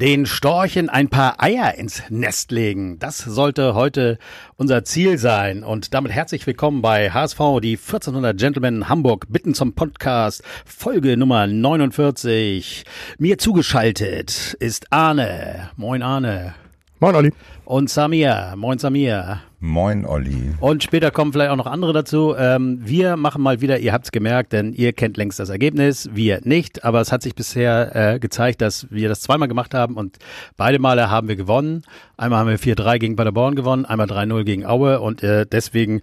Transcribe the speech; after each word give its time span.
den 0.00 0.24
Storchen 0.24 0.88
ein 0.88 1.08
paar 1.08 1.42
Eier 1.42 1.74
ins 1.74 2.02
Nest 2.08 2.52
legen. 2.52 2.98
Das 2.98 3.18
sollte 3.18 3.74
heute 3.74 4.18
unser 4.56 4.82
Ziel 4.82 5.18
sein. 5.18 5.62
Und 5.62 5.92
damit 5.92 6.10
herzlich 6.10 6.46
willkommen 6.46 6.80
bei 6.80 7.10
HSV, 7.10 7.38
die 7.62 7.76
1400 7.76 8.38
Gentlemen 8.38 8.88
Hamburg 8.88 9.26
bitten 9.28 9.52
zum 9.52 9.74
Podcast, 9.74 10.42
Folge 10.64 11.18
Nummer 11.18 11.46
49. 11.46 12.84
Mir 13.18 13.36
zugeschaltet 13.36 14.56
ist 14.58 14.90
Arne. 14.90 15.70
Moin 15.76 16.02
Arne. 16.02 16.54
Moin 16.98 17.14
Olli. 17.14 17.32
Und 17.66 17.90
Samir. 17.90 18.54
Moin 18.56 18.78
Samir. 18.78 19.42
Moin, 19.62 20.06
Olli. 20.06 20.54
Und 20.60 20.82
später 20.82 21.10
kommen 21.10 21.34
vielleicht 21.34 21.50
auch 21.50 21.56
noch 21.56 21.66
andere 21.66 21.92
dazu. 21.92 22.34
Ähm, 22.34 22.80
wir 22.82 23.18
machen 23.18 23.42
mal 23.42 23.60
wieder, 23.60 23.78
ihr 23.78 23.92
habt's 23.92 24.10
gemerkt, 24.10 24.54
denn 24.54 24.72
ihr 24.72 24.94
kennt 24.94 25.18
längst 25.18 25.38
das 25.38 25.50
Ergebnis, 25.50 26.08
wir 26.14 26.40
nicht. 26.44 26.82
Aber 26.82 27.02
es 27.02 27.12
hat 27.12 27.22
sich 27.22 27.34
bisher 27.34 27.94
äh, 27.94 28.18
gezeigt, 28.18 28.62
dass 28.62 28.86
wir 28.90 29.10
das 29.10 29.20
zweimal 29.20 29.48
gemacht 29.48 29.74
haben 29.74 29.98
und 29.98 30.16
beide 30.56 30.78
Male 30.78 31.10
haben 31.10 31.28
wir 31.28 31.36
gewonnen. 31.36 31.82
Einmal 32.16 32.38
haben 32.38 32.48
wir 32.48 32.58
4-3 32.58 32.98
gegen 32.98 33.16
Paderborn 33.16 33.54
gewonnen, 33.54 33.84
einmal 33.84 34.06
3-0 34.06 34.44
gegen 34.44 34.64
Aue 34.64 34.98
und 34.98 35.22
äh, 35.22 35.44
deswegen, 35.44 36.00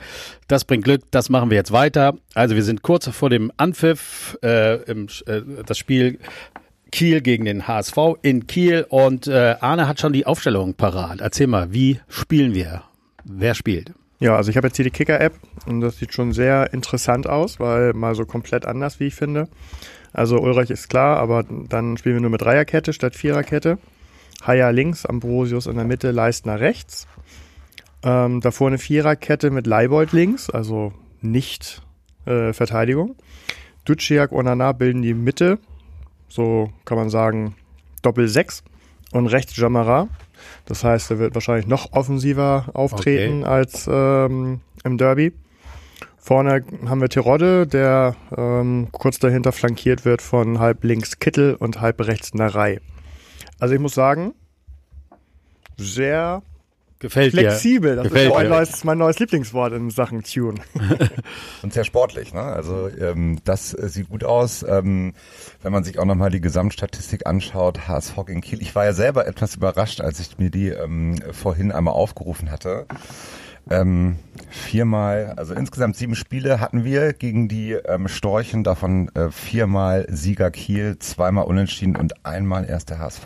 das 0.47 0.63
bringt 0.63 0.83
Glück, 0.83 1.01
das 1.09 1.29
machen 1.29 1.49
wir 1.49 1.57
jetzt 1.57 1.71
weiter. 1.71 2.13
Also 2.35 2.53
wir 2.53 2.63
sind 2.63 2.83
kurz 2.83 3.07
vor 3.07 3.31
dem 3.31 3.51
Anpfiff, 3.57 4.37
äh, 4.43 4.83
im, 4.83 5.07
äh, 5.25 5.41
das 5.65 5.79
Spiel 5.79 6.19
Kiel 6.91 7.21
gegen 7.21 7.45
den 7.45 7.67
HSV 7.67 7.97
in 8.21 8.45
Kiel 8.45 8.85
und 8.87 9.25
äh, 9.25 9.55
Arne 9.59 9.87
hat 9.87 9.99
schon 9.99 10.13
die 10.13 10.27
Aufstellung 10.27 10.75
parat. 10.75 11.21
Erzähl 11.21 11.47
mal, 11.47 11.73
wie 11.73 11.99
spielen 12.07 12.53
wir? 12.53 12.83
Wer 13.29 13.55
spielt? 13.55 13.93
Ja, 14.19 14.35
also 14.35 14.49
ich 14.49 14.57
habe 14.57 14.67
jetzt 14.67 14.77
hier 14.77 14.85
die 14.85 14.91
Kicker-App 14.91 15.33
und 15.65 15.81
das 15.81 15.97
sieht 15.97 16.13
schon 16.13 16.31
sehr 16.31 16.73
interessant 16.73 17.27
aus, 17.27 17.59
weil 17.59 17.93
mal 17.93 18.15
so 18.15 18.25
komplett 18.25 18.65
anders, 18.65 18.99
wie 18.99 19.07
ich 19.07 19.15
finde. 19.15 19.47
Also 20.13 20.39
Ulreich 20.39 20.71
ist 20.71 20.89
klar, 20.89 21.17
aber 21.17 21.43
dann 21.43 21.97
spielen 21.97 22.15
wir 22.15 22.21
nur 22.21 22.31
mit 22.31 22.41
Dreierkette 22.41 22.93
statt 22.93 23.15
Viererkette. 23.15 23.77
Haya 24.41 24.69
links, 24.69 25.05
Ambrosius 25.05 25.67
in 25.67 25.75
der 25.75 25.85
Mitte, 25.85 26.11
Leistner 26.11 26.59
rechts. 26.59 27.07
Ähm, 28.01 28.39
davor 28.41 28.67
eine 28.67 28.77
Viererkette 28.77 29.51
mit 29.51 29.67
Leibold 29.67 30.13
links, 30.13 30.49
also 30.49 30.93
nicht 31.21 31.81
äh, 32.25 32.53
Verteidigung. 32.53 33.15
Duciak 33.85 34.31
und 34.31 34.39
Onana 34.39 34.71
bilden 34.71 35.01
die 35.01 35.13
Mitte, 35.13 35.59
so 36.29 36.71
kann 36.85 36.97
man 36.97 37.09
sagen 37.09 37.55
Doppel 38.01 38.27
6 38.27 38.63
und 39.11 39.27
rechts 39.27 39.55
Jamara. 39.57 40.07
Das 40.67 40.83
heißt, 40.83 41.11
er 41.11 41.19
wird 41.19 41.33
wahrscheinlich 41.33 41.65
noch 41.65 41.93
offensiver 41.93 42.65
auftreten 42.73 43.43
okay. 43.43 43.49
als 43.49 43.89
ähm, 43.91 44.59
im 44.83 44.97
Derby. 44.97 45.33
Vorne 46.17 46.65
haben 46.85 46.99
wir 46.99 47.07
Terodde, 47.07 47.65
der 47.65 48.17
ähm, 48.37 48.89
kurz 48.91 49.17
dahinter 49.17 49.53
flankiert 49.53 50.03
wird 50.03 50.21
von 50.21 50.59
halb 50.59 50.83
links 50.83 51.19
Kittel 51.19 51.55
und 51.55 51.79
halb 51.79 52.01
rechts 52.01 52.33
Narei. 52.33 52.81
Also 53.59 53.75
ich 53.75 53.79
muss 53.79 53.93
sagen, 53.93 54.33
sehr 55.77 56.41
Gefällt 56.99 57.33
Flexibel, 57.33 57.95
das 57.95 58.05
Gefällt 58.05 58.31
ist 58.31 58.35
mein 58.35 58.49
neues, 58.49 58.83
mein 58.83 58.97
neues, 58.97 59.19
Lieblingswort 59.19 59.71
in 59.73 59.91
Sachen 59.91 60.23
Tune. 60.23 60.59
Und 61.61 61.71
sehr 61.71 61.83
sportlich, 61.83 62.33
ne? 62.33 62.41
Also 62.41 62.89
ähm, 62.89 63.39
das 63.43 63.75
äh, 63.75 63.87
sieht 63.87 64.09
gut 64.09 64.23
aus. 64.23 64.65
Ähm, 64.67 65.13
wenn 65.61 65.71
man 65.71 65.83
sich 65.83 65.99
auch 65.99 66.05
nochmal 66.05 66.31
die 66.31 66.41
Gesamtstatistik 66.41 67.27
anschaut, 67.27 67.87
HSV 67.87 68.15
gegen 68.25 68.41
Kiel. 68.41 68.63
Ich 68.63 68.73
war 68.73 68.85
ja 68.85 68.93
selber 68.93 69.27
etwas 69.27 69.55
überrascht, 69.55 70.01
als 70.01 70.19
ich 70.19 70.39
mir 70.39 70.49
die 70.49 70.69
ähm, 70.69 71.17
vorhin 71.33 71.71
einmal 71.71 71.93
aufgerufen 71.93 72.49
hatte. 72.49 72.87
Ähm, 73.69 74.15
viermal, 74.49 75.33
also 75.37 75.53
insgesamt 75.53 75.97
sieben 75.97 76.15
Spiele 76.15 76.59
hatten 76.59 76.83
wir 76.83 77.13
gegen 77.13 77.47
die 77.47 77.73
ähm, 77.73 78.07
Storchen, 78.07 78.63
davon 78.63 79.09
äh, 79.13 79.29
viermal 79.29 80.07
Sieger 80.09 80.51
Kiel, 80.51 80.97
zweimal 80.99 81.45
Unentschieden 81.45 81.95
und 81.95 82.25
einmal 82.25 82.65
erst 82.65 82.89
der 82.89 82.99
HSV. 82.99 83.25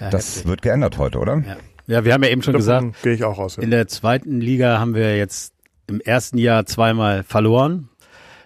Ja, 0.00 0.10
das 0.10 0.44
wird 0.44 0.60
geändert 0.60 0.98
heute, 0.98 1.18
oder? 1.18 1.38
Ja. 1.46 1.56
Ja, 1.86 2.04
wir 2.04 2.14
haben 2.14 2.22
ja 2.22 2.30
eben 2.30 2.42
schon 2.42 2.54
Davon 2.54 2.90
gesagt, 2.90 3.02
gehe 3.02 3.14
ich 3.14 3.24
auch 3.24 3.38
raus. 3.38 3.56
Ja. 3.56 3.62
In 3.62 3.70
der 3.70 3.86
zweiten 3.88 4.40
Liga 4.40 4.78
haben 4.78 4.94
wir 4.94 5.16
jetzt 5.16 5.52
im 5.86 6.00
ersten 6.00 6.38
Jahr 6.38 6.64
zweimal 6.66 7.22
verloren. 7.22 7.88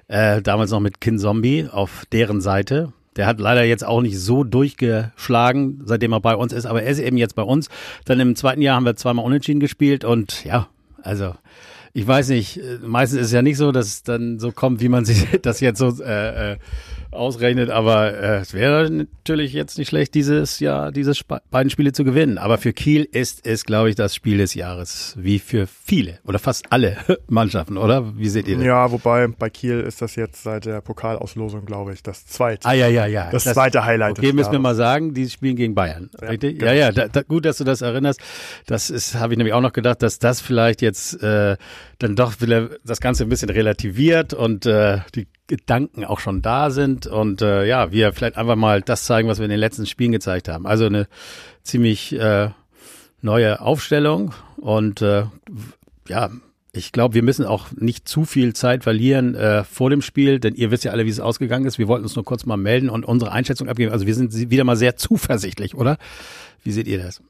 Äh, 0.08 0.42
damals 0.42 0.70
noch 0.70 0.80
mit 0.80 1.00
Kin 1.00 1.18
Zombie 1.18 1.68
auf 1.70 2.04
deren 2.10 2.40
Seite. 2.40 2.92
Der 3.16 3.26
hat 3.26 3.40
leider 3.40 3.64
jetzt 3.64 3.84
auch 3.84 4.00
nicht 4.00 4.18
so 4.18 4.44
durchgeschlagen, 4.44 5.82
seitdem 5.84 6.12
er 6.12 6.20
bei 6.20 6.34
uns 6.34 6.52
ist, 6.52 6.66
aber 6.66 6.82
er 6.82 6.90
ist 6.90 6.98
eben 6.98 7.16
jetzt 7.16 7.34
bei 7.34 7.42
uns. 7.42 7.68
Dann 8.04 8.20
im 8.20 8.36
zweiten 8.36 8.62
Jahr 8.62 8.76
haben 8.76 8.86
wir 8.86 8.96
zweimal 8.96 9.24
unentschieden 9.24 9.60
gespielt 9.60 10.04
und 10.04 10.44
ja, 10.44 10.68
also 11.02 11.34
ich 11.92 12.06
weiß 12.06 12.28
nicht, 12.28 12.58
äh, 12.58 12.78
meistens 12.82 13.20
ist 13.20 13.26
es 13.26 13.32
ja 13.32 13.42
nicht 13.42 13.56
so, 13.56 13.72
dass 13.72 13.86
es 13.86 14.02
dann 14.02 14.38
so 14.38 14.52
kommt, 14.52 14.80
wie 14.80 14.88
man 14.88 15.04
sich 15.04 15.26
das 15.42 15.60
jetzt 15.60 15.78
so 15.78 16.02
äh, 16.02 16.52
äh, 16.52 16.56
ausrechnet, 17.18 17.70
aber 17.70 18.14
äh, 18.14 18.36
es 18.38 18.54
wäre 18.54 18.90
natürlich 18.90 19.52
jetzt 19.52 19.76
nicht 19.76 19.88
schlecht, 19.88 20.14
dieses 20.14 20.60
Jahr 20.60 20.92
diese 20.92 21.10
Sp 21.12 21.44
beiden 21.50 21.70
Spiele 21.70 21.92
zu 21.92 22.04
gewinnen. 22.04 22.38
Aber 22.38 22.58
für 22.58 22.72
Kiel 22.72 23.06
ist 23.10 23.46
es, 23.46 23.64
glaube 23.64 23.90
ich, 23.90 23.96
das 23.96 24.14
Spiel 24.14 24.38
des 24.38 24.54
Jahres, 24.54 25.14
wie 25.18 25.38
für 25.38 25.66
viele 25.66 26.18
oder 26.24 26.38
fast 26.38 26.72
alle 26.72 26.96
Mannschaften, 27.28 27.76
oder? 27.76 28.16
Wie 28.16 28.28
seht 28.28 28.48
ihr 28.48 28.56
das? 28.56 28.64
Ja, 28.64 28.90
wobei 28.90 29.26
bei 29.26 29.50
Kiel 29.50 29.80
ist 29.80 30.00
das 30.00 30.16
jetzt 30.16 30.42
seit 30.42 30.64
der 30.64 30.80
Pokalauslosung, 30.80 31.66
glaube 31.66 31.92
ich, 31.92 32.02
das 32.02 32.26
zweite. 32.26 32.66
Ah 32.66 32.72
ja, 32.72 32.88
ja, 32.88 33.06
ja. 33.06 33.30
Das, 33.30 33.44
das 33.44 33.54
zweite 33.54 33.84
Highlight. 33.84 34.18
Okay, 34.18 34.32
müssen 34.32 34.52
wir 34.52 34.58
mal 34.58 34.74
sagen, 34.74 35.14
die 35.14 35.28
spielen 35.28 35.56
gegen 35.56 35.74
Bayern, 35.74 36.10
ja, 36.20 36.28
richtig? 36.28 36.58
Genau. 36.58 36.72
Ja, 36.72 36.78
ja, 36.78 36.92
da, 36.92 37.08
da, 37.08 37.22
gut, 37.22 37.44
dass 37.44 37.58
du 37.58 37.64
das 37.64 37.82
erinnerst. 37.82 38.20
Das 38.66 38.90
ist, 38.90 39.16
habe 39.16 39.34
ich 39.34 39.38
nämlich 39.38 39.54
auch 39.54 39.60
noch 39.60 39.72
gedacht, 39.72 40.02
dass 40.02 40.18
das 40.18 40.40
vielleicht 40.40 40.82
jetzt 40.82 41.22
äh, 41.22 41.56
dann 41.98 42.16
doch 42.16 42.40
wieder 42.40 42.70
das 42.84 43.00
Ganze 43.00 43.24
ein 43.24 43.28
bisschen 43.28 43.50
relativiert 43.50 44.32
und 44.34 44.66
äh, 44.66 44.98
die 45.14 45.26
Gedanken 45.48 46.04
auch 46.04 46.20
schon 46.20 46.42
da 46.42 46.70
sind 46.70 47.06
und 47.06 47.42
äh, 47.42 47.66
ja, 47.66 47.90
wir 47.90 48.12
vielleicht 48.12 48.36
einfach 48.36 48.54
mal 48.54 48.82
das 48.82 49.04
zeigen, 49.04 49.28
was 49.28 49.38
wir 49.38 49.44
in 49.44 49.50
den 49.50 49.58
letzten 49.58 49.86
Spielen 49.86 50.12
gezeigt 50.12 50.48
haben. 50.48 50.66
Also 50.66 50.86
eine 50.86 51.08
ziemlich 51.62 52.14
äh, 52.14 52.50
neue 53.22 53.60
Aufstellung 53.60 54.34
und 54.58 55.02
äh, 55.02 55.24
ja, 56.08 56.30
ich 56.72 56.92
glaube, 56.92 57.14
wir 57.14 57.22
müssen 57.22 57.46
auch 57.46 57.68
nicht 57.72 58.06
zu 58.06 58.24
viel 58.24 58.54
Zeit 58.54 58.84
verlieren 58.84 59.34
äh, 59.34 59.64
vor 59.64 59.90
dem 59.90 60.02
Spiel, 60.02 60.38
denn 60.38 60.54
ihr 60.54 60.70
wisst 60.70 60.84
ja 60.84 60.92
alle, 60.92 61.06
wie 61.06 61.10
es 61.10 61.18
ausgegangen 61.18 61.66
ist. 61.66 61.78
Wir 61.78 61.88
wollten 61.88 62.04
uns 62.04 62.14
nur 62.14 62.24
kurz 62.24 62.44
mal 62.44 62.56
melden 62.56 62.90
und 62.90 63.04
unsere 63.04 63.32
Einschätzung 63.32 63.68
abgeben. 63.68 63.90
Also 63.90 64.06
wir 64.06 64.14
sind 64.14 64.50
wieder 64.50 64.64
mal 64.64 64.76
sehr 64.76 64.96
zuversichtlich, 64.96 65.74
oder? 65.74 65.96
Wie 66.62 66.72
seht 66.72 66.86
ihr 66.86 67.02
das? 67.02 67.22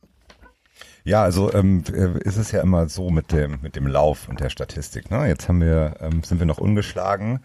Ja, 1.04 1.22
also 1.22 1.52
ähm, 1.52 1.82
äh, 1.92 2.18
ist 2.20 2.36
es 2.36 2.52
ja 2.52 2.60
immer 2.60 2.88
so 2.88 3.10
mit 3.10 3.32
dem 3.32 3.58
mit 3.62 3.76
dem 3.76 3.86
Lauf 3.86 4.28
und 4.28 4.40
der 4.40 4.50
Statistik. 4.50 5.10
Ne? 5.10 5.26
Jetzt 5.26 5.48
haben 5.48 5.60
wir 5.60 5.96
ähm, 6.00 6.22
sind 6.22 6.38
wir 6.38 6.46
noch 6.46 6.58
ungeschlagen. 6.58 7.40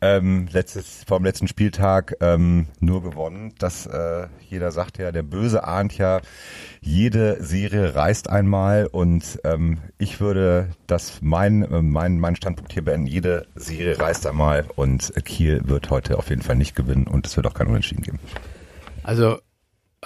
Ähm, 0.00 0.48
letztes 0.50 1.04
vor 1.06 1.18
dem 1.18 1.24
letzten 1.24 1.48
Spieltag 1.48 2.16
ähm, 2.20 2.66
nur 2.80 3.02
gewonnen. 3.02 3.54
Das 3.58 3.86
äh, 3.86 4.26
jeder 4.48 4.72
sagt 4.72 4.98
ja, 4.98 5.12
der 5.12 5.22
Böse 5.22 5.64
ahnt 5.64 5.96
ja, 5.96 6.20
jede 6.80 7.42
Serie 7.42 7.94
reißt 7.94 8.28
einmal 8.28 8.86
und 8.86 9.40
ähm, 9.44 9.78
ich 9.98 10.20
würde 10.20 10.70
das 10.86 11.20
mein 11.22 11.62
äh, 11.62 11.82
mein 11.82 12.18
mein 12.20 12.36
Standpunkt 12.36 12.72
hier 12.72 12.84
beenden. 12.84 13.06
Jede 13.06 13.46
Serie 13.54 13.98
reißt 13.98 14.26
einmal 14.26 14.66
und 14.76 15.12
Kiel 15.24 15.62
wird 15.64 15.90
heute 15.90 16.18
auf 16.18 16.28
jeden 16.28 16.42
Fall 16.42 16.56
nicht 16.56 16.76
gewinnen 16.76 17.06
und 17.06 17.26
es 17.26 17.36
wird 17.36 17.46
auch 17.46 17.54
kein 17.54 17.68
Unentschieden 17.68 18.02
geben. 18.02 18.18
Also 19.02 19.38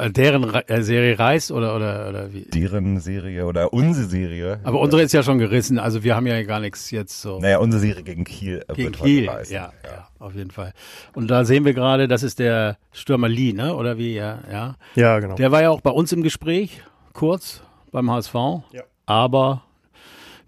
deren 0.09 0.55
äh, 0.55 0.83
Serie 0.83 1.19
reißt 1.19 1.53
oder, 1.53 1.77
oder, 1.77 2.09
oder 2.09 2.33
wie? 2.33 2.43
Deren 2.43 3.01
Serie 3.01 3.47
oder 3.47 3.73
unsere 3.73 4.07
Serie. 4.07 4.61
Aber 4.65 4.81
unsere 4.81 5.03
ist 5.03 5.13
ja 5.13 5.23
schon 5.23 5.39
gerissen, 5.39 5.79
also 5.79 6.03
wir 6.03 6.17
haben 6.17 6.27
ja 6.27 6.43
gar 6.43 6.61
nichts 6.61 6.91
jetzt 6.91 7.21
so. 7.21 7.41
Naja, 7.41 7.59
unsere 7.59 7.81
Serie 7.81 8.03
gegen 8.03 8.25
Kiel 8.25 8.65
äh, 8.69 8.75
gegen 8.75 8.89
wird 8.89 9.03
Kiel, 9.03 9.29
heute. 9.31 9.53
Ja, 9.53 9.73
ja, 9.85 9.91
ja, 9.91 10.09
auf 10.19 10.35
jeden 10.35 10.51
Fall. 10.51 10.73
Und 11.15 11.31
da 11.31 11.45
sehen 11.45 11.65
wir 11.65 11.75
gerade, 11.75 12.09
das 12.09 12.23
ist 12.23 12.39
der 12.39 12.79
Stürmer 12.93 13.29
Lee, 13.29 13.53
ne? 13.53 13.75
Oder 13.75 13.99
wie? 13.99 14.15
Ja, 14.15 14.39
ja. 14.51 14.77
Ja, 14.95 15.19
genau. 15.19 15.35
Der 15.35 15.53
war 15.53 15.63
ja 15.63 15.71
auch 15.71 15.81
bei 15.81 15.91
uns 15.91 16.13
im 16.13 16.23
Gespräch, 16.23 16.83
kurz 17.13 17.63
beim 17.93 18.11
HSV. 18.11 18.35
Ja. 18.73 18.83
Aber 19.07 19.63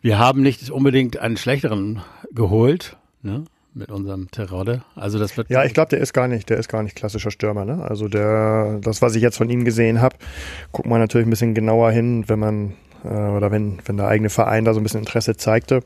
wir 0.00 0.18
haben 0.18 0.42
nicht 0.42 0.70
unbedingt 0.70 1.18
einen 1.18 1.36
schlechteren 1.36 2.02
geholt, 2.32 2.96
ne? 3.22 3.44
Mit 3.74 3.90
unserem 3.90 4.30
Terodde. 4.30 4.82
Also 4.94 5.18
das 5.18 5.36
wird 5.36 5.48
ja, 5.50 5.64
ich 5.64 5.74
glaube, 5.74 5.90
der 5.90 6.00
ist 6.00 6.12
gar 6.12 6.28
nicht, 6.28 6.50
der 6.50 6.58
ist 6.58 6.68
gar 6.68 6.82
nicht 6.82 6.96
klassischer 6.96 7.30
Stürmer. 7.30 7.64
Ne? 7.64 7.82
Also 7.82 8.08
der, 8.08 8.78
das, 8.82 9.02
was 9.02 9.14
ich 9.14 9.22
jetzt 9.22 9.36
von 9.36 9.48
ihm 9.48 9.64
gesehen 9.64 10.00
habe, 10.00 10.16
guckt 10.72 10.88
man 10.88 11.00
natürlich 11.00 11.26
ein 11.26 11.30
bisschen 11.30 11.54
genauer 11.54 11.90
hin, 11.90 12.24
wenn 12.28 12.38
man 12.38 12.74
äh, 13.04 13.08
oder 13.08 13.50
wenn 13.50 13.78
wenn 13.84 13.96
der 13.96 14.08
eigene 14.08 14.30
Verein 14.30 14.64
da 14.64 14.74
so 14.74 14.80
ein 14.80 14.82
bisschen 14.82 15.00
Interesse 15.00 15.36
zeigte. 15.36 15.82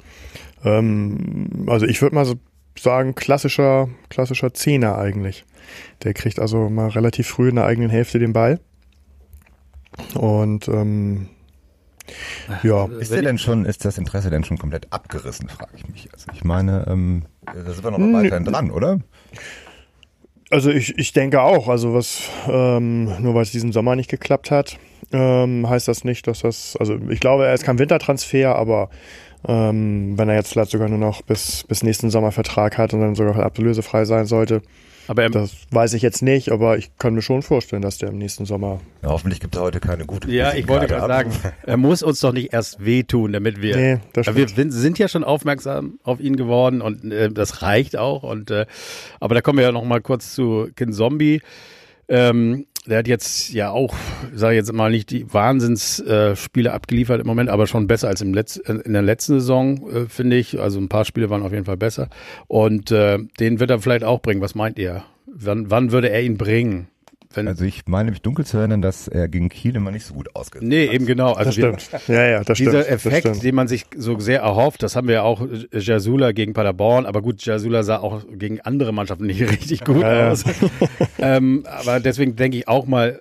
Ähm, 0.65 1.65
also 1.69 1.87
ich 1.87 2.03
würde 2.03 2.15
mal 2.15 2.25
so 2.25 2.35
sagen, 2.79 3.15
klassischer 3.15 3.89
klassischer 4.09 4.53
Zehner 4.53 4.99
eigentlich. 4.99 5.45
Der 6.03 6.15
kriegt 6.15 6.39
also 6.39 6.69
mal 6.69 6.89
relativ 6.89 7.29
früh 7.29 7.49
in 7.49 7.57
der 7.57 7.67
eigenen 7.67 7.91
Hälfte 7.91 8.19
den 8.19 8.33
Ball 8.33 8.61
und 10.15 10.69
ähm, 10.69 11.29
ja. 12.63 12.87
Ist 12.99 13.13
der 13.13 13.23
denn 13.23 13.39
schon, 13.39 13.65
ist 13.65 13.85
das 13.85 13.99
Interesse 13.99 14.31
denn 14.31 14.45
schon 14.45 14.59
komplett 14.59 14.93
abgerissen, 14.93 15.49
frage 15.49 15.73
ich 15.77 15.89
mich. 15.89 16.09
Also 16.13 16.27
ich 16.33 16.45
meine, 16.45 16.87
ähm, 16.89 17.25
da 17.45 17.73
sind 17.73 17.85
wir 17.85 17.91
noch 17.91 17.99
weiterhin 17.99 18.45
dran, 18.45 18.71
oder? 18.71 19.01
Also 20.51 20.71
ich, 20.71 20.97
ich 20.99 21.13
denke 21.13 21.41
auch. 21.43 21.69
Also 21.69 21.95
was, 21.95 22.23
ähm, 22.49 23.05
nur 23.21 23.35
weil 23.35 23.43
es 23.43 23.51
diesen 23.51 23.73
Sommer 23.73 23.97
nicht 23.97 24.11
geklappt 24.11 24.51
hat, 24.51 24.79
ähm, 25.13 25.69
heißt 25.69 25.89
das 25.89 26.05
nicht, 26.05 26.27
dass 26.27 26.41
das, 26.41 26.77
also 26.77 26.99
ich 27.09 27.21
glaube, 27.21 27.47
er 27.47 27.55
ist 27.55 27.65
kein 27.65 27.79
Wintertransfer, 27.79 28.57
aber 28.57 28.91
Ähm, 29.49 30.19
wenn 30.19 30.29
er 30.29 30.35
jetzt 30.35 30.53
vielleicht 30.53 30.73
sogar 30.73 30.89
nur 30.89 30.99
noch 30.99 31.23
bis, 31.23 31.63
bis 31.65 31.83
nächsten 31.83 32.11
Sommer 32.11 32.33
Vertrag 32.33 32.79
hat 32.79 32.93
und 32.95 33.01
dann 33.01 33.15
sogar 33.15 33.37
ablösefrei 33.39 34.05
sein 34.05 34.27
sollte. 34.27 34.61
Aber 35.09 35.23
er, 35.23 35.31
Das 35.31 35.53
weiß 35.71 35.93
ich 35.95 36.03
jetzt 36.03 36.21
nicht, 36.21 36.51
aber 36.51 36.79
ich 36.79 36.91
kann 36.99 37.15
mir 37.15 37.23
schon 37.23 37.43
vorstellen, 37.43 37.81
dass 37.81 37.99
der 37.99 38.09
im 38.09 38.19
nächsten 38.19 38.45
Sommer. 38.45 38.81
Ja, 39.05 39.11
hoffentlich 39.11 39.39
gibt 39.39 39.55
es 39.55 39.61
heute 39.63 39.79
keine 39.79 40.05
gute 40.05 40.29
ja, 40.33 40.53
ich 40.53 40.67
wollte 40.67 40.89
gerade 40.89 41.07
sagen, 41.07 41.31
er 41.65 41.77
muss 41.77 42.03
uns 42.03 42.19
doch 42.19 42.33
nicht 42.33 42.53
erst 42.53 42.85
wehtun, 42.85 43.33
damit 43.33 43.63
wir. 43.63 43.77
Nee, 43.77 43.99
das 44.15 44.27
wir 44.27 44.49
stimmt. 44.49 44.57
sind- 44.57 44.71
sind 44.73 44.99
ja 44.99 45.07
schon 45.07 45.23
aufmerksam 45.23 46.01
auf 46.03 46.19
ihn 46.19 46.35
geworden 46.35 46.81
und 46.83 47.13
äh, 47.13 47.31
das 47.31 47.63
reicht 47.63 47.97
auch. 47.97 48.25
Und 48.25 48.51
äh, 48.51 48.67
aber 49.21 49.37
da 49.37 49.43
kommen 49.43 49.59
wir 49.59 49.65
ja 49.67 49.71
noch 49.71 49.85
mal 49.85 50.01
kurz 50.01 50.35
zu 50.35 50.71
Kin 50.75 50.93
Zombie. 50.93 51.41
Ähm, 52.09 52.67
der 52.87 52.99
hat 52.99 53.09
jetzt 53.09 53.53
ja 53.53 53.71
auch, 53.71 53.95
sage 54.33 54.55
ich 54.55 54.59
jetzt 54.59 54.73
mal 54.73 54.91
nicht 54.91 55.11
die 55.11 55.33
Wahnsinnsspiele 55.33 56.69
äh, 56.69 56.73
abgeliefert 56.73 57.21
im 57.21 57.27
Moment, 57.27 57.51
aber 57.51 57.67
schon 57.67 57.87
besser 57.87 58.09
als 58.09 58.21
im 58.21 58.33
Letz 58.33 58.57
in 58.57 58.93
der 58.93 59.03
letzten 59.03 59.41
Saison, 59.41 59.91
äh, 59.91 60.07
finde 60.07 60.37
ich. 60.37 60.61
Also 60.61 60.79
ein 60.79 60.89
paar 60.89 61.05
Spiele 61.05 61.31
waren 61.31 61.43
auf 61.43 61.53
jeden 61.53 61.65
Fall 61.65 61.77
besser. 61.77 62.09
Und 62.47 62.91
äh, 62.91 63.19
den 63.41 63.61
wird 63.61 63.71
er 63.71 63.81
vielleicht 63.81 64.05
auch 64.05 64.21
bringen. 64.21 64.41
Was 64.41 64.55
meint 64.55 64.79
ihr? 64.79 65.05
Wann, 65.27 65.71
wann 65.71 65.93
würde 65.93 66.11
er 66.11 66.23
ihn 66.23 66.39
bringen? 66.39 66.89
Wenn, 67.35 67.49
Also 67.49 67.65
ich 67.65 67.83
meine 67.87 68.11
mich 68.11 68.23
dunkel 68.23 68.45
zu 68.47 68.57
erinnern, 68.59 68.83
dass 68.83 69.09
er 69.09 69.29
gegen 69.29 69.49
Kiel 69.49 69.77
immer 69.77 69.91
nicht 69.91 70.05
so 70.07 70.15
gut 70.15 70.35
ausgesehen 70.35 70.69
nee, 70.69 70.87
eben 70.87 71.07
genau. 71.07 71.33
Also 71.33 71.51
Das 71.51 71.57
wir- 71.57 71.79
stimmt. 71.79 72.09
Ja, 72.09 72.27
ja, 72.27 72.45
das 72.45 72.57
Dieser 72.59 72.71
stimmt. 72.71 72.85
das 72.85 72.89
Effekt, 73.07 73.27
stimmt. 73.27 73.43
den 73.43 73.55
man 73.55 73.69
sich 73.69 73.85
so 73.97 74.19
sehr 74.19 74.41
erhofft, 74.41 74.83
das 74.83 74.97
haben 74.97 75.09
wir 75.09 75.15
ja 75.17 75.23
auch 75.23 75.43
äh, 75.43 75.79
Jasula 75.79 76.33
gegen 76.33 76.53
Paderborn, 76.55 77.07
aber 77.07 77.23
gut, 77.23 77.45
Jasula 77.45 77.83
sah 77.83 77.99
auch 77.99 78.23
gegen 78.33 78.61
andere 78.61 78.93
Mannschaften 78.93 79.27
nicht 79.27 79.41
richtig 79.51 79.85
gut 79.85 80.03
Ja, 80.03 80.17
ja. 80.17 80.31
aus. 80.33 80.45
ähm, 81.19 81.65
aber 81.67 82.01
deswegen 82.01 82.37
denke 82.37 82.59
ich 82.59 82.69
auch 82.69 82.87
mal, 82.87 83.21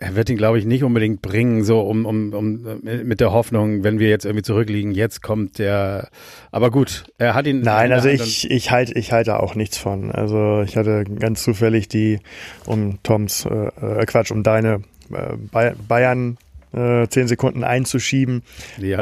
er 0.00 0.14
wird 0.14 0.30
ihn, 0.30 0.36
glaube 0.36 0.58
ich, 0.58 0.64
nicht 0.64 0.84
unbedingt 0.84 1.22
bringen, 1.22 1.64
so 1.64 1.80
um, 1.80 2.06
um, 2.06 2.32
um 2.32 2.86
äh, 2.86 3.02
mit 3.02 3.18
der 3.18 3.32
Hoffnung, 3.32 3.82
wenn 3.82 3.98
wir 3.98 4.08
jetzt 4.08 4.24
irgendwie 4.24 4.44
zurückliegen, 4.44 4.92
jetzt 4.92 5.22
kommt 5.22 5.58
der. 5.58 6.08
Aber 6.52 6.70
gut, 6.70 7.04
er 7.18 7.34
hat 7.34 7.46
ihn. 7.48 7.60
Nein, 7.62 7.90
also 7.92 8.08
ich, 8.08 8.48
ich 8.50 8.70
halte 8.70 8.96
ich 8.96 9.10
halte 9.12 9.40
auch 9.40 9.56
nichts 9.56 9.76
von. 9.76 10.12
Also 10.12 10.62
ich 10.62 10.76
hatte 10.76 11.02
ganz 11.04 11.42
zufällig 11.42 11.88
die, 11.88 12.20
um 12.64 12.98
Toms, 13.02 13.44
äh, 13.44 14.00
äh, 14.00 14.06
Quatsch, 14.06 14.30
um 14.30 14.44
deine 14.44 14.82
äh, 15.12 15.36
Bay- 15.50 15.74
Bayern 15.88 16.38
äh, 16.72 17.08
zehn 17.08 17.26
Sekunden 17.26 17.64
einzuschieben. 17.64 18.42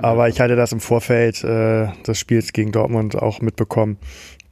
Aber 0.02 0.28
ich 0.28 0.40
hatte 0.40 0.56
das 0.56 0.72
im 0.72 0.81
Vorfeld 0.81 1.44
äh, 1.44 1.88
des 2.06 2.19
Spiels 2.19 2.52
gegen 2.54 2.72
Dortmund 2.72 3.16
auch 3.16 3.40
mitbekommen, 3.42 3.99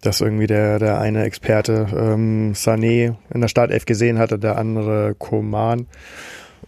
dass 0.06 0.20
irgendwie 0.20 0.46
der, 0.46 0.78
der 0.78 1.00
eine 1.00 1.24
Experte 1.24 1.86
ähm, 1.96 2.52
Sané 2.54 3.14
in 3.32 3.40
der 3.40 3.48
Startelf 3.48 3.86
gesehen 3.86 4.18
hatte, 4.18 4.38
der 4.38 4.58
andere 4.58 5.14
Koman. 5.18 5.86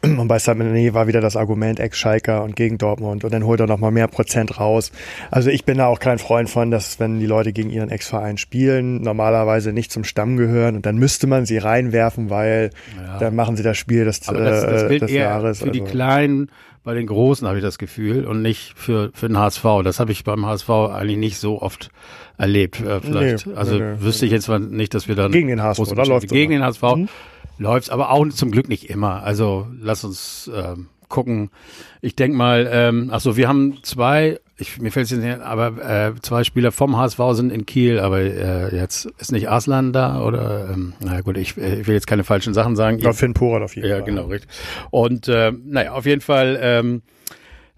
Und 0.03 0.29
bei 0.29 0.37
Sané 0.37 0.93
war 0.93 1.07
wieder 1.09 1.21
das 1.23 1.37
Argument 1.37 1.81
Ex-Schalker 1.81 2.45
und 2.45 2.55
gegen 2.55 2.77
Dortmund 2.77 3.25
und 3.25 3.33
dann 3.33 3.45
holt 3.45 3.61
er 3.61 3.67
nochmal 3.67 3.91
mehr 3.91 4.07
Prozent 4.09 4.61
raus. 4.61 4.93
Also 5.31 5.49
ich 5.51 5.65
bin 5.65 5.79
da 5.79 5.87
auch 5.87 5.99
kein 5.99 6.19
Freund 6.19 6.51
von, 6.51 6.71
dass 6.71 7.01
wenn 7.01 7.19
die 7.19 7.27
Leute 7.27 7.53
gegen 7.53 7.71
ihren 7.71 7.89
Ex-Verein 7.89 8.37
spielen, 8.37 9.01
normalerweise 9.01 9.73
nicht 9.73 9.91
zum 9.91 10.05
Stamm 10.05 10.37
gehören 10.37 10.77
und 10.77 10.87
dann 10.87 10.97
müsste 10.97 11.27
man 11.27 11.47
sie 11.47 11.57
reinwerfen, 11.59 12.29
weil 12.31 12.71
Ja. 13.05 13.19
dann 13.19 13.35
machen 13.35 13.57
sie 13.57 13.63
das 13.63 13.79
Spiel 13.79 14.05
des, 14.05 14.29
aber 14.29 14.41
das, 14.41 14.67
das 14.67 14.83
äh, 14.83 14.89
gilt 14.89 15.03
des 15.03 15.11
eher 15.11 15.25
Jahres. 15.25 15.63
für 15.63 15.71
die 15.71 15.81
also. 15.81 15.91
Kleinen, 15.93 16.51
bei 16.87 16.95
den 16.95 17.09
Großen 17.09 17.49
habe 17.49 17.59
ich 17.59 17.65
das 17.65 17.79
Gefühl 17.79 18.27
und 18.27 18.43
nicht 18.43 18.73
für, 18.77 19.11
für 19.13 19.27
den 19.27 19.37
HSV. 19.37 19.65
Das 19.83 19.99
habe 19.99 20.13
ich 20.13 20.23
beim 20.23 20.47
HSV 20.47 20.71
eigentlich 20.71 21.17
nicht 21.17 21.39
so 21.39 21.61
oft 21.61 21.91
erlebt. 22.39 22.81
Äh, 22.81 23.01
vielleicht. 23.01 23.45
Nee, 23.49 23.55
also 23.55 23.75
nee, 23.75 23.81
nee. 23.81 24.01
wüsste 24.03 24.25
ich 24.25 24.31
jetzt 24.31 24.47
mal 24.47 24.61
nicht, 24.61 24.95
dass 24.95 25.09
wir 25.09 25.17
dann 25.17 25.33
Gegen 25.33 25.49
den 25.49 25.61
HSV, 25.61 25.79
große 25.79 25.95
da 25.97 26.05
läuft's 26.05 26.31
Gegen 26.31 26.53
immer. 26.53 26.67
den 26.67 26.69
HSV 26.69 27.11
läuft's, 27.59 27.91
aber 27.91 28.13
auch 28.13 28.29
zum 28.29 28.53
Glück 28.53 28.69
nicht 28.69 28.89
immer. 28.89 29.25
Also 29.25 29.67
lass 29.81 30.05
uns 30.05 30.49
ähm, 30.55 30.87
gucken. 31.09 31.51
Ich 32.01 32.17
denke 32.17 32.37
mal, 32.37 32.69
ähm, 32.71 33.11
ach 33.13 33.21
so, 33.21 33.37
wir 33.37 33.49
haben 33.49 33.79
zwei, 33.83 34.39
ich, 34.59 34.79
mir 34.81 34.91
fällt 34.91 35.05
es 35.05 35.11
jetzt 35.11 35.21
nicht, 35.23 35.33
ein, 35.35 35.43
aber 35.43 35.83
äh, 35.85 36.13
zwei 36.23 36.45
Spieler 36.45 36.73
vom 36.73 36.97
HSV 36.97 37.19
sind 37.33 37.53
in 37.53 37.67
Kiel, 37.67 37.99
aber 37.99 38.21
äh, 38.21 38.75
jetzt 38.77 39.07
ist 39.19 39.33
nicht 39.33 39.49
Arslan 39.49 39.93
da 39.93 40.23
oder 40.23 40.69
ähm, 40.73 40.95
na 41.01 41.21
gut, 41.21 41.37
ich, 41.37 41.57
äh, 41.57 41.81
ich 41.81 41.87
will 41.87 41.95
jetzt 41.95 42.07
keine 42.07 42.25
falschen 42.25 42.55
Sachen 42.55 42.77
sagen. 42.77 42.99
Ja, 42.99 43.13
Finn 43.13 43.35
Porat 43.35 43.63
auf 43.63 43.77
jeden 43.77 43.89
Ja, 43.89 43.97
Fall. 43.97 44.05
genau, 44.05 44.27
richtig. 44.27 44.51
Und 44.91 45.29
äh, 45.29 45.53
naja, 45.65 45.93
auf 45.93 46.07
jeden 46.07 46.21
Fall 46.23 46.59
ähm, 46.61 47.03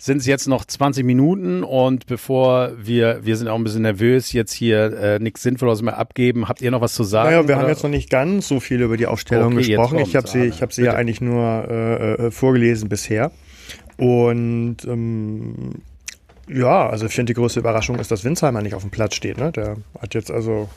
sind 0.01 0.19
es 0.19 0.27
jetzt 0.27 0.47
noch 0.47 0.65
20 0.65 1.05
Minuten 1.05 1.65
und 1.65 2.07
bevor 2.07 2.71
wir, 2.79 3.19
wir 3.25 3.37
sind 3.37 3.49
auch 3.49 3.57
ein 3.57 3.65
bisschen 3.65 3.83
nervös, 3.83 4.33
jetzt 4.33 4.53
hier 4.53 4.97
äh, 4.97 5.19
nichts 5.19 5.43
Sinnvolles 5.43 5.83
mehr 5.83 5.99
abgeben, 5.99 6.49
habt 6.49 6.63
ihr 6.63 6.71
noch 6.71 6.81
was 6.81 6.95
zu 6.95 7.03
sagen? 7.03 7.31
Naja, 7.31 7.49
wir 7.49 7.57
haben 7.57 7.63
oder? 7.63 7.73
jetzt 7.73 7.83
noch 7.83 7.91
nicht 7.91 8.09
ganz 8.09 8.47
so 8.47 8.61
viel 8.61 8.81
über 8.81 8.97
die 8.97 9.09
Aufstellung 9.09 9.55
Okay, 9.55 9.67
gesprochen. 9.67 9.99
Ich 9.99 10.15
habe 10.15 10.29
sie, 10.29 10.45
ich 10.45 10.63
habe 10.63 10.73
sie 10.73 10.85
ja 10.85 10.95
eigentlich 10.95 11.21
nur 11.21 11.67
äh, 11.69 12.13
äh, 12.27 12.31
vorgelesen 12.31 12.89
bisher. 12.89 13.33
Und 13.97 14.77
ähm, 14.87 15.83
ja, 16.49 16.89
also 16.89 17.07
ich 17.07 17.13
finde 17.13 17.33
die 17.33 17.35
größte 17.35 17.59
Überraschung 17.59 17.99
ist, 17.99 18.13
dass 18.13 18.25
Winsheimer 18.25 18.63
nicht 18.63 18.75
auf 18.75 18.83
dem 18.83 18.91
Platz 18.91 19.17
steht. 19.17 19.37
Ne? 19.37 19.51
Der 19.51 19.77
hat 20.01 20.15
jetzt 20.15 20.31
also 20.31 20.69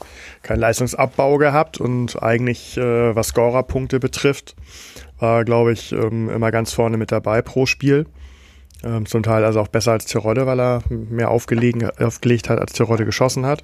keinen 0.41 0.59
Leistungsabbau 0.59 1.37
gehabt 1.37 1.79
und 1.79 2.21
eigentlich, 2.21 2.75
äh, 2.77 3.15
was 3.15 3.27
Scorerpunkte 3.27 3.99
betrifft, 3.99 4.55
war, 5.19 5.45
glaube 5.45 5.73
ich, 5.73 5.91
ähm, 5.91 6.29
immer 6.29 6.49
ganz 6.49 6.73
vorne 6.73 6.97
mit 6.97 7.11
dabei 7.11 7.43
pro 7.43 7.67
Spiel. 7.67 8.07
Ähm, 8.83 9.05
zum 9.05 9.23
Teil 9.23 9.45
also 9.45 9.59
auch 9.59 9.67
besser 9.67 9.91
als 9.91 10.05
Tirode, 10.05 10.45
weil 10.45 10.59
er 10.59 10.83
mehr 10.89 11.29
aufgelegen, 11.29 11.89
aufgelegt 11.99 12.49
hat, 12.49 12.59
als 12.59 12.73
Tirode 12.73 13.05
geschossen 13.05 13.45
hat. 13.45 13.63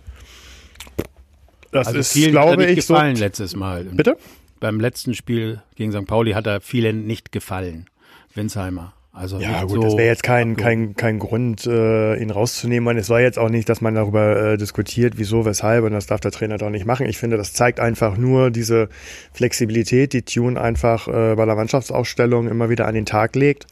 Das 1.72 1.88
also 1.88 2.00
ist, 2.00 2.14
glaube 2.14 2.58
nicht 2.58 2.78
ich, 2.78 2.86
so. 2.86 2.94
gefallen 2.94 3.16
letztes 3.16 3.56
Mal. 3.56 3.86
Bitte? 3.86 4.18
Beim 4.60 4.80
letzten 4.80 5.14
Spiel 5.14 5.62
gegen 5.75 5.92
St. 5.92 6.06
Pauli 6.08 6.31
hat 6.31 6.48
er 6.48 6.62
vielen 6.62 7.06
nicht 7.06 7.31
gefallen. 7.31 7.88
Winsheimer. 8.34 8.94
Also 9.18 9.40
Ja, 9.40 9.64
gut, 9.64 9.78
so 9.78 9.81
das 9.81 9.98
wäre 9.98 10.08
jetzt 10.08 10.22
kein, 10.22 10.56
kein, 10.56 10.96
kein 10.96 11.18
Grund, 11.18 11.66
äh, 11.66 12.16
ihn 12.22 12.30
rauszunehmen. 12.30 12.88
Und 12.88 12.98
es 12.98 13.10
war 13.10 13.20
jetzt 13.20 13.40
auch 13.40 13.50
nicht, 13.50 13.68
dass 13.68 13.81
man 13.81 13.96
darüber 13.96 14.54
äh, 14.54 14.58
diskutiert, 14.58 15.16
wieso, 15.18 15.44
weshalb, 15.44 15.86
und 15.86 15.94
das 15.94 16.06
darf 16.06 16.20
der 16.20 16.31
Trainer 16.31 16.60
doch 16.60 16.70
nicht 16.70 16.86
machen. 16.86 17.08
Ich 17.08 17.18
finde, 17.18 17.36
das 17.36 17.54
zeigt 17.54 17.80
einfach 17.80 18.16
nur 18.16 18.52
diese 18.52 18.90
Flexibilität, 19.34 20.13
die 20.13 20.22
Tune 20.22 20.62
einfach 20.62 21.08
äh, 21.08 21.36
bei 21.36 21.46
der 21.46 21.56
Mannschaftsausstellung 21.56 22.48
immer 22.48 22.70
wieder 22.70 22.86
an 22.86 22.94
den 22.94 23.08
Tag 23.08 23.36
legt. 23.36 23.66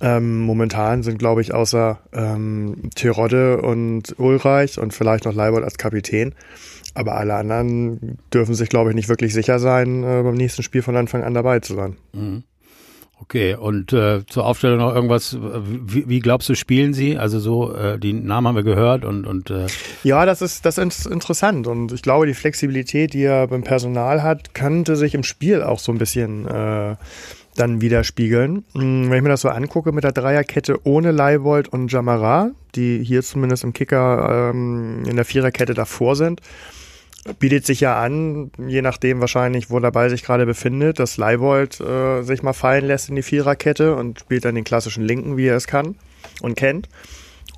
Ähm, 0.00 0.40
momentan 0.40 1.02
sind, 1.02 1.18
glaube 1.18 1.40
ich, 1.40 1.54
außer 1.54 2.00
ähm, 2.12 2.90
Terodde 2.94 3.62
und 3.62 4.18
Ulreich 4.18 4.78
und 4.78 4.92
vielleicht 4.92 5.24
noch 5.24 5.34
Leibold 5.34 5.64
als 5.64 5.78
Kapitän. 5.78 6.34
Aber 6.94 7.16
alle 7.16 7.34
anderen 7.34 8.18
dürfen 8.32 8.54
sich, 8.54 8.68
glaube 8.68 8.90
ich, 8.90 8.96
nicht 8.96 9.08
wirklich 9.08 9.32
sicher 9.32 9.58
sein, 9.58 10.02
äh, 10.02 10.22
beim 10.22 10.34
nächsten 10.34 10.62
Spiel 10.62 10.82
von 10.82 10.96
Anfang 10.96 11.22
an 11.22 11.34
dabei 11.34 11.60
zu 11.60 11.74
sein. 11.74 11.96
Okay, 13.18 13.54
und 13.54 13.92
äh, 13.94 14.26
zur 14.26 14.44
Aufstellung 14.44 14.78
noch 14.78 14.94
irgendwas, 14.94 15.38
wie, 15.40 16.06
wie 16.08 16.20
glaubst 16.20 16.48
du, 16.50 16.54
spielen 16.54 16.92
sie? 16.92 17.16
Also 17.16 17.40
so, 17.40 17.74
äh, 17.74 17.98
die 17.98 18.12
Namen 18.12 18.48
haben 18.48 18.56
wir 18.56 18.62
gehört 18.62 19.04
und, 19.06 19.26
und 19.26 19.50
äh, 19.50 19.66
Ja, 20.04 20.26
das 20.26 20.42
ist, 20.42 20.66
das 20.66 20.76
ist 20.76 21.06
interessant 21.06 21.66
und 21.66 21.92
ich 21.92 22.02
glaube, 22.02 22.26
die 22.26 22.34
Flexibilität, 22.34 23.14
die 23.14 23.22
er 23.22 23.46
beim 23.46 23.62
Personal 23.62 24.22
hat, 24.22 24.52
könnte 24.54 24.96
sich 24.96 25.14
im 25.14 25.22
Spiel 25.22 25.62
auch 25.62 25.78
so 25.78 25.92
ein 25.92 25.98
bisschen 25.98 26.46
äh, 26.46 26.96
dann 27.56 27.80
widerspiegeln. 27.80 28.64
Hm, 28.74 29.10
Wenn 29.10 29.16
ich 29.16 29.22
mir 29.22 29.28
das 29.28 29.40
so 29.40 29.48
angucke 29.48 29.92
mit 29.92 30.04
der 30.04 30.12
Dreierkette 30.12 30.78
ohne 30.84 31.10
Leibold 31.10 31.68
und 31.68 31.90
Jamara, 31.90 32.50
die 32.74 33.02
hier 33.02 33.22
zumindest 33.22 33.64
im 33.64 33.72
Kicker 33.72 34.50
ähm, 34.52 35.02
in 35.06 35.16
der 35.16 35.24
Viererkette 35.24 35.74
davor 35.74 36.16
sind, 36.16 36.40
bietet 37.38 37.66
sich 37.66 37.80
ja 37.80 38.00
an, 38.00 38.50
je 38.66 38.82
nachdem 38.82 39.20
wahrscheinlich, 39.20 39.70
wo 39.70 39.80
Ball 39.80 40.10
sich 40.10 40.22
gerade 40.22 40.46
befindet, 40.46 40.98
dass 40.98 41.16
Leibold 41.16 41.80
äh, 41.80 42.22
sich 42.22 42.42
mal 42.42 42.52
fallen 42.52 42.84
lässt 42.84 43.08
in 43.08 43.16
die 43.16 43.22
Viererkette 43.22 43.96
und 43.96 44.20
spielt 44.20 44.44
dann 44.44 44.54
den 44.54 44.64
klassischen 44.64 45.04
Linken, 45.04 45.36
wie 45.36 45.46
er 45.46 45.56
es 45.56 45.66
kann 45.66 45.96
und 46.42 46.56
kennt. 46.56 46.88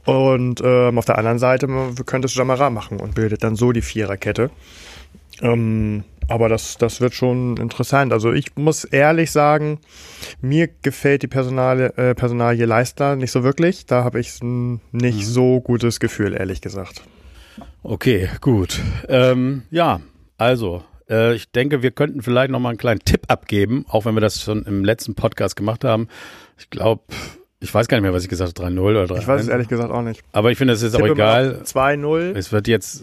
Und 0.05 0.63
ähm, 0.65 0.97
auf 0.97 1.05
der 1.05 1.19
anderen 1.19 1.39
Seite 1.39 1.69
könnte 2.07 2.27
es 2.27 2.35
Jamara 2.35 2.71
machen 2.71 2.99
und 2.99 3.15
bildet 3.15 3.45
dann 3.45 3.57
so 3.57 3.73
die 3.73 3.83
Viererkette. 3.83 4.51
Ähm, 5.43 6.05
aber 6.29 6.49
das, 6.49 6.77
das 6.77 7.01
wird 7.01 7.15
schon 7.15 7.57
interessant. 7.57 8.13
Also 8.13 8.33
ich 8.33 8.55
muss 8.57 8.85
ehrlich 8.85 9.31
sagen, 9.31 9.81
mir 10.41 10.69
gefällt 10.83 11.23
die 11.23 11.27
Personale, 11.29 11.97
äh, 11.97 12.15
Personalie 12.15 12.67
Leister 12.67 13.17
nicht 13.17 13.33
so 13.33 13.43
wirklich. 13.43 13.87
Da 13.87 14.05
habe 14.05 14.21
ich 14.21 14.41
ein 14.43 14.81
nicht 14.93 15.27
so 15.27 15.61
gutes 15.61 16.01
Gefühl, 16.01 16.35
ehrlich 16.35 16.61
gesagt. 16.61 17.03
Okay, 17.83 18.29
gut. 18.41 18.81
Ähm, 19.09 19.63
ja, 19.71 20.01
also, 20.37 20.85
äh, 21.09 21.35
ich 21.35 21.51
denke, 21.51 21.83
wir 21.83 21.91
könnten 21.91 22.23
vielleicht 22.23 22.51
noch 22.51 22.61
mal 22.61 22.71
einen 22.71 22.79
kleinen 22.79 23.01
Tipp 23.01 23.23
abgeben, 23.29 23.85
auch 23.89 24.05
wenn 24.05 24.15
wir 24.15 24.21
das 24.21 24.43
schon 24.43 24.65
im 24.65 24.85
letzten 24.85 25.15
Podcast 25.15 25.57
gemacht 25.57 25.85
haben. 25.85 26.09
Ich 26.59 26.71
glaube, 26.71 27.03
ich 27.61 27.73
weiß 27.73 27.89
gar 27.89 27.97
nicht 27.97 28.03
mehr, 28.03 28.13
was 28.13 28.23
ich 28.23 28.29
gesagt 28.29 28.59
habe, 28.61 28.69
3-0 28.71 28.81
oder 28.81 29.05
3-1. 29.05 29.19
Ich 29.19 29.27
weiß 29.27 29.41
es 29.43 29.49
ehrlich 29.49 29.69
gesagt 29.69 29.91
auch 29.91 30.03
nicht. 30.03 30.23
Aber 30.33 30.51
ich 30.53 30.59
finde, 30.59 30.75
es 30.75 30.83
ist 30.83 30.95
auch 30.95 30.99
Tippe 31.01 31.15
mal 31.17 31.47
egal. 31.47 31.61
auf 31.63 31.69
2-0. 31.69 32.37
Es 32.37 32.53
wird 32.53 32.69
jetzt, 32.69 33.03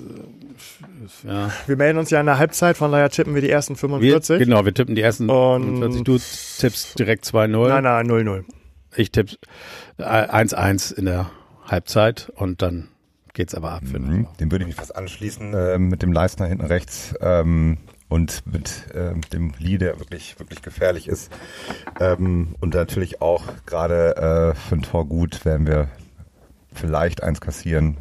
ja. 1.24 1.52
Wir 1.68 1.76
melden 1.78 2.00
uns 2.00 2.10
ja 2.10 2.20
in 2.20 2.26
der 2.26 2.38
Halbzeit, 2.38 2.78
von 2.78 2.92
daher 2.92 3.10
tippen 3.10 3.34
wir 3.36 3.42
die 3.42 3.50
ersten 3.50 3.74
Wir, 3.76 3.80
45. 3.80 4.40
genau, 4.40 4.66
wir 4.66 4.74
tippen 4.74 4.96
die 4.96 5.02
ersten 5.02 5.30
Und- 5.30 5.64
45. 5.80 6.04
Du 6.04 6.18
tippst 6.60 7.00
direkt 7.00 7.26
2-0. 7.26 7.68
Nein, 7.70 7.84
nein, 7.84 8.08
0-0. 8.08 8.44
Ich 8.96 9.12
tippe 9.12 9.36
äh, 9.98 10.04
1-1 10.04 10.94
in 10.94 11.06
der 11.06 11.30
Halbzeit 11.66 12.32
und 12.36 12.62
dann 12.62 12.90
geht's 13.34 13.54
aber 13.56 13.72
ab. 13.72 13.84
Mhm. 13.84 14.28
Dem 14.40 14.52
würde 14.52 14.64
ich 14.64 14.68
mich 14.68 14.76
fast 14.76 14.96
anschließen, 14.96 15.54
äh, 15.54 15.78
mit 15.78 16.02
dem 16.02 16.14
Leistner 16.14 16.46
hinten 16.46 16.66
rechts 16.66 17.14
ähm, 17.22 17.78
und 18.08 18.44
mit 18.46 18.86
ähm, 18.94 19.22
dem 19.34 19.54
Lee, 19.58 19.78
der 19.78 20.00
wirklich, 20.00 20.40
wirklich 20.40 20.62
gefährlich 20.62 21.08
ist. 21.10 21.32
Ähm, 22.00 22.56
und 22.62 22.74
natürlich 22.74 23.22
auch 23.22 23.44
gerade 23.66 24.16
äh, 24.16 24.56
für 24.56 24.76
ein 24.76 24.82
Tor 24.84 25.06
gut, 25.08 25.44
werden 25.44 25.68
wir 25.68 25.90
vielleicht 26.74 27.24
eins 27.24 27.42
kassieren, 27.42 27.98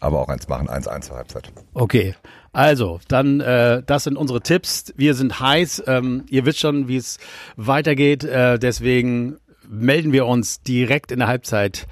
aber 0.00 0.20
auch 0.20 0.28
eins 0.28 0.48
machen, 0.48 0.68
1-1 0.68 1.02
zur 1.02 1.16
Halbzeit. 1.16 1.52
Okay, 1.74 2.14
also 2.52 3.00
dann 3.08 3.40
äh, 3.40 3.82
das 3.84 4.04
sind 4.04 4.16
unsere 4.16 4.40
Tipps. 4.40 4.92
Wir 4.96 5.14
sind 5.14 5.38
heiß. 5.38 5.84
Ähm, 5.86 6.24
ihr 6.30 6.46
wisst 6.46 6.58
schon, 6.58 6.88
wie 6.88 6.96
es 6.96 7.18
weitergeht. 7.56 8.24
Äh, 8.24 8.58
deswegen 8.58 9.36
melden 9.68 10.12
wir 10.12 10.26
uns 10.26 10.62
direkt 10.62 11.12
in 11.12 11.20
der 11.20 11.28
Halbzeit 11.28 11.86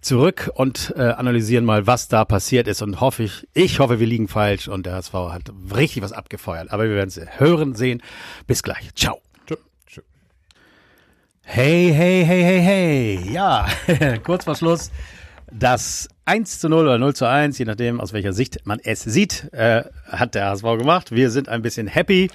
zurück 0.00 0.50
und 0.54 0.94
äh, 0.96 1.02
analysieren 1.02 1.64
mal, 1.64 1.86
was 1.86 2.08
da 2.08 2.24
passiert 2.24 2.68
ist. 2.68 2.80
Und 2.80 3.00
hoffe 3.00 3.24
ich, 3.24 3.46
ich 3.52 3.80
hoffe, 3.80 4.00
wir 4.00 4.06
liegen 4.06 4.28
falsch 4.28 4.68
und 4.68 4.86
der 4.86 4.94
HSV 4.94 5.12
hat 5.12 5.52
richtig 5.74 6.02
was 6.02 6.12
abgefeuert. 6.12 6.70
Aber 6.70 6.84
wir 6.84 6.94
werden 6.94 7.08
es 7.08 7.20
hören, 7.38 7.74
sehen. 7.74 8.02
Bis 8.46 8.62
gleich. 8.62 8.94
Ciao. 8.94 9.20
Hey, 11.50 11.94
hey, 11.94 12.26
hey, 12.26 12.42
hey, 12.42 12.60
hey. 12.60 13.32
Ja, 13.32 13.66
kurz 14.22 14.44
vor 14.44 14.54
Schluss. 14.54 14.90
Das 15.52 16.08
1 16.24 16.60
zu 16.60 16.68
0 16.68 16.84
oder 16.84 16.98
0 16.98 17.14
zu 17.14 17.26
1, 17.26 17.58
je 17.58 17.64
nachdem, 17.64 18.00
aus 18.00 18.12
welcher 18.12 18.32
Sicht 18.32 18.60
man 18.64 18.80
es 18.82 19.02
sieht, 19.02 19.52
äh, 19.52 19.84
hat 20.06 20.34
der 20.34 20.46
HSV 20.46 20.62
gemacht. 20.78 21.12
Wir 21.12 21.30
sind 21.30 21.48
ein 21.48 21.62
bisschen 21.62 21.86
happy, 21.86 22.30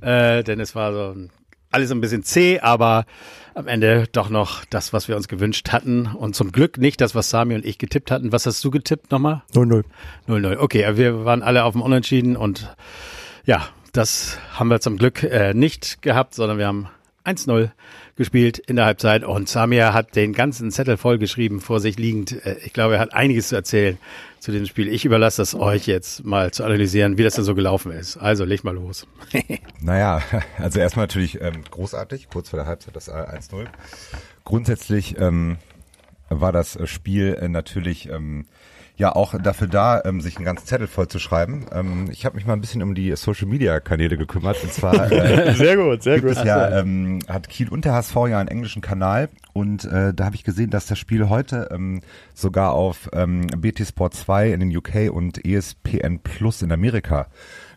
äh, 0.00 0.42
denn 0.42 0.60
es 0.60 0.74
war 0.74 0.92
so 0.92 1.14
alles 1.70 1.90
ein 1.90 2.00
bisschen 2.00 2.22
zäh, 2.22 2.60
aber 2.60 3.04
am 3.54 3.66
Ende 3.66 4.06
doch 4.12 4.30
noch 4.30 4.64
das, 4.64 4.92
was 4.92 5.08
wir 5.08 5.16
uns 5.16 5.28
gewünscht 5.28 5.70
hatten. 5.72 6.06
Und 6.06 6.36
zum 6.36 6.52
Glück 6.52 6.78
nicht 6.78 7.00
das, 7.00 7.14
was 7.14 7.30
Sami 7.30 7.54
und 7.54 7.64
ich 7.64 7.78
getippt 7.78 8.10
hatten. 8.10 8.32
Was 8.32 8.46
hast 8.46 8.64
du 8.64 8.70
getippt 8.70 9.10
nochmal? 9.10 9.42
0-0. 9.52 9.84
0-0. 10.28 10.56
Okay, 10.58 10.96
wir 10.96 11.24
waren 11.24 11.42
alle 11.42 11.64
auf 11.64 11.72
dem 11.72 11.82
Unentschieden 11.82 12.36
und 12.36 12.74
ja, 13.44 13.68
das 13.92 14.38
haben 14.54 14.68
wir 14.68 14.80
zum 14.80 14.96
Glück 14.96 15.22
äh, 15.22 15.52
nicht 15.52 16.02
gehabt, 16.02 16.34
sondern 16.34 16.58
wir 16.58 16.66
haben 16.66 16.88
1-0 17.24 17.70
gespielt 18.16 18.58
in 18.58 18.76
der 18.76 18.84
Halbzeit 18.84 19.24
und 19.24 19.48
Samir 19.48 19.92
hat 19.92 20.14
den 20.14 20.32
ganzen 20.32 20.70
Zettel 20.70 20.96
vollgeschrieben 20.96 21.60
vor 21.60 21.80
sich 21.80 21.98
liegend. 21.98 22.44
Äh, 22.44 22.56
ich 22.64 22.72
glaube, 22.72 22.94
er 22.94 23.00
hat 23.00 23.14
einiges 23.14 23.48
zu 23.48 23.56
erzählen 23.56 23.98
zu 24.40 24.52
diesem 24.52 24.66
Spiel. 24.66 24.88
Ich 24.88 25.04
überlasse 25.04 25.40
das 25.40 25.54
euch 25.54 25.86
jetzt 25.86 26.24
mal 26.24 26.52
zu 26.52 26.64
analysieren, 26.64 27.16
wie 27.16 27.22
das 27.22 27.34
denn 27.34 27.44
so 27.44 27.54
gelaufen 27.54 27.92
ist. 27.92 28.18
Also 28.18 28.44
leg 28.44 28.62
mal 28.62 28.74
los. 28.74 29.06
naja, 29.80 30.22
also 30.58 30.80
erstmal 30.80 31.04
natürlich 31.04 31.40
ähm, 31.40 31.64
großartig, 31.70 32.28
kurz 32.28 32.50
vor 32.50 32.58
der 32.58 32.66
Halbzeit 32.66 32.94
das 32.94 33.10
1-0. 33.10 33.66
Grundsätzlich 34.44 35.18
ähm, 35.18 35.56
war 36.28 36.52
das 36.52 36.78
Spiel 36.84 37.38
äh, 37.40 37.48
natürlich 37.48 38.08
ähm, 38.10 38.46
ja 38.96 39.14
auch 39.14 39.34
dafür 39.40 39.66
da, 39.66 40.02
ähm, 40.04 40.20
sich 40.20 40.36
einen 40.36 40.44
ganzen 40.44 40.66
Zettel 40.66 40.86
voll 40.86 41.08
zu 41.08 41.18
schreiben. 41.18 41.66
Ähm, 41.72 42.08
ich 42.12 42.24
habe 42.24 42.36
mich 42.36 42.46
mal 42.46 42.52
ein 42.52 42.60
bisschen 42.60 42.82
um 42.82 42.94
die 42.94 43.14
Social 43.16 43.48
Media 43.48 43.80
Kanäle 43.80 44.16
gekümmert. 44.16 44.62
Und 44.62 44.72
zwar 44.72 45.10
äh, 45.12 45.54
sehr 45.54 45.76
gut, 45.76 46.02
sehr 46.02 46.20
gut. 46.20 46.36
Ja, 46.44 46.78
ähm, 46.78 47.18
hat 47.28 47.48
Kiel 47.48 47.68
und 47.68 47.84
der 47.84 47.94
HSV 47.94 48.14
ja 48.28 48.38
einen 48.38 48.48
englischen 48.48 48.82
Kanal 48.82 49.28
und 49.52 49.84
äh, 49.84 50.14
da 50.14 50.26
habe 50.26 50.36
ich 50.36 50.44
gesehen, 50.44 50.70
dass 50.70 50.86
das 50.86 50.98
Spiel 50.98 51.28
heute 51.28 51.68
ähm, 51.72 52.02
sogar 52.34 52.72
auf 52.72 53.08
ähm, 53.12 53.46
BT 53.56 53.86
Sport 53.86 54.14
2 54.14 54.52
in 54.52 54.60
den 54.60 54.76
UK 54.76 55.12
und 55.12 55.44
ESPN 55.44 56.20
Plus 56.20 56.62
in 56.62 56.70
Amerika 56.70 57.26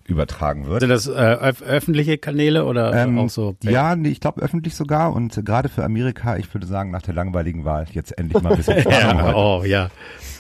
übertragen 0.05 0.67
wird. 0.67 0.79
Sind 0.81 0.89
das 0.89 1.07
äh, 1.07 1.11
öf 1.11 1.61
öffentliche 1.61 2.17
Kanäle 2.17 2.65
oder 2.65 2.93
ähm, 2.93 3.19
auch 3.19 3.29
so? 3.29 3.55
Ja, 3.61 3.95
nee, 3.95 4.09
ich 4.09 4.21
glaube 4.21 4.41
öffentlich 4.41 4.75
sogar 4.75 5.13
und 5.13 5.37
äh, 5.37 5.43
gerade 5.43 5.67
für 5.69 5.83
Amerika, 5.83 6.37
ich 6.37 6.53
würde 6.53 6.65
sagen, 6.65 6.91
nach 6.91 7.01
der 7.01 7.13
langweiligen 7.13 7.65
Wahl 7.65 7.87
jetzt 7.91 8.17
endlich 8.17 8.41
mal 8.41 8.51
ein 8.51 8.57
bisschen 8.57 8.81
Spannung 8.81 9.25
ja, 9.25 9.35
Oh 9.35 9.63
ja. 9.65 9.89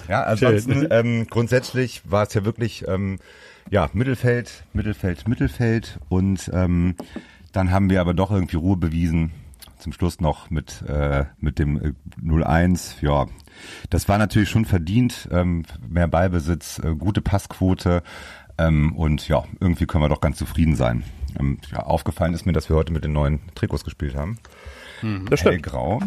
Ja, 0.07 0.23
ansonsten 0.23 0.87
ähm, 0.91 1.27
grundsätzlich 1.29 2.01
war 2.05 2.23
es 2.23 2.33
ja 2.33 2.45
wirklich 2.45 2.87
ähm, 2.87 3.19
ja 3.69 3.89
Mittelfeld, 3.93 4.63
Mittelfeld, 4.73 5.27
Mittelfeld 5.27 5.99
und 6.09 6.49
ähm, 6.53 6.95
dann 7.51 7.71
haben 7.71 7.89
wir 7.89 8.01
aber 8.01 8.13
doch 8.13 8.31
irgendwie 8.31 8.57
Ruhe 8.57 8.77
bewiesen. 8.77 9.31
Zum 9.79 9.93
Schluss 9.93 10.19
noch 10.19 10.49
mit 10.49 10.81
äh, 10.87 11.25
mit 11.39 11.59
dem 11.59 11.77
äh, 11.77 11.93
0-1. 12.23 12.95
Ja, 13.01 13.27
das 13.91 14.09
war 14.09 14.17
natürlich 14.17 14.49
schon 14.49 14.65
verdient. 14.65 15.29
Ähm, 15.31 15.65
mehr 15.87 16.07
Ballbesitz, 16.07 16.79
äh, 16.79 16.95
gute 16.95 17.21
Passquote 17.21 18.01
ähm, 18.57 18.95
und 18.95 19.27
ja, 19.27 19.43
irgendwie 19.59 19.85
können 19.85 20.03
wir 20.03 20.09
doch 20.09 20.21
ganz 20.21 20.37
zufrieden 20.37 20.75
sein. 20.75 21.03
Ähm, 21.39 21.59
ja, 21.71 21.79
aufgefallen 21.79 22.33
ist 22.33 22.45
mir, 22.45 22.53
dass 22.53 22.69
wir 22.69 22.75
heute 22.75 22.91
mit 22.91 23.03
den 23.03 23.13
neuen 23.13 23.39
Trikots 23.55 23.83
gespielt 23.83 24.15
haben. 24.15 24.39
Hm, 25.01 25.27
das 25.29 25.39
stimmt. 25.39 25.55
Hellgrau. 25.55 26.01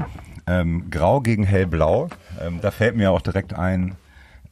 Ähm, 0.46 0.90
Grau 0.90 1.20
gegen 1.20 1.44
Hellblau. 1.44 2.08
Ähm, 2.40 2.60
da 2.60 2.70
fällt 2.70 2.96
mir 2.96 3.10
auch 3.10 3.20
direkt 3.20 3.54
ein, 3.54 3.96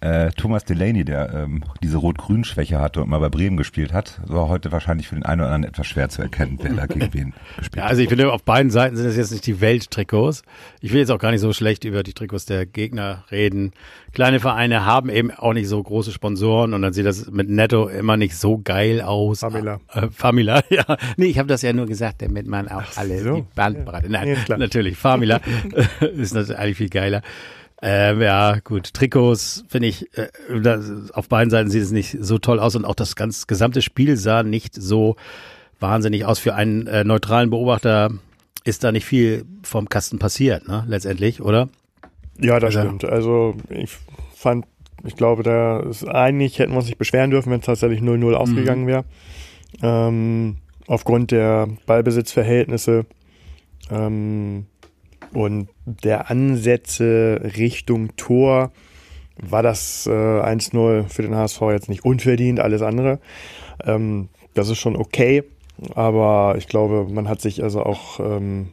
äh, 0.00 0.30
Thomas 0.30 0.64
Delaney, 0.64 1.04
der 1.04 1.32
ähm, 1.34 1.64
diese 1.82 1.96
Rot-Grün-Schwäche 1.96 2.78
hatte 2.78 3.02
und 3.02 3.08
mal 3.08 3.18
bei 3.18 3.28
Bremen 3.28 3.56
gespielt 3.56 3.92
hat, 3.92 4.20
war 4.26 4.48
heute 4.48 4.70
wahrscheinlich 4.70 5.08
für 5.08 5.16
den 5.16 5.24
einen 5.24 5.40
oder 5.40 5.50
anderen 5.50 5.72
etwas 5.74 5.88
schwer 5.88 6.08
zu 6.08 6.22
erkennen, 6.22 6.58
wer 6.62 6.72
da 6.72 6.86
gegen 6.86 7.12
wen 7.12 7.34
gespielt 7.56 7.76
ja, 7.76 7.84
Also 7.84 8.02
ich 8.02 8.08
finde, 8.08 8.32
auf 8.32 8.44
beiden 8.44 8.70
Seiten 8.70 8.96
sind 8.96 9.06
es 9.06 9.16
jetzt 9.16 9.32
nicht 9.32 9.46
die 9.46 9.60
Welttrikots. 9.60 10.42
Ich 10.80 10.92
will 10.92 11.00
jetzt 11.00 11.10
auch 11.10 11.18
gar 11.18 11.32
nicht 11.32 11.40
so 11.40 11.52
schlecht 11.52 11.84
über 11.84 12.04
die 12.04 12.12
Trikots 12.12 12.46
der 12.46 12.64
Gegner 12.64 13.24
reden. 13.32 13.72
Kleine 14.12 14.38
Vereine 14.38 14.84
haben 14.84 15.10
eben 15.10 15.32
auch 15.32 15.52
nicht 15.52 15.68
so 15.68 15.82
große 15.82 16.12
Sponsoren 16.12 16.74
und 16.74 16.82
dann 16.82 16.92
sieht 16.92 17.06
das 17.06 17.28
mit 17.30 17.48
Netto 17.48 17.88
immer 17.88 18.16
nicht 18.16 18.36
so 18.36 18.60
geil 18.62 19.00
aus. 19.00 19.40
Famila. 19.40 19.80
Äh, 19.92 20.08
Famila, 20.10 20.62
ja. 20.70 20.96
Nee, 21.16 21.26
ich 21.26 21.38
habe 21.38 21.48
das 21.48 21.62
ja 21.62 21.72
nur 21.72 21.86
gesagt, 21.86 22.22
damit 22.22 22.46
man 22.46 22.68
auch 22.68 22.82
Ach 22.92 22.96
alle 22.98 23.20
so. 23.20 23.34
die 23.36 23.44
Bandbreite. 23.54 24.08
Nein, 24.08 24.36
ja, 24.48 24.58
natürlich, 24.58 24.96
Famila 24.96 25.40
ist 26.00 26.34
natürlich 26.34 26.58
eigentlich 26.58 26.76
viel 26.76 26.88
geiler. 26.88 27.22
Ähm, 27.80 28.20
ja, 28.20 28.58
gut. 28.58 28.92
Trikots 28.92 29.64
finde 29.68 29.88
ich, 29.88 30.06
äh, 30.18 30.28
das, 30.60 31.10
auf 31.12 31.28
beiden 31.28 31.50
Seiten 31.50 31.70
sieht 31.70 31.82
es 31.82 31.92
nicht 31.92 32.16
so 32.20 32.38
toll 32.38 32.58
aus 32.58 32.74
und 32.74 32.84
auch 32.84 32.96
das 32.96 33.14
ganz 33.14 33.46
gesamte 33.46 33.82
Spiel 33.82 34.16
sah 34.16 34.42
nicht 34.42 34.74
so 34.74 35.16
wahnsinnig 35.78 36.24
aus. 36.24 36.38
Für 36.38 36.54
einen 36.54 36.86
äh, 36.88 37.04
neutralen 37.04 37.50
Beobachter 37.50 38.10
ist 38.64 38.82
da 38.82 38.90
nicht 38.90 39.04
viel 39.04 39.44
vom 39.62 39.88
Kasten 39.88 40.18
passiert, 40.18 40.66
ne, 40.66 40.84
letztendlich, 40.88 41.40
oder? 41.40 41.68
Ja, 42.38 42.58
das 42.58 42.76
also, 42.76 42.88
stimmt. 42.88 43.04
Also 43.04 43.54
ich 43.70 43.90
fand, 44.34 44.66
ich 45.04 45.14
glaube, 45.14 45.44
da 45.44 45.80
ist 45.80 46.06
eigentlich 46.06 46.58
hätten 46.58 46.72
wir 46.72 46.78
uns 46.78 46.86
nicht 46.86 46.98
beschweren 46.98 47.30
dürfen, 47.30 47.50
wenn 47.52 47.60
es 47.60 47.66
tatsächlich 47.66 48.00
0-0 48.00 48.32
ausgegangen 48.32 48.86
wäre. 48.86 49.04
Ähm, 49.82 50.56
aufgrund 50.88 51.30
der 51.30 51.68
Ballbesitzverhältnisse. 51.86 53.06
Ähm, 53.90 54.66
und 55.32 55.68
der 55.84 56.30
Ansätze 56.30 57.40
Richtung 57.56 58.16
Tor 58.16 58.72
war 59.40 59.62
das 59.62 60.06
äh, 60.06 60.10
1-0 60.10 61.08
für 61.08 61.22
den 61.22 61.34
HSV 61.34 61.60
jetzt 61.70 61.88
nicht 61.88 62.04
unverdient, 62.04 62.60
alles 62.60 62.82
andere. 62.82 63.20
Ähm, 63.84 64.28
das 64.54 64.68
ist 64.68 64.78
schon 64.78 64.96
okay, 64.96 65.44
aber 65.94 66.56
ich 66.58 66.68
glaube, 66.68 67.06
man 67.10 67.28
hat 67.28 67.40
sich 67.40 67.62
also 67.62 67.82
auch 67.82 68.18
ähm, 68.20 68.68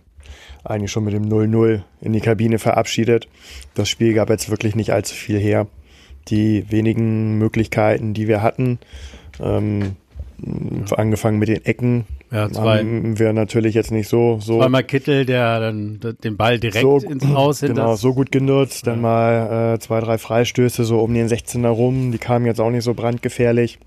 eigentlich 0.64 0.92
schon 0.92 1.04
mit 1.04 1.14
dem 1.14 1.26
0-0 1.26 1.82
in 2.02 2.14
die 2.14 2.22
Kabine 2.22 2.60
verabschiedet. 2.60 3.28
Das 3.76 3.88
Spiel 3.88 4.14
gab 4.14 4.30
jetzt 4.30 4.50
wirklich 4.50 4.76
nicht 4.76 4.92
allzu 4.92 5.14
viel 5.14 5.40
her. 5.40 5.68
Die 6.30 6.72
wenigen 6.72 7.38
Möglichkeiten, 7.38 8.16
die 8.16 8.28
wir 8.28 8.42
hatten, 8.42 8.80
ähm, 9.40 9.96
angefangen 10.92 11.38
mit 11.38 11.50
den 11.50 11.64
Ecken, 11.66 12.06
ja, 12.36 12.52
zwei. 12.52 12.84
Wäre 12.86 13.34
natürlich 13.34 13.76
jetzt 13.76 13.92
nicht 13.92 14.10
so. 14.10 14.40
so 14.42 14.60
Zweimal 14.60 14.84
Kittel, 14.84 15.26
der 15.26 15.62
dann 15.62 16.00
den 16.22 16.36
Ball 16.36 16.60
direkt 16.60 16.82
so, 16.82 16.98
ins 16.98 17.26
Haus 17.28 17.62
hinter. 17.62 17.76
Genau, 17.76 17.96
so 17.96 18.14
gut 18.14 18.30
genutzt. 18.30 18.86
Dann 18.88 18.96
ja. 18.96 19.02
mal 19.02 19.74
äh, 19.76 19.80
zwei, 19.80 20.02
drei 20.02 20.18
Freistöße 20.18 20.84
so 20.84 21.00
um 21.00 21.14
den 21.14 21.30
16er 21.30 21.70
rum. 21.70 22.12
Die 22.12 22.18
kamen 22.18 22.46
jetzt 22.46 22.60
auch 22.60 22.72
nicht 22.72 22.84
so 22.84 22.94
brandgefährlich. 22.94 23.80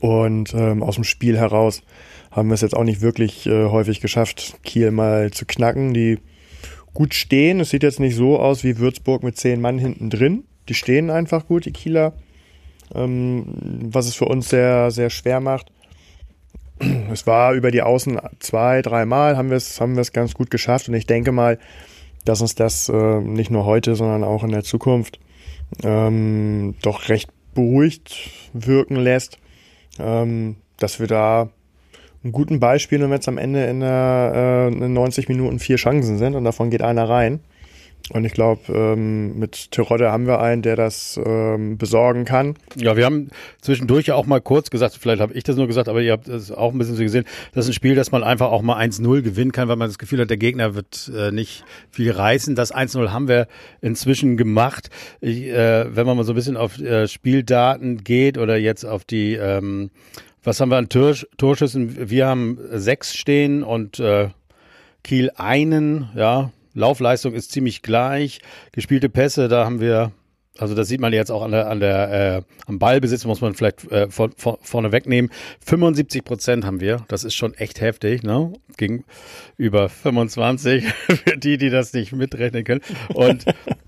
Und 0.00 0.52
ähm, 0.54 0.82
aus 0.82 0.96
dem 0.96 1.04
Spiel 1.04 1.38
heraus 1.38 1.82
haben 2.30 2.48
wir 2.48 2.54
es 2.54 2.60
jetzt 2.60 2.76
auch 2.76 2.84
nicht 2.84 3.00
wirklich 3.00 3.46
äh, 3.46 3.66
häufig 3.66 4.02
geschafft, 4.02 4.58
Kiel 4.64 4.90
mal 4.90 5.30
zu 5.30 5.46
knacken. 5.46 5.94
Die 5.94 6.18
gut 6.92 7.14
stehen. 7.14 7.58
Es 7.60 7.70
sieht 7.70 7.84
jetzt 7.84 8.00
nicht 8.00 8.16
so 8.16 8.38
aus 8.38 8.64
wie 8.64 8.78
Würzburg 8.78 9.22
mit 9.22 9.38
zehn 9.38 9.62
Mann 9.62 9.78
hinten 9.78 10.10
drin. 10.10 10.44
Die 10.68 10.74
stehen 10.74 11.08
einfach 11.08 11.46
gut, 11.46 11.64
die 11.64 11.72
Kieler. 11.72 12.12
Ähm, 12.94 13.44
was 13.90 14.06
es 14.08 14.14
für 14.14 14.26
uns 14.26 14.50
sehr, 14.50 14.90
sehr 14.90 15.08
schwer 15.08 15.40
macht 15.40 15.72
es 17.12 17.26
war 17.26 17.52
über 17.54 17.70
die 17.70 17.82
Außen 17.82 18.20
zwei, 18.40 18.82
dreimal 18.82 19.36
haben 19.36 19.50
wir 19.50 19.56
es 19.56 19.80
haben 19.80 20.00
ganz 20.12 20.34
gut 20.34 20.50
geschafft 20.50 20.88
und 20.88 20.94
ich 20.94 21.06
denke 21.06 21.32
mal, 21.32 21.58
dass 22.24 22.40
uns 22.40 22.54
das 22.54 22.88
äh, 22.88 23.20
nicht 23.20 23.50
nur 23.50 23.64
heute, 23.64 23.94
sondern 23.94 24.24
auch 24.24 24.44
in 24.44 24.50
der 24.50 24.62
Zukunft 24.62 25.18
ähm, 25.82 26.74
doch 26.82 27.08
recht 27.08 27.30
beruhigt 27.54 28.30
wirken 28.52 28.96
lässt, 28.96 29.38
ähm, 29.98 30.56
dass 30.78 31.00
wir 31.00 31.06
da 31.06 31.50
einen 32.22 32.32
guten 32.32 32.60
Beispiel, 32.60 33.00
wenn 33.00 33.10
jetzt 33.10 33.28
am 33.28 33.38
Ende 33.38 33.64
in, 33.66 33.80
der, 33.80 34.32
äh, 34.34 34.68
in 34.68 34.92
90 34.92 35.28
Minuten 35.28 35.58
vier 35.58 35.76
Chancen 35.76 36.18
sind 36.18 36.34
und 36.34 36.44
davon 36.44 36.70
geht 36.70 36.82
einer 36.82 37.08
rein. 37.08 37.40
Und 38.10 38.24
ich 38.24 38.32
glaube, 38.32 38.72
ähm, 38.72 39.38
mit 39.38 39.70
Terodde 39.70 40.10
haben 40.10 40.26
wir 40.26 40.40
einen, 40.40 40.62
der 40.62 40.76
das 40.76 41.20
ähm, 41.24 41.78
besorgen 41.78 42.24
kann. 42.24 42.54
Ja, 42.76 42.96
wir 42.96 43.04
haben 43.04 43.30
zwischendurch 43.60 44.06
ja 44.06 44.14
auch 44.14 44.26
mal 44.26 44.40
kurz 44.40 44.70
gesagt, 44.70 44.98
vielleicht 45.00 45.20
habe 45.20 45.34
ich 45.34 45.44
das 45.44 45.56
nur 45.56 45.66
gesagt, 45.66 45.88
aber 45.88 46.02
ihr 46.02 46.12
habt 46.12 46.28
es 46.28 46.50
auch 46.50 46.72
ein 46.72 46.78
bisschen 46.78 46.96
so 46.96 47.02
gesehen, 47.02 47.24
das 47.54 47.66
ist 47.66 47.70
ein 47.70 47.74
Spiel, 47.74 47.94
das 47.94 48.12
man 48.12 48.22
einfach 48.22 48.50
auch 48.50 48.62
mal 48.62 48.78
1-0 48.78 49.22
gewinnen 49.22 49.52
kann, 49.52 49.68
weil 49.68 49.76
man 49.76 49.88
das 49.88 49.98
Gefühl 49.98 50.20
hat, 50.20 50.30
der 50.30 50.36
Gegner 50.36 50.74
wird 50.74 51.10
äh, 51.16 51.30
nicht 51.30 51.64
viel 51.90 52.10
reißen. 52.10 52.54
Das 52.54 52.74
1-0 52.74 53.10
haben 53.10 53.28
wir 53.28 53.46
inzwischen 53.80 54.36
gemacht. 54.36 54.90
Ich, 55.20 55.44
äh, 55.44 55.94
wenn 55.94 56.06
man 56.06 56.16
mal 56.16 56.24
so 56.24 56.32
ein 56.32 56.36
bisschen 56.36 56.56
auf 56.56 56.78
äh, 56.80 57.06
Spieldaten 57.08 58.04
geht 58.04 58.38
oder 58.38 58.56
jetzt 58.56 58.84
auf 58.84 59.04
die, 59.04 59.34
ähm, 59.34 59.90
was 60.42 60.60
haben 60.60 60.70
wir 60.70 60.76
an 60.76 60.88
Tor 60.88 61.14
Torschüssen? 61.36 62.10
Wir 62.10 62.26
haben 62.26 62.58
sechs 62.72 63.14
stehen 63.14 63.62
und 63.62 64.00
äh, 64.00 64.28
Kiel 65.04 65.30
einen, 65.36 66.08
ja, 66.14 66.50
Laufleistung 66.74 67.34
ist 67.34 67.52
ziemlich 67.52 67.82
gleich. 67.82 68.40
Gespielte 68.72 69.08
Pässe, 69.08 69.48
da 69.48 69.64
haben 69.64 69.80
wir 69.80 70.12
Also 70.58 70.74
das 70.74 70.88
sieht 70.88 71.00
man 71.00 71.14
jetzt 71.14 71.30
auch 71.30 71.42
an 71.42 71.50
der, 71.50 71.70
an 71.70 71.80
der 71.80 72.36
äh, 72.36 72.42
am 72.66 72.78
Ballbesitz, 72.78 73.24
muss 73.24 73.40
man 73.40 73.54
vielleicht 73.54 73.90
äh, 73.90 74.10
vor, 74.10 74.30
vor, 74.36 74.58
vorne 74.60 74.92
wegnehmen. 74.92 75.30
75 75.64 76.24
Prozent 76.24 76.66
haben 76.66 76.80
wir. 76.80 77.04
Das 77.08 77.24
ist 77.24 77.34
schon 77.34 77.54
echt 77.54 77.80
heftig, 77.80 78.22
ne? 78.22 78.52
Gegenüber 78.76 79.88
25 79.88 80.84
für 80.92 81.38
die, 81.38 81.56
die 81.56 81.70
das 81.70 81.94
nicht 81.94 82.12
mitrechnen 82.12 82.64
können. 82.64 82.82
Und 83.14 83.46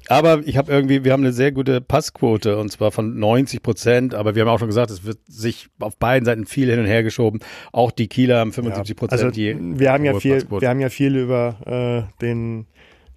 aber 0.08 0.42
ich 0.46 0.56
habe 0.56 0.72
irgendwie, 0.72 1.04
wir 1.04 1.12
haben 1.12 1.22
eine 1.22 1.32
sehr 1.32 1.52
gute 1.52 1.80
Passquote 1.80 2.56
und 2.58 2.70
zwar 2.70 2.92
von 2.92 3.18
90 3.18 3.62
Prozent. 3.62 4.14
Aber 4.14 4.34
wir 4.34 4.42
haben 4.42 4.48
auch 4.48 4.58
schon 4.58 4.68
gesagt, 4.68 4.90
es 4.90 5.04
wird 5.04 5.18
sich 5.26 5.68
auf 5.80 5.98
beiden 5.98 6.24
Seiten 6.24 6.46
viel 6.46 6.70
hin 6.70 6.80
und 6.80 6.86
her 6.86 7.02
geschoben. 7.02 7.40
Auch 7.72 7.90
die 7.90 8.08
Kieler 8.08 8.38
haben 8.38 8.52
75 8.52 8.96
Prozent. 8.96 9.36
Ja, 9.36 9.54
also 9.54 9.78
wir 9.78 9.92
haben 9.92 10.04
ja 10.04 10.18
viel, 10.18 10.46
wir 10.50 10.68
haben 10.68 10.80
ja 10.80 10.88
viel 10.88 11.16
über 11.16 12.06
äh, 12.16 12.20
den 12.22 12.66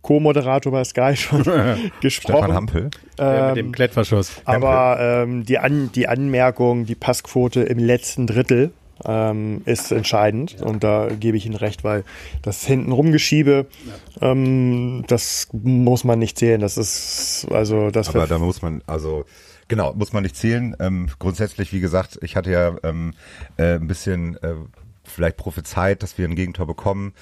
Co-Moderator 0.08 0.72
bei 0.72 0.86
Sky 0.86 1.18
schon 1.18 1.44
gesprochen. 2.02 2.38
Stefan 2.38 2.54
Hampel. 2.54 2.90
Ähm, 3.18 3.48
mit 3.48 3.58
dem 3.58 3.72
Klettverschuss. 3.74 4.42
Aber 4.46 4.98
ähm, 5.02 5.44
die, 5.46 5.60
An 5.60 5.92
die 5.94 6.08
Anmerkung, 6.08 6.86
die 6.86 6.96
Passquote 6.96 7.64
im 7.64 7.78
letzten 7.78 8.26
Drittel 8.26 8.72
ähm, 9.04 9.64
ist 9.66 9.92
entscheidend. 9.92 10.56
Ja. 10.60 10.66
Und 10.66 10.86
da 10.86 11.10
gebe 11.10 11.36
ich 11.36 11.46
Ihnen 11.46 11.56
recht, 11.56 11.84
weil 11.84 12.06
das 12.42 12.66
hinten 12.66 12.94
rumgeschiebe, 12.94 13.66
ja. 14.22 14.32
ähm, 14.32 15.04
das 15.08 15.50
muss 15.52 16.06
man 16.06 16.20
nicht 16.20 16.38
zählen. 16.40 16.62
Das 16.62 16.78
ist 16.78 17.46
also 17.52 17.92
das. 17.92 18.08
Aber 18.08 18.28
da 18.28 18.40
muss 18.40 18.62
man 18.62 18.82
also 18.88 19.26
Genau, 19.68 19.94
muss 19.94 20.14
man 20.14 20.24
nicht 20.24 20.38
zählen. 20.38 20.74
Ähm, 20.80 21.10
grundsätzlich, 21.20 21.74
wie 21.74 21.82
gesagt, 21.82 22.18
ich 22.22 22.38
hatte 22.38 22.52
ja 22.52 22.78
ähm, 22.84 23.14
äh, 23.58 23.74
ein 23.74 23.88
bisschen 23.88 24.38
äh, 24.42 24.54
vielleicht 25.04 25.36
prophezeit, 25.36 26.04
dass 26.04 26.18
wir 26.18 26.26
ein 26.26 26.36
Gegentor 26.36 26.66
bekommen. 26.66 27.14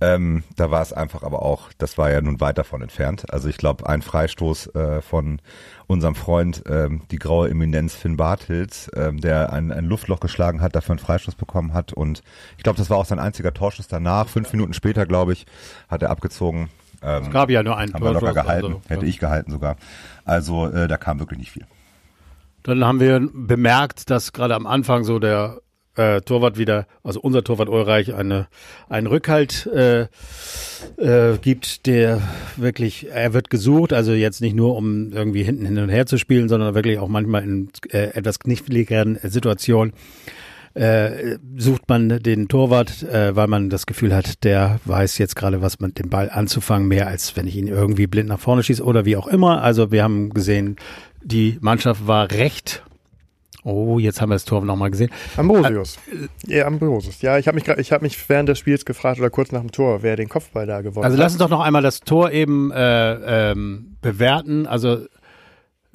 Ähm, 0.00 0.44
da 0.56 0.70
war 0.70 0.80
es 0.80 0.92
einfach 0.92 1.24
aber 1.24 1.42
auch, 1.42 1.72
das 1.76 1.98
war 1.98 2.10
ja 2.10 2.20
nun 2.20 2.40
weit 2.40 2.56
davon 2.56 2.82
entfernt. 2.82 3.32
Also 3.32 3.48
ich 3.48 3.56
glaube, 3.56 3.88
ein 3.88 4.02
Freistoß 4.02 4.74
äh, 4.74 5.02
von 5.02 5.40
unserem 5.88 6.14
Freund, 6.14 6.62
ähm, 6.68 7.02
die 7.10 7.18
graue 7.18 7.50
Eminenz 7.50 7.94
Finn 7.94 8.16
Bartels, 8.16 8.90
ähm, 8.94 9.20
der 9.20 9.52
ein, 9.52 9.72
ein 9.72 9.86
Luftloch 9.86 10.20
geschlagen 10.20 10.60
hat, 10.60 10.76
dafür 10.76 10.92
einen 10.92 10.98
Freistoß 11.00 11.34
bekommen 11.34 11.74
hat. 11.74 11.92
Und 11.92 12.22
ich 12.56 12.62
glaube, 12.62 12.78
das 12.78 12.90
war 12.90 12.96
auch 12.96 13.06
sein 13.06 13.18
einziger 13.18 13.52
Torschuss 13.52 13.88
danach. 13.88 14.28
Fünf 14.28 14.52
Minuten 14.52 14.72
später, 14.72 15.04
glaube 15.04 15.32
ich, 15.32 15.46
hat 15.88 16.02
er 16.02 16.10
abgezogen. 16.10 16.68
Ähm, 17.02 17.24
es 17.24 17.30
gab 17.30 17.50
ja 17.50 17.62
nur 17.64 17.76
einen 17.76 17.92
Haben 17.92 18.04
wir 18.04 18.12
locker 18.12 18.34
gehalten, 18.34 18.66
also, 18.66 18.82
hätte 18.88 19.06
ich 19.06 19.18
gehalten 19.18 19.50
sogar. 19.50 19.76
Also 20.24 20.68
äh, 20.68 20.86
da 20.86 20.96
kam 20.96 21.18
wirklich 21.18 21.38
nicht 21.40 21.50
viel. 21.50 21.66
Dann 22.62 22.84
haben 22.84 23.00
wir 23.00 23.20
bemerkt, 23.32 24.10
dass 24.10 24.32
gerade 24.32 24.54
am 24.54 24.66
Anfang 24.66 25.02
so 25.04 25.18
der 25.18 25.60
äh, 25.98 26.20
Torwart 26.20 26.56
wieder, 26.58 26.86
also 27.02 27.20
unser 27.20 27.42
Torwart 27.42 27.68
Ulreich, 27.68 28.14
eine, 28.14 28.46
einen 28.88 29.06
Rückhalt 29.06 29.66
äh, 29.66 30.02
äh, 30.96 31.36
gibt, 31.42 31.86
der 31.86 32.22
wirklich, 32.56 33.08
er 33.10 33.34
wird 33.34 33.50
gesucht, 33.50 33.92
also 33.92 34.12
jetzt 34.12 34.40
nicht 34.40 34.54
nur, 34.54 34.76
um 34.76 35.12
irgendwie 35.12 35.42
hinten 35.42 35.66
hin 35.66 35.78
und 35.78 35.88
her 35.88 36.06
zu 36.06 36.16
spielen, 36.16 36.48
sondern 36.48 36.74
wirklich 36.74 36.98
auch 36.98 37.08
manchmal 37.08 37.42
in 37.42 37.70
äh, 37.90 38.14
etwas 38.14 38.38
kniffligeren 38.38 39.18
Situationen. 39.22 39.92
Äh, 40.74 41.38
sucht 41.56 41.88
man 41.88 42.08
den 42.08 42.46
Torwart, 42.46 43.02
äh, 43.02 43.34
weil 43.34 43.48
man 43.48 43.68
das 43.68 43.86
Gefühl 43.86 44.14
hat, 44.14 44.44
der 44.44 44.78
weiß 44.84 45.18
jetzt 45.18 45.34
gerade, 45.34 45.60
was 45.60 45.80
mit 45.80 45.98
dem 45.98 46.08
Ball 46.08 46.30
anzufangen, 46.30 46.86
mehr 46.86 47.08
als 47.08 47.36
wenn 47.36 47.48
ich 47.48 47.56
ihn 47.56 47.66
irgendwie 47.66 48.06
blind 48.06 48.28
nach 48.28 48.38
vorne 48.38 48.62
schieße 48.62 48.84
oder 48.84 49.04
wie 49.04 49.16
auch 49.16 49.26
immer. 49.26 49.62
Also 49.62 49.90
wir 49.90 50.04
haben 50.04 50.30
gesehen, 50.30 50.76
die 51.24 51.58
Mannschaft 51.60 52.06
war 52.06 52.30
recht 52.30 52.84
Oh, 53.64 53.98
jetzt 53.98 54.20
haben 54.20 54.30
wir 54.30 54.36
das 54.36 54.44
Tor 54.44 54.64
nochmal 54.64 54.90
gesehen. 54.90 55.10
Ambrosius. 55.36 55.98
Äh, 56.46 56.56
ja, 56.58 56.66
Ambrosius. 56.66 57.20
Ja, 57.22 57.38
ich 57.38 57.48
habe 57.48 57.56
mich, 57.56 57.66
ich 57.68 57.92
hab 57.92 58.02
mich 58.02 58.28
während 58.28 58.48
des 58.48 58.58
Spiels 58.58 58.84
gefragt 58.84 59.18
oder 59.18 59.30
kurz 59.30 59.52
nach 59.52 59.60
dem 59.60 59.72
Tor, 59.72 60.02
wer 60.02 60.16
den 60.16 60.28
Kopfball 60.28 60.66
da 60.66 60.80
gewonnen 60.80 61.04
also 61.04 61.16
hat. 61.16 61.20
Also 61.20 61.22
lass 61.22 61.32
uns 61.32 61.40
doch 61.40 61.50
noch 61.50 61.60
einmal 61.60 61.82
das 61.82 62.00
Tor 62.00 62.30
eben 62.30 62.70
äh, 62.70 63.50
ähm, 63.50 63.96
bewerten. 64.00 64.66
Also 64.66 65.06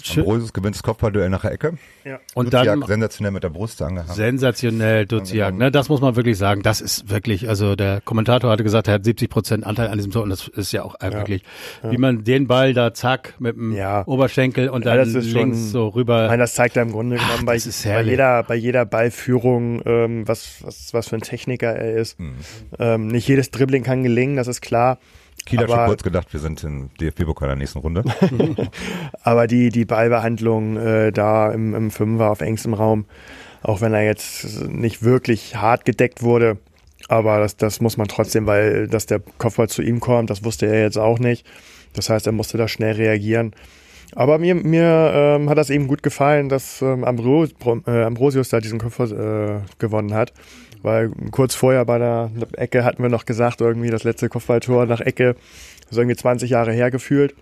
Ambrosius 0.10 0.54
gewinnt 0.54 0.76
das 0.76 0.84
Kopfballduell 0.84 1.30
nach 1.30 1.42
der 1.42 1.52
Ecke. 1.52 1.78
Ja. 2.04 2.20
Und 2.34 2.54
Duziak 2.54 2.66
dann 2.66 2.84
sensationell 2.84 3.32
mit 3.32 3.44
der 3.44 3.50
Brust 3.50 3.82
angehangen. 3.82 4.14
Sensationell, 4.14 5.06
Duziak. 5.06 5.56
Ne, 5.56 5.72
das 5.72 5.90
muss 5.90 6.02
man 6.02 6.16
wirklich 6.16 6.38
sagen. 6.38 6.62
Das 6.62 6.82
ist 6.82 7.10
wirklich, 7.10 7.48
also 7.48 7.76
der 7.76 8.02
Kommentator 8.02 8.52
hatte 8.52 8.64
gesagt, 8.64 8.88
er 8.88 8.96
hat 8.96 9.06
70 9.06 9.30
Prozent 9.30 9.66
Anteil 9.66 9.88
an 9.88 9.98
diesem 9.98 10.12
Tor 10.12 10.24
und 10.24 10.30
das 10.30 10.48
ist 10.48 10.72
ja 10.72 10.84
auch 10.84 10.96
ja. 11.02 11.14
wirklich, 11.14 11.44
ja. 11.84 11.92
wie 11.92 11.98
man 11.98 12.24
den 12.24 12.48
Ball 12.48 12.74
da 12.74 12.94
zack 12.94 13.36
mit 13.40 13.56
dem 13.56 13.74
ja. 13.74 14.06
Oberschenkel 14.06 14.70
und 14.70 14.86
dann 14.86 15.08
links 15.08 15.32
schon, 15.32 15.54
so 15.54 15.88
rüber. 15.90 16.28
Nein, 16.28 16.40
das 16.40 16.54
zeigt 16.54 16.76
er 16.76 16.84
im 16.84 16.92
Grunde 16.92 17.16
genommen 17.18 17.34
Ach, 17.40 17.44
bei, 17.46 17.58
bei, 17.58 18.02
jeder, 18.02 18.44
bei 18.44 18.56
jeder 18.56 18.86
Ballführung, 18.86 19.82
ähm, 19.86 20.28
was, 20.28 20.58
was, 20.62 20.94
was 20.94 21.08
für 21.10 21.16
ein 21.16 21.22
Techniker 21.22 21.74
er 21.74 21.96
ist. 21.96 22.20
Mhm. 22.20 22.36
Ähm, 22.80 23.08
nicht 23.08 23.28
jedes 23.28 23.52
Dribbling 23.52 23.84
kann 23.84 24.04
gelingen, 24.04 24.36
das 24.36 24.48
ist 24.48 24.62
klar. 24.62 25.00
Kiel 25.46 25.60
hat 25.60 25.70
schon 25.70 25.86
kurz 25.86 26.04
gedacht, 26.04 26.32
wir 26.32 26.40
sind 26.40 26.64
im 26.64 26.90
DFB-Pokal 27.00 27.50
der 27.50 27.58
nächsten 27.58 27.80
Runde. 27.80 28.04
aber 29.24 29.48
die, 29.48 29.70
die 29.70 29.86
Ballbehandlung 29.86 30.78
äh, 30.78 31.12
da 31.12 31.52
im, 31.52 31.76
im 31.76 31.92
Fünfer 31.92 32.32
auf 32.32 32.42
engstem 32.42 32.74
Raum, 32.74 33.06
auch 33.62 33.82
wenn 33.82 33.94
er 33.94 34.04
jetzt 34.04 34.68
nicht 34.68 35.04
wirklich 35.04 35.56
hart 35.56 35.86
gedeckt 35.86 36.24
wurde, 36.24 36.58
aber 37.10 37.40
das, 37.40 37.58
das 37.58 37.82
muss 37.82 37.98
man 37.98 38.08
trotzdem, 38.08 38.46
weil 38.48 38.88
dass 38.88 39.06
der 39.06 39.22
Kopfball 39.38 39.68
zu 39.68 39.82
ihm 39.82 40.00
kommt, 40.00 40.30
das 40.30 40.44
wusste 40.44 40.68
er 40.68 40.82
jetzt 40.82 40.98
auch 40.98 41.20
nicht. 41.20 41.46
Das 41.94 42.10
heißt, 42.10 42.26
er 42.26 42.34
musste 42.34 42.58
da 42.58 42.68
schnell 42.68 42.96
reagieren. 42.96 43.54
Aber 44.16 44.38
mir, 44.38 44.56
mir 44.56 45.12
ähm, 45.14 45.50
hat 45.50 45.58
das 45.58 45.70
eben 45.70 45.88
gut 45.88 46.04
gefallen, 46.04 46.50
dass 46.50 46.82
ähm, 46.82 47.04
Ambros, 47.04 47.50
äh, 47.88 48.04
Ambrosius 48.04 48.50
da 48.50 48.60
diesen 48.60 48.80
Kopfball 48.80 49.12
äh, 49.64 49.80
gewonnen 49.80 50.14
hat. 50.14 50.34
Weil 50.84 51.12
kurz 51.32 51.56
vorher 51.56 51.86
bei 51.86 51.98
der 51.98 52.30
Ecke 52.58 52.84
hatten 52.84 53.02
wir 53.02 53.10
noch 53.10 53.26
gesagt, 53.26 53.62
irgendwie 53.62 53.90
das 53.90 54.04
letzte 54.04 54.30
Kopfballtor 54.30 54.86
nach 54.86 55.02
Ecke, 55.02 55.36
ist 55.90 55.98
irgendwie 55.98 56.16
20 56.16 56.50
Jahre 56.50 56.74
her 56.74 56.92
gefühlt. 56.92 57.34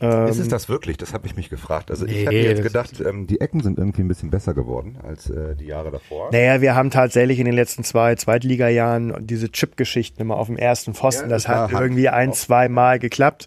Ähm, 0.00 0.26
ist 0.26 0.38
es 0.38 0.48
das 0.48 0.68
wirklich? 0.68 0.96
Das 0.96 1.14
habe 1.14 1.28
ich 1.28 1.36
mich 1.36 1.48
gefragt. 1.48 1.92
Also 1.92 2.06
ich 2.06 2.12
nee, 2.12 2.24
hätte 2.24 2.36
jetzt 2.36 2.62
gedacht, 2.64 3.00
ähm, 3.00 3.28
die 3.28 3.40
Ecken 3.40 3.60
sind 3.60 3.78
irgendwie 3.78 4.02
ein 4.02 4.08
bisschen 4.08 4.30
besser 4.30 4.52
geworden 4.52 4.98
als 5.06 5.30
äh, 5.30 5.54
die 5.54 5.66
Jahre 5.66 5.92
davor. 5.92 6.30
Naja, 6.32 6.60
wir 6.60 6.74
haben 6.74 6.90
tatsächlich 6.90 7.38
in 7.38 7.44
den 7.44 7.54
letzten 7.54 7.84
zwei 7.84 8.16
Zweitliga-Jahren 8.16 9.14
diese 9.20 9.50
Chip-Geschichten 9.50 10.20
immer 10.20 10.36
auf 10.36 10.48
dem 10.48 10.56
ersten 10.56 10.94
Pfosten. 10.94 11.26
Ja, 11.26 11.36
das, 11.36 11.44
das 11.44 11.52
hat 11.52 11.70
irgendwie 11.70 12.08
ein, 12.08 12.32
zwei 12.32 12.68
Mal 12.68 12.98
geklappt. 12.98 13.46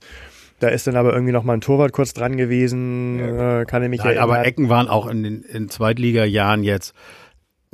Da 0.59 0.69
ist 0.69 0.87
dann 0.87 0.95
aber 0.95 1.11
irgendwie 1.11 1.33
noch 1.33 1.43
mal 1.43 1.53
ein 1.53 1.61
Torwart 1.61 1.91
kurz 1.91 2.13
dran 2.13 2.37
gewesen, 2.37 3.19
ja, 3.19 3.61
äh, 3.61 3.65
kann 3.65 3.83
ich 3.83 3.89
mich 3.89 3.99
Nein, 3.99 4.15
erinnern. 4.15 4.23
Aber 4.23 4.45
Ecken 4.45 4.69
waren 4.69 4.87
auch 4.87 5.07
in 5.07 5.23
den 5.23 5.41
in 5.41 5.67
Zweitliga-Jahren 5.67 6.63
jetzt 6.63 6.93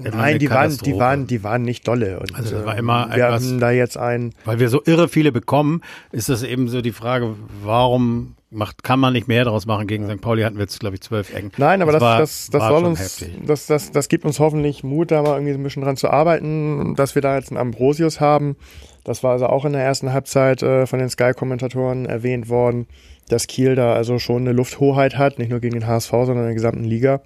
Nein, 0.03 0.39
die 0.39 0.49
waren, 0.49 0.77
die 0.77 0.97
waren, 0.97 1.27
die 1.27 1.43
waren 1.43 1.61
nicht 1.63 1.87
dolle. 1.87 2.19
Und, 2.19 2.35
also 2.35 2.55
das 2.55 2.65
war 2.65 2.77
immer 2.77 3.09
wir 3.09 3.25
etwas, 3.25 3.43
haben 3.43 3.59
da 3.59 3.71
jetzt 3.71 3.97
ein, 3.97 4.33
weil 4.45 4.59
wir 4.59 4.69
so 4.69 4.81
irre 4.85 5.07
viele 5.07 5.31
bekommen, 5.31 5.81
ist 6.11 6.29
das 6.29 6.43
eben 6.43 6.67
so 6.67 6.81
die 6.81 6.91
Frage, 6.91 7.35
warum 7.63 8.35
macht, 8.51 8.83
kann 8.83 8.99
man 8.99 9.13
nicht 9.13 9.27
mehr 9.27 9.45
daraus 9.45 9.65
machen? 9.65 9.87
Gegen 9.87 10.07
St. 10.07 10.21
Pauli 10.21 10.43
hatten 10.43 10.57
wir 10.57 10.63
jetzt, 10.63 10.79
glaube 10.79 10.95
ich, 10.95 11.01
zwölf 11.01 11.33
Ecken. 11.33 11.51
Nein, 11.57 11.81
aber 11.81 11.93
das, 11.93 12.01
das, 12.01 12.09
war, 12.09 12.19
das, 12.19 12.49
das 12.51 12.67
soll 12.67 12.85
uns, 12.85 13.25
das, 13.45 13.65
das, 13.65 13.91
das 13.91 14.09
gibt 14.09 14.25
uns 14.25 14.39
hoffentlich 14.39 14.83
Mut, 14.83 15.11
da 15.11 15.21
mal 15.21 15.35
irgendwie 15.35 15.53
ein 15.53 15.63
bisschen 15.63 15.83
dran 15.83 15.97
zu 15.97 16.09
arbeiten, 16.09 16.95
dass 16.95 17.15
wir 17.15 17.21
da 17.21 17.35
jetzt 17.35 17.49
einen 17.49 17.57
Ambrosius 17.57 18.19
haben. 18.19 18.55
Das 19.03 19.23
war 19.23 19.31
also 19.31 19.47
auch 19.47 19.65
in 19.65 19.73
der 19.73 19.81
ersten 19.81 20.13
Halbzeit 20.13 20.61
äh, 20.61 20.85
von 20.85 20.99
den 20.99 21.09
Sky-Kommentatoren 21.09 22.05
erwähnt 22.05 22.49
worden, 22.49 22.87
dass 23.29 23.47
Kiel 23.47 23.75
da 23.75 23.93
also 23.93 24.19
schon 24.19 24.43
eine 24.43 24.51
Lufthoheit 24.51 25.17
hat, 25.17 25.39
nicht 25.39 25.49
nur 25.49 25.59
gegen 25.59 25.73
den 25.73 25.87
HSV, 25.87 26.11
sondern 26.11 26.39
in 26.39 26.45
der 26.45 26.53
gesamten 26.53 26.83
Liga. 26.83 27.21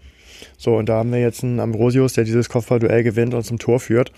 So, 0.58 0.76
und 0.76 0.89
da 0.89 0.98
haben 0.98 1.12
wir 1.12 1.19
jetzt 1.19 1.43
einen 1.43 1.60
Ambrosius, 1.60 2.13
der 2.13 2.24
dieses 2.24 2.50
Kopfballduell 2.50 3.04
gewinnt 3.04 3.34
und 3.34 3.43
zum 3.43 3.60
Tor 3.60 3.80
führt. 3.80 4.12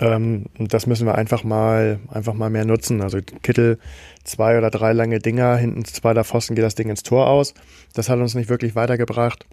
Ähm, 0.00 0.46
und 0.58 0.74
das 0.74 0.86
müssen 0.86 1.06
wir 1.06 1.14
einfach 1.14 1.44
mal, 1.44 2.00
einfach 2.08 2.34
mal 2.34 2.50
mehr 2.50 2.64
nutzen. 2.64 3.02
Also 3.02 3.18
Kittel 3.42 3.78
zwei 4.24 4.58
oder 4.58 4.70
drei 4.70 4.92
lange 4.92 5.18
Dinger, 5.20 5.56
hinten 5.56 5.84
zwei 5.84 6.12
der 6.12 6.24
Pfosten 6.24 6.54
geht 6.54 6.64
das 6.64 6.74
Ding 6.74 6.88
ins 6.88 7.02
Tor 7.02 7.28
aus. 7.28 7.54
Das 7.94 8.08
hat 8.08 8.18
uns 8.18 8.34
nicht 8.34 8.48
wirklich 8.48 8.74
weitergebracht. 8.74 9.46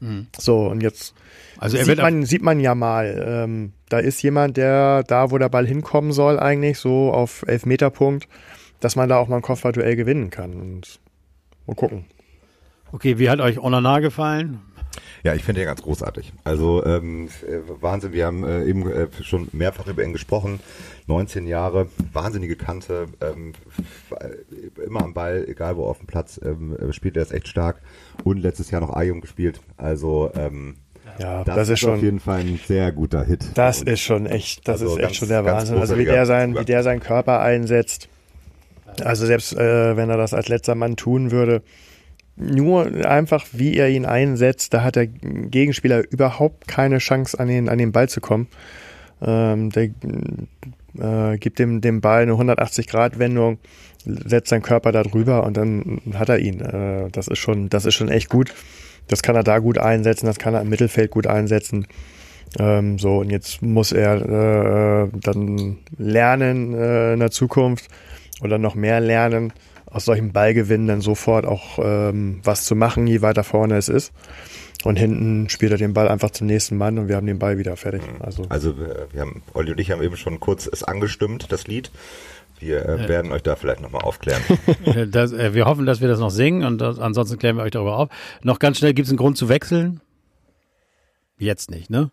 Mhm. 0.00 0.26
So, 0.38 0.66
und 0.66 0.82
jetzt 0.82 1.14
also 1.58 1.76
sieht, 1.76 1.98
man, 1.98 2.24
sieht 2.24 2.42
man 2.42 2.60
ja 2.60 2.74
mal, 2.74 3.24
ähm, 3.26 3.72
da 3.88 3.98
ist 3.98 4.22
jemand, 4.22 4.56
der 4.56 5.02
da, 5.04 5.30
wo 5.30 5.38
der 5.38 5.48
Ball 5.48 5.66
hinkommen 5.66 6.12
soll, 6.12 6.38
eigentlich 6.38 6.78
so 6.78 7.12
auf 7.12 7.44
Elfmeterpunkt, 7.46 8.28
dass 8.80 8.96
man 8.96 9.08
da 9.08 9.18
auch 9.18 9.28
mal 9.28 9.36
ein 9.36 9.42
Kopfballduell 9.42 9.96
gewinnen 9.96 10.30
kann. 10.30 10.54
Und 10.54 11.00
mal 11.66 11.74
gucken. 11.74 12.06
Okay, 12.92 13.18
wie 13.18 13.30
hat 13.30 13.40
euch 13.40 13.58
Onana 13.58 14.00
gefallen? 14.00 14.60
Ja, 15.22 15.34
ich 15.34 15.44
finde 15.44 15.62
ihn 15.62 15.66
ganz 15.66 15.82
großartig. 15.82 16.32
Also 16.44 16.84
ähm, 16.84 17.28
äh, 17.46 17.58
Wahnsinn, 17.80 18.12
wir 18.12 18.26
haben 18.26 18.44
äh, 18.44 18.64
eben 18.64 18.90
äh, 18.90 19.08
schon 19.22 19.48
mehrfach 19.52 19.86
über 19.86 20.04
ihn 20.04 20.12
gesprochen. 20.12 20.60
19 21.06 21.46
Jahre, 21.46 21.88
wahnsinnige 22.12 22.56
Kante, 22.56 23.06
ähm, 23.20 23.52
immer 24.84 25.02
am 25.02 25.14
Ball, 25.14 25.44
egal 25.48 25.76
wo 25.76 25.86
auf 25.86 25.98
dem 25.98 26.06
Platz, 26.06 26.40
ähm, 26.42 26.76
äh, 26.76 26.92
spielt 26.92 27.16
er 27.16 27.22
es 27.22 27.32
echt 27.32 27.48
stark. 27.48 27.80
Und 28.22 28.38
letztes 28.38 28.70
Jahr 28.70 28.80
noch 28.80 28.94
A-Jung 28.94 29.20
gespielt. 29.20 29.60
Also 29.76 30.30
ähm, 30.34 30.76
ja, 31.18 31.44
das, 31.44 31.54
das 31.54 31.68
ist, 31.68 31.72
ist 31.74 31.80
schon 31.80 31.94
auf 31.94 32.02
jeden 32.02 32.20
Fall 32.20 32.40
ein 32.40 32.58
sehr 32.66 32.92
guter 32.92 33.24
Hit. 33.24 33.46
Das 33.54 33.82
ist 33.82 34.00
schon 34.00 34.26
echt, 34.26 34.66
das 34.66 34.80
also 34.80 34.96
ist 34.96 35.04
echt 35.04 35.16
schon 35.16 35.28
der 35.28 35.44
Wahnsinn. 35.44 35.78
Also 35.78 35.98
wie 35.98 36.04
der 36.04 36.26
sein, 36.26 36.58
wie 36.58 36.64
der 36.64 36.82
seinen 36.82 37.00
Körper 37.00 37.40
einsetzt. 37.40 38.08
Also 39.02 39.26
selbst 39.26 39.52
äh, 39.52 39.96
wenn 39.96 40.10
er 40.10 40.16
das 40.16 40.34
als 40.34 40.48
letzter 40.48 40.74
Mann 40.74 40.96
tun 40.96 41.30
würde, 41.30 41.62
nur 42.36 42.86
einfach, 43.06 43.46
wie 43.52 43.76
er 43.76 43.88
ihn 43.88 44.06
einsetzt, 44.06 44.74
da 44.74 44.82
hat 44.82 44.96
der 44.96 45.06
Gegenspieler 45.06 46.02
überhaupt 46.10 46.66
keine 46.66 46.98
Chance, 46.98 47.38
an 47.38 47.48
den, 47.48 47.68
an 47.68 47.78
den 47.78 47.92
Ball 47.92 48.08
zu 48.08 48.20
kommen. 48.20 48.48
Ähm, 49.22 49.70
der 49.70 49.90
äh, 50.98 51.38
gibt 51.38 51.58
dem, 51.58 51.80
dem 51.80 52.00
Ball 52.00 52.22
eine 52.22 52.32
180-Grad-Wendung, 52.32 53.58
setzt 54.04 54.50
seinen 54.50 54.62
Körper 54.62 54.92
da 54.92 55.02
drüber 55.02 55.44
und 55.44 55.56
dann 55.56 56.00
hat 56.14 56.28
er 56.28 56.38
ihn. 56.38 56.60
Äh, 56.60 57.10
das 57.10 57.28
ist 57.28 57.38
schon, 57.38 57.68
das 57.68 57.84
ist 57.84 57.94
schon 57.94 58.08
echt 58.08 58.28
gut. 58.28 58.52
Das 59.08 59.22
kann 59.22 59.36
er 59.36 59.44
da 59.44 59.58
gut 59.58 59.78
einsetzen, 59.78 60.26
das 60.26 60.38
kann 60.38 60.54
er 60.54 60.62
im 60.62 60.68
Mittelfeld 60.68 61.10
gut 61.10 61.26
einsetzen. 61.26 61.86
Ähm, 62.58 62.98
so, 62.98 63.18
und 63.18 63.30
jetzt 63.30 63.62
muss 63.62 63.92
er 63.92 65.04
äh, 65.04 65.08
dann 65.20 65.78
lernen 65.96 66.74
äh, 66.74 67.14
in 67.14 67.20
der 67.20 67.30
Zukunft 67.30 67.88
oder 68.42 68.58
noch 68.58 68.74
mehr 68.74 69.00
lernen, 69.00 69.52
aus 69.94 70.04
solchen 70.04 70.32
Ballgewinnen 70.32 70.86
dann 70.88 71.00
sofort 71.00 71.46
auch 71.46 71.78
ähm, 71.78 72.40
was 72.42 72.64
zu 72.64 72.74
machen, 72.74 73.06
je 73.06 73.22
weiter 73.22 73.44
vorne 73.44 73.76
es 73.76 73.88
ist. 73.88 74.12
Und 74.82 74.96
hinten 74.96 75.48
spielt 75.48 75.72
er 75.72 75.78
den 75.78 75.94
Ball 75.94 76.08
einfach 76.08 76.30
zum 76.30 76.46
nächsten 76.46 76.76
Mann 76.76 76.98
und 76.98 77.08
wir 77.08 77.16
haben 77.16 77.26
den 77.26 77.38
Ball 77.38 77.56
wieder 77.56 77.76
fertig. 77.76 78.02
Also, 78.20 78.44
also 78.50 78.74
wir 78.76 79.20
haben, 79.20 79.42
Olli 79.54 79.70
und 79.70 79.80
ich 79.80 79.90
haben 79.90 80.02
eben 80.02 80.16
schon 80.16 80.40
kurz 80.40 80.68
es 80.70 80.82
angestimmt, 80.82 81.46
das 81.50 81.66
Lied. 81.66 81.90
Wir 82.58 82.86
äh, 82.86 83.08
werden 83.08 83.32
euch 83.32 83.42
da 83.42 83.56
vielleicht 83.56 83.80
nochmal 83.80 84.02
aufklären. 84.02 84.42
das, 85.10 85.32
äh, 85.32 85.54
wir 85.54 85.64
hoffen, 85.64 85.86
dass 85.86 86.00
wir 86.00 86.08
das 86.08 86.18
noch 86.18 86.30
singen 86.30 86.64
und 86.64 86.78
das, 86.78 86.98
ansonsten 86.98 87.38
klären 87.38 87.56
wir 87.56 87.62
euch 87.62 87.70
darüber 87.70 87.96
auf. 87.96 88.10
Noch 88.42 88.58
ganz 88.58 88.78
schnell, 88.78 88.94
gibt 88.94 89.06
es 89.06 89.10
einen 89.10 89.18
Grund 89.18 89.38
zu 89.38 89.48
wechseln? 89.48 90.00
Jetzt 91.38 91.70
nicht, 91.70 91.88
ne? 91.88 92.10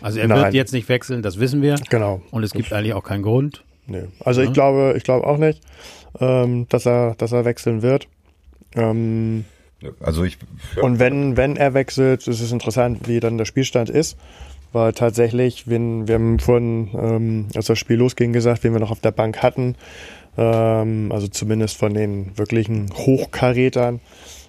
Also 0.00 0.18
er 0.18 0.28
Nein. 0.28 0.44
wird 0.44 0.54
jetzt 0.54 0.72
nicht 0.72 0.88
wechseln, 0.88 1.22
das 1.22 1.40
wissen 1.40 1.60
wir. 1.60 1.76
Genau. 1.90 2.22
Und 2.30 2.44
es 2.44 2.52
gibt 2.52 2.72
eigentlich 2.72 2.94
auch 2.94 3.04
keinen 3.04 3.22
Grund. 3.22 3.64
Nee. 3.86 4.04
Also 4.20 4.40
ja. 4.40 4.48
ich 4.48 4.52
glaube, 4.52 4.94
ich 4.96 5.04
glaube 5.04 5.26
auch 5.26 5.38
nicht, 5.38 5.60
ähm, 6.20 6.66
dass 6.68 6.86
er, 6.86 7.14
dass 7.16 7.32
er 7.32 7.44
wechseln 7.44 7.82
wird. 7.82 8.08
Ähm, 8.74 9.44
also 10.00 10.24
ich. 10.24 10.38
Ja. 10.74 10.82
Und 10.82 10.98
wenn, 10.98 11.36
wenn 11.36 11.56
er 11.56 11.74
wechselt, 11.74 12.26
ist 12.26 12.40
es 12.40 12.52
interessant, 12.52 13.08
wie 13.08 13.20
dann 13.20 13.38
der 13.38 13.44
Spielstand 13.44 13.90
ist. 13.90 14.16
Weil 14.72 14.92
tatsächlich, 14.92 15.68
wenn, 15.68 16.06
wir 16.08 16.16
haben 16.16 16.38
vorhin, 16.38 16.90
ähm, 16.94 17.46
als 17.54 17.66
das 17.66 17.78
Spiel 17.78 17.96
losging, 17.96 18.32
gesagt, 18.32 18.64
wen 18.64 18.72
wir 18.72 18.80
noch 18.80 18.90
auf 18.90 19.00
der 19.00 19.12
Bank 19.12 19.42
hatten, 19.42 19.76
ähm, 20.36 21.10
also 21.12 21.28
zumindest 21.28 21.76
von 21.76 21.94
den 21.94 22.36
wirklichen 22.36 22.90
Hochkarätern, 22.92 24.00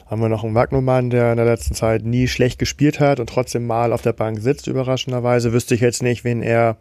haben 0.07 0.21
wir 0.21 0.29
noch 0.29 0.43
einen 0.43 0.55
Wagnumann, 0.55 1.09
der 1.09 1.31
in 1.31 1.37
der 1.37 1.45
letzten 1.45 1.75
Zeit 1.75 2.03
nie 2.03 2.27
schlecht 2.27 2.59
gespielt 2.59 2.99
hat 2.99 3.19
und 3.19 3.29
trotzdem 3.29 3.67
mal 3.67 3.93
auf 3.93 4.01
der 4.01 4.13
Bank 4.13 4.39
sitzt, 4.39 4.67
überraschenderweise. 4.67 5.53
Wüsste 5.53 5.75
ich 5.75 5.81
jetzt 5.81 6.01
nicht, 6.01 6.23
wen 6.23 6.41
er 6.41 6.77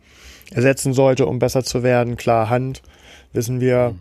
ersetzen 0.53 0.93
sollte, 0.93 1.27
um 1.27 1.39
besser 1.39 1.65
zu 1.65 1.83
werden. 1.83 2.17
Klar, 2.17 2.51
Hand, 2.51 2.83
wissen 3.33 3.61
wir. 3.61 3.95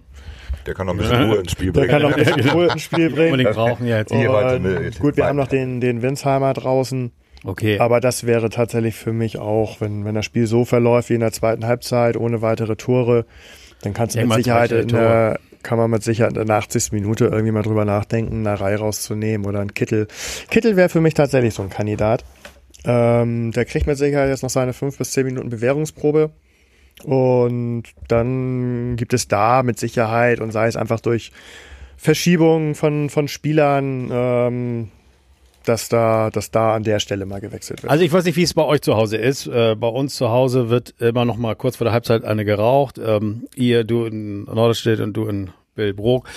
Der 0.65 0.73
kann 0.73 0.87
noch 0.87 0.93
ein 0.93 0.97
bisschen 0.97 1.23
Ruhe 1.23 1.37
ins 1.37 1.51
Spiel 1.51 1.71
bringen. 1.71 1.87
Der 1.87 1.99
kann 1.99 2.01
noch 2.09 2.17
ein 2.17 2.23
bisschen 2.23 2.49
Ruhe 2.49 2.67
ins 2.67 2.81
Spiel 2.83 3.09
bringen. 3.09 3.31
Unbedingt 3.31 3.55
brauchen 3.55 3.87
ja 3.87 3.97
jetzt. 3.97 4.11
Und, 4.11 4.99
gut, 4.99 5.17
wir 5.17 5.25
haben 5.25 5.37
noch 5.37 5.47
den, 5.47 5.81
den 5.81 6.01
Winsheimer 6.01 6.53
draußen. 6.53 7.11
Okay. 7.43 7.79
Aber 7.79 7.99
das 7.99 8.25
wäre 8.25 8.49
tatsächlich 8.49 8.95
für 8.95 9.13
mich 9.13 9.37
auch, 9.37 9.79
wenn, 9.79 10.03
wenn 10.03 10.15
das 10.15 10.25
Spiel 10.25 10.47
so 10.47 10.65
verläuft 10.65 11.09
wie 11.09 11.13
in 11.13 11.19
der 11.19 11.31
zweiten 11.31 11.65
Halbzeit, 11.65 12.17
ohne 12.17 12.41
weitere 12.41 12.75
Tore, 12.75 13.25
dann 13.81 13.93
kannst 13.93 14.15
du 14.15 14.25
mit 14.25 14.33
Sicherheit 14.33 14.71
in 14.71 14.87
der, 14.87 15.39
kann 15.61 15.77
man 15.77 15.91
mit 15.91 16.03
Sicherheit 16.03 16.37
in 16.37 16.47
der 16.47 16.55
80. 16.55 16.91
Minute 16.91 17.25
irgendwie 17.25 17.51
mal 17.51 17.61
drüber 17.61 17.85
nachdenken, 17.85 18.47
eine 18.47 18.59
Reihe 18.59 18.77
rauszunehmen 18.77 19.45
oder 19.45 19.59
ein 19.59 19.73
Kittel. 19.75 20.07
Kittel 20.49 20.75
wäre 20.75 20.89
für 20.89 21.01
mich 21.01 21.13
tatsächlich 21.13 21.53
so 21.53 21.61
ein 21.61 21.69
Kandidat. 21.69 22.23
Ähm, 22.83 23.51
der 23.51 23.65
kriegt 23.65 23.85
mit 23.87 23.97
Sicherheit 23.97 24.29
jetzt 24.29 24.43
noch 24.43 24.49
seine 24.49 24.73
fünf 24.73 24.97
bis 24.97 25.11
zehn 25.11 25.25
Minuten 25.25 25.49
Bewährungsprobe. 25.49 26.31
Und 27.03 27.83
dann 28.07 28.95
gibt 28.95 29.13
es 29.13 29.27
da 29.27 29.63
mit 29.63 29.79
Sicherheit 29.79 30.39
und 30.39 30.51
sei 30.51 30.67
es 30.67 30.75
einfach 30.75 30.99
durch 30.99 31.31
Verschiebungen 31.97 32.75
von, 32.75 33.09
von 33.09 33.27
Spielern, 33.27 34.09
ähm, 34.11 34.91
dass 35.65 35.89
da, 35.89 36.29
dass 36.29 36.51
da 36.51 36.75
an 36.75 36.83
der 36.83 36.99
Stelle 36.99 37.25
mal 37.25 37.41
gewechselt 37.41 37.83
wird. 37.83 37.91
Also 37.91 38.03
ich 38.03 38.13
weiß 38.13 38.25
nicht, 38.25 38.35
wie 38.35 38.43
es 38.43 38.53
bei 38.53 38.63
euch 38.63 38.81
zu 38.81 38.95
Hause 38.95 39.17
ist. 39.17 39.47
Äh, 39.47 39.75
bei 39.75 39.87
uns 39.87 40.15
zu 40.15 40.29
Hause 40.29 40.69
wird 40.69 40.93
immer 40.99 41.25
noch 41.25 41.37
mal 41.37 41.55
kurz 41.55 41.77
vor 41.77 41.85
der 41.85 41.93
Halbzeit 41.93 42.23
eine 42.23 42.45
geraucht. 42.45 42.99
Ähm, 43.03 43.47
ihr, 43.55 43.83
du 43.83 44.05
in 44.05 44.43
Norderstedt 44.43 44.99
und 44.99 45.13
du 45.13 45.25
in 45.27 45.49
Billbrook. 45.75 46.27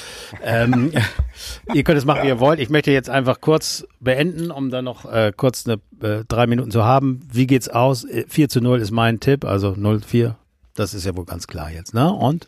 Ähm, 0.42 0.92
ihr 1.74 1.84
könnt 1.84 1.98
es 1.98 2.04
machen, 2.04 2.22
wie 2.24 2.28
ihr 2.28 2.40
wollt. 2.40 2.60
Ich 2.60 2.70
möchte 2.70 2.90
jetzt 2.90 3.10
einfach 3.10 3.40
kurz 3.40 3.86
beenden, 4.00 4.50
um 4.50 4.70
dann 4.70 4.84
noch 4.84 5.10
äh, 5.10 5.32
kurz 5.36 5.66
eine, 5.66 5.80
äh, 6.02 6.24
drei 6.26 6.46
Minuten 6.46 6.70
zu 6.70 6.84
haben. 6.84 7.20
Wie 7.32 7.46
geht's 7.46 7.68
aus? 7.68 8.06
4 8.28 8.44
äh, 8.44 8.48
zu 8.48 8.60
0 8.60 8.80
ist 8.80 8.90
mein 8.90 9.20
Tipp, 9.20 9.44
also 9.44 9.70
0-4. 9.70 10.34
Das 10.78 10.94
ist 10.94 11.04
ja 11.04 11.16
wohl 11.16 11.24
ganz 11.24 11.48
klar 11.48 11.72
jetzt, 11.72 11.92
ne? 11.92 12.12
Und? 12.12 12.46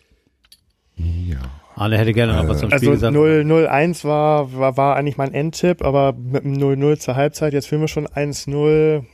Ja. 0.94 1.38
Arne 1.74 1.98
hätte 1.98 2.12
gerne 2.12 2.34
noch 2.34 2.46
was 2.46 2.60
zum 2.60 2.70
Spiel 2.70 2.90
also 2.90 3.10
gesagt. 3.10 3.16
0-1 3.16 4.04
war, 4.04 4.52
war, 4.54 4.76
war 4.76 4.94
eigentlich 4.94 5.16
mein 5.16 5.34
Endtipp, 5.34 5.82
aber 5.82 6.12
mit 6.12 6.44
dem 6.44 6.54
0-0 6.54 7.00
zur 7.00 7.16
Halbzeit, 7.16 7.52
jetzt 7.52 7.66
führen 7.66 7.80
wir 7.80 7.88
schon 7.88 8.06
1-0. 8.06 9.04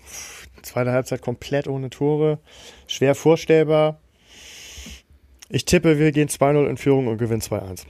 Zweite 0.61 0.93
Halbzeit 0.93 1.23
komplett 1.23 1.67
ohne 1.67 1.89
Tore. 1.89 2.41
Schwer 2.89 3.15
vorstellbar. 3.15 4.01
Ich 5.49 5.65
tippe, 5.65 5.99
wir 5.99 6.13
gehen 6.13 6.29
2-0 6.29 6.67
in 6.67 6.77
Führung 6.77 7.07
und 7.07 7.17
gewinnen 7.17 7.41
2-1. 7.41 7.87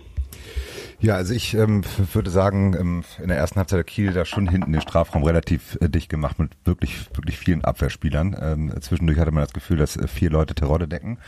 Ja, 0.99 1.15
also 1.15 1.35
ich 1.35 1.53
ähm, 1.55 1.83
würde 2.15 2.31
sagen, 2.31 2.75
ähm, 2.79 3.05
in 3.21 3.29
der 3.29 3.37
ersten 3.37 3.57
Halbzeit 3.57 3.77
der 3.77 3.85
Kiel 3.85 4.13
da 4.13 4.25
schon 4.25 4.49
hinten 4.49 4.73
den 4.73 4.81
Strafraum 4.81 5.25
relativ 5.25 5.77
äh, 5.83 5.91
dicht 5.91 6.09
gemacht 6.09 6.39
mit 6.39 6.53
wirklich, 6.65 7.15
wirklich 7.15 7.39
vielen 7.39 7.65
Abwehrspielern. 7.65 8.35
Ähm, 8.41 8.73
zwischendurch 8.81 9.19
hatte 9.19 9.31
man 9.31 9.45
das 9.45 9.53
Gefühl, 9.53 9.77
dass 9.77 9.97
äh, 9.97 10.09
vier 10.09 10.31
Leute 10.31 10.55
Terodde 10.55 10.89
decken. 10.89 11.19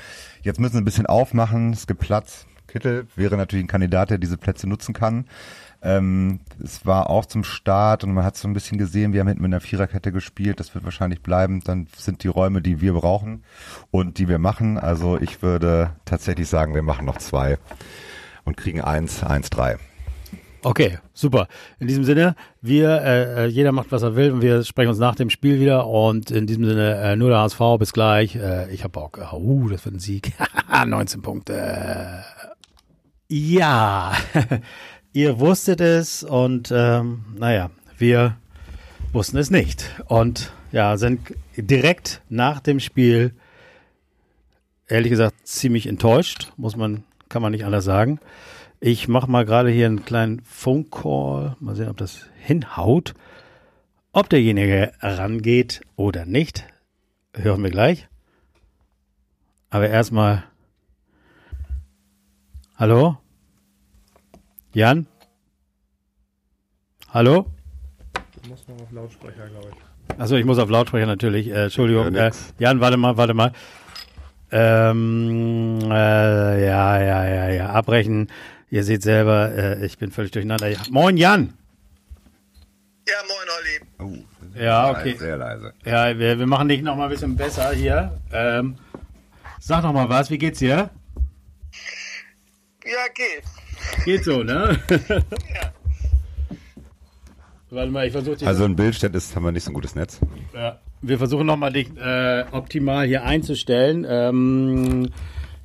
Jetzt 0.42 0.58
müssen 0.58 0.72
sie 0.72 0.78
ein 0.78 0.86
bisschen 0.86 1.06
aufmachen, 1.06 1.72
es 1.72 1.86
gibt 1.86 2.00
Platz. 2.00 2.46
Kittel 2.66 3.06
wäre 3.16 3.36
natürlich 3.36 3.64
ein 3.64 3.68
Kandidat, 3.68 4.10
der 4.10 4.18
diese 4.18 4.36
Plätze 4.38 4.68
nutzen 4.68 4.94
kann. 4.94 5.26
Ähm, 5.80 6.40
es 6.62 6.84
war 6.86 7.08
auch 7.08 7.26
zum 7.26 7.44
Start 7.44 8.04
und 8.04 8.12
man 8.12 8.24
hat 8.24 8.36
so 8.36 8.48
ein 8.48 8.54
bisschen 8.54 8.78
gesehen, 8.78 9.12
wir 9.12 9.20
haben 9.20 9.28
hinten 9.28 9.42
mit 9.42 9.52
einer 9.52 9.60
Viererkette 9.60 10.12
gespielt, 10.12 10.60
das 10.60 10.74
wird 10.74 10.84
wahrscheinlich 10.84 11.22
bleiben. 11.22 11.60
Dann 11.60 11.86
sind 11.96 12.24
die 12.24 12.28
Räume, 12.28 12.62
die 12.62 12.80
wir 12.80 12.94
brauchen 12.94 13.44
und 13.90 14.18
die 14.18 14.28
wir 14.28 14.38
machen. 14.38 14.78
Also 14.78 15.18
ich 15.20 15.42
würde 15.42 15.92
tatsächlich 16.04 16.48
sagen, 16.48 16.74
wir 16.74 16.82
machen 16.82 17.06
noch 17.06 17.18
zwei 17.18 17.58
und 18.48 18.56
kriegen 18.56 18.80
eins, 18.80 19.22
eins, 19.22 19.50
drei. 19.50 19.76
Okay, 20.62 20.98
super. 21.14 21.46
In 21.78 21.86
diesem 21.86 22.02
Sinne, 22.02 22.34
wir, 22.60 23.00
äh, 23.00 23.44
äh, 23.44 23.46
jeder 23.46 23.70
macht, 23.70 23.92
was 23.92 24.02
er 24.02 24.16
will 24.16 24.32
und 24.32 24.42
wir 24.42 24.64
sprechen 24.64 24.88
uns 24.88 24.98
nach 24.98 25.14
dem 25.14 25.30
Spiel 25.30 25.60
wieder 25.60 25.86
und 25.86 26.32
in 26.32 26.48
diesem 26.48 26.64
Sinne, 26.64 26.96
äh, 26.96 27.16
nur 27.16 27.28
der 27.28 27.38
HSV, 27.38 27.60
bis 27.78 27.92
gleich. 27.92 28.34
Äh, 28.34 28.72
ich 28.72 28.82
habe 28.82 28.90
Bock. 28.90 29.20
Uh, 29.32 29.68
das 29.68 29.84
wird 29.84 29.94
ein 29.94 30.00
Sieg. 30.00 30.32
19 30.86 31.22
Punkte. 31.22 32.24
Ja, 33.28 34.14
ihr 35.12 35.38
wusstet 35.38 35.80
es 35.80 36.24
und 36.24 36.72
ähm, 36.74 37.24
naja, 37.38 37.70
wir 37.96 38.36
wussten 39.12 39.36
es 39.38 39.50
nicht. 39.50 39.90
Und 40.06 40.52
ja, 40.72 40.96
sind 40.96 41.34
direkt 41.56 42.20
nach 42.28 42.60
dem 42.60 42.80
Spiel, 42.80 43.32
ehrlich 44.88 45.10
gesagt, 45.10 45.46
ziemlich 45.46 45.86
enttäuscht, 45.86 46.52
muss 46.56 46.76
man, 46.76 47.04
kann 47.28 47.42
man 47.42 47.52
nicht 47.52 47.64
anders 47.64 47.84
sagen. 47.84 48.20
Ich 48.80 49.08
mache 49.08 49.30
mal 49.30 49.44
gerade 49.44 49.70
hier 49.70 49.86
einen 49.86 50.04
kleinen 50.04 50.40
Phone 50.42 50.90
Call, 50.90 51.56
mal 51.60 51.74
sehen, 51.74 51.88
ob 51.88 51.96
das 51.96 52.26
hinhaut. 52.36 53.14
Ob 54.12 54.28
derjenige 54.28 54.92
rangeht 55.00 55.82
oder 55.96 56.24
nicht, 56.24 56.64
hören 57.34 57.62
wir 57.62 57.70
gleich. 57.70 58.08
Aber 59.70 59.88
erstmal. 59.88 60.44
Hallo? 62.76 63.18
Jan? 64.72 65.06
Hallo? 67.10 67.46
Du 68.42 68.50
musst 68.50 68.68
noch 68.68 68.80
auf 68.80 68.92
Lautsprecher, 68.92 69.48
glaube 69.48 69.70
ich. 69.70 70.20
Achso, 70.20 70.36
ich 70.36 70.44
muss 70.44 70.58
auf 70.58 70.70
Lautsprecher 70.70 71.06
natürlich. 71.06 71.48
Äh, 71.48 71.64
Entschuldigung. 71.64 72.14
Ja, 72.14 72.28
äh, 72.28 72.32
Jan, 72.58 72.80
warte 72.80 72.96
mal, 72.96 73.16
warte 73.16 73.34
mal. 73.34 73.52
Ähm, 74.50 75.78
äh, 75.82 76.66
ja, 76.66 77.02
ja, 77.02 77.28
ja, 77.28 77.48
ja. 77.50 77.66
Abbrechen. 77.70 78.28
Ihr 78.70 78.84
seht 78.84 79.02
selber, 79.02 79.52
äh, 79.54 79.84
ich 79.86 79.98
bin 79.98 80.10
völlig 80.10 80.30
durcheinander. 80.30 80.70
Moin, 80.90 81.16
Jan. 81.16 81.54
Ja, 83.06 83.14
moin, 83.26 84.08
Olli. 84.10 84.18
Oh, 84.20 84.58
ja, 84.58 84.90
okay. 84.90 85.16
Sehr 85.16 85.36
leise. 85.36 85.72
Ja, 85.84 86.18
wir, 86.18 86.38
wir 86.38 86.46
machen 86.46 86.68
dich 86.68 86.82
noch 86.82 86.96
mal 86.96 87.04
ein 87.04 87.10
bisschen 87.10 87.36
besser 87.36 87.72
hier. 87.72 88.20
Ähm, 88.32 88.76
sag 89.58 89.82
noch 89.82 89.92
mal 89.92 90.08
was, 90.08 90.30
wie 90.30 90.38
geht's 90.38 90.58
dir? 90.58 90.90
Ja, 92.84 93.06
geht. 93.14 94.04
Geht 94.04 94.24
so, 94.24 94.42
ne? 94.42 94.78
ja. 95.08 95.72
Warte 97.70 97.90
mal, 97.90 98.06
ich 98.06 98.12
versuche 98.12 98.46
Also 98.46 98.64
ein 98.64 98.76
Bildstand 98.76 99.14
ist, 99.14 99.36
haben 99.36 99.44
wir 99.44 99.52
nicht 99.52 99.64
so 99.64 99.70
ein 99.70 99.74
gutes 99.74 99.94
Netz. 99.94 100.18
Ja. 100.54 100.78
Wir 101.00 101.18
versuchen 101.18 101.46
nochmal 101.46 101.72
dich 101.72 101.88
äh, 101.96 102.44
optimal 102.50 103.06
hier 103.06 103.22
einzustellen. 103.22 104.06
Ähm, 104.08 105.12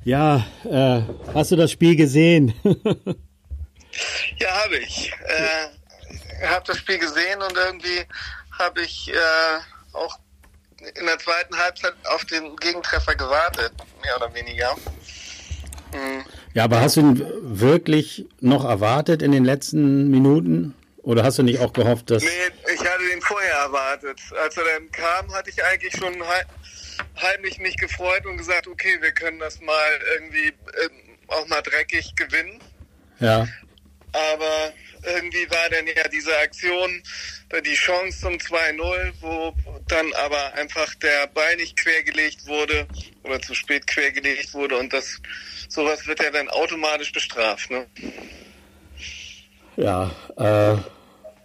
ja, 0.04 0.46
äh, 0.64 1.00
hast 1.32 1.50
du 1.50 1.56
das 1.56 1.72
Spiel 1.72 1.96
gesehen? 1.96 2.54
ja, 4.38 4.48
habe 4.64 4.76
ich. 4.76 5.12
Äh, 5.12 6.46
habe 6.46 6.64
das 6.66 6.78
Spiel 6.78 6.98
gesehen 6.98 7.40
und 7.42 7.56
irgendwie 7.56 8.04
habe 8.58 8.82
ich 8.82 9.10
äh, 9.10 9.94
auch 9.94 10.18
in 11.00 11.06
der 11.06 11.18
zweiten 11.18 11.56
Halbzeit 11.56 11.94
auf 12.04 12.24
den 12.26 12.54
Gegentreffer 12.56 13.14
gewartet, 13.14 13.72
mehr 14.02 14.16
oder 14.16 14.34
weniger. 14.34 14.76
Hm. 15.92 16.24
Ja, 16.52 16.64
aber 16.64 16.80
hast 16.80 16.96
du 16.96 17.00
ihn 17.00 17.26
wirklich 17.42 18.26
noch 18.40 18.64
erwartet 18.64 19.22
in 19.22 19.32
den 19.32 19.44
letzten 19.44 20.10
Minuten? 20.10 20.74
Oder 21.02 21.22
hast 21.22 21.38
du 21.38 21.42
nicht 21.42 21.60
auch 21.60 21.72
gehofft, 21.72 22.10
dass. 22.10 22.22
Nee, 22.22 22.28
ich 22.74 22.80
hatte 22.80 23.04
den 23.10 23.20
vorher 23.20 23.53
erwartet. 23.64 24.20
Als 24.42 24.56
er 24.56 24.64
dann 24.64 24.90
kam, 24.90 25.32
hatte 25.34 25.50
ich 25.50 25.64
eigentlich 25.64 25.94
schon 25.96 26.14
heimlich 27.20 27.58
mich 27.58 27.76
gefreut 27.76 28.26
und 28.26 28.36
gesagt, 28.36 28.66
okay, 28.66 28.98
wir 29.00 29.12
können 29.12 29.38
das 29.38 29.60
mal 29.60 29.90
irgendwie 30.14 30.48
ähm, 30.48 31.18
auch 31.28 31.46
mal 31.48 31.62
dreckig 31.62 32.14
gewinnen. 32.16 32.60
Ja. 33.20 33.46
Aber 34.12 34.72
irgendwie 35.02 35.50
war 35.50 35.68
dann 35.70 35.86
ja 35.86 36.08
diese 36.08 36.36
Aktion, 36.38 37.02
die 37.64 37.74
Chance 37.74 38.20
zum 38.20 38.34
2-0, 38.34 39.12
wo 39.20 39.54
dann 39.88 40.12
aber 40.14 40.54
einfach 40.54 40.94
der 40.96 41.26
Ball 41.28 41.56
nicht 41.56 41.76
quergelegt 41.76 42.46
wurde 42.46 42.86
oder 43.22 43.40
zu 43.40 43.54
spät 43.54 43.86
quergelegt 43.86 44.54
wurde 44.54 44.78
und 44.78 44.92
das 44.92 45.20
sowas 45.68 46.06
wird 46.06 46.22
ja 46.22 46.30
dann 46.30 46.48
automatisch 46.48 47.12
bestraft. 47.12 47.70
Ne? 47.70 47.86
Ja, 49.76 50.10
äh, 50.36 50.76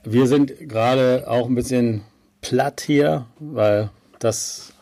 wir 0.04 0.28
sind 0.28 0.70
gerade 0.70 1.26
auch 1.28 1.48
ein 1.48 1.56
bisschen 1.56 2.06
platt 2.42 2.82
hier, 2.86 3.26
weil 3.40 3.90
das 4.20 4.74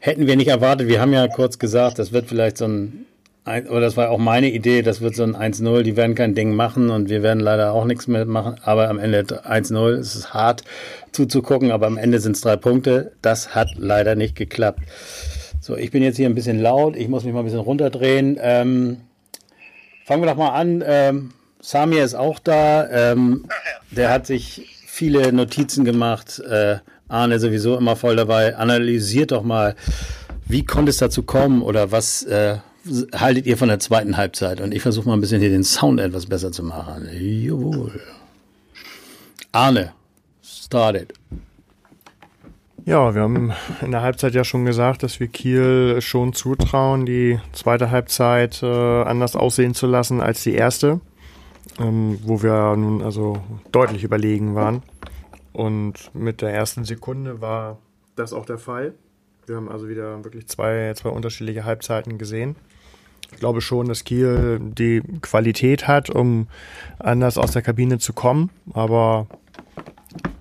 hätten 0.00 0.26
wir 0.26 0.36
nicht 0.36 0.48
erwartet. 0.48 0.88
Wir 0.88 1.00
haben 1.00 1.12
ja 1.12 1.26
kurz 1.28 1.58
gesagt, 1.58 1.98
das 1.98 2.12
wird 2.12 2.28
vielleicht 2.28 2.58
so 2.58 2.66
ein, 2.66 3.06
oder 3.46 3.80
das 3.80 3.96
war 3.96 4.10
auch 4.10 4.18
meine 4.18 4.50
Idee, 4.50 4.82
das 4.82 5.00
wird 5.00 5.14
so 5.14 5.22
ein 5.22 5.36
1-0, 5.36 5.82
die 5.82 5.96
werden 5.96 6.14
kein 6.14 6.34
Ding 6.34 6.54
machen 6.54 6.90
und 6.90 7.08
wir 7.10 7.22
werden 7.22 7.40
leider 7.40 7.72
auch 7.72 7.84
nichts 7.84 8.06
mehr 8.06 8.24
machen, 8.24 8.56
aber 8.62 8.88
am 8.88 8.98
Ende 8.98 9.22
1-0, 9.22 9.92
es 9.98 10.14
ist 10.14 10.32
hart 10.32 10.62
zuzugucken, 11.12 11.70
aber 11.70 11.86
am 11.86 11.98
Ende 11.98 12.20
sind 12.20 12.36
es 12.36 12.40
drei 12.40 12.56
Punkte. 12.56 13.12
Das 13.22 13.54
hat 13.54 13.70
leider 13.76 14.14
nicht 14.14 14.34
geklappt. 14.34 14.80
So, 15.60 15.76
ich 15.76 15.90
bin 15.90 16.02
jetzt 16.02 16.16
hier 16.16 16.28
ein 16.28 16.34
bisschen 16.34 16.60
laut, 16.60 16.96
ich 16.96 17.08
muss 17.08 17.24
mich 17.24 17.32
mal 17.32 17.40
ein 17.40 17.46
bisschen 17.46 17.60
runterdrehen. 17.60 18.38
Ähm, 18.40 19.00
fangen 20.04 20.22
wir 20.22 20.26
doch 20.26 20.36
mal 20.36 20.50
an. 20.50 20.82
Ähm, 20.86 21.32
Samir 21.60 22.04
ist 22.04 22.14
auch 22.14 22.38
da. 22.38 22.86
Ähm, 22.90 23.46
der 23.90 24.10
hat 24.10 24.26
sich 24.26 24.73
viele 24.94 25.32
Notizen 25.32 25.84
gemacht. 25.84 26.38
Äh, 26.38 26.76
Arne 27.08 27.40
sowieso 27.40 27.76
immer 27.76 27.96
voll 27.96 28.16
dabei. 28.16 28.56
Analysiert 28.56 29.32
doch 29.32 29.42
mal, 29.42 29.74
wie 30.46 30.64
konnte 30.64 30.90
es 30.90 30.98
dazu 30.98 31.24
kommen 31.24 31.62
oder 31.62 31.90
was 31.90 32.22
äh, 32.22 32.58
haltet 33.14 33.46
ihr 33.46 33.56
von 33.56 33.68
der 33.68 33.80
zweiten 33.80 34.16
Halbzeit? 34.16 34.60
Und 34.60 34.72
ich 34.72 34.82
versuche 34.82 35.08
mal 35.08 35.14
ein 35.14 35.20
bisschen 35.20 35.40
hier 35.40 35.50
den 35.50 35.64
Sound 35.64 36.00
etwas 36.00 36.26
besser 36.26 36.52
zu 36.52 36.62
machen. 36.62 37.08
Jawohl. 37.12 38.00
Arne, 39.50 39.92
started. 40.42 41.12
Ja, 42.84 43.14
wir 43.14 43.22
haben 43.22 43.52
in 43.80 43.90
der 43.90 44.02
Halbzeit 44.02 44.34
ja 44.34 44.44
schon 44.44 44.64
gesagt, 44.64 45.02
dass 45.02 45.18
wir 45.18 45.26
Kiel 45.26 46.00
schon 46.00 46.34
zutrauen, 46.34 47.06
die 47.06 47.40
zweite 47.52 47.90
Halbzeit 47.90 48.62
äh, 48.62 48.66
anders 48.66 49.34
aussehen 49.34 49.74
zu 49.74 49.86
lassen 49.86 50.20
als 50.20 50.42
die 50.42 50.54
erste 50.54 51.00
ähm, 51.78 52.18
wo 52.22 52.42
wir 52.42 52.76
nun 52.76 53.02
also 53.02 53.42
deutlich 53.72 54.04
überlegen 54.04 54.54
waren. 54.54 54.82
Und 55.52 56.10
mit 56.14 56.42
der 56.42 56.52
ersten 56.52 56.84
Sekunde 56.84 57.40
war 57.40 57.78
das 58.16 58.32
auch 58.32 58.46
der 58.46 58.58
Fall. 58.58 58.94
Wir 59.46 59.56
haben 59.56 59.68
also 59.68 59.88
wieder 59.88 60.24
wirklich 60.24 60.46
zwei, 60.48 60.92
zwei 60.94 61.10
unterschiedliche 61.10 61.64
Halbzeiten 61.64 62.18
gesehen. 62.18 62.56
Ich 63.32 63.38
glaube 63.38 63.60
schon, 63.60 63.88
dass 63.88 64.04
Kiel 64.04 64.60
die 64.60 65.02
Qualität 65.20 65.86
hat, 65.88 66.10
um 66.10 66.48
anders 66.98 67.38
aus 67.38 67.52
der 67.52 67.62
Kabine 67.62 67.98
zu 67.98 68.12
kommen. 68.12 68.50
Aber 68.72 69.26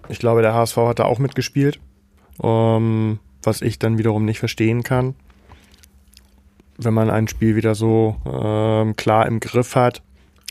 ich 0.10 0.20
glaube, 0.20 0.42
der 0.42 0.54
HSV 0.54 0.78
hat 0.78 1.00
da 1.00 1.06
auch 1.06 1.20
mitgespielt. 1.20 1.80
Um, 2.38 3.20
was 3.44 3.62
ich 3.62 3.80
dann 3.80 3.98
wiederum 3.98 4.26
nicht 4.26 4.40
verstehen 4.40 4.84
kann. 4.84 5.16
Wenn 6.78 6.94
man 6.94 7.10
ein 7.10 7.28
Spiel 7.28 7.56
wieder 7.56 7.76
so 7.76 8.16
ähm, 8.26 8.96
klar 8.96 9.28
im 9.28 9.40
Griff 9.40 9.76
hat, 9.76 10.02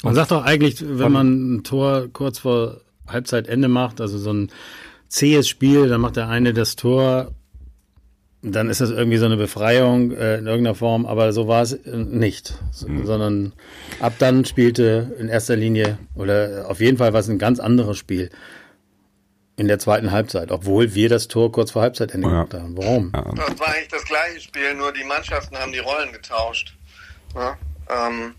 man 0.02 0.14
sagt 0.14 0.30
doch 0.30 0.44
eigentlich, 0.44 0.76
wenn 0.80 1.12
man 1.12 1.54
ein 1.54 1.64
Tor 1.64 2.08
kurz 2.12 2.38
vor 2.40 2.80
Halbzeitende 3.06 3.68
macht, 3.68 4.00
also 4.00 4.18
so 4.18 4.32
ein 4.32 4.50
zähes 5.08 5.48
Spiel, 5.48 5.88
dann 5.88 6.00
macht 6.00 6.16
der 6.16 6.28
eine 6.28 6.52
das 6.52 6.76
Tor, 6.76 7.32
dann 8.42 8.68
ist 8.68 8.80
das 8.80 8.90
irgendwie 8.90 9.18
so 9.18 9.26
eine 9.26 9.36
Befreiung 9.36 10.10
äh, 10.10 10.38
in 10.38 10.46
irgendeiner 10.46 10.74
Form, 10.74 11.06
aber 11.06 11.32
so 11.32 11.46
war 11.46 11.62
es 11.62 11.72
äh, 11.72 11.96
nicht, 11.96 12.54
mhm. 12.86 13.06
sondern 13.06 13.52
ab 14.00 14.14
dann 14.18 14.44
spielte 14.44 15.14
in 15.18 15.28
erster 15.28 15.54
Linie 15.54 15.98
oder 16.14 16.66
auf 16.68 16.80
jeden 16.80 16.98
Fall 16.98 17.12
war 17.12 17.20
es 17.20 17.28
ein 17.28 17.38
ganz 17.38 17.60
anderes 17.60 17.98
Spiel 17.98 18.30
in 19.56 19.68
der 19.68 19.78
zweiten 19.78 20.10
Halbzeit, 20.10 20.50
obwohl 20.50 20.94
wir 20.94 21.08
das 21.08 21.28
Tor 21.28 21.52
kurz 21.52 21.70
vor 21.70 21.82
Halbzeitende 21.82 22.26
ja. 22.26 22.32
gemacht 22.32 22.54
haben. 22.54 22.76
Warum? 22.76 23.12
Ja. 23.14 23.22
Das 23.36 23.60
war 23.60 23.68
eigentlich 23.68 23.88
das 23.88 24.04
gleiche 24.04 24.40
Spiel, 24.40 24.74
nur 24.74 24.92
die 24.92 25.04
Mannschaften 25.04 25.56
haben 25.56 25.72
die 25.72 25.78
Rollen 25.78 26.12
getauscht. 26.12 26.76
Ja? 27.34 27.56
Ähm, 27.88 28.34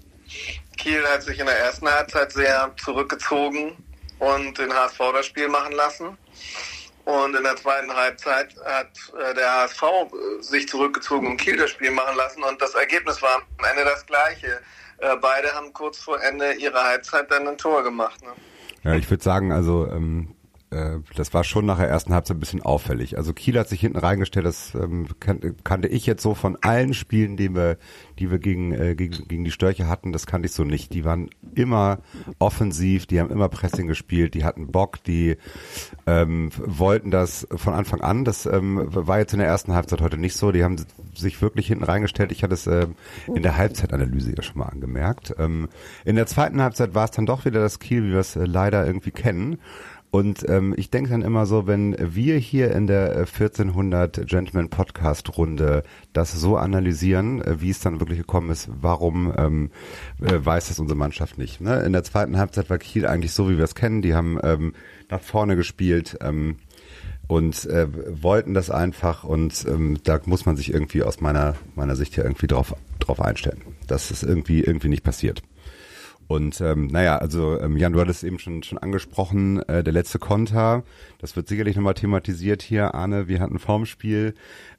Kiel 0.78 1.04
hat 1.08 1.24
sich 1.24 1.40
in 1.40 1.46
der 1.46 1.58
ersten 1.58 1.88
Halbzeit 1.88 2.32
sehr 2.32 2.72
zurückgezogen 2.84 3.78
und 4.20 4.58
den 4.58 4.74
HSV 4.74 5.00
das 5.14 5.26
Spiel 5.26 5.48
machen 5.48 5.74
lassen. 5.74 6.18
Und 7.06 7.36
in 7.36 7.44
der 7.44 7.56
zweiten 7.58 7.94
Halbzeit 7.94 8.56
hat 8.64 8.88
äh, 9.20 9.34
der 9.34 9.52
HSV 9.52 9.84
äh, 9.84 10.42
sich 10.42 10.68
zurückgezogen 10.70 11.28
und 11.28 11.38
Kiel 11.38 11.58
das 11.58 11.72
Spiel 11.72 11.92
machen 11.92 12.16
lassen. 12.16 12.44
Und 12.44 12.62
das 12.62 12.76
Ergebnis 12.76 13.22
war 13.22 13.36
am 13.36 13.66
Ende 13.72 13.84
das 13.84 14.06
gleiche. 14.06 14.62
Äh, 15.00 15.18
beide 15.22 15.54
haben 15.54 15.74
kurz 15.74 15.98
vor 15.98 16.22
Ende 16.24 16.54
ihrer 16.54 16.84
Halbzeit 16.84 17.30
dann 17.30 17.48
ein 17.48 17.58
Tor 17.58 17.84
gemacht. 17.84 18.22
Ne? 18.22 18.32
Ja, 18.84 18.96
ich 18.96 19.10
würde 19.10 19.22
sagen, 19.22 19.52
also 19.52 19.88
ähm, 19.88 20.34
äh, 20.74 21.00
das 21.16 21.34
war 21.34 21.44
schon 21.44 21.66
nach 21.66 21.78
der 21.78 21.88
ersten 21.88 22.14
Halbzeit 22.14 22.38
ein 22.38 22.40
bisschen 22.40 22.62
auffällig. 22.62 23.18
Also 23.18 23.34
Kiel 23.34 23.58
hat 23.60 23.70
sich 23.70 23.80
hinten 23.80 23.98
reingestellt, 24.00 24.46
das 24.46 24.74
ähm, 24.76 25.08
kan 25.20 25.40
kannte 25.64 25.88
ich 25.88 26.06
jetzt 26.06 26.24
so 26.24 26.34
von 26.34 26.58
allen 26.62 26.94
Spielen, 26.94 27.38
die 27.38 27.54
wir, 27.54 27.78
die 28.20 28.32
wir 28.32 28.40
gegen, 28.40 28.74
äh, 28.74 28.96
gegen, 28.96 29.28
gegen 29.28 29.44
die 29.44 29.52
Störche 29.52 29.88
hatten, 29.88 30.12
das 30.12 30.26
kannte 30.26 30.48
ich 30.48 30.54
so 30.54 30.64
nicht. 30.64 30.94
Die 30.94 31.06
waren 31.06 31.30
immer 31.56 32.00
offensiv, 32.40 33.06
die 33.06 33.20
haben 33.20 33.30
immer 33.30 33.50
Pressing 33.50 33.88
gespielt, 33.88 34.34
die 34.34 34.44
hatten 34.44 34.72
Bock, 34.72 35.04
die 35.04 35.38
ähm, 36.08 36.50
wollten 36.58 37.12
das 37.12 37.48
von 37.56 37.74
Anfang 37.74 38.02
an. 38.02 38.26
Das 38.26 38.46
ähm, 38.46 38.88
war 38.90 39.20
jetzt 39.20 39.34
in 39.34 39.40
der 39.40 39.48
ersten 39.48 39.74
Halbzeit 39.74 40.02
heute 40.02 40.18
nicht 40.18 40.36
so. 40.36 40.52
Die 40.52 40.64
haben 40.64 40.78
sich 41.14 41.42
wirklich 41.42 41.68
hinten 41.68 41.84
reingestellt. 41.84 42.32
Ich 42.32 42.44
hatte 42.44 42.54
es 42.54 42.68
ähm, 42.68 42.96
in 43.28 43.44
der 43.44 43.58
Halbzeitanalyse 43.58 44.36
ja 44.36 44.42
schon 44.42 44.60
mal 44.60 44.66
angemerkt. 44.66 45.36
Ähm, 45.38 45.70
in 46.06 46.16
der 46.16 46.26
zweiten 46.26 46.62
Halbzeit 46.62 46.96
war 46.96 47.06
es 47.06 47.12
dann 47.12 47.26
doch 47.26 47.46
wieder 47.46 47.60
das 47.60 47.80
Kiel, 47.80 48.04
wie 48.04 48.12
wir 48.12 48.20
es 48.20 48.36
äh, 48.36 48.46
leider 48.46 48.86
irgendwie 48.86 49.12
kennen. 49.12 49.60
Und 50.14 50.48
ähm, 50.48 50.76
ich 50.78 50.92
denke 50.92 51.10
dann 51.10 51.24
immer 51.24 51.48
so, 51.48 51.66
wenn 51.66 51.96
wir 52.00 52.38
hier 52.38 52.72
in 52.72 52.86
der 52.86 53.18
1400 53.18 54.20
äh, 54.20 54.26
Gentleman 54.26 54.70
Podcast 54.70 55.36
Runde 55.40 55.82
das 56.14 56.32
so 56.34 56.56
analysieren, 56.56 57.42
äh, 57.42 57.60
wie 57.62 57.72
es 57.72 57.80
dann 57.80 58.00
wirklich 58.00 58.20
gekommen 58.20 58.52
ist, 58.52 58.70
warum 58.80 59.34
ähm, 59.36 59.72
äh, 60.22 60.34
weiß 60.34 60.68
das 60.68 60.78
unsere 60.78 61.00
Mannschaft 61.00 61.40
nicht. 61.40 61.62
Ne? 61.62 61.82
In 61.82 61.94
der 61.94 62.04
zweiten 62.04 62.38
Halbzeit 62.38 62.70
war 62.70 62.78
Kiel 62.78 63.08
eigentlich 63.08 63.32
so, 63.32 63.50
wie 63.50 63.58
wir 63.58 63.64
es 63.64 63.74
kennen. 63.74 64.04
Die 64.04 64.14
haben 64.14 64.38
ähm, 64.44 64.76
nach 65.10 65.22
vorne 65.22 65.56
gespielt. 65.56 66.16
Ähm, 66.22 66.58
und 67.26 67.66
äh, 67.66 67.88
wollten 68.22 68.54
das 68.54 68.70
einfach 68.70 69.24
und 69.24 69.66
ähm, 69.68 69.98
da 70.04 70.20
muss 70.26 70.46
man 70.46 70.58
sich 70.58 70.74
irgendwie 70.74 71.04
aus 71.04 71.22
meiner 71.22 71.56
meiner 71.74 71.96
Sicht 71.96 72.18
ja 72.18 72.24
irgendwie 72.24 72.48
drauf 72.48 72.76
drauf 73.00 73.22
einstellen, 73.22 73.62
dass 73.88 74.12
es 74.12 74.24
irgendwie 74.24 74.62
irgendwie 74.62 74.90
nicht 74.90 75.04
passiert. 75.04 75.42
Und 76.28 76.62
ähm, 76.62 76.88
naja, 76.88 77.18
also 77.18 77.60
ähm, 77.60 77.78
Jan, 77.78 77.94
du 77.94 78.00
hattest 78.00 78.24
eben 78.24 78.40
schon 78.40 78.64
schon 78.64 78.78
angesprochen, 78.78 79.62
äh, 79.68 79.84
der 79.84 79.94
letzte 79.94 80.20
Konter, 80.20 80.84
das 81.20 81.36
wird 81.36 81.48
sicherlich 81.48 81.76
nochmal 81.76 81.94
thematisiert 81.94 82.62
hier. 82.62 82.96
Arne, 82.96 83.28
wir 83.28 83.40
hatten 83.40 83.60
vorm 83.60 83.86
Spiel 83.86 84.34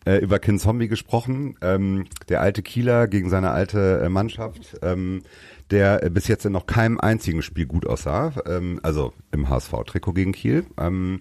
äh, 0.05 0.17
über 0.19 0.39
Kin 0.39 0.59
Zombie 0.59 0.89
gesprochen, 0.89 1.57
ähm, 1.61 2.07
der 2.29 2.41
alte 2.41 2.63
Kieler 2.63 3.09
gegen 3.09 3.29
seine 3.29 3.51
alte 3.51 4.01
äh, 4.05 4.09
Mannschaft, 4.09 4.79
ähm, 4.83 5.23
der 5.71 6.03
äh, 6.03 6.11
bis 6.11 6.29
jetzt 6.29 6.45
in 6.47 6.53
noch 6.53 6.67
keinem 6.67 6.99
einzigen 6.99 7.43
Spiel 7.43 7.67
gut 7.67 7.87
aussah, 7.87 8.33
ähm, 8.47 8.81
also 8.83 9.13
im 9.33 9.49
HSV-Trikot 9.49 10.13
gegen 10.13 10.33
Kiel. 10.33 10.67
Ähm, 10.79 11.21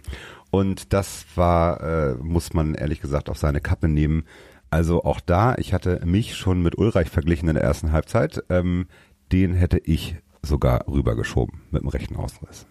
und 0.51 0.93
das 0.93 1.25
war, 1.35 1.81
äh, 1.81 2.13
muss 2.15 2.53
man 2.53 2.75
ehrlich 2.75 3.01
gesagt 3.01 3.29
auf 3.29 3.37
seine 3.37 3.61
Kappe 3.61 3.87
nehmen. 3.87 4.25
Also 4.69 5.03
auch 5.03 5.19
da, 5.19 5.55
ich 5.57 5.73
hatte 5.73 6.01
mich 6.03 6.35
schon 6.35 6.61
mit 6.61 6.77
Ulreich 6.77 7.09
verglichen 7.09 7.47
in 7.47 7.55
der 7.55 7.63
ersten 7.63 7.91
Halbzeit. 7.91 8.43
Ähm, 8.49 8.87
den 9.33 9.55
hätte 9.55 9.79
ich 9.79 10.15
sogar 10.43 10.85
rübergeschoben 10.87 11.61
mit 11.71 11.81
dem 11.81 11.89
rechten 11.89 12.15
Ausriss. 12.15 12.67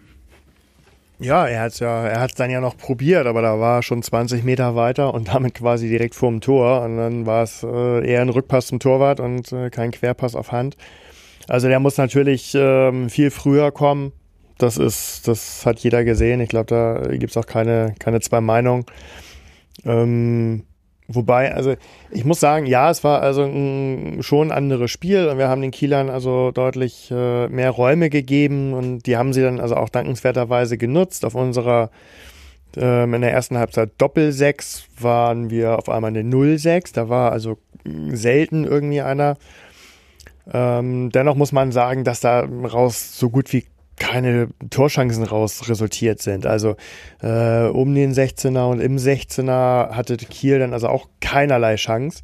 Ja, 1.19 1.45
er 1.45 1.61
hat 1.61 1.79
ja, 1.79 2.07
er 2.07 2.19
hat 2.19 2.39
dann 2.39 2.49
ja 2.49 2.59
noch 2.59 2.77
probiert, 2.77 3.27
aber 3.27 3.41
da 3.41 3.59
war 3.59 3.79
er 3.79 3.83
schon 3.83 4.01
20 4.01 4.43
Meter 4.43 4.75
weiter 4.75 5.13
und 5.13 5.27
damit 5.33 5.53
quasi 5.53 5.87
direkt 5.87 6.15
vorm 6.15 6.41
Tor. 6.41 6.81
Und 6.81 6.97
dann 6.97 7.25
war 7.25 7.43
es 7.43 7.63
äh, 7.63 8.07
eher 8.07 8.21
ein 8.21 8.29
Rückpass 8.29 8.67
zum 8.67 8.79
Torwart 8.79 9.19
und 9.19 9.51
äh, 9.51 9.69
kein 9.69 9.91
Querpass 9.91 10.35
auf 10.35 10.51
Hand. 10.51 10.75
Also 11.47 11.67
der 11.67 11.79
muss 11.79 11.97
natürlich 11.97 12.53
ähm, 12.55 13.09
viel 13.09 13.29
früher 13.29 13.71
kommen. 13.71 14.11
Das 14.57 14.77
ist, 14.77 15.27
das 15.27 15.65
hat 15.65 15.79
jeder 15.79 16.03
gesehen. 16.03 16.39
Ich 16.41 16.49
glaube, 16.49 16.67
da 16.67 17.15
gibt's 17.15 17.37
auch 17.37 17.45
keine, 17.45 17.95
keine 17.99 18.21
zwei 18.21 18.41
Meinungen. 18.41 18.85
Ähm, 19.85 20.63
Wobei, 21.07 21.53
also 21.53 21.75
ich 22.11 22.23
muss 22.23 22.39
sagen, 22.39 22.65
ja, 22.65 22.89
es 22.89 23.03
war 23.03 23.21
also 23.21 23.43
ein 23.43 24.19
schon 24.21 24.51
anderes 24.51 24.89
Spiel 24.89 25.27
und 25.27 25.37
wir 25.37 25.49
haben 25.49 25.61
den 25.61 25.71
Kielern 25.71 26.09
also 26.09 26.51
deutlich 26.51 27.11
äh, 27.11 27.47
mehr 27.49 27.71
Räume 27.71 28.09
gegeben 28.09 28.73
und 28.73 29.05
die 29.05 29.17
haben 29.17 29.33
sie 29.33 29.41
dann 29.41 29.59
also 29.59 29.75
auch 29.75 29.89
dankenswerterweise 29.89 30.77
genutzt. 30.77 31.25
Auf 31.25 31.35
unserer 31.35 31.89
ähm, 32.77 33.13
in 33.13 33.21
der 33.21 33.33
ersten 33.33 33.57
Halbzeit 33.57 33.91
Doppel-6 33.97 34.83
waren 34.99 35.49
wir 35.49 35.77
auf 35.77 35.89
einmal 35.89 36.09
eine 36.09 36.21
0-6. 36.21 36.93
Da 36.93 37.09
war 37.09 37.31
also 37.31 37.57
selten 38.11 38.63
irgendwie 38.63 39.01
einer. 39.01 39.37
Ähm, 40.51 41.09
dennoch 41.11 41.35
muss 41.35 41.51
man 41.51 41.71
sagen, 41.71 42.03
dass 42.03 42.19
da 42.19 42.41
raus 42.41 43.17
so 43.17 43.29
gut 43.29 43.51
wie 43.53 43.65
keine 43.97 44.49
Torschancen 44.69 45.23
raus 45.23 45.69
resultiert 45.69 46.21
sind. 46.21 46.45
Also 46.45 46.75
äh, 47.21 47.65
um 47.65 47.93
den 47.93 48.13
16er 48.13 48.69
und 48.69 48.79
im 48.79 48.97
16er 48.97 49.91
hatte 49.91 50.17
Kiel 50.17 50.59
dann 50.59 50.73
also 50.73 50.87
auch 50.87 51.07
keinerlei 51.21 51.75
Chance. 51.75 52.21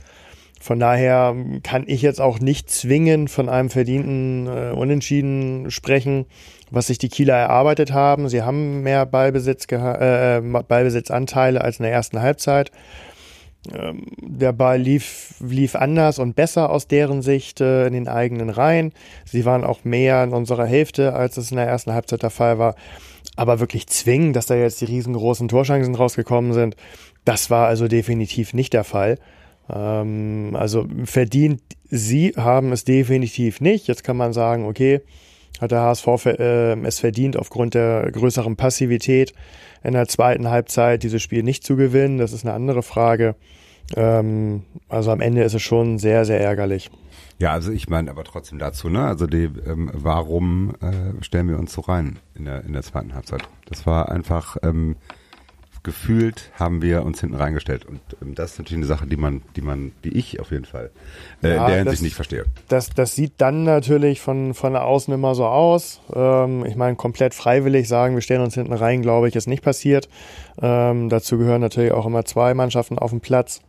Von 0.62 0.80
daher 0.80 1.36
kann 1.64 1.86
ich 1.88 2.02
jetzt 2.02 2.20
auch 2.20 2.40
nicht 2.40 2.70
zwingend 2.70 3.30
von 3.30 3.48
einem 3.48 3.70
verdienten 3.70 4.48
äh, 4.48 4.72
Unentschieden 4.76 5.72
sprechen, 5.72 6.26
was 6.70 6.88
sich 6.88 6.98
die 6.98 7.08
Kieler 7.08 7.36
erarbeitet 7.36 7.94
haben. 7.94 8.28
Sie 8.28 8.42
haben 8.42 8.82
mehr 8.82 9.06
Ballbesitz 9.06 9.68
äh, 9.72 10.42
Ballbesitzanteile 10.42 11.62
als 11.62 11.80
in 11.80 11.84
der 11.84 11.94
ersten 11.94 12.22
Halbzeit. 12.22 12.72
Ähm, 13.74 14.06
der 14.22 14.54
Ball 14.54 14.80
lief, 14.80 15.36
lief 15.42 15.76
anders 15.76 16.18
und 16.18 16.36
besser 16.36 16.70
aus 16.70 16.88
deren 16.88 17.22
Sicht 17.22 17.60
äh, 17.60 17.88
in 17.88 17.94
den 17.94 18.08
eigenen 18.08 18.50
Reihen. 18.50 18.94
Sie 19.26 19.44
waren 19.46 19.64
auch 19.64 19.84
mehr 19.84 20.24
in 20.24 20.32
unserer 20.32 20.66
Hälfte, 20.66 21.14
als 21.14 21.38
es 21.38 21.52
in 21.52 21.58
der 21.58 21.68
ersten 21.68 21.94
Halbzeit 21.94 22.24
der 22.24 22.30
Fall 22.30 22.58
war. 22.58 22.76
Aber 23.36 23.60
wirklich 23.60 23.88
zwingen, 23.88 24.34
dass 24.34 24.46
da 24.46 24.56
jetzt 24.56 24.82
die 24.82 24.86
riesengroßen 24.86 25.50
Torschancen 25.50 25.96
rausgekommen 25.96 26.54
sind, 26.54 26.76
das 27.26 27.50
war 27.50 27.68
also 27.68 27.88
definitiv 27.88 28.54
nicht 28.54 28.74
der 28.74 28.86
Fall. 28.86 29.18
Ähm, 29.70 30.56
also 30.58 30.88
verdient, 31.04 31.62
sie 31.90 32.34
haben 32.38 32.72
es 32.72 32.86
definitiv 32.86 33.60
nicht. 33.60 33.88
Jetzt 33.88 34.04
kann 34.04 34.18
man 34.18 34.32
sagen, 34.34 34.66
okay, 34.66 35.02
hat 35.60 35.72
der 35.72 35.82
HSV 35.82 36.26
äh, 36.26 36.80
es 36.82 37.00
verdient, 37.00 37.38
aufgrund 37.38 37.74
der 37.74 38.12
größeren 38.12 38.56
Passivität 38.56 39.34
in 39.84 39.94
der 39.94 40.08
zweiten 40.08 40.50
Halbzeit 40.50 41.04
dieses 41.04 41.22
Spiel 41.22 41.44
nicht 41.44 41.64
zu 41.64 41.76
gewinnen. 41.76 42.18
Das 42.18 42.34
ist 42.34 42.46
eine 42.46 42.54
andere 42.54 42.84
Frage. 42.84 43.36
Ähm, 43.96 44.64
also 44.88 45.12
am 45.12 45.22
Ende 45.22 45.44
ist 45.44 45.54
es 45.54 45.62
schon 45.62 45.98
sehr, 45.98 46.26
sehr 46.26 46.40
ärgerlich. 46.40 46.92
Ja, 47.40 47.54
also 47.54 47.72
ich 47.72 47.88
meine 47.90 48.12
aber 48.12 48.26
trotzdem 48.26 48.60
dazu, 48.60 48.90
ne? 48.90 49.06
Also 49.06 49.26
die, 49.26 49.50
ähm, 49.66 49.90
warum 49.94 50.74
äh, 50.82 51.24
stellen 51.24 51.48
wir 51.48 51.58
uns 51.58 51.74
so 51.74 51.82
rein 51.82 52.20
in 52.36 52.46
der, 52.46 52.66
in 52.66 52.74
der 52.74 52.84
zweiten 52.84 53.14
Halbzeit? 53.14 53.44
Das 53.66 53.86
war 53.86 54.12
einfach, 54.12 54.58
ähm, 54.62 54.98
gefühlt 55.84 56.52
haben 56.54 56.82
wir 56.82 57.04
uns 57.04 57.22
hinten 57.22 57.36
reingestellt. 57.36 57.86
Und 57.86 58.00
ähm, 58.22 58.36
das 58.36 58.54
ist 58.54 58.60
natürlich 58.60 58.78
eine 58.80 58.86
Sache, 58.86 59.08
die 59.08 59.18
man, 59.18 59.42
die 59.56 59.62
man, 59.62 59.92
die 60.04 60.18
ich 60.18 60.40
auf 60.40 60.52
jeden 60.52 60.66
Fall 60.66 60.92
äh, 61.44 61.56
ja, 61.56 61.62
in 61.62 61.68
der 61.68 61.78
Hinsicht 61.78 62.04
nicht 62.04 62.16
verstehe. 62.16 62.46
Das, 62.68 62.90
das 62.90 63.16
sieht 63.16 63.34
dann 63.38 63.64
natürlich 63.64 64.22
von, 64.22 64.54
von 64.54 64.76
außen 64.76 65.14
immer 65.14 65.36
so 65.36 65.46
aus. 65.46 66.02
Ähm, 66.14 66.66
ich 66.66 66.76
meine, 66.76 66.96
komplett 66.96 67.34
freiwillig 67.34 67.88
sagen, 67.88 68.16
wir 68.16 68.22
stellen 68.22 68.42
uns 68.42 68.56
hinten 68.56 68.74
rein, 68.74 69.02
glaube 69.02 69.28
ich, 69.28 69.36
ist 69.36 69.48
nicht 69.48 69.64
passiert. 69.64 70.10
Ähm, 70.62 71.10
dazu 71.10 71.38
gehören 71.38 71.62
natürlich 71.62 71.92
auch 71.92 72.06
immer 72.06 72.26
zwei 72.26 72.54
Mannschaften 72.54 73.00
auf 73.00 73.12
dem 73.12 73.22
Platz. 73.22 73.62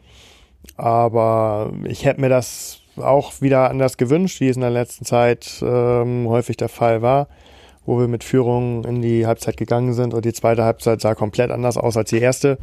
Aber 0.76 1.72
ich 1.84 2.04
hätte 2.04 2.20
mir 2.20 2.28
das 2.28 2.80
auch 2.96 3.40
wieder 3.40 3.70
anders 3.70 3.96
gewünscht, 3.96 4.40
wie 4.40 4.48
es 4.48 4.56
in 4.56 4.62
der 4.62 4.70
letzten 4.70 5.04
Zeit 5.04 5.62
ähm, 5.62 6.28
häufig 6.28 6.56
der 6.56 6.68
Fall 6.68 7.02
war 7.02 7.28
wo 7.86 7.98
wir 7.98 8.08
mit 8.08 8.24
Führung 8.24 8.84
in 8.84 9.02
die 9.02 9.26
Halbzeit 9.26 9.56
gegangen 9.56 9.94
sind 9.94 10.14
und 10.14 10.24
die 10.24 10.32
zweite 10.32 10.64
Halbzeit 10.64 11.00
sah 11.00 11.14
komplett 11.14 11.50
anders 11.50 11.76
aus 11.76 11.96
als 11.96 12.10
die 12.10 12.18
erste. 12.18 12.58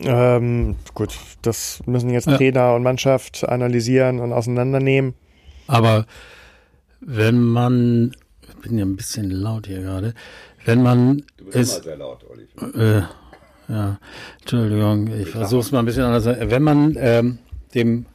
Ähm, 0.00 0.76
gut, 0.94 1.16
das 1.42 1.82
müssen 1.86 2.10
jetzt 2.10 2.26
ja. 2.26 2.36
Trainer 2.36 2.74
und 2.74 2.82
Mannschaft 2.82 3.48
analysieren 3.48 4.18
und 4.20 4.32
auseinandernehmen. 4.32 5.14
Aber 5.66 6.06
wenn 7.00 7.40
man, 7.40 8.12
ich 8.42 8.56
bin 8.56 8.78
ja 8.78 8.84
ein 8.84 8.96
bisschen 8.96 9.30
laut 9.30 9.66
hier 9.66 9.82
gerade, 9.82 10.14
wenn 10.64 10.82
man 10.82 11.22
du 11.36 11.44
bist 11.44 11.56
ist, 11.56 11.74
immer 11.76 11.84
sehr 11.84 11.96
laut. 11.96 12.24
Äh, 12.74 13.02
ja, 13.68 13.98
Entschuldigung, 14.40 15.08
ich 15.08 15.28
versuche 15.28 15.60
es 15.60 15.72
mal 15.72 15.78
ein 15.80 15.84
bisschen 15.84 16.04
anders. 16.04 16.24
Wenn 16.26 16.62
man 16.62 16.96
ähm, 16.98 17.38
dem 17.74 18.06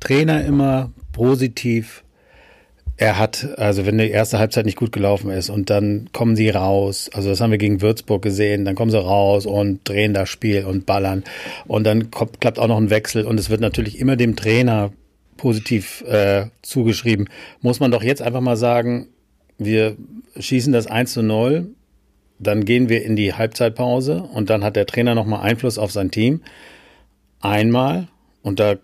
Trainer 0.00 0.44
immer 0.44 0.90
positiv 1.12 2.04
er 2.98 3.18
hat, 3.18 3.46
also 3.58 3.84
wenn 3.84 3.98
die 3.98 4.10
erste 4.10 4.38
Halbzeit 4.38 4.64
nicht 4.64 4.78
gut 4.78 4.92
gelaufen 4.92 5.30
ist 5.30 5.50
und 5.50 5.68
dann 5.68 6.08
kommen 6.12 6.34
sie 6.34 6.48
raus, 6.48 7.10
also 7.12 7.28
das 7.28 7.40
haben 7.40 7.50
wir 7.50 7.58
gegen 7.58 7.82
Würzburg 7.82 8.22
gesehen, 8.22 8.64
dann 8.64 8.74
kommen 8.74 8.90
sie 8.90 8.98
raus 9.02 9.44
und 9.44 9.86
drehen 9.86 10.14
das 10.14 10.30
Spiel 10.30 10.64
und 10.64 10.86
ballern 10.86 11.24
und 11.66 11.84
dann 11.84 12.10
kommt, 12.10 12.40
klappt 12.40 12.58
auch 12.58 12.68
noch 12.68 12.78
ein 12.78 12.90
Wechsel 12.90 13.26
und 13.26 13.38
es 13.38 13.50
wird 13.50 13.60
natürlich 13.60 13.98
immer 13.98 14.16
dem 14.16 14.34
Trainer 14.34 14.92
positiv 15.36 16.02
äh, 16.06 16.46
zugeschrieben. 16.62 17.28
Muss 17.60 17.80
man 17.80 17.90
doch 17.90 18.02
jetzt 18.02 18.22
einfach 18.22 18.40
mal 18.40 18.56
sagen, 18.56 19.08
wir 19.58 19.96
schießen 20.38 20.72
das 20.72 20.86
1 20.86 21.12
zu 21.12 21.22
0, 21.22 21.68
dann 22.38 22.64
gehen 22.64 22.88
wir 22.88 23.04
in 23.04 23.14
die 23.14 23.34
Halbzeitpause 23.34 24.22
und 24.22 24.48
dann 24.48 24.64
hat 24.64 24.76
der 24.76 24.86
Trainer 24.86 25.14
nochmal 25.14 25.42
Einfluss 25.42 25.76
auf 25.76 25.92
sein 25.92 26.10
Team. 26.10 26.40
Einmal 27.40 28.08
und 28.42 28.58
da 28.58 28.76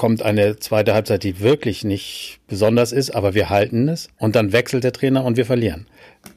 kommt 0.00 0.22
eine 0.22 0.58
zweite 0.58 0.94
Halbzeit, 0.94 1.24
die 1.24 1.40
wirklich 1.40 1.84
nicht 1.84 2.40
besonders 2.46 2.90
ist, 2.90 3.10
aber 3.10 3.34
wir 3.34 3.50
halten 3.50 3.86
es 3.86 4.08
und 4.16 4.34
dann 4.34 4.50
wechselt 4.50 4.82
der 4.82 4.94
Trainer 4.94 5.26
und 5.26 5.36
wir 5.36 5.44
verlieren. 5.44 5.86